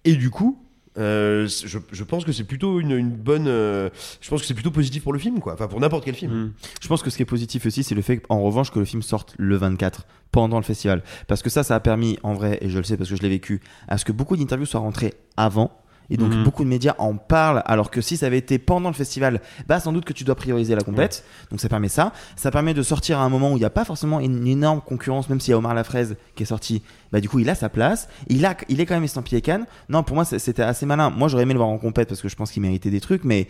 Et 0.03 0.15
du 0.15 0.29
coup, 0.29 0.61
euh, 0.97 1.47
je, 1.47 2.03
pense 2.03 2.23
que 2.23 2.31
c'est 2.31 2.43
plutôt 2.43 2.79
une, 2.79 3.09
bonne. 3.09 3.47
euh, 3.47 3.89
je 4.21 4.29
pense 4.29 4.41
que 4.41 4.47
c'est 4.47 4.53
plutôt 4.53 4.71
positif 4.71 5.03
pour 5.03 5.13
le 5.13 5.19
film, 5.19 5.39
quoi. 5.39 5.53
Enfin, 5.53 5.67
pour 5.67 5.79
n'importe 5.79 6.05
quel 6.05 6.15
film. 6.15 6.53
Je 6.81 6.87
pense 6.87 7.01
que 7.01 7.09
ce 7.09 7.17
qui 7.17 7.23
est 7.23 7.25
positif 7.25 7.65
aussi, 7.65 7.83
c'est 7.83 7.95
le 7.95 8.01
fait, 8.01 8.21
en 8.29 8.41
revanche, 8.41 8.71
que 8.71 8.79
le 8.79 8.85
film 8.85 9.01
sorte 9.01 9.35
le 9.37 9.55
24 9.55 10.05
pendant 10.31 10.57
le 10.57 10.63
festival. 10.63 11.03
Parce 11.27 11.41
que 11.41 11.49
ça, 11.49 11.63
ça 11.63 11.75
a 11.75 11.79
permis, 11.79 12.17
en 12.23 12.33
vrai, 12.33 12.57
et 12.61 12.69
je 12.69 12.77
le 12.77 12.83
sais 12.83 12.97
parce 12.97 13.09
que 13.09 13.15
je 13.15 13.21
l'ai 13.21 13.29
vécu, 13.29 13.61
à 13.87 13.97
ce 13.97 14.05
que 14.05 14.11
beaucoup 14.11 14.37
d'interviews 14.37 14.65
soient 14.65 14.81
rentrées 14.81 15.13
avant 15.37 15.71
Et 16.09 16.17
donc 16.17 16.31
Mhm. 16.33 16.43
beaucoup 16.43 16.63
de 16.63 16.69
médias 16.69 16.93
en 16.97 17.15
parlent, 17.15 17.63
alors 17.65 17.89
que 17.91 18.01
si 18.01 18.17
ça 18.17 18.25
avait 18.27 18.37
été 18.37 18.59
pendant 18.59 18.89
le 18.89 18.95
festival, 18.95 19.41
bah 19.67 19.79
sans 19.79 19.91
doute 19.93 20.05
que 20.05 20.13
tu 20.13 20.23
dois 20.23 20.35
prioriser 20.35 20.75
la 20.75 20.81
compète. 20.81 21.23
Donc 21.51 21.59
ça 21.59 21.69
permet 21.69 21.89
ça. 21.89 22.13
Ça 22.35 22.51
permet 22.51 22.73
de 22.73 22.83
sortir 22.83 23.19
à 23.19 23.23
un 23.23 23.29
moment 23.29 23.51
où 23.51 23.55
il 23.57 23.59
n'y 23.61 23.65
a 23.65 23.69
pas 23.69 23.85
forcément 23.85 24.19
une 24.19 24.45
énorme 24.47 24.81
concurrence, 24.81 25.29
même 25.29 25.39
s'il 25.39 25.51
y 25.51 25.53
a 25.53 25.57
Omar 25.57 25.73
Lafraise 25.73 26.15
qui 26.35 26.43
est 26.43 26.45
sorti. 26.45 26.83
Bah 27.11 27.19
du 27.21 27.29
coup 27.29 27.39
il 27.39 27.49
a 27.49 27.55
sa 27.55 27.69
place. 27.69 28.07
Il 28.27 28.45
a, 28.45 28.55
il 28.69 28.79
est 28.81 28.85
quand 28.85 28.95
même 28.95 29.03
estampillé 29.03 29.41
Cannes. 29.41 29.65
Non 29.89 30.03
pour 30.03 30.15
moi 30.15 30.25
c'était 30.25 30.61
assez 30.63 30.85
malin. 30.85 31.09
Moi 31.09 31.27
j'aurais 31.27 31.43
aimé 31.43 31.53
le 31.53 31.59
voir 31.59 31.69
en 31.69 31.77
compète 31.77 32.07
parce 32.09 32.21
que 32.21 32.29
je 32.29 32.35
pense 32.35 32.51
qu'il 32.51 32.61
méritait 32.61 32.89
des 32.91 33.01
trucs, 33.01 33.23
mais 33.23 33.47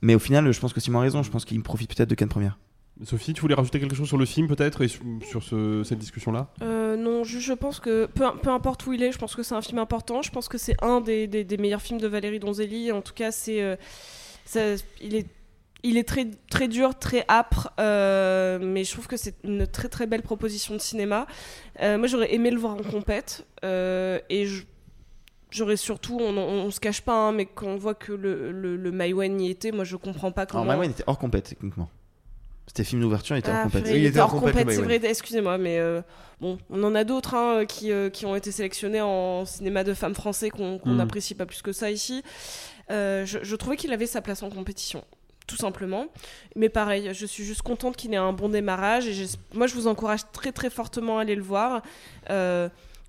mais 0.00 0.14
au 0.14 0.18
final 0.18 0.50
je 0.52 0.60
pense 0.60 0.72
que 0.72 0.80
Simon 0.80 0.98
a 1.00 1.02
raison. 1.02 1.22
Je 1.22 1.30
pense 1.30 1.44
qu'il 1.44 1.60
profite 1.62 1.94
peut-être 1.94 2.08
de 2.10 2.14
Cannes 2.14 2.28
première. 2.28 2.58
Sophie, 3.04 3.32
tu 3.34 3.40
voulais 3.40 3.54
rajouter 3.54 3.80
quelque 3.80 3.94
chose 3.94 4.08
sur 4.08 4.18
le 4.18 4.24
film 4.26 4.46
peut-être 4.48 4.82
et 4.82 4.88
sur, 4.88 5.02
sur 5.28 5.42
ce- 5.42 5.82
cette 5.84 5.98
discussion-là? 5.98 6.48
Euh, 6.62 6.96
non, 6.96 7.24
je, 7.24 7.38
je 7.38 7.52
pense 7.52 7.80
que 7.80 8.06
peu, 8.06 8.24
peu 8.42 8.50
importe 8.50 8.86
où 8.86 8.92
il 8.92 9.02
est, 9.02 9.12
je 9.12 9.18
pense 9.18 9.34
que 9.34 9.42
c'est 9.42 9.54
un 9.54 9.62
film 9.62 9.78
important. 9.78 10.22
Je 10.22 10.30
pense 10.30 10.48
que 10.48 10.58
c'est 10.58 10.76
un 10.82 11.00
des, 11.00 11.26
des- 11.26 11.44
des 11.44 11.56
meilleurs 11.56 11.82
films 11.82 12.00
de 12.00 12.06
Valérie 12.08 12.38
Donzelli. 12.38 12.92
En 12.92 13.02
tout 13.02 13.14
cas, 13.14 13.30
c'est, 13.32 13.62
euh, 13.62 14.76
il 15.00 15.16
est, 15.16 15.26
il 15.82 15.96
est 15.96 16.04
très, 16.08 16.28
très 16.50 16.68
dur, 16.68 16.96
très 16.98 17.24
âpre, 17.28 17.70
euh, 17.80 18.58
mais 18.62 18.84
je 18.84 18.92
trouve 18.92 19.08
que 19.08 19.16
c'est 19.16 19.34
une 19.42 19.66
très 19.66 19.88
très 19.88 20.06
belle 20.06 20.22
proposition 20.22 20.74
de 20.74 20.80
cinéma. 20.80 21.26
Euh, 21.80 21.98
moi, 21.98 22.06
j'aurais 22.06 22.32
aimé 22.34 22.50
le 22.50 22.58
voir 22.58 22.74
en 22.74 22.82
compète 22.82 23.46
euh, 23.64 24.18
et 24.30 24.46
je- 24.46 24.62
J'aurais 25.54 25.76
surtout, 25.76 26.16
on, 26.18 26.34
on, 26.38 26.64
on 26.64 26.70
se 26.70 26.80
cache 26.80 27.02
pas, 27.02 27.12
hein, 27.28 27.32
mais 27.32 27.44
quand 27.44 27.66
on 27.66 27.76
voit 27.76 27.92
que 27.94 28.12
le, 28.14 28.50
le, 28.52 28.74
le 28.74 28.90
Maïwen 28.90 29.38
y 29.38 29.50
était, 29.50 29.70
moi 29.70 29.84
je 29.84 29.96
comprends 29.96 30.32
pas 30.32 30.46
comment. 30.46 30.62
Alors 30.62 30.76
Maïwen 30.78 30.92
était 30.92 31.04
hors 31.06 31.18
compète 31.18 31.44
techniquement. 31.50 31.90
C'était 32.74 32.84
film 32.84 33.02
d'ouverture, 33.02 33.36
il 33.36 33.40
était 33.40 33.50
Ah, 33.52 33.66
purée, 33.70 33.98
il 33.98 34.06
était 34.06 34.18
compète, 34.20 34.70
c'est 34.70 34.80
vrai, 34.80 34.98
excusez-moi, 35.04 35.58
mais 35.58 35.78
euh, 35.78 36.00
bon, 36.40 36.56
on 36.70 36.82
en 36.84 36.94
a 36.94 37.04
d'autres 37.04 37.34
hein, 37.34 37.66
qui, 37.66 37.92
euh, 37.92 38.08
qui 38.08 38.24
ont 38.24 38.34
été 38.34 38.50
sélectionnés 38.50 39.02
en 39.02 39.44
cinéma 39.44 39.84
de 39.84 39.92
femmes 39.92 40.14
français 40.14 40.48
qu'on 40.48 40.78
qu'on 40.78 40.92
Mm. 40.92 40.96
n'apprécie 40.96 41.34
pas 41.34 41.44
plus 41.44 41.60
que 41.60 41.72
ça 41.72 41.90
ici. 41.90 42.22
Euh, 42.90 43.26
je, 43.26 43.40
je 43.42 43.56
trouvais 43.56 43.76
qu'il 43.76 43.92
avait 43.92 44.06
sa 44.06 44.22
place 44.22 44.42
en 44.42 44.48
compétition. 44.48 45.04
Tout 45.46 45.56
simplement. 45.56 46.06
Mais 46.56 46.70
pareil, 46.70 47.10
je 47.12 47.26
suis 47.26 47.44
juste 47.44 47.60
contente 47.60 47.94
qu'il 47.94 48.14
ait 48.14 48.16
un 48.16 48.32
bon 48.32 48.48
démarrage. 48.48 49.06
Et 49.06 49.26
moi, 49.52 49.66
je 49.66 49.74
vous 49.74 49.86
encourage 49.86 50.20
très 50.32 50.50
très 50.52 50.70
fortement 50.70 51.18
à 51.18 51.22
aller 51.22 51.34
le 51.34 51.42
voir. 51.42 51.82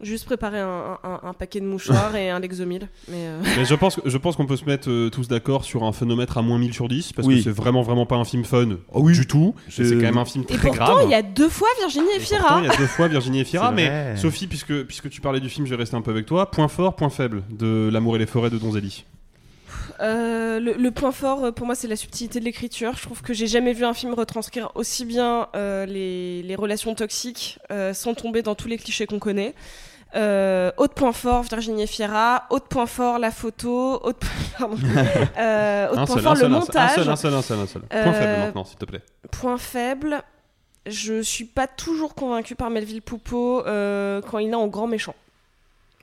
Juste 0.04 0.26
préparer 0.26 0.60
un, 0.60 0.98
un- 1.04 1.20
un 1.24 1.34
paquet 1.34 1.60
de 1.60 1.66
mouchoirs 1.66 2.16
et 2.16 2.30
un 2.30 2.40
Lexomil. 2.40 2.88
Mais, 3.08 3.16
euh, 3.18 3.42
Mais 3.58 3.66
je 3.66 3.74
pense, 3.76 3.96
que- 3.96 4.10
je 4.10 4.18
pense 4.18 4.36
qu'on 4.36 4.46
peut 4.46 4.58
se 4.58 4.66
mettre 4.66 4.90
euh, 4.90 5.10
tous 5.10 5.28
d'accord 5.28 5.64
sur 5.64 5.84
un 5.84 5.92
phénomètre 5.92 6.38
à 6.38 6.42
moins 6.42 6.58
1000 6.60 6.74
sur 6.74 6.88
10 6.88 7.14
parce 7.14 7.28
Oui. 7.28 7.38
que 7.38 7.44
c'est 7.44 7.50
vraiment 7.52 7.82
vraiment 7.82 8.06
pas 8.06 8.16
un 8.18 8.26
film 8.26 8.44
fun 8.46 8.68
du 8.96 9.28
tout. 9.28 9.56
C'est 9.70 9.84
quand 9.92 9.96
même 10.02 10.18
un 10.18 10.26
film 10.26 10.44
Et 10.50 10.56
très 10.56 10.68
pourtant, 10.68 10.86
grave. 10.96 11.02
il 11.06 11.10
y 11.12 11.16
a 11.16 11.22
deux 11.22 11.50
fois 11.50 11.68
Virginie 11.80 12.06
Pourtant, 12.18 12.22
Efira. 12.36 12.60
il 12.62 12.68
y 12.68 12.70
a 12.70 12.78
deux 12.78 12.88
fois 12.88 13.08
Virginie 13.08 13.40
Efira, 13.42 13.72
mais 13.72 13.88
vrai. 13.88 14.18
Sophie, 14.18 14.48
puisque, 14.48 14.84
puisque 14.84 15.10
tu 15.10 15.22
parlais 15.22 15.40
du 15.40 15.50
film, 15.50 15.66
je 15.66 15.72
vais 15.72 15.78
rester 15.78 15.96
un 15.96 16.02
peu 16.02 16.12
avec 16.12 16.26
toi. 16.26 16.52
Point 16.52 16.68
fort, 16.68 16.96
point 16.96 17.10
faible 17.10 17.44
de 17.50 17.90
L'amour 17.92 18.16
et 18.16 18.20
les 18.20 18.26
forêts 18.26 18.50
de 18.50 18.58
Donzelli. 18.58 19.06
Euh, 20.02 20.60
le, 20.60 20.74
le 20.74 20.92
point 20.92 21.12
fort 21.12 21.46
euh, 21.46 21.52
pour 21.52 21.66
moi 21.68 21.76
c'est 21.76 21.88
la 21.88 21.96
subtilité 21.96 22.40
de 22.40 22.46
l'écriture. 22.46 22.94
Je 22.98 23.04
trouve 23.04 23.22
que 23.22 23.34
j'ai 23.34 23.48
jamais 23.48 23.74
vu 23.74 23.86
un 23.86 23.94
film 23.94 24.14
retranscrire 24.14 24.72
aussi 24.76 25.06
bien 25.06 25.48
euh, 25.56 25.86
les, 25.86 26.42
les 26.42 26.56
relations 26.56 26.96
toxiques 26.96 27.60
euh, 27.72 27.94
sans 27.94 28.14
tomber 28.14 28.42
dans 28.42 28.56
tous 28.56 28.68
les 28.68 28.78
clichés 28.78 29.06
qu'on 29.06 29.20
connaît. 29.20 29.54
Euh, 30.16 30.72
autre 30.78 30.94
point 30.94 31.12
fort 31.12 31.44
Virginie 31.44 31.84
Efira. 31.84 32.44
Autre 32.50 32.68
point 32.68 32.86
fort 32.86 33.20
la 33.20 33.32
photo. 33.32 34.00
Autre, 34.04 34.28
pardon. 34.58 34.78
Euh, 35.38 35.90
autre 35.90 36.00
Un 36.00 36.06
point 36.06 36.16
seul, 36.16 36.24
fort 36.24 36.32
un 36.32 36.36
le 36.36 36.40
seul, 36.40 36.54
un 36.54 36.60
seul, 36.60 36.60
montage. 36.60 36.92
un 36.92 36.96
seul, 36.96 37.10
un 37.10 37.16
seul, 37.16 37.34
un 37.34 37.42
seul, 37.42 37.60
un 37.60 37.68
seul. 37.68 37.82
Point 37.82 38.00
Euh, 38.00 38.14
faible 38.14 38.40
maintenant, 38.42 38.66
s'il 38.66 38.78
te 38.78 38.86
plaît. 38.86 39.02
Point 39.32 39.58
faible. 39.58 40.24
Je 40.86 41.22
suis 41.22 41.46
pas 41.46 41.66
toujours 41.68 42.14
convaincue 42.14 42.56
par 42.56 42.70
Melville 42.70 43.02
Poupeau 43.02 43.66
euh, 43.66 44.22
quand 44.30 44.40
il 44.40 44.50
est 44.50 44.56
en 44.56 44.68
grand 44.68 44.88
méchant. 44.88 45.16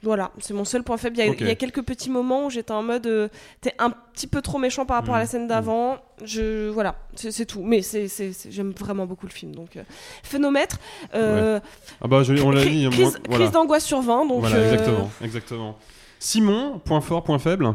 Voilà, 0.03 0.31
c'est 0.39 0.55
mon 0.55 0.65
seul 0.65 0.83
point 0.83 0.97
faible. 0.97 1.17
Il 1.19 1.25
y 1.25 1.29
a, 1.29 1.31
Ok. 1.31 1.37
il 1.41 1.47
y 1.47 1.51
a 1.51 1.55
quelques 1.55 1.83
petits 1.83 2.09
moments 2.09 2.47
où 2.47 2.51
j'étais 2.51 2.73
en 2.73 2.83
mode 2.83 3.07
euh, 3.07 3.29
t'es 3.61 3.75
un 3.79 3.91
petit 3.91 4.27
peu 4.27 4.41
trop 4.41 4.57
méchant 4.59 4.87
par 4.87 4.97
rapport 4.97 5.15
à 5.15 5.19
la 5.19 5.25
Mm. 5.25 5.29
scène 5.29 5.47
d'avant. 5.49 5.99
Je 6.25 6.69
voilà, 6.71 6.95
c'est 7.15 7.45
tout. 7.45 7.63
Mais 7.63 7.83
c'est 7.83 8.07
j'aime 8.51 8.73
vraiment 8.73 9.05
beaucoup 9.05 9.27
le 9.27 9.33
film. 9.33 9.55
Donc 9.55 9.77
euh, 9.77 9.83
phénomètre. 10.23 10.79
euh, 11.15 11.61
Ah 12.01 12.09
bah, 12.09 12.23
je- 12.23 12.33
on 12.43 12.51
l'a 12.51 12.65
dit. 12.65 12.89
Crise, 12.91 13.01
moi, 13.01 13.11
voilà. 13.29 13.45
crise 13.45 13.53
d'angoisse 13.53 13.85
sur 13.85 14.01
20. 14.01 14.27
Donc 14.27 14.41
Voilà, 14.41 14.63
exactement, 14.63 15.11
exactement. 15.23 15.77
Simon, 16.19 16.79
point 16.85 17.01
fort, 17.01 17.23
point 17.25 17.39
faible? 17.39 17.75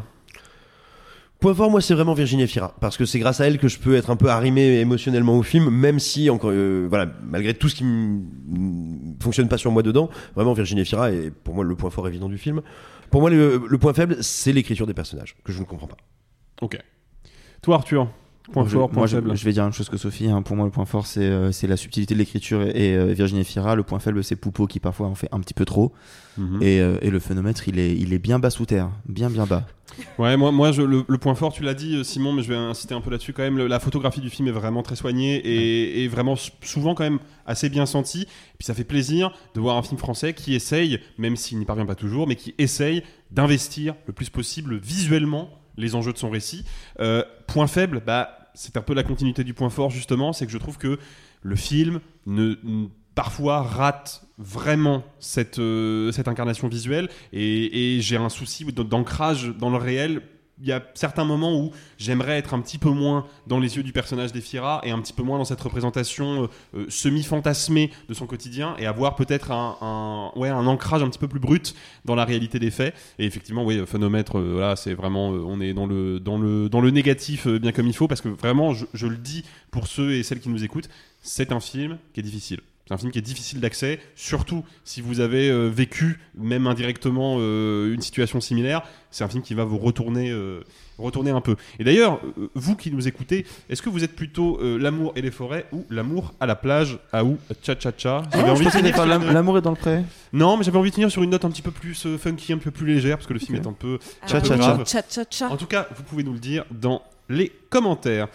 Point 1.46 1.54
fort, 1.54 1.70
moi, 1.70 1.80
c'est 1.80 1.94
vraiment 1.94 2.14
Virginie 2.14 2.42
Efira. 2.42 2.74
Parce 2.80 2.96
que 2.96 3.04
c'est 3.04 3.20
grâce 3.20 3.40
à 3.40 3.46
elle 3.46 3.58
que 3.60 3.68
je 3.68 3.78
peux 3.78 3.94
être 3.94 4.10
un 4.10 4.16
peu 4.16 4.30
arrimé 4.30 4.80
émotionnellement 4.80 5.38
au 5.38 5.44
film, 5.44 5.70
même 5.70 6.00
si, 6.00 6.28
encore, 6.28 6.50
euh, 6.52 6.88
voilà, 6.88 7.06
malgré 7.22 7.54
tout 7.54 7.68
ce 7.68 7.76
qui 7.76 7.84
ne 7.84 9.14
fonctionne 9.22 9.46
pas 9.46 9.56
sur 9.56 9.70
moi 9.70 9.84
dedans, 9.84 10.10
vraiment 10.34 10.54
Virginie 10.54 10.80
Efira 10.80 11.12
est 11.12 11.30
pour 11.30 11.54
moi 11.54 11.62
le 11.62 11.76
point 11.76 11.88
fort 11.88 12.08
évident 12.08 12.28
du 12.28 12.36
film. 12.36 12.62
Pour 13.12 13.20
moi, 13.20 13.30
le, 13.30 13.62
le 13.64 13.78
point 13.78 13.94
faible, 13.94 14.16
c'est 14.22 14.52
l'écriture 14.52 14.88
des 14.88 14.92
personnages, 14.92 15.36
que 15.44 15.52
je 15.52 15.60
ne 15.60 15.64
comprends 15.64 15.86
pas. 15.86 15.98
Ok. 16.62 16.80
Toi, 17.62 17.76
Arthur, 17.76 18.08
point 18.52 18.62
Moi, 18.62 18.70
je- 18.70 18.76
fort, 18.76 18.88
point 18.90 18.98
moi, 19.02 19.08
faible. 19.08 19.36
je 19.36 19.44
vais 19.44 19.52
dire 19.52 19.62
la 19.62 19.68
même 19.68 19.72
chose 19.74 19.88
que 19.88 19.96
Sophie. 19.96 20.28
hein. 20.28 20.42
Pour 20.42 20.56
moi, 20.56 20.64
le 20.64 20.70
point 20.70 20.84
fort, 20.84 21.06
c'est 21.06 21.24
euh, 21.24 21.50
la 21.62 21.76
subtilité 21.76 22.14
de 22.14 22.18
l'écriture 22.18 22.62
et, 22.62 22.70
et, 22.92 22.94
euh, 22.96 23.12
Virginie 23.12 23.44
Fira. 23.44 23.74
Le 23.74 23.82
point 23.82 23.98
faible, 23.98 24.22
c'est 24.24 24.36
Poupeau 24.36 24.66
qui 24.66 24.80
parfois 24.80 25.06
en 25.08 25.14
fait 25.14 25.28
un 25.32 25.40
petit 25.40 25.54
peu 25.54 25.64
trop. 25.64 25.92
Mhm. 26.38 26.62
Et, 26.62 26.80
euh, 26.80 26.98
et 27.02 27.10
le 27.10 27.18
phénomètre, 27.18 27.66
il 27.68 27.78
est, 27.78 27.94
il 27.96 28.12
est 28.12 28.18
bien 28.18 28.38
bas 28.38 28.50
sous 28.50 28.66
terre. 28.66 28.90
Bien, 29.08 29.30
bien 29.30 29.46
bas. 29.46 29.66
Ouais, 30.18 30.36
moi, 30.36 30.52
moi 30.52 30.72
je, 30.72 30.82
le, 30.82 31.04
le 31.08 31.18
point 31.18 31.34
fort, 31.34 31.52
tu 31.54 31.62
l'as 31.62 31.72
dit, 31.72 32.04
Simon, 32.04 32.32
mais 32.34 32.42
je 32.42 32.48
vais 32.48 32.56
insister 32.56 32.94
un 32.94 33.00
peu 33.00 33.10
là-dessus 33.10 33.32
quand 33.32 33.42
même. 33.42 33.56
Le- 33.56 33.66
la 33.66 33.80
photographie 33.80 34.20
du 34.20 34.28
film 34.28 34.46
est 34.48 34.52
vraiment 34.52 34.82
très 34.82 34.96
soignée 34.96 35.36
et, 35.36 36.04
et 36.04 36.08
vraiment 36.08 36.34
souvent 36.62 36.94
quand 36.94 37.04
même 37.04 37.18
assez 37.46 37.70
bien 37.70 37.86
sentie. 37.86 38.22
Et 38.22 38.56
puis 38.58 38.66
ça 38.66 38.74
fait 38.74 38.84
plaisir 38.84 39.32
de 39.54 39.60
voir 39.60 39.76
un 39.78 39.82
film 39.82 39.96
français 39.98 40.34
qui 40.34 40.54
essaye, 40.54 40.98
même 41.16 41.36
s'il 41.36 41.58
n'y 41.58 41.64
parvient 41.64 41.86
pas 41.86 41.94
toujours, 41.94 42.26
mais 42.26 42.36
qui 42.36 42.54
essaye 42.58 43.02
d'investir 43.30 43.94
le 44.06 44.12
plus 44.12 44.28
possible 44.28 44.76
visuellement 44.78 45.48
les 45.76 45.94
enjeux 45.94 46.12
de 46.12 46.18
son 46.18 46.30
récit. 46.30 46.64
Euh, 47.00 47.22
point 47.46 47.66
faible, 47.66 48.02
bah, 48.04 48.38
c'est 48.54 48.76
un 48.76 48.82
peu 48.82 48.94
la 48.94 49.02
continuité 49.02 49.44
du 49.44 49.54
point 49.54 49.70
fort 49.70 49.90
justement, 49.90 50.32
c'est 50.32 50.46
que 50.46 50.52
je 50.52 50.58
trouve 50.58 50.78
que 50.78 50.98
le 51.42 51.56
film 51.56 52.00
ne, 52.26 52.54
parfois 53.14 53.62
rate 53.62 54.22
vraiment 54.38 55.02
cette, 55.18 55.58
euh, 55.58 56.12
cette 56.12 56.28
incarnation 56.28 56.68
visuelle 56.68 57.08
et, 57.32 57.98
j'ai 58.00 58.16
un 58.16 58.28
souci 58.28 58.64
d'ancrage 58.64 59.54
dans 59.58 59.70
le 59.70 59.76
réel. 59.76 60.22
Il 60.60 60.66
y 60.66 60.72
a 60.72 60.82
certains 60.94 61.24
moments 61.24 61.54
où 61.60 61.72
j'aimerais 61.98 62.38
être 62.38 62.54
un 62.54 62.60
petit 62.60 62.78
peu 62.78 62.88
moins 62.88 63.26
dans 63.46 63.58
les 63.58 63.76
yeux 63.76 63.82
du 63.82 63.92
personnage 63.92 64.32
d'Efira 64.32 64.80
et 64.84 64.90
un 64.90 65.00
petit 65.00 65.12
peu 65.12 65.22
moins 65.22 65.36
dans 65.36 65.44
cette 65.44 65.60
représentation 65.60 66.44
euh, 66.44 66.46
euh, 66.74 66.86
semi-fantasmée 66.88 67.90
de 68.08 68.14
son 68.14 68.26
quotidien 68.26 68.74
et 68.78 68.86
avoir 68.86 69.16
peut-être 69.16 69.50
un, 69.50 70.32
ouais, 70.36 70.48
un 70.48 70.66
ancrage 70.66 71.02
un 71.02 71.08
petit 71.08 71.18
peu 71.18 71.28
plus 71.28 71.40
brut 71.40 71.74
dans 72.04 72.14
la 72.14 72.24
réalité 72.24 72.58
des 72.58 72.70
faits. 72.70 72.94
Et 73.18 73.26
effectivement, 73.26 73.64
oui, 73.64 73.82
phénomètre, 73.86 74.38
euh, 74.38 74.74
c'est 74.76 74.94
vraiment, 74.94 75.32
euh, 75.32 75.42
on 75.46 75.60
est 75.60 75.74
dans 75.74 75.86
le, 75.86 76.20
dans 76.20 76.38
le, 76.38 76.68
dans 76.68 76.80
le 76.80 76.90
négatif 76.90 77.46
bien 77.46 77.72
comme 77.72 77.86
il 77.86 77.94
faut 77.94 78.08
parce 78.08 78.22
que 78.22 78.28
vraiment, 78.28 78.72
je 78.72 79.06
le 79.06 79.16
dis 79.16 79.44
pour 79.70 79.86
ceux 79.86 80.12
et 80.12 80.22
celles 80.22 80.40
qui 80.40 80.48
nous 80.48 80.64
écoutent, 80.64 80.88
c'est 81.20 81.52
un 81.52 81.60
film 81.60 81.98
qui 82.14 82.20
est 82.20 82.22
difficile. 82.22 82.60
C'est 82.86 82.94
un 82.94 82.98
film 82.98 83.10
qui 83.10 83.18
est 83.18 83.22
difficile 83.22 83.58
d'accès, 83.60 83.98
surtout 84.14 84.64
si 84.84 85.00
vous 85.00 85.18
avez 85.18 85.50
euh, 85.50 85.66
vécu, 85.68 86.20
même 86.36 86.68
indirectement, 86.68 87.36
euh, 87.40 87.92
une 87.92 88.00
situation 88.00 88.40
similaire. 88.40 88.82
C'est 89.10 89.24
un 89.24 89.28
film 89.28 89.42
qui 89.42 89.54
va 89.54 89.64
vous 89.64 89.78
retourner, 89.78 90.30
euh, 90.30 90.60
retourner 90.96 91.32
un 91.32 91.40
peu. 91.40 91.56
Et 91.80 91.84
d'ailleurs, 91.84 92.20
euh, 92.38 92.48
vous 92.54 92.76
qui 92.76 92.92
nous 92.92 93.08
écoutez, 93.08 93.44
est-ce 93.68 93.82
que 93.82 93.88
vous 93.90 94.04
êtes 94.04 94.14
plutôt 94.14 94.60
euh, 94.60 94.78
l'amour 94.78 95.12
et 95.16 95.22
les 95.22 95.32
forêts 95.32 95.66
ou 95.72 95.84
l'amour 95.90 96.32
à 96.38 96.46
la 96.46 96.54
plage 96.54 97.00
à 97.12 97.24
ou 97.24 97.38
cha 97.60 97.74
cha 97.76 97.90
cha? 97.96 98.22
Ah, 98.32 98.54
L'amour 99.32 99.58
est 99.58 99.62
dans 99.62 99.70
le 99.70 99.76
pré. 99.76 100.04
Non, 100.32 100.56
mais 100.56 100.62
j'avais 100.62 100.78
envie 100.78 100.90
de 100.90 100.94
finir 100.94 101.10
sur 101.10 101.24
une 101.24 101.30
note 101.30 101.44
un 101.44 101.50
petit 101.50 101.62
peu 101.62 101.72
plus 101.72 102.06
euh, 102.06 102.16
funky, 102.18 102.52
un 102.52 102.58
peu 102.58 102.70
plus 102.70 102.86
légère, 102.86 103.16
parce 103.16 103.26
que 103.26 103.32
le 103.32 103.40
film 103.40 103.56
est 103.56 103.66
un 103.66 103.72
peu, 103.72 103.98
Cha 104.28 104.38
cha 104.40 104.46
cha. 104.46 104.56
grave. 104.56 104.84
Tcha 104.84 105.02
tcha 105.02 105.24
tcha. 105.24 105.48
En 105.50 105.56
tout 105.56 105.66
cas, 105.66 105.88
vous 105.96 106.04
pouvez 106.04 106.22
nous 106.22 106.34
le 106.34 106.38
dire 106.38 106.64
dans 106.70 107.02
les 107.28 107.50
commentaires. 107.68 108.28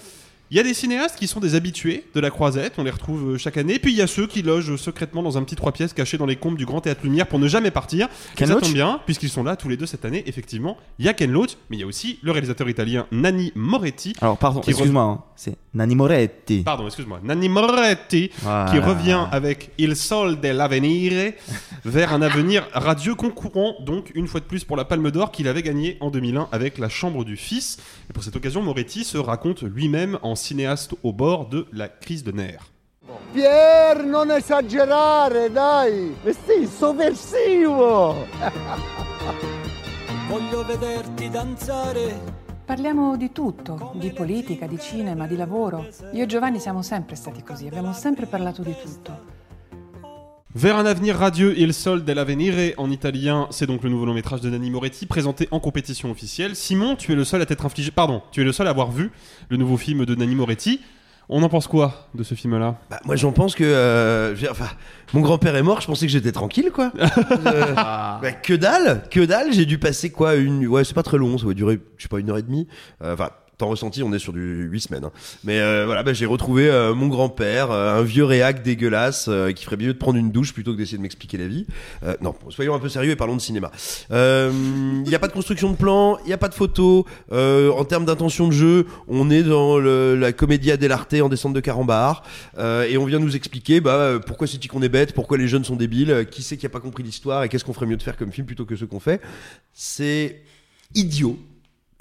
Il 0.53 0.57
y 0.57 0.59
a 0.59 0.63
des 0.63 0.73
cinéastes 0.73 1.15
qui 1.17 1.27
sont 1.27 1.39
des 1.39 1.55
habitués 1.55 2.03
de 2.13 2.19
la 2.19 2.29
croisette, 2.29 2.73
on 2.77 2.83
les 2.83 2.91
retrouve 2.91 3.35
euh, 3.35 3.37
chaque 3.37 3.55
année, 3.55 3.79
puis 3.79 3.93
il 3.93 3.97
y 3.97 4.01
a 4.01 4.07
ceux 4.07 4.27
qui 4.27 4.41
logent 4.41 4.75
secrètement 4.75 5.23
dans 5.23 5.37
un 5.37 5.43
petit 5.43 5.55
trois 5.55 5.71
pièces 5.71 5.93
caché 5.93 6.17
dans 6.17 6.25
les 6.25 6.35
combes 6.35 6.57
du 6.57 6.65
Grand 6.65 6.81
Théâtre 6.81 6.99
Lumière 7.05 7.25
pour 7.27 7.39
ne 7.39 7.47
jamais 7.47 7.71
partir. 7.71 8.09
Ken 8.35 8.43
Et 8.45 8.47
ça 8.49 8.55
Loach 8.55 8.63
tombe 8.65 8.73
bien, 8.73 8.99
puisqu'ils 9.05 9.29
sont 9.29 9.43
là 9.43 9.55
tous 9.55 9.69
les 9.69 9.77
deux 9.77 9.85
cette 9.85 10.03
année, 10.03 10.23
effectivement. 10.27 10.75
Il 10.99 11.05
y 11.05 11.07
a 11.07 11.13
Ken 11.13 11.31
Loach, 11.31 11.51
mais 11.69 11.77
il 11.77 11.79
y 11.79 11.83
a 11.83 11.87
aussi 11.87 12.19
le 12.21 12.31
réalisateur 12.33 12.67
italien 12.69 13.07
Nanni 13.13 13.53
Moretti. 13.55 14.13
Alors, 14.19 14.37
pardon, 14.37 14.59
re- 14.59 14.67
excuse-moi. 14.69 15.03
hein. 15.03 15.23
C'est 15.37 15.55
Nanni 15.73 15.95
Moretti. 15.95 16.63
Pardon, 16.63 16.85
excuse-moi. 16.85 17.21
Nanni 17.23 17.47
Moretti, 17.47 18.29
qui 18.29 18.79
revient 18.79 19.27
avec 19.31 19.71
Il 19.77 19.95
Sol 19.95 20.41
dell'Avenire 20.41 21.31
vers 21.85 22.13
un 22.13 22.21
avenir 22.21 22.67
radieux 22.73 23.15
concourant, 23.15 23.75
donc 23.85 24.11
une 24.15 24.27
fois 24.27 24.41
de 24.41 24.45
plus 24.45 24.65
pour 24.65 24.75
la 24.75 24.83
Palme 24.83 25.11
d'Or 25.11 25.31
qu'il 25.31 25.47
avait 25.47 25.63
gagné 25.63 25.95
en 26.01 26.11
2001 26.11 26.49
avec 26.51 26.77
La 26.77 26.89
Chambre 26.89 27.23
du 27.23 27.37
Fils. 27.37 27.77
Et 28.09 28.13
pour 28.13 28.21
cette 28.25 28.35
occasion, 28.35 28.61
Moretti 28.61 29.05
se 29.05 29.17
raconte 29.17 29.61
lui-même 29.63 30.19
en 30.23 30.35
cinéaste 30.41 30.95
au 31.03 31.13
bord 31.13 31.49
de 31.49 31.65
la 31.71 31.87
crise 31.87 32.23
de 32.23 32.31
nerfs. 32.31 32.69
Pier, 33.31 34.03
non 34.05 34.29
esagerare, 34.31 35.51
dai! 35.51 36.15
E 36.23 36.33
sì, 36.33 36.67
sovversivo! 36.67 38.25
Voglio 40.27 40.65
vederti 40.65 41.29
danzare. 41.29 42.39
Parliamo 42.65 43.17
di 43.17 43.31
tutto, 43.31 43.91
di 43.95 44.11
politica, 44.11 44.65
di 44.65 44.79
cinema, 44.79 45.27
di 45.27 45.35
lavoro. 45.35 45.87
Io 46.13 46.23
e 46.23 46.25
Giovanni 46.25 46.59
siamo 46.59 46.81
sempre 46.81 47.15
stati 47.15 47.43
così, 47.43 47.67
abbiamo 47.67 47.93
sempre 47.93 48.25
parlato 48.25 48.61
di 48.61 48.75
tutto. 48.81 49.30
Vers 50.53 50.75
un 50.75 50.85
avenir 50.85 51.15
radieux, 51.15 51.53
Il 51.57 51.73
Sol 51.73 52.03
dell'Avenire 52.03 52.73
en 52.77 52.91
italien, 52.91 53.47
c'est 53.51 53.67
donc 53.67 53.83
le 53.83 53.89
nouveau 53.89 54.05
long 54.05 54.13
métrage 54.13 54.41
de 54.41 54.49
Nanni 54.49 54.69
Moretti 54.69 55.05
présenté 55.05 55.47
en 55.51 55.61
compétition 55.61 56.11
officielle. 56.11 56.57
Simon, 56.57 56.97
tu 56.97 57.13
es 57.13 57.15
le 57.15 57.23
seul 57.23 57.41
à 57.41 57.45
t'être 57.45 57.65
infligé, 57.65 57.89
pardon, 57.89 58.21
tu 58.33 58.41
es 58.41 58.43
le 58.43 58.51
seul 58.51 58.67
à 58.67 58.71
avoir 58.71 58.91
vu 58.91 59.11
le 59.47 59.55
nouveau 59.55 59.77
film 59.77 60.05
de 60.05 60.13
Nanni 60.13 60.35
Moretti. 60.35 60.81
On 61.29 61.41
en 61.43 61.47
pense 61.47 61.67
quoi 61.67 62.09
de 62.15 62.23
ce 62.23 62.35
film-là? 62.35 62.77
Bah, 62.89 62.99
moi 63.05 63.15
j'en 63.15 63.31
pense 63.31 63.55
que 63.55 63.63
euh, 63.63 64.35
enfin, 64.49 64.67
mon 65.13 65.21
grand-père 65.21 65.55
est 65.55 65.63
mort, 65.63 65.79
je 65.79 65.87
pensais 65.87 66.05
que 66.05 66.11
j'étais 66.11 66.33
tranquille 66.33 66.71
quoi. 66.73 66.91
Euh, 67.45 67.73
bah, 67.73 68.33
que 68.43 68.53
dalle, 68.53 69.03
que 69.09 69.21
dalle, 69.21 69.53
j'ai 69.53 69.65
dû 69.65 69.77
passer 69.77 70.09
quoi 70.09 70.35
une 70.35 70.67
ouais, 70.67 70.83
c'est 70.83 70.93
pas 70.93 71.03
très 71.03 71.17
long, 71.17 71.37
ça 71.37 71.45
va 71.45 71.53
durer 71.53 71.79
je 71.95 72.03
sais 72.03 72.09
pas 72.09 72.19
une 72.19 72.29
heure 72.29 72.37
et 72.37 72.43
demie. 72.43 72.67
Euh, 73.01 73.13
Enfin 73.13 73.29
Ressenti, 73.67 74.03
on 74.03 74.13
est 74.13 74.19
sur 74.19 74.33
du 74.33 74.63
8 74.63 74.81
semaines. 74.81 75.05
hein. 75.05 75.11
Mais 75.43 75.59
euh, 75.59 75.85
voilà, 75.85 76.03
bah, 76.03 76.13
j'ai 76.13 76.25
retrouvé 76.25 76.69
euh, 76.69 76.93
mon 76.93 77.07
grand-père, 77.07 77.71
euh, 77.71 77.99
un 77.99 78.03
vieux 78.03 78.23
réac 78.23 78.63
dégueulasse 78.63 79.29
qui 79.55 79.65
ferait 79.65 79.77
mieux 79.77 79.93
de 79.93 79.97
prendre 79.97 80.17
une 80.17 80.31
douche 80.31 80.53
plutôt 80.53 80.73
que 80.73 80.77
d'essayer 80.77 80.97
de 80.97 81.03
m'expliquer 81.03 81.37
la 81.37 81.47
vie. 81.47 81.65
Non, 82.21 82.35
soyons 82.49 82.73
un 82.73 82.79
peu 82.79 82.89
sérieux 82.89 83.11
et 83.11 83.15
parlons 83.15 83.35
de 83.35 83.41
cinéma. 83.41 83.71
Il 84.09 85.03
n'y 85.03 85.15
a 85.15 85.19
pas 85.19 85.27
de 85.27 85.33
construction 85.33 85.71
de 85.71 85.75
plan, 85.75 86.17
il 86.23 86.27
n'y 86.27 86.33
a 86.33 86.37
pas 86.37 86.49
de 86.49 86.53
photos. 86.53 87.05
Euh, 87.31 87.71
en 87.71 87.85
termes 87.85 88.05
d'intention 88.05 88.47
de 88.47 88.53
jeu, 88.53 88.85
on 89.07 89.29
est 89.29 89.43
dans 89.43 89.79
la 89.79 90.31
comédia 90.33 90.77
dell'arte 90.77 91.13
en 91.13 91.29
descente 91.29 91.53
de 91.53 91.59
carambar. 91.59 92.23
Et 92.57 92.97
on 92.97 93.05
vient 93.05 93.19
nous 93.19 93.35
expliquer 93.35 93.81
bah, 93.81 94.19
pourquoi 94.25 94.47
c'est 94.47 94.65
qu'on 94.67 94.81
est 94.81 94.89
bête, 94.89 95.13
pourquoi 95.13 95.37
les 95.37 95.47
jeunes 95.47 95.63
sont 95.63 95.75
débiles, 95.75 96.27
qui 96.29 96.43
c'est 96.43 96.57
qui 96.57 96.65
a 96.65 96.69
pas 96.69 96.79
compris 96.79 97.03
l'histoire 97.03 97.43
et 97.43 97.49
qu'est-ce 97.49 97.65
qu'on 97.65 97.73
ferait 97.73 97.85
mieux 97.85 97.97
de 97.97 98.03
faire 98.03 98.17
comme 98.17 98.31
film 98.31 98.45
plutôt 98.45 98.65
que 98.65 98.75
ce 98.75 98.85
qu'on 98.85 98.99
fait. 98.99 99.21
C'est 99.73 100.41
idiot. 100.95 101.37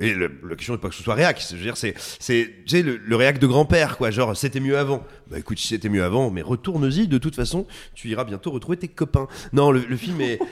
Et 0.00 0.14
le- 0.14 0.32
la 0.48 0.56
question 0.56 0.72
n'est 0.74 0.80
pas 0.80 0.88
que 0.88 0.94
ce 0.94 1.02
soit 1.02 1.14
réac, 1.14 1.40
je 1.50 1.54
veux 1.54 1.62
dire, 1.62 1.76
c'est, 1.76 1.94
c'est, 2.18 2.50
tu 2.66 2.76
sais, 2.78 2.82
le, 2.82 2.96
le 2.96 3.16
réac 3.16 3.38
de 3.38 3.46
grand-père, 3.46 3.96
quoi, 3.98 4.10
genre, 4.10 4.36
c'était 4.36 4.58
mieux 4.60 4.76
avant. 4.78 5.04
Bah 5.30 5.38
écoute, 5.38 5.58
si 5.58 5.68
c'était 5.68 5.88
mieux 5.90 6.02
avant, 6.02 6.30
mais 6.30 6.42
retourne-y, 6.42 7.06
de 7.06 7.18
toute 7.18 7.36
façon, 7.36 7.66
tu 7.94 8.08
iras 8.08 8.24
bientôt 8.24 8.50
retrouver 8.50 8.78
tes 8.78 8.88
copains. 8.88 9.28
Non, 9.52 9.70
le, 9.70 9.84
le 9.88 9.96
film 9.96 10.20
est... 10.20 10.38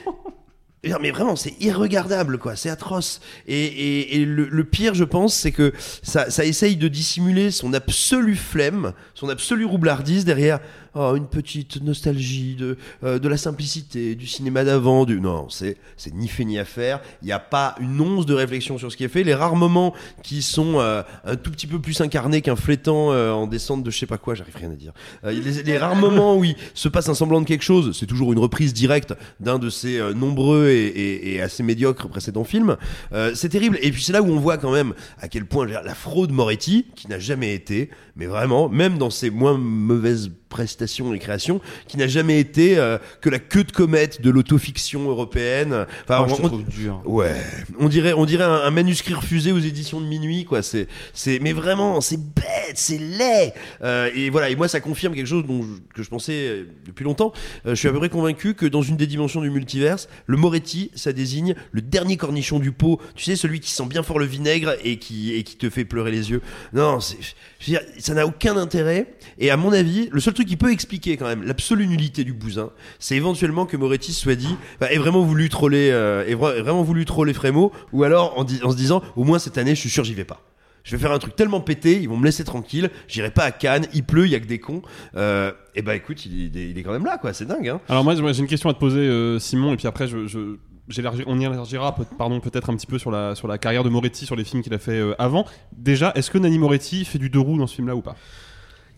Non, 0.87 0.95
Mais 1.01 1.11
vraiment, 1.11 1.35
c'est 1.35 1.61
irregardable, 1.61 2.37
quoi. 2.37 2.55
C'est 2.55 2.69
atroce. 2.69 3.19
Et, 3.47 3.65
et, 3.65 4.15
et 4.21 4.25
le, 4.25 4.47
le 4.47 4.63
pire, 4.63 4.93
je 4.93 5.03
pense, 5.03 5.35
c'est 5.35 5.51
que 5.51 5.73
ça, 6.03 6.29
ça 6.29 6.45
essaye 6.45 6.77
de 6.77 6.87
dissimuler 6.87 7.51
son 7.51 7.73
absolue 7.73 8.37
flemme, 8.37 8.93
son 9.13 9.27
absolue 9.27 9.65
roublardise 9.65 10.23
derrière 10.23 10.59
oh, 10.99 11.15
une 11.15 11.27
petite 11.27 11.81
nostalgie 11.81 12.55
de, 12.55 12.77
euh, 13.03 13.19
de 13.19 13.27
la 13.27 13.37
simplicité, 13.37 14.15
du 14.15 14.27
cinéma 14.27 14.63
d'avant. 14.63 15.05
Du... 15.05 15.19
Non, 15.19 15.47
c'est, 15.49 15.77
c'est 15.97 16.13
ni 16.13 16.27
fait 16.27 16.45
ni 16.45 16.59
à 16.59 16.65
faire. 16.65 16.99
Il 17.21 17.25
n'y 17.25 17.31
a 17.31 17.39
pas 17.39 17.75
une 17.79 17.99
once 18.01 18.25
de 18.25 18.33
réflexion 18.33 18.77
sur 18.77 18.91
ce 18.91 18.97
qui 18.97 19.03
est 19.03 19.07
fait. 19.09 19.23
Les 19.23 19.33
rares 19.33 19.55
moments 19.55 19.93
qui 20.23 20.41
sont 20.41 20.79
euh, 20.79 21.01
un 21.25 21.35
tout 21.35 21.51
petit 21.51 21.67
peu 21.67 21.79
plus 21.79 21.99
incarnés 22.01 22.41
qu'un 22.41 22.55
flétan 22.55 23.11
euh, 23.11 23.31
en 23.31 23.47
descente 23.47 23.83
de 23.83 23.91
je 23.91 23.97
sais 23.97 24.05
pas 24.05 24.17
quoi, 24.17 24.35
j'arrive 24.35 24.55
rien 24.55 24.71
à 24.71 24.75
dire. 24.75 24.93
Euh, 25.23 25.31
les, 25.31 25.63
les 25.63 25.77
rares 25.77 25.95
moments 26.07 26.35
où 26.37 26.43
il 26.43 26.55
se 26.73 26.87
passe 26.89 27.09
un 27.09 27.13
semblant 27.13 27.41
de 27.41 27.45
quelque 27.47 27.63
chose, 27.63 27.97
c'est 27.97 28.05
toujours 28.07 28.33
une 28.33 28.39
reprise 28.39 28.73
directe 28.73 29.13
d'un 29.39 29.59
de 29.59 29.69
ces 29.69 29.97
euh, 29.99 30.13
nombreux 30.13 30.69
et, 30.69 30.85
et- 30.87 31.35
et 31.35 31.41
assez 31.41 31.63
médiocres 31.63 32.07
précédents 32.09 32.43
films. 32.43 32.77
Euh, 33.13 33.31
c'est 33.35 33.49
terrible. 33.49 33.77
Et 33.81 33.91
puis 33.91 34.03
c'est 34.03 34.13
là 34.13 34.21
où 34.21 34.27
on 34.27 34.39
voit 34.39 34.57
quand 34.57 34.71
même 34.71 34.93
à 35.19 35.27
quel 35.27 35.45
point 35.45 35.65
la 35.65 35.95
fraude 35.95 36.31
Moretti, 36.31 36.85
qui 36.95 37.07
n'a 37.07 37.19
jamais 37.19 37.53
été, 37.53 37.89
mais 38.15 38.25
vraiment, 38.25 38.69
même 38.69 38.97
dans 38.97 39.09
ses 39.09 39.29
moins 39.29 39.57
mauvaises 39.57 40.31
prestations 40.49 41.13
et 41.13 41.19
créations, 41.19 41.61
qui 41.87 41.97
n'a 41.97 42.07
jamais 42.07 42.39
été 42.39 42.77
euh, 42.77 42.97
que 43.21 43.29
la 43.29 43.39
queue 43.39 43.63
de 43.63 43.71
comète 43.71 44.21
de 44.21 44.29
l'autofiction 44.29 45.09
européenne. 45.09 45.85
Enfin, 46.03 46.25
Oh, 46.25 46.29
je 46.29 46.35
te 46.35 46.41
on- 46.41 46.47
trouve 46.47 46.63
dur. 46.65 47.01
Ouais, 47.05 47.35
on 47.79 47.87
dirait, 47.87 48.13
on 48.13 48.25
dirait 48.25 48.43
un, 48.43 48.53
un 48.63 48.71
manuscrit 48.71 49.13
refusé 49.13 49.51
aux 49.51 49.59
éditions 49.59 50.01
de 50.01 50.05
minuit, 50.07 50.45
quoi. 50.45 50.61
C'est, 50.63 50.87
c'est, 51.13 51.39
mais 51.39 51.53
vraiment, 51.53 52.01
c'est 52.01 52.17
bête, 52.19 52.73
c'est 52.75 52.97
laid. 52.97 53.53
Euh, 53.83 54.09
et 54.15 54.29
voilà, 54.29 54.49
et 54.49 54.55
moi, 54.55 54.67
ça 54.67 54.79
confirme 54.79 55.13
quelque 55.15 55.27
chose 55.27 55.45
dont 55.45 55.61
je- 55.63 55.93
que 55.93 56.03
je 56.03 56.09
pensais 56.09 56.33
euh, 56.47 56.63
depuis 56.85 57.03
longtemps. 57.03 57.31
Euh, 57.65 57.71
je 57.71 57.75
suis 57.75 57.87
à 57.87 57.91
peu 57.91 57.99
près 57.99 58.09
convaincu 58.09 58.55
que 58.55 58.65
dans 58.65 58.81
une 58.81 58.97
des 58.97 59.07
dimensions 59.07 59.41
du 59.41 59.49
multiverse, 59.51 60.09
le 60.25 60.37
Moretti, 60.37 60.91
ça 60.95 61.13
désigne 61.13 61.55
le 61.71 61.81
dernier 61.81 62.17
cornichon 62.17 62.59
du 62.59 62.71
pot. 62.71 62.99
Tu 63.15 63.23
sais, 63.25 63.35
celui 63.35 63.59
qui 63.59 63.71
sent 63.71 63.85
bien 63.85 64.03
fort 64.03 64.17
le 64.19 64.25
vinaigre 64.25 64.75
et 64.83 64.97
qui, 64.97 65.33
et 65.35 65.43
qui 65.43 65.55
te 65.57 65.69
fait 65.69 65.85
pleurer 65.85 66.11
les 66.11 66.31
yeux. 66.31 66.41
Non, 66.73 66.99
c'est, 66.99 67.17
je 67.59 67.71
veux 67.71 67.77
dire, 67.79 67.81
ça 67.99 68.13
n'a 68.13 68.25
aucun 68.25 68.57
intérêt. 68.57 69.13
Et 69.37 69.51
à 69.51 69.57
mon 69.57 69.71
avis, 69.71 70.09
le 70.11 70.19
seul 70.19 70.33
truc 70.39 70.47
qui 70.47 70.57
peut 70.57 70.71
expliquer 70.71 71.17
quand 71.17 71.25
même 71.27 71.43
l'absolue 71.43 71.85
nullité 71.87 72.23
du 72.23 72.33
bousin, 72.33 72.69
c'est 72.97 73.15
éventuellement 73.15 73.65
que 73.65 73.75
Moretti 73.77 74.13
soit 74.13 74.35
dit, 74.35 74.55
bah, 74.79 74.87
vraiment 74.97 75.21
voulu 75.21 75.49
troller, 75.49 75.89
euh, 75.91 76.23
vraiment 76.37 76.81
voulu 76.83 77.05
troller 77.05 77.33
Frémo, 77.33 77.71
ou 77.91 78.03
alors 78.03 78.39
en, 78.39 78.47
se 78.47 78.75
disant, 78.75 79.01
au 79.15 79.23
moins 79.23 79.37
cette 79.39 79.57
année, 79.57 79.75
je 79.75 79.79
suis 79.81 79.89
sûr, 79.89 80.03
j'y 80.03 80.13
vais 80.13 80.23
pas. 80.23 80.41
Je 80.85 80.95
vais 80.95 81.01
faire 81.01 81.11
un 81.11 81.19
truc 81.19 81.35
tellement 81.35 81.59
pété, 81.59 81.99
ils 82.01 82.07
vont 82.07 82.15
me 82.17 82.23
laisser 82.25 82.43
tranquille, 82.45 82.89
j'irai 83.09 83.31
pas 83.31 83.43
à 83.43 83.51
Cannes, 83.51 83.85
il 83.93 84.03
pleut, 84.05 84.25
il 84.25 84.31
y 84.31 84.35
a 84.35 84.39
que 84.39 84.45
des 84.47 84.59
cons. 84.59 84.81
Euh, 85.17 85.51
et 85.75 85.81
bah 85.81 85.93
écoute, 85.95 86.25
il, 86.25 86.57
est- 86.57 86.69
il 86.69 86.77
est 86.77 86.83
quand 86.83 86.93
même 86.93 87.05
là, 87.05 87.17
quoi, 87.17 87.33
c'est 87.33 87.45
dingue, 87.45 87.67
hein. 87.67 87.81
Alors 87.89 88.03
moi, 88.05 88.15
j'ai 88.15 88.39
une 88.39 88.47
question 88.47 88.69
à 88.69 88.73
te 88.73 88.79
poser, 88.79 88.99
euh, 89.01 89.39
Simon, 89.39 89.73
et 89.73 89.77
puis 89.77 89.87
après, 89.87 90.07
je, 90.07 90.25
je- 90.25 90.55
on 91.27 91.39
y 91.39 91.43
élargira 91.45 91.93
peut- 91.93 92.05
pardon, 92.17 92.39
peut-être 92.39 92.69
un 92.69 92.75
petit 92.75 92.87
peu 92.87 92.97
sur 92.97 93.11
la, 93.11 93.35
sur 93.35 93.47
la 93.49 93.57
carrière 93.57 93.83
de 93.83 93.89
Moretti, 93.89 94.25
sur 94.25 94.35
les 94.37 94.43
films 94.45 94.63
qu'il 94.63 94.73
a 94.73 94.79
fait 94.79 94.93
euh, 94.99 95.13
avant. 95.19 95.45
Déjà, 95.77 96.13
est-ce 96.15 96.31
que 96.31 96.37
Nanni 96.39 96.57
Moretti 96.57 97.03
fait 97.05 97.19
du 97.19 97.29
deux 97.29 97.39
roues 97.39 97.57
dans 97.57 97.67
ce 97.67 97.75
film-là 97.75 97.95
ou 97.95 98.01
pas? 98.01 98.15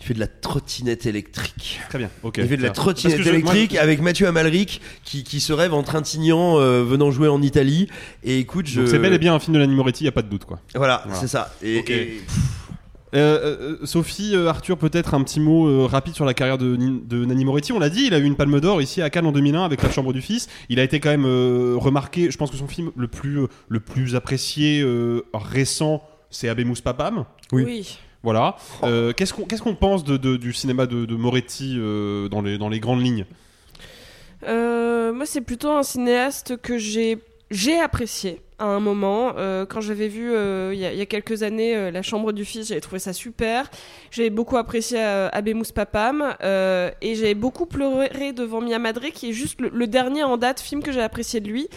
Il 0.01 0.05
fait 0.07 0.13
de 0.15 0.19
la 0.19 0.27
trottinette 0.27 1.05
électrique. 1.05 1.79
Très 1.89 1.99
bien, 1.99 2.09
ok. 2.23 2.37
Il 2.39 2.47
fait 2.47 2.57
de 2.57 2.63
la 2.63 2.69
trottinette 2.71 3.19
électrique 3.25 3.71
je- 3.75 3.79
avec 3.79 4.01
Mathieu 4.01 4.27
Amalric 4.27 4.81
qui, 5.03 5.23
qui 5.23 5.39
se 5.39 5.53
rêve 5.53 5.73
en 5.73 5.83
Trintignant 5.83 6.59
euh, 6.59 6.83
venant 6.83 7.11
jouer 7.11 7.27
en 7.27 7.41
Italie. 7.41 7.87
Et 8.23 8.39
écoute, 8.39 8.65
je. 8.67 8.85
C'est 8.85 8.99
bel 8.99 9.13
et 9.13 9.19
bien 9.19 9.33
un 9.35 9.39
film 9.39 9.53
de 9.53 9.59
Nanni 9.59 9.75
Moretti, 9.75 10.03
y 10.03 10.07
a 10.07 10.11
pas 10.11 10.23
de 10.23 10.29
doute, 10.29 10.45
quoi. 10.45 10.59
Voilà, 10.75 11.05
c'est 11.13 11.27
ça. 11.27 11.53
Et, 11.61 11.79
Ok. 11.79 11.89
et- 11.91 12.21
Euh, 13.13 13.77
euh, 13.81 13.85
Sophie, 13.85 14.31
euh, 14.37 14.47
Arthur, 14.47 14.77
peut-être 14.77 15.13
un 15.13 15.21
petit 15.21 15.41
mot 15.41 15.67
euh, 15.67 15.85
rapide 15.85 16.15
sur 16.15 16.23
la 16.23 16.33
carrière 16.33 16.57
de, 16.57 16.77
de 16.77 17.25
Nanni 17.25 17.43
Moretti. 17.43 17.73
On 17.73 17.79
l'a 17.79 17.89
dit, 17.89 18.05
il 18.07 18.13
a 18.13 18.19
eu 18.19 18.23
une 18.23 18.37
palme 18.37 18.61
d'or 18.61 18.81
ici 18.81 19.01
à 19.01 19.09
Cannes 19.09 19.25
en 19.25 19.33
2001 19.33 19.65
avec 19.65 19.83
La 19.83 19.91
Chambre 19.91 20.13
du 20.13 20.21
Fils. 20.21 20.47
Il 20.69 20.79
a 20.79 20.83
été 20.83 21.01
quand 21.01 21.09
même 21.09 21.25
euh, 21.25 21.73
remarqué. 21.77 22.31
Je 22.31 22.37
pense 22.37 22.49
que 22.51 22.55
son 22.55 22.67
film 22.69 22.91
le 22.95 23.09
plus, 23.09 23.39
euh, 23.41 23.47
le 23.67 23.81
plus 23.81 24.15
apprécié 24.15 24.81
euh, 24.81 25.23
récent, 25.33 26.01
c'est 26.29 26.47
Abemus 26.47 26.77
Papam. 26.81 27.25
Oui. 27.51 27.63
Oui. 27.65 27.99
Voilà. 28.23 28.55
Euh, 28.83 29.13
qu'est-ce 29.13 29.33
qu'on 29.33 29.45
qu'est-ce 29.45 29.61
qu'on 29.63 29.75
pense 29.75 30.03
de, 30.03 30.15
de- 30.17 30.37
du 30.37 30.53
cinéma 30.53 30.85
de, 30.85 31.05
de 31.05 31.15
Moretti 31.15 31.75
euh, 31.79 32.29
dans, 32.29 32.41
les, 32.41 32.57
dans 32.57 32.69
les 32.69 32.79
grandes 32.79 33.01
lignes? 33.01 33.25
Euh, 34.47 35.13
moi, 35.13 35.25
c'est 35.25 35.41
plutôt 35.41 35.71
un 35.71 35.83
cinéaste 35.83 36.57
que 36.61 36.77
j'ai 36.77 37.19
j'ai 37.51 37.77
apprécié 37.79 38.41
à 38.59 38.65
un 38.65 38.79
moment. 38.79 39.33
Euh, 39.37 39.65
quand 39.65 39.81
j'avais 39.81 40.07
vu 40.07 40.31
euh, 40.31 40.71
il 40.73 40.79
y, 40.79 40.85
a- 40.85 40.93
il 40.93 40.97
y 40.97 41.01
a 41.01 41.05
quelques 41.05 41.43
années 41.43 41.75
euh, 41.75 41.91
La 41.91 42.01
Chambre 42.01 42.31
du 42.31 42.45
Fils, 42.45 42.67
j'avais 42.69 42.79
trouvé 42.79 42.97
ça 42.99 43.11
super. 43.11 43.69
J'avais 44.09 44.29
beaucoup 44.29 44.55
apprécié 44.55 44.99
euh, 45.01 45.27
Abemus 45.33 45.71
Papam 45.75 46.23
euh, 46.43 46.89
et 47.01 47.15
j'avais 47.15 47.33
beaucoup 47.35 47.65
pleuré 47.65 48.31
devant 48.33 48.61
Mia 48.61 48.79
Madre, 48.79 49.01
qui 49.13 49.29
est 49.29 49.33
juste 49.33 49.59
le, 49.61 49.69
le 49.73 49.87
dernier 49.87 50.23
en 50.23 50.37
date 50.37 50.61
film 50.61 50.81
que 50.81 50.91
j'ai 50.93 51.01
apprécié 51.01 51.39
de 51.41 51.49
lui. 51.49 51.67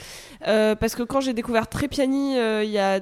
Euh, 0.46 0.74
parce 0.76 0.94
que 0.94 1.02
quand 1.02 1.20
j'ai 1.20 1.32
découvert 1.32 1.68
Trépiani 1.68 2.38
euh, 2.38 2.62
il 2.64 2.70
y 2.70 2.78
a 2.78 3.00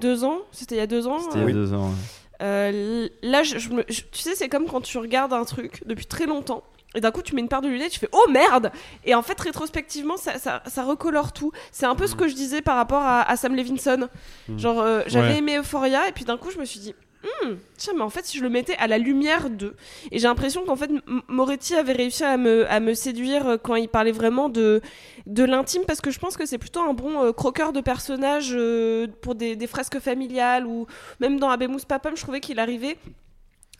deux, 0.00 0.24
ans, 0.24 0.38
c'était 0.52 0.76
il 0.76 0.78
y 0.78 0.82
a 0.82 0.86
deux 0.86 1.06
ans. 1.06 1.18
C'était 1.18 1.38
il 1.40 1.48
y 1.48 1.50
a 1.50 1.52
deux 1.52 1.74
ans. 1.74 1.88
ouais. 1.88 1.94
Euh, 2.40 3.08
là, 3.22 3.42
je, 3.42 3.58
je 3.58 3.68
me- 3.70 3.84
je- 3.88 4.02
tu 4.10 4.20
sais, 4.20 4.34
c'est 4.34 4.48
comme 4.48 4.66
quand 4.66 4.80
tu 4.80 4.98
regardes 4.98 5.32
un 5.32 5.44
truc 5.44 5.82
depuis 5.86 6.06
très 6.06 6.26
longtemps. 6.26 6.62
Et 6.96 7.00
d'un 7.00 7.12
coup, 7.12 7.22
tu 7.22 7.36
mets 7.36 7.40
une 7.40 7.48
paire 7.48 7.60
de 7.62 7.68
lunettes, 7.68 7.92
tu 7.92 8.00
fais 8.00 8.08
oh 8.10 8.26
merde 8.30 8.72
Et 9.04 9.14
en 9.14 9.22
fait, 9.22 9.40
rétrospectivement, 9.40 10.16
ça, 10.16 10.38
ça, 10.38 10.60
ça 10.66 10.82
recolore 10.82 11.32
tout. 11.32 11.52
C'est 11.70 11.86
un 11.86 11.94
peu 11.94 12.08
ce 12.08 12.16
que 12.16 12.26
je 12.26 12.34
disais 12.34 12.62
par 12.62 12.74
rapport 12.76 13.02
à, 13.02 13.22
à 13.22 13.36
Sam 13.36 13.54
Levinson. 13.54 14.08
Mm. 14.48 14.58
Genre, 14.58 14.80
euh, 14.80 15.02
j'avais 15.06 15.28
Ouais. 15.28 15.38
aimé 15.38 15.56
Euphoria, 15.58 16.08
et 16.08 16.12
puis 16.12 16.24
d'un 16.24 16.36
coup, 16.36 16.50
je 16.50 16.58
me 16.58 16.64
suis 16.64 16.80
dit 16.80 16.94
Hmm, 17.22 17.56
tiens, 17.76 17.92
mais 17.94 18.02
en 18.02 18.08
fait, 18.08 18.24
si 18.24 18.38
je 18.38 18.42
le 18.42 18.48
mettais 18.48 18.76
à 18.76 18.86
la 18.86 18.96
lumière 18.96 19.50
d'eux. 19.50 19.76
Et 20.10 20.18
j'ai 20.18 20.26
l'impression 20.26 20.64
qu'en 20.64 20.76
fait, 20.76 20.90
Moretti 21.28 21.74
avait 21.74 21.92
réussi 21.92 22.24
à 22.24 22.38
me, 22.38 22.70
à 22.70 22.80
me 22.80 22.94
séduire 22.94 23.46
euh, 23.46 23.56
quand 23.58 23.74
il 23.76 23.88
parlait 23.88 24.12
vraiment 24.12 24.48
de, 24.48 24.80
de 25.26 25.44
l'intime, 25.44 25.82
parce 25.86 26.00
que 26.00 26.10
je 26.10 26.18
pense 26.18 26.38
que 26.38 26.46
c'est 26.46 26.56
plutôt 26.56 26.80
un 26.80 26.94
bon 26.94 27.22
euh, 27.22 27.32
croqueur 27.32 27.74
de 27.74 27.82
personnages 27.82 28.52
euh, 28.54 29.06
pour 29.20 29.34
des, 29.34 29.54
des 29.54 29.66
fresques 29.66 29.98
familiales, 29.98 30.66
ou 30.66 30.86
même 31.20 31.38
dans 31.38 31.50
Abemus 31.50 31.84
Papam, 31.86 32.16
je 32.16 32.22
trouvais 32.22 32.40
qu'il 32.40 32.58
arrivait 32.58 32.96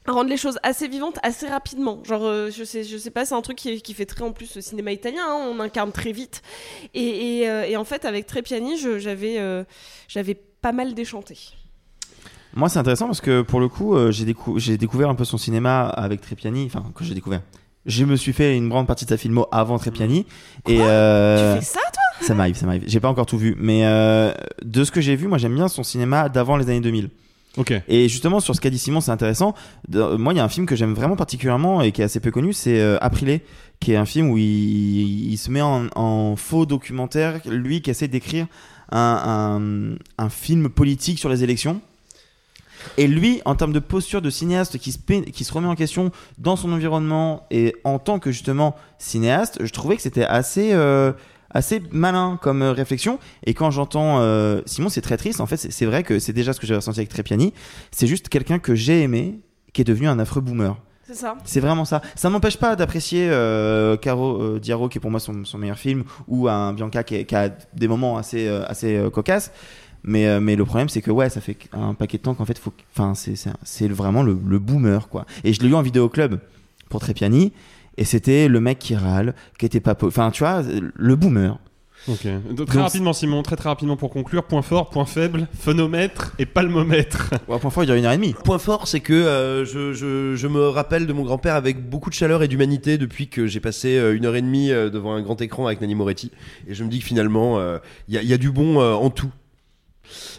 à 0.06 0.12
rendre 0.12 0.28
les 0.28 0.36
choses 0.36 0.58
assez 0.62 0.86
vivantes 0.86 1.18
assez 1.22 1.46
rapidement. 1.46 2.02
Genre, 2.04 2.50
je 2.50 2.64
sais, 2.64 2.84
je 2.84 2.98
sais 2.98 3.10
pas, 3.10 3.24
c'est 3.24 3.34
un 3.34 3.42
truc 3.42 3.56
qui, 3.56 3.94
fait 3.94 4.06
très 4.06 4.22
en 4.22 4.32
plus 4.32 4.54
le 4.54 4.60
cinéma 4.60 4.92
italien, 4.92 5.22
hein, 5.26 5.50
on 5.50 5.60
incarne 5.60 5.92
très 5.92 6.12
vite. 6.12 6.42
Et, 6.94 7.46
en 7.76 7.84
fait, 7.84 8.06
avec 8.06 8.26
Trepiani, 8.26 8.78
j'avais 8.78 9.64
j'avais 10.08 10.34
pas 10.34 10.72
mal 10.72 10.94
déchanté. 10.94 11.36
Moi, 12.54 12.68
c'est 12.68 12.78
intéressant 12.78 13.06
parce 13.06 13.20
que 13.20 13.42
pour 13.42 13.60
le 13.60 13.68
coup, 13.68 13.94
euh, 13.94 14.10
j'ai 14.10 14.24
décou- 14.24 14.58
j'ai 14.58 14.76
découvert 14.76 15.08
un 15.08 15.14
peu 15.14 15.24
son 15.24 15.38
cinéma 15.38 15.82
avec 15.88 16.20
Trépiani. 16.20 16.66
Enfin, 16.66 16.84
que 16.94 17.04
j'ai 17.04 17.14
découvert. 17.14 17.42
Je 17.86 18.04
me 18.04 18.16
suis 18.16 18.32
fait 18.32 18.56
une 18.56 18.68
grande 18.68 18.86
partie 18.86 19.04
de 19.04 19.10
sa 19.10 19.16
filmo 19.16 19.46
avant 19.52 19.78
Trépiani. 19.78 20.26
et 20.68 20.78
euh, 20.82 21.54
Tu 21.54 21.60
fais 21.60 21.64
ça, 21.72 21.80
toi? 21.92 22.26
Ça 22.26 22.34
m'arrive, 22.34 22.56
ça 22.56 22.66
m'arrive. 22.66 22.84
J'ai 22.86 23.00
pas 23.00 23.08
encore 23.08 23.24
tout 23.26 23.38
vu, 23.38 23.56
mais 23.58 23.86
euh, 23.86 24.32
de 24.62 24.84
ce 24.84 24.90
que 24.90 25.00
j'ai 25.00 25.16
vu, 25.16 25.26
moi, 25.28 25.38
j'aime 25.38 25.54
bien 25.54 25.68
son 25.68 25.82
cinéma 25.82 26.28
d'avant 26.28 26.56
les 26.56 26.68
années 26.68 26.80
2000. 26.80 27.08
Ok. 27.56 27.72
Et 27.88 28.08
justement, 28.08 28.38
sur 28.40 28.54
ce 28.54 28.60
qu'a 28.60 28.70
dit 28.70 28.78
Simon, 28.78 29.00
c'est 29.00 29.10
intéressant. 29.10 29.54
De- 29.88 30.16
moi, 30.16 30.32
il 30.32 30.36
y 30.36 30.40
a 30.40 30.44
un 30.44 30.48
film 30.48 30.66
que 30.66 30.76
j'aime 30.76 30.92
vraiment 30.92 31.16
particulièrement 31.16 31.80
et 31.82 31.90
qui 31.92 32.02
est 32.02 32.04
assez 32.04 32.20
peu 32.20 32.30
connu, 32.30 32.52
c'est 32.52 32.78
euh, 32.80 32.98
Aprilé, 33.00 33.42
qui 33.80 33.92
est 33.92 33.96
un 33.96 34.04
film 34.04 34.28
où 34.30 34.36
il, 34.36 35.32
il 35.32 35.36
se 35.38 35.50
met 35.50 35.62
en, 35.62 35.86
en 35.96 36.36
faux 36.36 36.66
documentaire, 36.66 37.40
lui 37.48 37.80
qui 37.80 37.90
essaie 37.90 38.06
d'écrire 38.08 38.46
un, 38.92 39.96
un, 40.18 40.24
un 40.24 40.28
film 40.28 40.68
politique 40.68 41.18
sur 41.18 41.28
les 41.30 41.42
élections. 41.42 41.80
Et 42.96 43.06
lui, 43.06 43.40
en 43.44 43.54
termes 43.54 43.72
de 43.72 43.78
posture 43.78 44.22
de 44.22 44.30
cinéaste 44.30 44.78
qui 44.78 44.92
se, 44.92 44.98
pé- 44.98 45.22
qui 45.30 45.44
se 45.44 45.52
remet 45.52 45.68
en 45.68 45.74
question 45.74 46.10
dans 46.38 46.56
son 46.56 46.72
environnement 46.72 47.46
et 47.50 47.76
en 47.84 47.98
tant 47.98 48.18
que 48.18 48.30
justement 48.32 48.74
cinéaste, 48.98 49.58
je 49.64 49.72
trouvais 49.72 49.96
que 49.96 50.02
c'était 50.02 50.24
assez, 50.24 50.72
euh, 50.72 51.12
assez 51.50 51.82
malin 51.90 52.38
comme 52.40 52.62
euh, 52.62 52.72
réflexion. 52.72 53.18
Et 53.44 53.54
quand 53.54 53.70
j'entends 53.70 54.18
euh, 54.20 54.60
Simon, 54.66 54.88
c'est 54.88 55.00
très 55.00 55.16
triste. 55.16 55.40
En 55.40 55.46
fait, 55.46 55.56
c'est 55.56 55.86
vrai 55.86 56.02
que 56.02 56.18
c'est 56.18 56.32
déjà 56.32 56.52
ce 56.52 56.60
que 56.60 56.66
j'avais 56.66 56.78
ressenti 56.78 57.00
avec 57.00 57.08
Trépiani. 57.10 57.52
C'est 57.90 58.06
juste 58.06 58.28
quelqu'un 58.28 58.58
que 58.58 58.74
j'ai 58.74 59.02
aimé 59.02 59.40
qui 59.72 59.80
est 59.82 59.84
devenu 59.84 60.08
un 60.08 60.18
affreux 60.18 60.40
boomer. 60.40 60.76
C'est 61.06 61.14
ça. 61.16 61.36
C'est 61.44 61.58
vraiment 61.60 61.84
ça. 61.84 62.02
Ça 62.14 62.28
ne 62.28 62.32
m'empêche 62.34 62.56
pas 62.56 62.76
d'apprécier 62.76 63.28
euh, 63.30 63.96
Caro 63.96 64.40
euh, 64.40 64.60
Diaro, 64.60 64.88
qui 64.88 64.98
est 64.98 65.00
pour 65.00 65.10
moi 65.10 65.18
son, 65.18 65.44
son 65.44 65.58
meilleur 65.58 65.78
film, 65.78 66.04
ou 66.28 66.46
un 66.48 66.72
Bianca 66.72 67.02
qui, 67.02 67.16
est- 67.16 67.24
qui 67.24 67.34
a 67.34 67.48
des 67.74 67.88
moments 67.88 68.16
assez, 68.16 68.46
euh, 68.46 68.62
assez 68.66 69.02
cocasses. 69.12 69.50
Mais, 70.02 70.26
euh, 70.26 70.40
mais 70.40 70.56
le 70.56 70.64
problème, 70.64 70.88
c'est 70.88 71.02
que 71.02 71.10
ouais, 71.10 71.28
ça 71.30 71.40
fait 71.40 71.56
un 71.72 71.94
paquet 71.94 72.18
de 72.18 72.22
temps 72.22 72.34
qu'en 72.34 72.44
fait, 72.44 72.58
faut, 72.58 72.72
enfin, 72.96 73.14
c'est, 73.14 73.88
vraiment 73.88 74.22
le, 74.22 74.38
le 74.46 74.58
boomer, 74.58 75.08
quoi. 75.08 75.26
Et 75.44 75.52
je 75.52 75.60
l'ai 75.60 75.68
eu 75.68 75.74
en 75.74 75.82
vidéo 75.82 76.08
club 76.08 76.40
pour 76.88 77.00
Trépiani, 77.00 77.52
et 77.96 78.04
c'était 78.04 78.48
le 78.48 78.60
mec 78.60 78.78
qui 78.78 78.94
râle, 78.96 79.34
qui 79.58 79.66
était 79.66 79.80
pas, 79.80 79.96
enfin, 80.02 80.30
tu 80.30 80.42
vois, 80.42 80.62
le 80.94 81.16
boomer. 81.16 81.58
Ok. 82.08 82.24
Donc, 82.24 82.66
très 82.66 82.76
Donc, 82.78 82.84
rapidement, 82.86 83.12
Simon, 83.12 83.42
très 83.42 83.56
très 83.56 83.68
rapidement 83.68 83.96
pour 83.96 84.10
conclure. 84.10 84.44
Point 84.44 84.62
fort, 84.62 84.88
point 84.88 85.04
faible, 85.04 85.46
phonomètre 85.58 86.32
et 86.38 86.46
palmomètre. 86.46 87.30
Ouais, 87.48 87.58
point 87.58 87.70
fort, 87.70 87.82
il 87.82 87.86
dure 87.86 87.96
une 87.96 88.04
heure 88.06 88.12
et 88.12 88.16
demie. 88.16 88.34
Point 88.44 88.58
fort, 88.58 88.88
c'est 88.88 89.00
que 89.00 89.12
euh, 89.12 89.64
je, 89.64 89.92
je, 89.92 90.34
je 90.34 90.46
me 90.46 90.68
rappelle 90.68 91.06
de 91.06 91.12
mon 91.12 91.24
grand-père 91.24 91.54
avec 91.54 91.88
beaucoup 91.90 92.08
de 92.08 92.14
chaleur 92.14 92.42
et 92.42 92.48
d'humanité 92.48 92.96
depuis 92.96 93.28
que 93.28 93.46
j'ai 93.46 93.60
passé 93.60 93.98
euh, 93.98 94.16
une 94.16 94.24
heure 94.24 94.36
et 94.36 94.40
demie 94.42 94.70
euh, 94.70 94.88
devant 94.88 95.12
un 95.12 95.20
grand 95.20 95.40
écran 95.42 95.66
avec 95.66 95.80
Nanny 95.80 95.94
Moretti. 95.94 96.30
Et 96.68 96.74
je 96.74 96.84
me 96.84 96.88
dis 96.88 97.00
que 97.00 97.04
finalement, 97.04 97.58
euh, 97.58 97.78
il 98.08 98.14
y, 98.14 98.18
a, 98.18 98.22
y 98.22 98.32
a 98.32 98.38
du 98.38 98.50
bon 98.50 98.80
euh, 98.80 98.94
en 98.94 99.10
tout. 99.10 99.30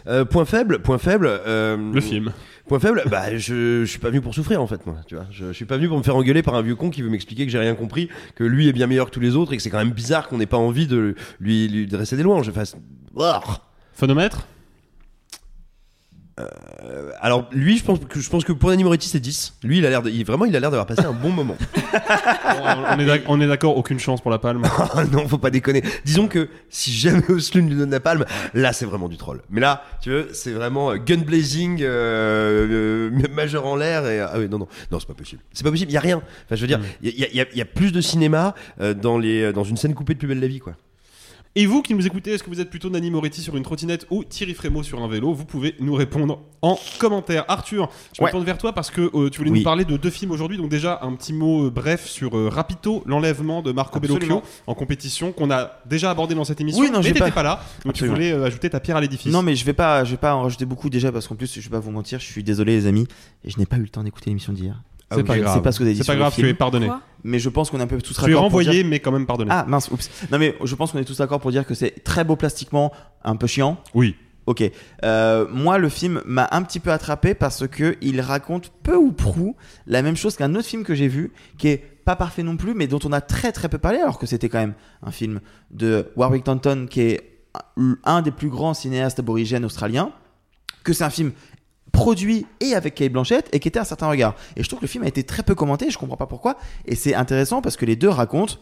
Euh, 0.06 0.24
point 0.24 0.44
faible, 0.44 0.80
point 0.80 0.98
faible. 0.98 1.26
euh, 1.28 1.76
Le 1.92 2.00
film. 2.00 2.32
Point 2.68 2.78
faible, 2.78 3.02
bah 3.10 3.36
je, 3.36 3.84
je 3.84 3.90
suis 3.90 3.98
pas 3.98 4.08
venu 4.08 4.20
pour 4.20 4.34
souffrir 4.34 4.62
en 4.62 4.66
fait 4.66 4.86
moi, 4.86 4.96
tu 5.06 5.16
vois. 5.16 5.26
Je, 5.30 5.46
je 5.46 5.52
suis 5.52 5.64
pas 5.64 5.76
venu 5.76 5.88
pour 5.88 5.98
me 5.98 6.02
faire 6.02 6.14
engueuler 6.16 6.42
par 6.42 6.54
un 6.54 6.62
vieux 6.62 6.76
con 6.76 6.90
qui 6.90 7.02
veut 7.02 7.10
m'expliquer 7.10 7.44
que 7.44 7.50
j'ai 7.50 7.58
rien 7.58 7.74
compris, 7.74 8.08
que 8.36 8.44
lui 8.44 8.68
est 8.68 8.72
bien 8.72 8.86
meilleur 8.86 9.06
que 9.06 9.10
tous 9.10 9.20
les 9.20 9.34
autres 9.36 9.52
et 9.52 9.56
que 9.56 9.62
c'est 9.62 9.70
quand 9.70 9.78
même 9.78 9.90
bizarre 9.90 10.28
qu'on 10.28 10.38
n'ait 10.38 10.46
pas 10.46 10.56
envie 10.58 10.86
de 10.86 11.14
lui, 11.40 11.68
lui 11.68 11.86
dresser 11.86 12.16
des 12.16 12.22
louanges. 12.22 12.48
Enfin, 12.48 12.64
c'est- 12.64 12.76
Ouah. 13.14 13.42
Phonomètre? 13.94 14.46
Euh, 16.40 17.10
alors 17.20 17.46
lui, 17.52 17.76
je 17.76 17.84
pense 17.84 17.98
que 18.08 18.18
je 18.18 18.30
pense 18.30 18.42
que 18.44 18.52
pour 18.52 18.70
Nanny 18.70 18.84
Moretti 18.84 19.06
c'est 19.08 19.20
10. 19.20 19.58
Lui, 19.64 19.78
il 19.78 19.86
a 19.86 19.90
l'air 19.90 20.00
de, 20.02 20.08
il- 20.10 20.24
vraiment, 20.24 20.46
il 20.46 20.56
a 20.56 20.60
l'air 20.60 20.70
d'avoir 20.70 20.86
passé 20.86 21.04
un 21.04 21.12
bon 21.12 21.28
moment. 21.30 21.56
on 22.90 22.98
est 22.98 23.04
d'ac- 23.04 23.24
on 23.28 23.40
est 23.40 23.46
d'accord, 23.46 23.76
aucune 23.76 23.98
chance 23.98 24.20
pour 24.20 24.30
la 24.30 24.38
palme. 24.38 24.62
Ah 24.94 25.04
non, 25.04 25.28
faut 25.28 25.38
pas 25.38 25.50
déconner. 25.50 25.82
Disons 26.04 26.28
que 26.28 26.48
si 26.70 26.90
jamais 26.92 27.22
Oslund 27.30 27.68
lui 27.68 27.76
donne 27.76 27.90
la 27.90 28.00
palme, 28.00 28.24
là 28.54 28.72
c'est 28.72 28.86
vraiment 28.86 29.08
du 29.08 29.16
troll. 29.16 29.42
Mais 29.50 29.60
là, 29.60 29.84
tu 30.02 30.10
veux, 30.10 30.28
c'est 30.32 30.52
vraiment 30.52 30.92
euh, 30.92 30.96
gun 30.96 31.18
blazing, 31.18 31.80
euh, 31.82 33.10
euh, 33.10 33.28
majeur 33.34 33.66
en 33.66 33.76
l'air 33.76 34.06
et 34.06 34.20
ah 34.20 34.32
oui 34.38 34.48
non 34.48 34.58
non 34.58 34.68
non 34.90 34.98
c'est 35.00 35.06
pas 35.08 35.14
possible. 35.14 35.42
C'est 35.52 35.64
pas 35.64 35.70
possible. 35.70 35.90
Il 35.90 35.94
y 35.94 35.98
a 35.98 36.00
rien. 36.00 36.18
Enfin 36.46 36.56
je 36.56 36.60
veux 36.62 36.66
dire, 36.66 36.80
il 37.02 37.10
y, 37.10 37.24
a- 37.24 37.28
il 37.28 37.36
y 37.36 37.40
a- 37.40 37.46
il 37.52 37.58
y 37.58 37.62
a 37.62 37.64
plus 37.66 37.92
de 37.92 38.00
cinéma 38.00 38.54
euh, 38.80 38.94
dans 38.94 39.18
les 39.18 39.52
dans 39.52 39.64
une 39.64 39.76
scène 39.76 39.94
coupée 39.94 40.14
de 40.14 40.18
plus 40.18 40.28
belle 40.28 40.40
la 40.40 40.46
vie 40.46 40.60
quoi. 40.60 40.74
Et 41.54 41.66
vous 41.66 41.82
qui 41.82 41.94
nous 41.94 42.06
écoutez, 42.06 42.30
est-ce 42.32 42.42
que 42.42 42.48
vous 42.48 42.62
êtes 42.62 42.70
plutôt 42.70 42.88
Nani 42.88 43.10
Moretti 43.10 43.42
sur 43.42 43.54
une 43.58 43.62
trottinette 43.62 44.06
ou 44.10 44.24
Thierry 44.24 44.54
Frémaux 44.54 44.82
sur 44.82 45.02
un 45.02 45.06
vélo? 45.08 45.34
Vous 45.34 45.44
pouvez 45.44 45.74
nous 45.80 45.92
répondre 45.92 46.40
en 46.62 46.78
commentaire. 46.98 47.44
Arthur, 47.46 47.90
je 48.16 48.22
me 48.22 48.24
Ouais. 48.24 48.30
tourne 48.30 48.44
vers 48.44 48.56
toi 48.56 48.72
parce 48.72 48.90
que 48.90 49.10
euh, 49.14 49.28
tu 49.28 49.36
voulais 49.36 49.50
Oui. 49.50 49.58
nous 49.58 49.64
parler 49.64 49.84
de 49.84 49.98
deux 49.98 50.08
films 50.08 50.30
aujourd'hui. 50.30 50.56
Donc 50.56 50.70
déjà 50.70 51.00
un 51.02 51.12
petit 51.14 51.34
mot 51.34 51.66
euh, 51.66 51.70
bref 51.70 52.06
sur 52.06 52.38
euh, 52.38 52.48
Rapito, 52.48 53.02
l'enlèvement 53.04 53.60
de 53.60 53.70
Marco. 53.70 54.00
Bellocchio 54.00 54.42
en 54.66 54.74
compétition 54.74 55.30
qu'on 55.32 55.50
a 55.50 55.72
déjà 55.84 56.10
abordé 56.10 56.34
dans 56.34 56.44
cette 56.44 56.62
émission. 56.62 56.80
Oui, 56.80 56.90
non, 56.90 57.00
mais 57.00 57.08
t'étais 57.08 57.18
pas- 57.18 57.30
pas 57.32 57.42
là. 57.42 57.62
Donc 57.84 57.92
tu 57.92 58.06
voulais 58.06 58.32
ajouter 58.32 58.70
ta 58.70 58.80
pierre 58.80 58.96
à 58.96 59.02
l'édifice. 59.02 59.30
Non 59.30 59.42
mais 59.42 59.54
je 59.54 59.66
vais 59.66 59.74
pas, 59.74 60.04
je 60.04 60.12
vais 60.12 60.16
pas 60.16 60.34
en 60.34 60.44
rajouter 60.44 60.64
beaucoup 60.64 60.88
déjà 60.88 61.12
parce 61.12 61.28
qu'en 61.28 61.34
plus 61.36 61.52
je 61.54 61.60
vais 61.60 61.68
pas 61.68 61.80
vous 61.80 61.90
mentir, 61.90 62.18
je 62.18 62.24
suis 62.24 62.42
désolé 62.42 62.76
les 62.76 62.86
amis, 62.86 63.06
et 63.44 63.50
je 63.50 63.58
n'ai 63.58 63.66
pas 63.66 63.76
eu 63.76 63.82
le 63.82 63.88
temps 63.90 64.02
d'écouter 64.02 64.30
l'émission 64.30 64.54
d'hier. 64.54 64.82
C'est 65.14 65.20
Ah, 65.20 65.24
pas 65.24 65.38
grave. 65.38 65.54
C'est 65.56 65.62
pas 65.62 65.72
ce 65.72 65.78
que 65.78 65.82
vous 65.84 65.86
avez 65.88 65.94
dit 65.94 66.00
C'est 66.00 66.06
pas 66.06 66.14
le 66.14 66.18
grave, 66.20 66.34
tu 66.34 66.48
es 66.48 66.54
pardonné. 66.54 66.86
Quoi 66.86 67.00
Mais 67.24 67.38
je 67.38 67.48
pense 67.48 67.70
qu'on 67.70 67.78
est 67.78 67.82
un 67.82 67.86
peu 67.86 68.00
tous 68.00 68.14
tu 68.14 68.20
es 68.20 68.22
raccord 68.22 68.34
pour 68.42 68.42
renvoyé, 68.44 68.70
dire- 68.70 68.86
mais 68.86 69.00
quand 69.00 69.12
même 69.12 69.26
pardonné. 69.26 69.50
Ah 69.52 69.64
mince, 69.68 69.88
oups. 69.90 70.08
Non 70.30 70.38
mais 70.38 70.56
je 70.62 70.74
pense 70.74 70.92
qu'on 70.92 70.98
est 70.98 71.04
tous 71.04 71.18
d'accord 71.18 71.40
pour 71.40 71.50
dire 71.50 71.66
que 71.66 71.74
c'est 71.74 72.02
très 72.04 72.24
beau 72.24 72.36
plastiquement, 72.36 72.92
un 73.24 73.36
peu 73.36 73.46
chiant. 73.46 73.78
Oui. 73.94 74.16
Ok. 74.46 74.64
Euh, 75.04 75.46
moi, 75.52 75.78
le 75.78 75.88
film 75.88 76.20
m'a 76.26 76.48
un 76.50 76.62
petit 76.64 76.80
peu 76.80 76.90
attrapé 76.90 77.32
parce 77.34 77.68
que 77.68 77.96
il 78.00 78.20
raconte 78.20 78.72
peu 78.82 78.96
ou 78.96 79.12
prou 79.12 79.54
la 79.86 80.02
même 80.02 80.16
chose 80.16 80.34
qu'un 80.36 80.52
autre 80.56 80.66
film 80.66 80.82
que 80.82 80.96
j'ai 80.96 81.06
vu, 81.06 81.32
qui 81.58 81.68
est 81.68 81.76
pas 82.04 82.16
parfait 82.16 82.42
non 82.42 82.56
plus, 82.56 82.74
mais 82.74 82.88
dont 82.88 82.98
on 83.04 83.12
a 83.12 83.20
très 83.20 83.52
très 83.52 83.68
peu 83.68 83.78
parlé, 83.78 83.98
alors 83.98 84.18
que 84.18 84.26
c'était 84.26 84.48
quand 84.48 84.58
même 84.58 84.74
un 85.04 85.12
film 85.12 85.40
de 85.70 86.08
Warwick 86.16 86.42
Thornton, 86.42 86.86
qui 86.90 87.02
est 87.02 87.38
un 88.04 88.22
des 88.22 88.32
plus 88.32 88.48
grands 88.48 88.74
cinéastes 88.74 89.20
aborigènes 89.20 89.64
australiens, 89.64 90.10
que 90.82 90.92
c'est 90.92 91.04
un 91.04 91.10
film 91.10 91.30
produit 91.92 92.46
et 92.60 92.74
avec 92.74 92.94
Kate 92.94 93.12
Blanchett 93.12 93.48
et 93.52 93.60
qui 93.60 93.68
était 93.68 93.78
un 93.78 93.84
certain 93.84 94.08
regard. 94.08 94.34
Et 94.56 94.62
je 94.62 94.68
trouve 94.68 94.80
que 94.80 94.84
le 94.84 94.88
film 94.88 95.04
a 95.04 95.08
été 95.08 95.22
très 95.22 95.42
peu 95.42 95.54
commenté, 95.54 95.90
je 95.90 95.98
comprends 95.98 96.16
pas 96.16 96.26
pourquoi. 96.26 96.56
Et 96.86 96.96
c'est 96.96 97.14
intéressant 97.14 97.62
parce 97.62 97.76
que 97.76 97.86
les 97.86 97.96
deux 97.96 98.08
racontent 98.08 98.56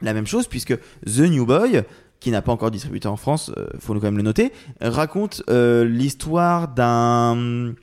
la 0.00 0.14
même 0.14 0.26
chose 0.26 0.46
puisque 0.46 0.76
The 1.04 1.20
New 1.20 1.46
Boy, 1.46 1.82
qui 2.20 2.30
n'a 2.30 2.42
pas 2.42 2.52
encore 2.52 2.70
de 2.70 2.74
distributeur 2.74 3.12
en 3.12 3.16
France, 3.16 3.50
euh, 3.56 3.66
faut 3.78 3.92
quand 3.94 4.02
même 4.02 4.16
le 4.16 4.22
noter, 4.22 4.52
raconte 4.80 5.42
euh, 5.50 5.84
l'histoire 5.84 6.68
d'un 6.68 7.74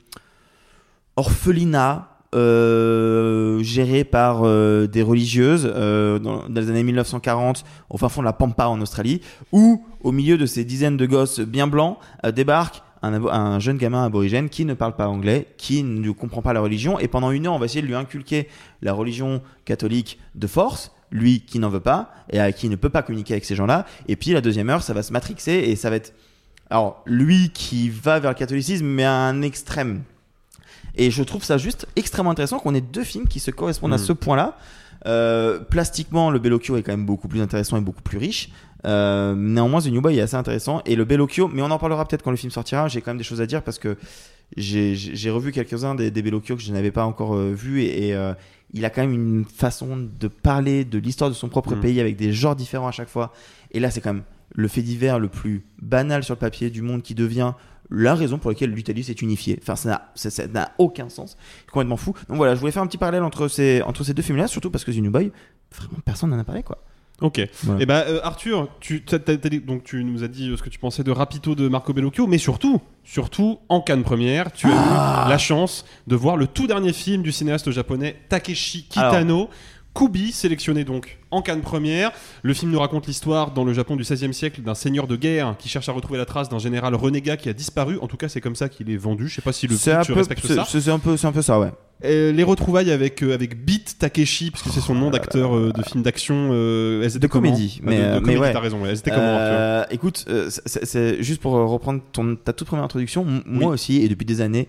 orphelinat 1.16 2.08
euh, 2.34 3.62
géré 3.62 4.04
par 4.04 4.40
euh, 4.42 4.86
des 4.86 5.02
religieuses 5.02 5.64
dans, 5.66 6.48
dans 6.48 6.60
les 6.60 6.70
années 6.70 6.82
1940 6.82 7.62
au 7.90 7.98
fin 7.98 8.08
fond 8.08 8.22
de 8.22 8.24
la 8.24 8.32
Pampa 8.32 8.66
en 8.66 8.80
Australie, 8.80 9.20
où 9.52 9.84
au 10.02 10.12
milieu 10.12 10.38
de 10.38 10.46
ces 10.46 10.64
dizaines 10.64 10.96
de 10.96 11.06
gosses 11.06 11.40
bien 11.40 11.66
blancs 11.66 11.98
débarque 12.34 12.82
un, 13.02 13.58
jeune 13.58 13.78
gamin 13.78 14.04
aborigène 14.04 14.48
qui 14.48 14.64
ne 14.64 14.74
parle 14.74 14.94
pas 14.94 15.08
anglais, 15.08 15.48
qui 15.56 15.82
ne 15.82 16.10
comprend 16.12 16.42
pas 16.42 16.52
la 16.52 16.60
religion, 16.60 16.98
et 16.98 17.08
pendant 17.08 17.30
une 17.30 17.46
heure 17.46 17.54
on 17.54 17.58
va 17.58 17.66
essayer 17.66 17.82
de 17.82 17.86
lui 17.86 17.94
inculquer 17.94 18.48
la 18.80 18.92
religion 18.92 19.42
catholique 19.64 20.18
de 20.34 20.46
force, 20.46 20.92
lui 21.10 21.40
qui 21.40 21.58
n'en 21.58 21.68
veut 21.68 21.80
pas, 21.80 22.10
et 22.30 22.38
à 22.38 22.52
qui 22.52 22.68
ne 22.68 22.76
peut 22.76 22.88
pas 22.88 23.02
communiquer 23.02 23.34
avec 23.34 23.44
ces 23.44 23.54
gens-là, 23.56 23.86
et 24.08 24.16
puis 24.16 24.30
la 24.30 24.40
deuxième 24.40 24.70
heure 24.70 24.82
ça 24.82 24.94
va 24.94 25.02
se 25.02 25.12
matrixer, 25.12 25.52
et 25.52 25.76
ça 25.76 25.90
va 25.90 25.96
être... 25.96 26.14
Alors, 26.70 27.02
lui 27.04 27.50
qui 27.50 27.90
va 27.90 28.18
vers 28.18 28.30
le 28.30 28.36
catholicisme, 28.36 28.86
mais 28.86 29.04
à 29.04 29.12
un 29.12 29.42
extrême. 29.42 30.04
Et 30.94 31.10
je 31.10 31.22
trouve 31.22 31.44
ça 31.44 31.58
juste 31.58 31.86
extrêmement 31.96 32.30
intéressant 32.30 32.58
qu'on 32.58 32.74
ait 32.74 32.80
deux 32.80 33.04
films 33.04 33.28
qui 33.28 33.40
se 33.40 33.50
correspondent 33.50 33.92
à 33.92 33.98
Mhm. 33.98 34.04
ce 34.04 34.12
point-là. 34.14 34.56
Euh, 35.06 35.58
plastiquement, 35.58 36.30
le 36.30 36.38
Bellocchio 36.38 36.76
est 36.76 36.82
quand 36.82 36.92
même 36.92 37.04
beaucoup 37.04 37.28
plus 37.28 37.42
intéressant 37.42 37.76
et 37.76 37.80
beaucoup 37.80 38.02
plus 38.02 38.18
riche. 38.18 38.50
Euh, 38.84 39.34
néanmoins, 39.36 39.80
The 39.80 39.86
New 39.88 40.00
Boy 40.00 40.18
est 40.18 40.22
assez 40.22 40.36
intéressant. 40.36 40.82
Et 40.86 40.96
le 40.96 41.04
Bellocchio, 41.04 41.48
mais 41.48 41.62
on 41.62 41.70
en 41.70 41.78
parlera 41.78 42.06
peut-être 42.06 42.22
quand 42.22 42.30
le 42.32 42.36
film 42.36 42.50
sortira. 42.50 42.88
J'ai 42.88 43.00
quand 43.00 43.10
même 43.10 43.18
des 43.18 43.24
choses 43.24 43.40
à 43.40 43.46
dire 43.46 43.62
parce 43.62 43.78
que 43.78 43.96
j'ai- 44.56 45.30
revu 45.30 45.52
quelques-uns 45.52 45.94
des, 45.94 46.10
des 46.10 46.22
Bellocchio 46.22 46.56
que 46.56 46.62
je 46.62 46.72
n'avais 46.72 46.90
pas 46.90 47.04
encore 47.04 47.34
euh, 47.36 47.52
vus. 47.52 47.82
Et, 47.82 48.08
et, 48.08 48.14
euh, 48.14 48.34
il 48.74 48.84
a 48.84 48.90
quand 48.90 49.02
même 49.02 49.12
une 49.12 49.44
façon 49.44 49.96
de 50.18 50.28
parler 50.28 50.84
de 50.84 50.98
l'histoire 50.98 51.28
de 51.30 51.34
son 51.34 51.48
propre 51.48 51.74
Mhm. 51.74 51.80
pays 51.80 52.00
avec 52.00 52.16
des 52.16 52.32
genres 52.32 52.56
différents 52.56 52.88
à 52.88 52.92
chaque 52.92 53.08
fois. 53.08 53.32
Et 53.70 53.80
là, 53.80 53.90
c'est 53.90 54.00
quand 54.00 54.14
même 54.14 54.24
le 54.54 54.68
fait 54.68 54.82
divers 54.82 55.18
le 55.18 55.28
plus 55.28 55.64
banal 55.80 56.24
sur 56.24 56.34
le 56.34 56.38
papier 56.38 56.70
du 56.70 56.82
monde 56.82 57.02
qui 57.02 57.14
devient 57.14 57.52
la 57.90 58.14
raison 58.14 58.38
pour 58.38 58.50
laquelle 58.50 58.70
l'Italie 58.72 59.04
s'est 59.04 59.12
unifiée. 59.12 59.58
Enfin, 59.62 59.76
ça 59.76 59.88
n'a- 59.90 60.12
ça 60.14 60.30
ça 60.30 60.46
n'a 60.46 60.72
aucun 60.78 61.08
sens. 61.10 61.36
Complètement 61.70 61.96
fou. 61.98 62.14
Donc 62.28 62.38
voilà, 62.38 62.54
je 62.54 62.60
voulais 62.60 62.72
faire 62.72 62.82
un 62.82 62.86
petit 62.86 62.96
parallèle 62.98 63.22
entre 63.22 63.48
ces, 63.48 63.82
entre 63.82 64.04
ces 64.04 64.14
deux 64.14 64.22
films-là, 64.22 64.46
surtout 64.48 64.70
parce 64.70 64.84
que 64.84 64.90
The 64.90 64.96
New 64.98 65.10
Boy, 65.10 65.30
vraiment 65.76 65.98
personne 66.04 66.30
n'en 66.30 66.38
a 66.38 66.44
parlé, 66.44 66.62
quoi. 66.62 66.82
Ok. 67.20 67.40
Voilà. 67.62 67.80
Et 67.82 67.86
ben 67.86 68.04
Arthur, 68.24 68.68
tu 68.80 69.04
t'as- 69.04 69.18
t'as- 69.20 69.36
t'as 69.36 69.48
dit- 69.48 69.60
donc 69.60 69.84
tu 69.84 70.02
nous 70.02 70.24
as 70.24 70.28
dit 70.28 70.48
euh, 70.50 70.56
ce 70.56 70.62
que 70.62 70.68
tu 70.68 70.78
pensais 70.80 71.04
de 71.04 71.10
Rapito 71.12 71.54
de 71.54 71.68
Marco 71.68 71.92
Bellocchio, 71.92 72.26
mais 72.26 72.38
surtout, 72.38 72.80
surtout 73.04 73.60
en 73.68 73.80
Cannes 73.80 74.02
première, 74.02 74.50
tu 74.50 74.66
as 74.66 74.72
Ah. 74.74 75.24
eu 75.26 75.30
la 75.30 75.38
chance 75.38 75.84
de 76.08 76.16
voir 76.16 76.36
le 76.36 76.48
tout 76.48 76.66
dernier 76.66 76.92
film 76.92 77.22
du 77.22 77.30
cinéaste 77.30 77.70
japonais 77.70 78.16
Takeshi 78.28 78.84
Kitano. 78.88 79.48
Kubi, 79.94 80.32
sélectionné 80.32 80.84
donc 80.84 81.18
en 81.32 81.42
Cannes 81.42 81.62
première. 81.62 82.12
Le 82.42 82.54
film 82.54 82.70
nous 82.70 82.78
raconte 82.78 83.06
l'histoire 83.08 83.50
dans 83.50 83.64
le 83.64 83.72
Japon 83.72 83.96
du 83.96 84.04
XVIe 84.04 84.32
siècle 84.32 84.60
d'un 84.62 84.74
seigneur 84.74 85.06
de 85.08 85.16
guerre 85.16 85.56
qui 85.58 85.68
cherche 85.68 85.88
à 85.88 85.92
retrouver 85.92 86.18
la 86.18 86.26
trace 86.26 86.48
d'un 86.48 86.58
général 86.60 86.94
renégat 86.94 87.36
qui 87.36 87.48
a 87.48 87.52
disparu. 87.52 87.98
En 88.00 88.06
tout 88.06 88.16
cas, 88.16 88.28
c'est 88.28 88.40
comme 88.40 88.54
ça 88.56 88.68
qu'il 88.68 88.90
est 88.90 88.96
vendu. 88.96 89.26
Je 89.28 89.34
sais 89.34 89.42
pas 89.42 89.52
si 89.52 89.66
le 89.66 89.74
pitch 89.74 90.06
peu, 90.06 90.12
respecte 90.12 90.46
ça. 90.46 90.64
c'est- 90.68 90.88
un 90.90 90.98
peu, 91.00 91.16
c'est 91.16 91.26
un 91.26 91.32
peu 91.32 91.42
ça, 91.42 91.58
ouais. 91.58 91.70
Les 92.04 92.42
retrouvailles 92.42 92.90
avec 92.90 93.22
euh, 93.22 93.32
avec 93.32 93.64
Beat 93.64 93.96
Takeshi, 93.98 94.50
parce 94.50 94.64
que 94.64 94.70
c'est 94.70 94.80
son 94.80 94.96
nom 94.96 95.10
d'acteur 95.10 95.54
euh, 95.56 95.72
de 95.72 95.82
film 95.84 96.02
d'action. 96.02 96.48
Euh, 96.50 97.08
de 97.08 97.26
comédie, 97.28 97.78
mais, 97.84 97.96
de, 97.96 98.02
de 98.02 98.08
mais 98.14 98.20
comédie, 98.20 98.38
ouais. 98.40 98.52
T'as 98.52 98.58
raison. 98.58 98.82
ouais. 98.82 98.88
Elles 98.90 98.98
étaient 98.98 99.10
comment 99.12 99.36
Arthur 99.38 99.86
Écoute, 99.92 100.26
c'est- 100.66 101.22
juste 101.22 101.40
pour 101.40 101.52
reprendre 101.52 102.00
ton, 102.12 102.34
ta 102.34 102.52
toute 102.52 102.66
première 102.66 102.84
introduction. 102.84 103.24
Moi 103.24 103.68
Oui. 103.68 103.74
aussi, 103.74 104.02
et 104.02 104.08
depuis 104.08 104.24
des 104.26 104.40
années, 104.40 104.66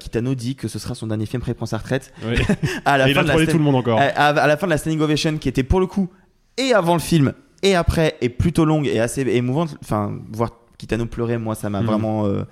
Kitano 0.00 0.34
dit 0.34 0.56
que 0.56 0.68
ce 0.68 0.78
sera 0.78 0.94
son 0.94 1.06
dernier 1.06 1.26
film 1.26 1.42
après 1.42 1.52
il 1.52 1.54
prend 1.54 1.66
sa 1.66 1.76
retraite. 1.78 2.12
Ouais. 2.24 2.34
à 2.86 2.96
la 2.96 3.08
Et 3.08 3.10
il 3.10 3.14
fin 3.14 3.20
a 3.20 3.24
de 3.24 3.28
la 3.40 3.46
tout 3.46 3.58
le 3.58 3.64
monde 3.64 3.76
encore. 3.76 3.98
À, 4.00 4.04
à- 4.04 4.28
à 4.28 4.46
la 4.46 4.56
fin 4.56 4.66
de 4.66 4.70
la 4.70 4.78
standing 4.78 5.00
ovation, 5.00 5.36
qui 5.36 5.48
était 5.50 5.62
pour 5.64 5.80
le 5.80 5.83
coup 5.86 6.08
et 6.56 6.72
avant 6.72 6.94
le 6.94 7.00
film 7.00 7.32
et 7.62 7.74
après, 7.74 8.16
est 8.20 8.28
plutôt 8.28 8.64
longue 8.66 8.86
et 8.86 9.00
assez 9.00 9.22
émouvante. 9.22 9.76
Enfin, 9.82 10.18
voir 10.32 10.50
Kitano 10.76 11.06
pleurer, 11.06 11.38
moi, 11.38 11.54
ça 11.54 11.70
m'a 11.70 11.80
Mhm. 11.80 11.86
vraiment 11.86 12.26
euh, 12.26 12.42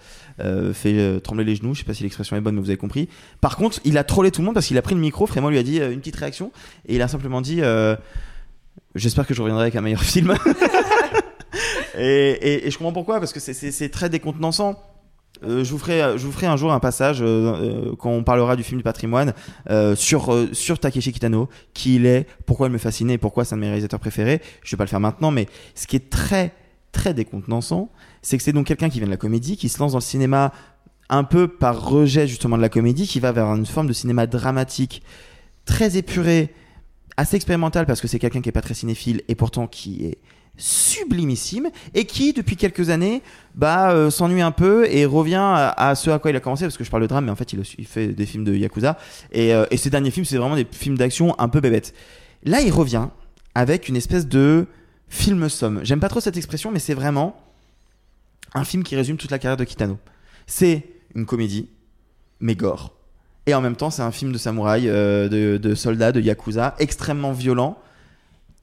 euh, 0.40 0.72
fait 0.72 0.94
euh, 0.98 1.20
trembler 1.20 1.44
les 1.44 1.54
genoux. 1.56 1.74
Je 1.74 1.80
sais 1.80 1.84
pas 1.84 1.92
si 1.92 2.02
l'expression 2.02 2.34
est 2.36 2.40
bonne, 2.40 2.54
mais 2.54 2.60
vous 2.62 2.70
avez 2.70 2.78
compris. 2.78 3.08
Par 3.42 3.56
contre, 3.56 3.78
il 3.84 3.98
a 3.98 4.04
trollé 4.04 4.30
tout 4.30 4.40
le 4.40 4.46
monde 4.46 4.54
parce 4.54 4.66
qu'il 4.66 4.78
a 4.78 4.82
pris 4.82 4.94
le 4.94 5.00
micro. 5.02 5.26
Frémont 5.26 5.50
lui 5.50 5.58
a 5.58 5.62
dit 5.62 5.78
une 5.80 5.98
petite 5.98 6.16
réaction 6.16 6.50
et 6.86 6.94
il 6.94 7.02
a 7.02 7.08
simplement 7.08 7.40
dit 7.42 7.60
J'espère 8.94 9.26
que 9.26 9.34
je 9.34 9.42
reviendrai 9.42 9.64
avec 9.64 9.76
un 9.76 9.80
meilleur 9.82 10.02
film. 10.02 10.34
et, 11.98 12.30
et- 12.30 12.66
et 12.66 12.70
je 12.70 12.78
comprends 12.78 12.92
pourquoi, 12.92 13.18
parce 13.20 13.32
que 13.32 13.40
c'est 13.40 13.88
très 13.90 14.08
décontenançant. 14.08 14.80
Euh, 15.44 15.64
je, 15.64 15.70
vous 15.70 15.78
ferai, 15.78 16.18
je 16.18 16.26
vous 16.26 16.32
ferai 16.32 16.46
un 16.46 16.56
jour 16.56 16.72
un 16.72 16.80
passage 16.80 17.20
euh, 17.20 17.24
euh, 17.24 17.96
quand 17.96 18.10
on 18.10 18.22
parlera 18.22 18.56
du 18.56 18.62
film 18.62 18.78
du 18.78 18.84
patrimoine 18.84 19.34
euh, 19.70 19.96
sur, 19.96 20.32
euh, 20.32 20.48
sur 20.52 20.78
Takeshi 20.78 21.12
Kitano, 21.12 21.48
qui 21.74 21.96
il 21.96 22.06
est, 22.06 22.26
pourquoi 22.46 22.68
il 22.68 22.72
me 22.72 22.78
fascinait 22.78 23.18
pourquoi 23.18 23.44
c'est 23.44 23.54
un 23.54 23.56
de 23.56 23.62
mes 23.62 23.68
réalisateurs 23.68 24.00
préférés. 24.00 24.40
Je 24.62 24.70
vais 24.70 24.78
pas 24.78 24.84
le 24.84 24.90
faire 24.90 25.00
maintenant, 25.00 25.30
mais 25.30 25.46
ce 25.74 25.86
qui 25.86 25.96
est 25.96 26.10
très, 26.10 26.52
très 26.92 27.14
décontenançant, 27.14 27.90
c'est 28.22 28.36
que 28.36 28.42
c'est 28.42 28.52
donc 28.52 28.66
quelqu'un 28.66 28.88
qui 28.88 28.98
vient 28.98 29.06
de 29.06 29.12
la 29.12 29.16
comédie, 29.16 29.56
qui 29.56 29.68
se 29.68 29.78
lance 29.78 29.92
dans 29.92 29.98
le 29.98 30.02
cinéma 30.02 30.52
un 31.08 31.24
peu 31.24 31.48
par 31.48 31.88
rejet 31.88 32.26
justement 32.26 32.56
de 32.56 32.62
la 32.62 32.68
comédie, 32.68 33.06
qui 33.06 33.20
va 33.20 33.32
vers 33.32 33.46
une 33.46 33.66
forme 33.66 33.86
de 33.86 33.92
cinéma 33.92 34.26
dramatique 34.26 35.02
très 35.64 35.96
épuré, 35.96 36.54
assez 37.16 37.36
expérimental 37.36 37.86
parce 37.86 38.00
que 38.00 38.08
c'est 38.08 38.18
quelqu'un 38.18 38.40
qui 38.40 38.48
est 38.48 38.52
pas 38.52 38.62
très 38.62 38.74
cinéphile 38.74 39.22
et 39.28 39.34
pourtant 39.34 39.66
qui 39.66 40.06
est 40.06 40.18
sublimissime 40.56 41.70
et 41.94 42.04
qui 42.04 42.32
depuis 42.32 42.56
quelques 42.56 42.90
années 42.90 43.22
bah 43.54 43.90
euh, 43.90 44.10
s'ennuie 44.10 44.42
un 44.42 44.52
peu 44.52 44.86
et 44.90 45.06
revient 45.06 45.40
à, 45.42 45.94
ce 45.94 46.10
à 46.10 46.18
quoi 46.18 46.30
il 46.30 46.36
a 46.36 46.40
commencé 46.40 46.64
parce 46.64 46.76
que 46.76 46.84
je 46.84 46.90
parle 46.90 47.02
de 47.02 47.08
drame 47.08 47.24
mais 47.24 47.30
en 47.30 47.36
fait 47.36 47.52
il, 47.52 47.62
il 47.78 47.86
fait 47.86 48.08
des 48.08 48.26
films 48.26 48.44
de 48.44 48.54
yakuza. 48.54 48.98
Et, 49.32 49.54
euh, 49.54 49.64
et 49.70 49.76
ses 49.76 49.90
derniers 49.90 50.10
films 50.10 50.26
c'est 50.26 50.36
vraiment 50.36 50.56
des 50.56 50.66
films 50.70 50.98
d'action 50.98 51.38
un 51.38 51.48
peu 51.48 51.60
bébêtes. 51.60 51.94
Là 52.44 52.60
il 52.60 52.70
revient 52.70 53.08
avec 53.54 53.88
une 53.88 53.96
espèce 53.96 54.26
de 54.26 54.66
film 55.08 55.48
somme. 55.48 55.80
J'aime 55.84 56.00
pas 56.00 56.08
trop 56.08 56.20
cette 56.20 56.36
expression 56.36 56.70
mais 56.70 56.78
c'est 56.78 56.94
vraiment 56.94 57.36
un 58.54 58.64
film 58.64 58.82
qui 58.82 58.94
résume 58.94 59.16
toute 59.16 59.30
la 59.30 59.38
carrière 59.38 59.56
de 59.56 59.64
Kitano. 59.64 59.98
C'est 60.46 60.86
une 61.14 61.24
comédie 61.24 61.68
mais 62.40 62.56
gore. 62.56 62.92
Et 63.46 63.54
en 63.54 63.62
même 63.62 63.76
temps 63.76 63.90
c'est 63.90 64.02
un 64.02 64.12
film 64.12 64.32
de 64.32 64.38
samouraï 64.38 64.88
euh, 64.88 65.28
de, 65.28 65.56
de 65.56 65.74
soldats 65.74 66.12
de 66.12 66.20
yakuza 66.20 66.74
extrêmement 66.78 67.32
violent. 67.32 67.78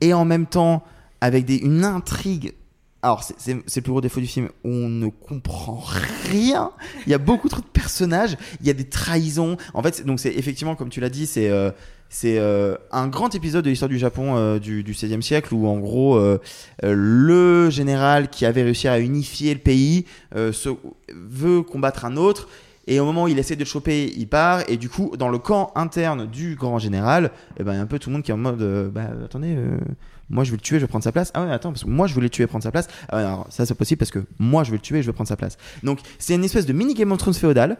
Et 0.02 0.14
en 0.14 0.24
même 0.24 0.46
temps 0.46 0.84
avec 1.22 1.46
des, 1.46 1.58
une 1.58 1.84
intrigue. 1.86 2.54
Alors, 3.02 3.24
c'est- 3.24 3.54
le 3.54 3.82
plus 3.82 3.92
gros 3.92 4.02
défaut 4.02 4.20
du 4.20 4.28
film. 4.28 4.50
On 4.66 4.90
ne 4.90 5.08
comprend 5.08 5.82
rien. 6.30 6.72
Il 7.06 7.12
y 7.12 7.14
a 7.14 7.18
beaucoup 7.18 7.48
trop 7.48 7.62
de 7.62 7.68
personnages. 7.68 8.36
Il 8.60 8.68
y 8.68 8.70
a 8.70 8.74
des 8.74 8.90
trahisons. 8.90 9.56
En 9.74 9.82
fait, 9.82 10.06
donc 10.06 10.20
c'est 10.20 10.34
effectivement, 10.34 10.76
comme 10.76 10.90
tu 10.90 11.00
l'as 11.00 11.10
dit, 11.10 11.26
c'est 11.26 11.50
euh, 11.50 11.72
c'est 12.10 12.40
euh, 12.40 12.76
un 12.92 13.08
grand 13.08 13.36
épisode 13.36 13.64
de 13.64 13.70
l'histoire 13.70 13.88
du 13.88 14.00
Japon 14.00 14.36
euh, 14.36 14.60
du, 14.60 14.84
du 14.84 14.94
16e 14.94 15.22
siècle 15.22 15.54
où, 15.54 15.68
en 15.68 15.78
gros, 15.78 16.16
euh, 16.18 16.42
euh, 16.84 16.94
le 16.94 17.70
général 17.70 18.30
qui 18.30 18.46
avait 18.46 18.64
réussi 18.64 18.88
à 18.88 19.00
unifier 19.00 19.54
le 19.54 19.60
pays 19.60 20.06
euh, 20.36 20.52
se, 20.52 20.70
veut 21.14 21.62
combattre 21.62 22.04
un 22.06 22.18
autre. 22.18 22.50
Et 22.88 23.00
au 23.00 23.06
moment 23.06 23.26
où 23.26 23.28
il 23.28 23.38
essaie 23.38 23.56
de 23.56 23.60
le 23.60 23.66
choper, 23.66 24.12
il 24.18 24.28
part. 24.28 24.68
Et 24.68 24.76
du 24.76 24.90
coup, 24.90 25.16
dans 25.18 25.30
le 25.30 25.38
camp 25.38 25.72
interne 25.76 26.26
du 26.26 26.56
grand 26.56 26.80
général, 26.80 27.32
eh 27.60 27.64
ben, 27.64 27.74
il 27.74 27.76
y 27.76 27.80
a 27.80 27.84
un 27.84 27.86
peu 27.86 28.00
tout 28.00 28.10
le 28.10 28.16
monde 28.16 28.24
qui 28.24 28.32
est 28.32 28.34
en 28.34 28.38
mode 28.38 28.92
bah, 28.92 29.12
attendez, 29.24 29.56
moi 30.30 30.44
je 30.44 30.52
veux 30.52 30.58
le 30.58 30.62
tuer, 30.62 30.78
je 30.78 30.86
vais 30.86 30.88
prendre 30.88 31.04
sa 31.04 31.12
place. 31.12 31.32
Ah 31.34 31.46
ouais, 31.46 31.52
attends, 31.52 31.72
parce 31.72 31.84
que 31.84 31.90
moi 31.90 32.08
je 32.08 32.14
voulais 32.14 32.26
le 32.26 32.30
tuer 32.30 32.44
et 32.44 32.48
prendre 32.48 32.64
sa 32.64 32.72
place. 32.72 32.88
Ah 33.10 33.18
ouais, 33.18 33.24
alors, 33.24 33.48
ça 33.50 33.66
c'est 33.66 33.76
possible 33.76 34.00
parce 34.00 34.12
que 34.12 34.26
moi 34.38 34.64
je 34.64 34.72
veux 34.72 34.78
le 34.78 34.82
tuer 34.82 35.00
et 35.00 35.02
je 35.02 35.08
vais 35.08 35.14
prendre 35.14 35.28
sa 35.28 35.38
place. 35.38 35.58
Donc 35.84 36.00
c'est 36.18 36.36
une 36.36 36.44
espèce 36.44 36.66
de 36.66 36.74
mini 36.74 36.94
Game 36.94 37.12
of 37.12 37.18
Thrones 37.18 37.34
féodal 37.34 37.78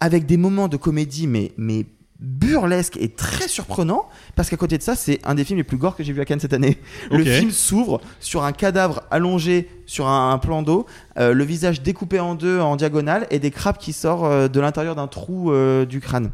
avec 0.00 0.26
des 0.26 0.36
moments 0.36 0.68
de 0.68 0.76
comédie, 0.76 1.26
mais, 1.26 1.52
mais 1.56 1.86
burlesque 2.22 2.96
et 2.98 3.08
très 3.08 3.48
surprenant 3.48 4.08
parce 4.36 4.48
qu'à 4.48 4.56
côté 4.56 4.78
de 4.78 4.82
ça 4.82 4.94
c'est 4.94 5.18
un 5.24 5.34
des 5.34 5.44
films 5.44 5.56
les 5.56 5.64
plus 5.64 5.76
gore 5.76 5.96
que 5.96 6.04
j'ai 6.04 6.12
vu 6.12 6.20
à 6.20 6.24
Cannes 6.24 6.38
cette 6.38 6.52
année 6.52 6.78
le 7.10 7.24
film 7.24 7.50
s'ouvre 7.50 8.00
sur 8.20 8.44
un 8.44 8.52
cadavre 8.52 9.02
allongé 9.10 9.68
sur 9.86 10.06
un, 10.06 10.30
un 10.30 10.38
plan 10.38 10.62
d'eau 10.62 10.86
euh, 11.18 11.34
le 11.34 11.42
visage 11.42 11.82
découpé 11.82 12.20
en 12.20 12.36
deux 12.36 12.60
en 12.60 12.76
diagonale 12.76 13.26
et 13.30 13.40
des 13.40 13.50
crabes 13.50 13.76
qui 13.76 13.92
sortent 13.92 14.24
euh, 14.24 14.48
de 14.48 14.60
l'intérieur 14.60 14.94
d'un 14.94 15.08
trou 15.08 15.50
euh, 15.50 15.84
du 15.84 16.00
crâne 16.00 16.30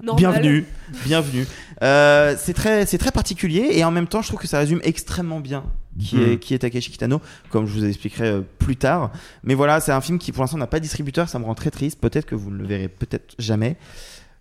Normal. 0.00 0.20
bienvenue 0.20 0.66
bienvenue 1.04 1.46
Euh, 1.82 2.34
c'est 2.38 2.54
très 2.54 2.86
c'est 2.86 2.98
très 2.98 3.10
particulier 3.10 3.68
et 3.72 3.84
en 3.84 3.90
même 3.90 4.06
temps 4.06 4.22
je 4.22 4.28
trouve 4.28 4.40
que 4.40 4.46
ça 4.46 4.58
résume 4.58 4.80
extrêmement 4.82 5.40
bien 5.40 5.62
qui 5.98 6.22
est 6.22 6.38
qui 6.38 6.54
est 6.54 6.58
Takeshi 6.58 6.90
Kitano 6.90 7.20
comme 7.50 7.66
je 7.66 7.72
vous 7.72 7.84
expliquerai 7.84 8.28
euh, 8.28 8.40
plus 8.58 8.76
tard. 8.76 9.12
Mais 9.42 9.54
voilà 9.54 9.80
c'est 9.80 9.92
un 9.92 10.00
film 10.00 10.18
qui 10.18 10.32
pour 10.32 10.42
l'instant 10.42 10.58
n'a 10.58 10.66
pas 10.66 10.78
de 10.78 10.84
distributeur. 10.84 11.28
Ça 11.28 11.38
me 11.38 11.44
rend 11.44 11.54
très 11.54 11.70
triste. 11.70 12.00
Peut-être 12.00 12.26
que 12.26 12.34
vous 12.34 12.50
ne 12.50 12.58
le 12.58 12.66
verrez 12.66 12.88
peut-être 12.88 13.34
jamais 13.38 13.76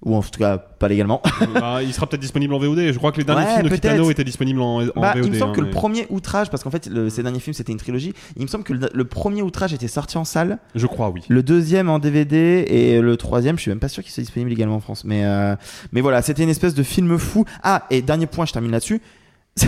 ou 0.05 0.15
en 0.15 0.21
tout 0.21 0.39
cas 0.39 0.57
pas 0.57 0.87
légalement 0.87 1.21
Bah, 1.53 1.81
il 1.83 1.93
sera 1.93 2.07
peut-être 2.07 2.21
disponible 2.21 2.53
en 2.53 2.59
VOD. 2.59 2.91
Je 2.93 2.97
crois 2.97 3.11
que 3.11 3.17
les 3.17 3.23
derniers 3.23 3.41
Ouais, 3.43 3.49
films 3.53 3.63
de 3.63 3.69
peut-être. 3.69 3.81
Kitano 3.81 4.11
étaient 4.11 4.23
disponibles 4.23 4.61
en, 4.61 4.81
en 4.83 5.01
Bah, 5.01 5.13
VOD. 5.15 5.25
il 5.25 5.31
me 5.31 5.37
semble 5.39 5.51
hein, 5.51 5.55
que 5.55 5.61
le 5.61 5.69
premier 5.71 6.05
outrage, 6.09 6.49
parce 6.49 6.63
qu'en 6.63 6.69
fait, 6.71 6.85
le- 6.87 7.09
ces 7.09 7.23
derniers 7.23 7.39
films 7.39 7.53
c'était 7.55 7.71
une 7.71 7.79
trilogie, 7.79 8.13
il 8.37 8.43
me 8.43 8.47
semble 8.47 8.63
que 8.63 8.73
le, 8.73 8.89
le 8.93 9.05
premier 9.05 9.41
outrage 9.41 9.73
était 9.73 9.87
sorti 9.87 10.17
en 10.17 10.23
salle. 10.23 10.59
Je 10.75 10.85
crois, 10.87 11.09
oui. 11.09 11.21
Le 11.27 11.43
deuxième 11.43 11.89
en 11.89 11.99
DVD 11.99 12.65
et 12.69 13.01
le 13.01 13.17
troisième, 13.17 13.57
je 13.57 13.61
suis 13.63 13.71
même 13.71 13.79
pas 13.79 13.89
sûr 13.89 14.03
qu'il 14.03 14.11
soit 14.13 14.21
disponible 14.23 14.51
également 14.51 14.75
en 14.75 14.79
France. 14.79 15.03
Mais, 15.03 15.25
euh, 15.25 15.55
mais 15.91 16.01
voilà, 16.01 16.21
c'était 16.21 16.43
une 16.43 16.49
espèce 16.49 16.75
de 16.75 16.83
film 16.83 17.17
fou. 17.17 17.43
Ah, 17.63 17.83
et 17.89 18.01
dernier 18.01 18.27
point, 18.27 18.45
je 18.45 18.53
termine 18.53 18.71
là-dessus. 18.71 19.01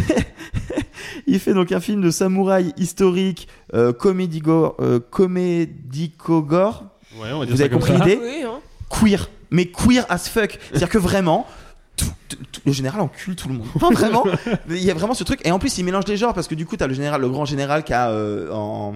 il 1.27 1.39
fait 1.39 1.53
donc 1.53 1.71
un 1.71 1.79
film 1.79 2.01
de 2.01 2.11
samouraï 2.11 2.73
historique, 2.77 3.47
euh, 3.73 3.93
euh, 3.93 4.99
comédico-gore. 4.99 6.85
Ouais, 7.19 7.29
on 7.33 7.39
va 7.39 7.45
dire 7.45 7.51
Vous 7.55 7.57
ça 7.57 7.63
avez 7.63 7.69
comme 7.69 7.79
compris 7.79 7.97
ça. 7.97 8.05
l'idée 8.05 8.19
Oui, 8.21 8.43
hein. 8.45 8.59
Queer, 8.89 9.29
mais 9.51 9.65
queer 9.65 10.05
as 10.09 10.29
fuck. 10.29 10.59
C'est-à-dire 10.69 10.89
que 10.89 10.97
vraiment, 10.97 11.47
le 12.65 12.71
général 12.71 13.01
encule 13.01 13.35
tout 13.35 13.47
le 13.47 13.55
monde. 13.55 13.67
Vraiment, 13.93 14.25
il 14.69 14.83
y 14.83 14.91
a 14.91 14.93
vraiment 14.93 15.13
ce 15.13 15.23
truc. 15.23 15.45
Et 15.45 15.51
en 15.51 15.59
plus, 15.59 15.77
il 15.77 15.83
mélange 15.83 16.07
les 16.07 16.17
genres 16.17 16.33
parce 16.33 16.47
que 16.47 16.55
du 16.55 16.65
coup, 16.65 16.77
t'as 16.77 16.87
le 16.87 16.93
général, 16.93 17.21
le 17.21 17.29
grand 17.29 17.45
général 17.45 17.83
qui 17.83 17.93
a 17.93 18.09
euh, 18.09 18.91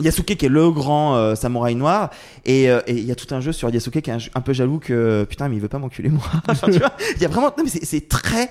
Yasuke 0.00 0.36
qui 0.36 0.46
est 0.46 0.50
le 0.50 0.70
grand 0.70 1.16
euh, 1.16 1.34
samouraï 1.34 1.74
noir 1.74 2.10
et 2.44 2.70
euh, 2.70 2.80
et 2.86 2.92
il 2.92 3.04
y 3.04 3.10
a 3.10 3.16
tout 3.16 3.34
un 3.34 3.40
jeu 3.40 3.52
sur 3.52 3.68
Yasuke 3.68 4.00
qui 4.00 4.10
est 4.10 4.30
un, 4.34 4.40
peu 4.40 4.52
jaloux 4.52 4.78
que 4.78 5.26
putain 5.28 5.48
mais 5.48 5.56
il 5.56 5.60
veut 5.60 5.68
pas 5.68 5.80
m'enculer 5.80 6.08
moi 6.08 6.22
il 6.68 7.20
y 7.20 7.24
a 7.24 7.28
vraiment 7.28 7.52
non 7.58 7.64
mais 7.64 7.70
c'est- 7.70 8.08
très 8.08 8.48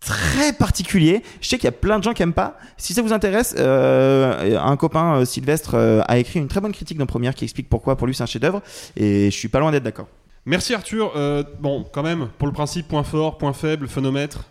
très 0.00 0.52
particulier 0.52 1.22
je 1.40 1.48
sais 1.48 1.56
qu'il 1.56 1.64
y 1.64 1.68
a 1.68 1.72
plein 1.72 1.98
de 1.98 2.04
gens 2.04 2.12
qui 2.12 2.22
aiment 2.22 2.34
pas 2.34 2.58
si 2.76 2.92
ça 2.92 3.00
vous 3.00 3.14
intéresse 3.14 3.54
un 3.56 4.76
copain 4.76 5.24
Sylvestre 5.24 6.02
a 6.06 6.18
écrit 6.18 6.40
une 6.40 6.48
très 6.48 6.60
bonne 6.60 6.72
critique 6.72 6.98
dans 6.98 7.06
Première 7.06 7.34
qui 7.34 7.44
explique 7.44 7.70
pourquoi 7.70 7.96
pour 7.96 8.06
lui 8.06 8.14
c'est 8.14 8.22
un 8.22 8.26
chef 8.26 8.42
d'œuvre 8.42 8.60
et 8.98 9.30
je 9.30 9.36
suis 9.36 9.48
pas 9.48 9.60
loin 9.60 9.72
d'être 9.72 9.84
d'accord 9.84 10.08
Merci 10.46 10.74
Arthur. 10.74 11.12
Euh, 11.16 11.42
bon, 11.60 11.84
quand 11.92 12.02
même, 12.02 12.28
pour 12.38 12.46
le 12.46 12.52
principe, 12.52 12.88
point 12.88 13.02
fort, 13.02 13.36
point 13.38 13.52
faible, 13.52 13.88
phonomètre. 13.88 14.44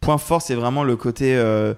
point 0.00 0.18
fort, 0.18 0.40
c'est 0.40 0.54
vraiment 0.54 0.84
le 0.84 0.94
côté 0.96 1.34
euh, 1.36 1.74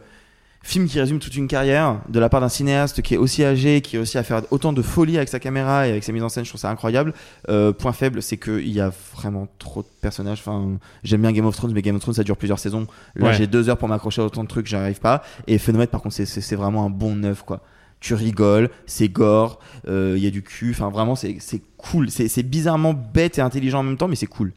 film 0.63 0.87
qui 0.89 1.01
résume 1.01 1.21
toute 1.21 1.37
une 1.37 1.49
carrière 1.49 2.01
de 2.09 2.19
la 2.21 2.29
part 2.29 2.41
d'un 2.43 2.49
cinéaste 2.51 3.01
qui 3.01 3.15
est 3.15 3.17
aussi 3.17 3.45
âgé, 3.45 3.81
qui 3.81 3.97
réussit 3.97 4.17
à 4.17 4.23
faire 4.25 4.43
autant 4.51 4.73
de 4.75 4.83
folie 4.83 5.17
avec 5.17 5.29
sa 5.31 5.39
caméra 5.39 5.87
et 5.87 5.91
avec 5.91 6.05
sa 6.05 6.13
mise 6.13 6.23
en 6.23 6.29
scène. 6.29 6.45
Je 6.45 6.51
trouve 6.51 6.61
ça 6.61 6.69
incroyable. 6.71 7.15
Euh, 7.49 7.73
point 7.73 7.93
faible, 7.93 8.21
c'est 8.21 8.37
qu'il 8.37 8.69
y 8.69 8.81
a 8.81 8.93
vraiment 9.15 9.49
trop 9.59 9.83
de 9.83 9.89
personnages. 10.03 10.41
Enfin, 10.45 10.77
j'aime 11.03 11.23
bien 11.23 11.33
Game 11.33 11.47
of 11.47 11.57
Thrones, 11.57 11.73
mais 11.73 11.81
Game 11.83 11.97
of 11.97 12.03
Thrones 12.03 12.15
ça 12.17 12.25
dure 12.25 12.37
plusieurs 12.37 12.59
saisons. 12.59 12.87
Là, 13.15 13.29
Ouais. 13.29 13.33
j'ai 13.35 13.47
deux 13.47 13.71
heures 13.71 13.79
pour 13.79 13.89
m'accrocher 13.89 14.21
à 14.21 14.25
autant 14.27 14.43
de 14.43 14.49
trucs, 14.49 14.67
j'arrive 14.67 15.01
pas. 15.01 15.23
Et 15.47 15.57
Phénomètre, 15.59 15.93
par 15.93 16.03
contre, 16.03 16.15
c'est 16.17 16.57
vraiment 16.57 16.85
un 16.85 16.91
bon 16.91 17.15
neuf, 17.17 17.43
quoi. 17.43 17.61
Tu 18.07 18.15
rigoles, 18.15 18.71
c'est 18.87 19.09
gore, 19.09 19.59
euh, 19.89 20.15
il 20.17 20.23
y 20.23 20.29
a 20.29 20.31
du 20.31 20.43
cul. 20.43 20.71
Enfin, 20.71 20.91
vraiment, 20.91 21.17
c'est 21.17 21.39
c'est 21.41 21.61
cool. 21.77 22.09
C'est 22.11 22.43
bizarrement 22.45 22.95
bête 22.95 23.39
et 23.39 23.41
intelligent 23.41 23.81
en 23.81 23.83
même 23.83 23.97
temps, 23.97 24.07
mais 24.07 24.15
c'est 24.15 24.27
cool. 24.29 24.53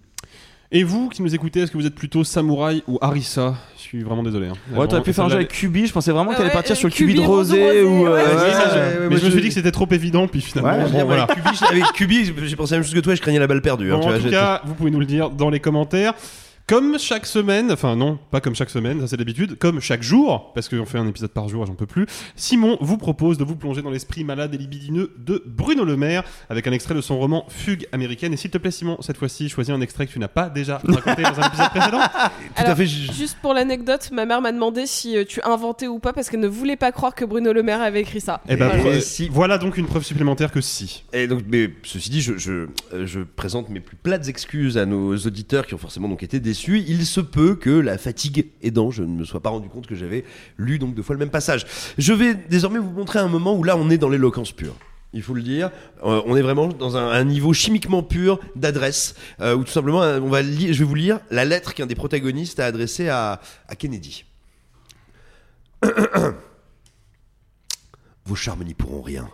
Et 0.72 0.84
vous 0.84 1.10
qui 1.10 1.24
nous 1.24 1.34
écoutez, 1.34 1.62
est-ce 1.62 1.72
que 1.72 1.78
vous 1.80 1.88
êtes 1.88 1.96
plutôt 1.96 2.24
samouraï 2.24 2.84
ou 2.88 3.00
harissa? 3.02 3.56
Je 3.76 3.82
suis 3.82 4.04
vraiment 4.04 4.22
désolé. 4.22 4.50
hein. 4.50 4.54
Ouais, 4.76 4.88
t'aurais 4.88 5.02
pu 5.02 5.14
faire 5.14 5.26
un 5.26 5.30
jeu 5.30 5.38
avec 5.38 5.48
Kubi. 5.48 5.88
Je 5.88 5.94
pensais 5.94 6.12
vraiment 6.12 6.30
que 6.30 6.36
t'allais 6.38 6.50
Ouais, 6.50 6.54
partir 6.54 6.74
euh, 6.74 6.76
sur 6.76 6.88
le 6.90 6.94
Kubi 6.94 7.14
Kubi 7.14 7.24
de 7.24 7.28
rosé 7.28 7.64
rosé, 7.66 7.82
ou. 7.82 8.04
ouais, 8.04 8.10
euh, 8.10 8.14
Ouais, 8.14 8.20
ouais, 8.20 8.20
mais 8.20 8.36
je- 8.36 8.78
ouais, 8.78 9.00
mais 9.00 9.10
moi, 9.10 9.18
je 9.18 9.26
me 9.26 9.32
suis 9.32 9.42
dit 9.42 9.48
que 9.48 9.54
c'était 9.56 9.72
trop 9.72 9.88
évident, 9.90 10.28
puis 10.28 10.42
finalement. 10.42 10.84
Ouais, 10.84 10.88
bon, 10.92 11.06
voilà. 11.06 11.26
Avec 11.72 11.86
Kubi, 11.94 12.26
j'ai 12.44 12.56
pensé 12.56 12.76
la 12.76 12.78
même 12.82 12.84
chose 12.86 12.94
que 12.94 13.00
toi, 13.00 13.14
et 13.14 13.16
je 13.16 13.22
craignais 13.22 13.40
la 13.40 13.48
balle 13.48 13.64
perdue. 13.64 13.92
hein, 13.92 13.96
Bon, 13.96 14.02
tu 14.02 14.08
en 14.10 14.12
vois, 14.12 14.20
tout 14.20 14.30
cas, 14.30 14.62
vous 14.64 14.76
pouvez 14.76 14.92
nous 14.92 15.00
le 15.00 15.08
dire 15.08 15.32
dans 15.32 15.50
les 15.50 15.60
commentaires. 15.60 16.14
Comme 16.70 17.00
chaque 17.00 17.26
semaine, 17.26 17.72
enfin 17.72 17.96
non, 17.96 18.20
pas 18.30 18.42
comme 18.42 18.54
chaque 18.54 18.70
semaine, 18.70 19.00
ça 19.02 19.08
c'est 19.08 19.18
d'habitude, 19.18 19.58
comme 19.58 19.80
chaque 19.82 20.04
jour, 20.04 20.52
parce 20.54 20.70
qu'on 20.70 20.86
fait 20.86 21.00
un 21.00 21.08
épisode 21.08 21.32
par 21.32 21.50
jour 21.50 21.64
et 21.64 21.66
j'en 21.66 21.74
peux 21.74 21.88
plus, 21.88 22.06
Simon 22.36 22.78
vous 22.80 22.98
propose 22.98 23.40
de 23.40 23.44
vous 23.44 23.56
plonger 23.56 23.82
dans 23.82 23.90
l'esprit 23.90 24.24
malade 24.24 24.54
et 24.54 24.58
libidineux 24.60 25.12
de 25.18 25.42
Bruno 25.48 25.84
Le 25.84 25.98
Maire 25.98 26.24
avec 26.48 26.68
un 26.68 26.72
extrait 26.72 26.94
de 26.94 27.02
son 27.02 27.18
roman 27.18 27.46
Fugue 27.50 27.88
américaine. 27.92 28.34
Et 28.34 28.38
s'il 28.38 28.52
te 28.52 28.60
plaît, 28.60 28.70
Simon, 28.70 28.98
cette 29.02 29.18
fois-ci, 29.18 29.50
choisis 29.50 29.74
un 29.74 29.82
extrait 29.82 30.06
que 30.06 30.12
tu 30.12 30.20
n'as 30.20 30.28
pas 30.28 30.48
déjà 30.48 30.80
raconté 30.88 31.24
dans 31.24 31.40
un 31.42 31.48
épisode 31.48 31.70
précédent. 31.72 32.02
Tout 32.56 32.64
à 32.64 32.76
fait. 32.76 32.86
Juste 32.86 33.38
pour 33.42 33.56
l'anecdote, 33.56 34.12
ma 34.14 34.28
mère 34.28 34.40
m'a 34.40 34.52
demandé 34.52 34.86
si 34.86 35.18
euh, 35.18 35.26
tu 35.28 35.42
inventais 35.42 35.88
ou 35.88 35.98
pas 35.98 36.14
parce 36.14 36.30
qu'elle 36.30 36.40
ne 36.40 36.48
voulait 36.48 36.76
pas 36.78 36.92
croire 36.92 37.16
que 37.16 37.26
Bruno 37.26 37.52
Le 37.52 37.64
Maire 37.64 37.82
avait 37.82 38.02
écrit 38.02 38.22
ça. 38.22 38.42
Et 38.48 38.56
ben, 38.56 38.70
Et 38.78 38.84
pre- 38.84 39.02
si- 39.02 39.28
voilà 39.28 39.58
donc 39.58 39.76
une 39.78 39.88
preuve 39.88 40.04
supplémentaire 40.04 40.52
que 40.52 40.62
si. 40.62 41.04
Et 41.14 41.26
donc, 41.26 41.42
mais 41.50 41.72
ceci 41.82 42.12
dit, 42.12 42.22
je, 42.22 42.38
je, 42.38 42.68
euh, 42.94 43.08
je 43.08 43.22
présente 43.22 43.70
mes 43.70 43.80
plus 43.80 43.96
plates 43.98 44.28
excuses 44.28 44.78
à 44.78 44.86
nos 44.86 45.18
auditeurs 45.18 45.66
qui 45.66 45.74
ont 45.74 45.80
forcément 45.80 46.08
donc 46.08 46.22
été 46.22 46.40
déçus. 46.40 46.59
Il 46.68 47.06
se 47.06 47.22
peut 47.22 47.56
que 47.56 47.70
la 47.70 47.98
fatigue 47.98 48.48
aidant, 48.62 48.92
je 48.92 49.04
ne 49.04 49.20
me 49.20 49.26
sois 49.26 49.40
pas 49.42 49.50
rendu 49.50 49.70
compte 49.70 49.88
que 49.88 49.96
j'avais 49.96 50.24
lu 50.58 50.80
donc 50.80 50.96
deux 50.96 51.02
fois 51.02 51.16
le 51.16 51.20
même 51.20 51.30
passage. 51.30 51.66
Je 51.98 52.14
vais 52.14 52.34
désormais 52.34 52.80
vous 52.80 52.92
montrer 52.92 53.20
un 53.20 53.28
moment 53.28 53.56
où 53.56 53.64
là, 53.64 53.78
on 53.78 53.90
est 53.90 53.98
dans 53.98 54.10
l'éloquence 54.10 54.52
pure. 54.52 54.76
Il 55.14 55.24
faut 55.24 55.34
le 55.34 55.42
dire, 55.42 55.72
Euh, 56.04 56.22
on 56.26 56.36
est 56.36 56.42
vraiment 56.42 56.68
dans 56.68 56.96
un, 56.98 57.24
niveau 57.24 57.52
chimiquement 57.54 58.04
pur 58.04 58.40
d'adresse, 58.56 59.16
euh, 59.42 59.56
où 59.56 59.64
tout 59.64 59.72
simplement, 59.72 60.04
euh, 60.04 60.20
on 60.22 60.30
va 60.30 60.44
je 60.44 60.68
vais 60.68 60.84
vous 60.86 60.96
lire 60.96 61.20
la 61.32 61.46
lettre 61.46 61.74
qu'un 61.74 61.88
des 61.88 61.96
protagonistes 61.96 62.60
a 62.60 62.66
adressée 62.66 63.10
à 63.10 63.40
Kennedy. 63.78 64.24
Vos 68.26 68.36
charmes 68.36 68.64
n'y 68.64 68.74
pourront 68.76 69.02
rien. 69.02 69.30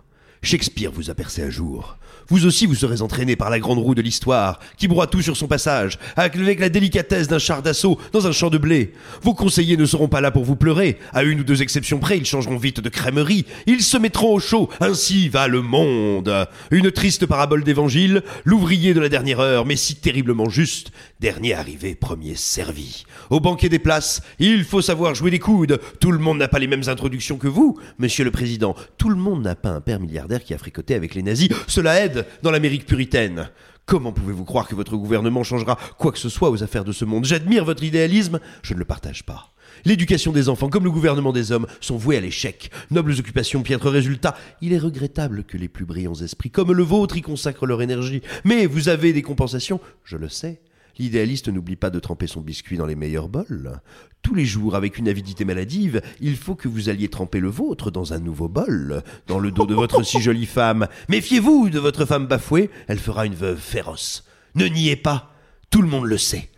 Shakespeare 0.46 0.92
vous 0.92 1.10
a 1.10 1.16
percé 1.16 1.42
à 1.42 1.50
jour. 1.50 1.98
Vous 2.28 2.46
aussi 2.46 2.66
vous 2.66 2.76
serez 2.76 3.02
entraîné 3.02 3.36
par 3.36 3.50
la 3.50 3.60
grande 3.60 3.78
roue 3.78 3.94
de 3.94 4.02
l'histoire, 4.02 4.60
qui 4.78 4.88
broie 4.88 5.08
tout 5.08 5.22
sur 5.22 5.38
son 5.38 5.48
passage, 5.48 6.00
avec 6.16 6.36
la 6.60 6.70
délicatesse 6.70 7.28
d'un 7.28 7.40
char 7.40 7.62
d'assaut 7.62 8.00
dans 8.14 8.26
un 8.26 8.32
champ 8.32 8.50
de 8.50 8.58
blé. 8.58 8.94
Vos 9.22 9.34
conseillers 9.36 9.78
ne 9.78 9.86
seront 9.86 10.08
pas 10.08 10.22
là 10.22 10.32
pour 10.32 10.44
vous 10.44 10.56
pleurer. 10.56 10.98
À 11.14 11.24
une 11.24 11.42
ou 11.42 11.44
deux 11.44 11.62
exceptions 11.62 12.00
près, 12.00 12.18
ils 12.18 12.26
changeront 12.26 12.58
vite 12.58 12.80
de 12.80 12.90
crèmerie. 12.90 13.46
Ils 13.68 13.82
se 13.82 13.98
mettront 13.98 14.34
au 14.34 14.40
chaud. 14.40 14.70
Ainsi 14.80 15.30
va 15.30 15.48
le 15.48 15.62
monde. 15.62 16.48
Une 16.72 16.92
triste 16.92 17.26
parabole 17.26 17.64
d'évangile, 17.64 18.24
l'ouvrier 18.44 18.94
de 18.94 19.00
la 19.00 19.10
dernière 19.10 19.40
heure, 19.40 19.66
mais 19.66 19.76
si 19.76 19.96
terriblement 19.96 20.50
juste. 20.50 20.92
Dernier 21.20 21.54
arrivé, 21.54 21.96
premier 21.96 22.36
servi. 22.36 23.06
Au 23.30 23.40
banquet 23.40 23.70
des 23.70 23.80
places, 23.80 24.22
il 24.40 24.64
faut 24.64 24.82
savoir 24.82 25.16
jouer 25.16 25.32
des 25.32 25.40
coudes. 25.40 25.80
Tout 26.00 26.12
le 26.12 26.20
monde 26.20 26.40
n'a 26.40 26.48
pas 26.48 26.60
les 26.60 26.68
mêmes 26.68 26.88
introductions 26.88 27.38
que 27.38 27.48
vous, 27.48 27.80
monsieur 28.00 28.26
le 28.26 28.32
président. 28.32 28.76
Tout 28.98 29.10
le 29.10 29.16
monde 29.16 29.44
n'a 29.44 29.56
pas 29.56 29.70
un 29.70 29.82
père 29.82 30.00
milliardaire 30.00 30.35
qui 30.44 30.54
a 30.54 30.58
fricoté 30.58 30.96
avec 30.96 31.16
les 31.16 31.24
nazis. 31.24 31.50
Cela 31.68 32.04
aide 32.04 32.26
dans 32.44 32.52
l'Amérique 32.52 32.86
puritaine. 32.86 33.50
Comment 33.86 34.12
pouvez-vous 34.12 34.46
croire 34.46 34.68
que 34.68 34.74
votre 34.74 34.98
gouvernement 34.98 35.44
changera 35.44 35.78
quoi 36.00 36.12
que 36.12 36.18
ce 36.18 36.30
soit 36.30 36.50
aux 36.50 36.64
affaires 36.64 36.84
de 36.84 36.92
ce 36.92 37.06
monde? 37.06 37.26
J'admire 37.26 37.66
votre 37.66 37.84
idéalisme, 37.84 38.40
je 38.64 38.74
ne 38.74 38.80
le 38.80 38.86
partage 38.86 39.24
pas. 39.24 39.52
L'éducation 39.84 40.32
des 40.32 40.50
enfants, 40.50 40.70
comme 40.70 40.86
le 40.86 40.92
gouvernement 40.92 41.32
des 41.32 41.52
hommes, 41.52 41.68
sont 41.82 41.98
voués 41.98 42.18
à 42.18 42.22
l'échec. 42.22 42.72
Nobles 42.90 43.14
occupations, 43.20 43.62
piètres 43.62 43.90
résultats. 43.90 44.36
Il 44.62 44.74
est 44.74 44.80
regrettable 44.80 45.44
que 45.44 45.58
les 45.58 45.68
plus 45.68 45.86
brillants 45.86 46.16
esprits, 46.16 46.50
comme 46.50 46.72
le 46.72 46.84
vôtre, 46.84 47.18
y 47.18 47.22
consacrent 47.22 47.68
leur 47.68 47.82
énergie. 47.82 48.22
Mais 48.44 48.66
vous 48.66 48.90
avez 48.90 49.14
des 49.14 49.22
compensations, 49.22 49.80
je 50.04 50.18
le 50.18 50.30
sais. 50.30 50.62
L'idéaliste 50.98 51.50
n'oublie 51.50 51.76
pas 51.76 51.90
de 51.90 52.00
tremper 52.00 52.28
son 52.28 52.42
biscuit 52.42 52.78
dans 52.78 52.86
les 52.86 52.96
meilleurs 52.96 53.28
bols. 53.28 53.82
Tous 54.22 54.34
les 54.34 54.46
jours, 54.46 54.76
avec 54.76 54.98
une 54.98 55.10
avidité 55.10 55.44
maladive, 55.44 56.02
il 56.22 56.38
faut 56.38 56.56
que 56.56 56.68
vous 56.68 56.90
alliez 56.90 57.10
tremper 57.10 57.40
le 57.40 57.50
vôtre 57.50 57.92
dans 57.92 58.14
un 58.14 58.20
nouveau 58.20 58.48
bol, 58.48 59.04
dans 59.28 59.40
le 59.40 59.52
dos 59.52 59.66
de 59.66 59.76
votre 59.76 60.04
si 60.04 60.22
jolie 60.22 60.46
femme. 60.46 60.88
Méfiez-vous 61.10 61.70
de 61.70 61.80
votre 61.80 62.06
femme 62.06 62.28
bafouée, 62.28 62.70
elle 62.88 63.00
fera 63.00 63.26
une 63.26 63.36
veuve 63.36 63.60
féroce. 63.60 64.26
Ne 64.56 64.68
niez 64.68 64.96
pas, 64.96 65.34
tout 65.70 65.82
le 65.82 65.90
monde 65.90 66.06
le 66.06 66.18
sait. 66.18 66.50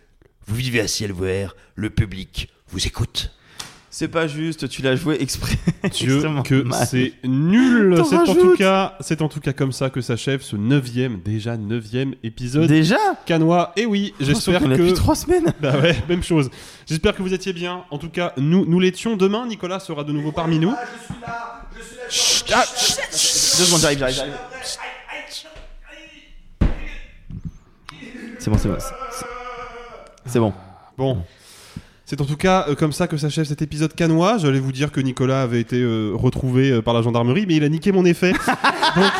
Vous 0.46 0.54
vivez 0.54 0.80
à 0.80 0.88
ciel 0.88 1.12
ouvert, 1.12 1.56
le 1.74 1.90
public 1.90 2.48
vous 2.68 2.86
écoute. 2.86 3.37
C'est 3.90 4.08
pas 4.08 4.26
juste, 4.26 4.68
tu 4.68 4.82
l'as 4.82 4.96
joué 4.96 5.16
exprès. 5.20 5.56
Dieu 5.92 6.22
que 6.44 6.64
c'est 6.86 7.14
nul. 7.24 8.02
C'est 8.08 8.16
en 8.16 8.34
tout 8.34 8.54
cas, 8.54 8.96
c'est 9.00 9.22
en 9.22 9.28
tout 9.28 9.40
cas 9.40 9.54
comme 9.54 9.72
ça 9.72 9.88
que 9.88 10.02
s'achève 10.02 10.42
ce 10.42 10.56
neuvième, 10.56 11.20
déjà 11.20 11.56
neuvième 11.56 12.14
épisode. 12.22 12.68
Déjà? 12.68 12.98
Canois. 13.24 13.72
Et 13.76 13.86
oui, 13.86 14.12
j'espère 14.20 14.60
qu'on 14.60 14.68
que. 14.68 14.74
depuis 14.74 14.92
trois 14.92 15.14
semaines. 15.14 15.54
Bah 15.60 15.78
ouais, 15.78 15.96
même 16.08 16.22
chose. 16.22 16.50
J'espère 16.86 17.16
que 17.16 17.22
vous 17.22 17.32
étiez 17.32 17.54
bien. 17.54 17.84
En 17.90 17.96
tout 17.98 18.10
cas, 18.10 18.34
nous, 18.36 18.66
nous 18.66 18.78
l'étions. 18.78 19.16
Demain, 19.16 19.46
Nicolas 19.46 19.80
sera 19.80 20.04
de 20.04 20.12
nouveau 20.12 20.32
parmi 20.32 20.58
nous. 20.58 20.74
Chut, 22.10 22.44
ah, 22.54 22.64
chut, 22.64 22.98
chut. 23.10 23.58
Deux 23.58 23.64
secondes, 23.64 23.80
j'arrive, 23.80 23.98
j'arrive, 23.98 24.16
j'arrive. 24.16 24.32
C'est 28.38 28.50
bon, 28.50 28.58
c'est 28.58 28.68
bon. 28.68 28.76
C'est 30.26 30.38
bon. 30.38 30.52
Bon. 30.96 31.24
C'est 32.10 32.22
en 32.22 32.24
tout 32.24 32.38
cas 32.38 32.64
euh, 32.70 32.74
comme 32.74 32.92
ça 32.92 33.06
que 33.06 33.18
s'achève 33.18 33.44
cet 33.44 33.60
épisode 33.60 33.92
canois. 33.94 34.38
J'allais 34.38 34.60
vous 34.60 34.72
dire 34.72 34.90
que 34.92 34.98
Nicolas 34.98 35.42
avait 35.42 35.60
été 35.60 35.76
euh, 35.78 36.12
retrouvé 36.14 36.70
euh, 36.70 36.80
par 36.80 36.94
la 36.94 37.02
gendarmerie, 37.02 37.44
mais 37.46 37.56
il 37.56 37.64
a 37.64 37.68
niqué 37.68 37.92
mon 37.92 38.06
effet. 38.06 38.32
Donc- 38.96 39.12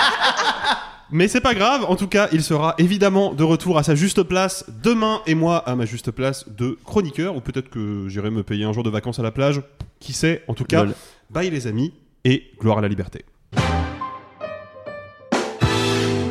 Mais 1.11 1.29
c'est 1.29 1.43
pas 1.43 1.53
grave, 1.53 1.85
en 1.87 1.97
tout 1.97 2.07
cas, 2.09 2.29
il 2.33 2.43
sera 2.43 2.75
évidemment 2.79 3.35
de 3.35 3.45
retour 3.45 3.77
à 3.77 3.83
sa 3.83 3.95
juste 3.95 4.23
place 4.23 4.65
demain 4.83 5.21
et 5.27 5.35
moi 5.35 5.59
à 5.59 5.77
ma 5.77 5.85
juste 5.85 6.11
place 6.13 6.49
de 6.49 6.79
chroniqueur, 6.83 7.37
ou 7.37 7.43
peut-être 7.43 7.69
que 7.69 8.09
j'irai 8.09 8.31
me 8.31 8.43
payer 8.43 8.65
un 8.65 8.73
jour 8.73 8.85
de 8.85 8.91
vacances 8.91 9.19
à 9.19 9.23
la 9.23 9.33
plage. 9.33 9.61
Qui 10.01 10.15
sait 10.15 10.43
En 10.49 10.55
tout 10.55 10.65
cas, 10.65 10.85
Lol. 10.85 10.95
bye 11.29 11.51
les 11.51 11.67
amis 11.67 11.93
et 12.25 12.45
gloire 12.59 12.79
à 12.79 12.81
la 12.81 12.89
liberté. 12.89 13.27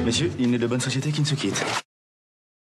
Messieurs, 0.04 0.32
il 0.40 0.50
n'est 0.50 0.58
de 0.58 0.66
bonne 0.66 0.82
société 0.82 1.12
qui 1.12 1.22
ne 1.22 1.26
se 1.28 1.36
quitte. 1.36 1.64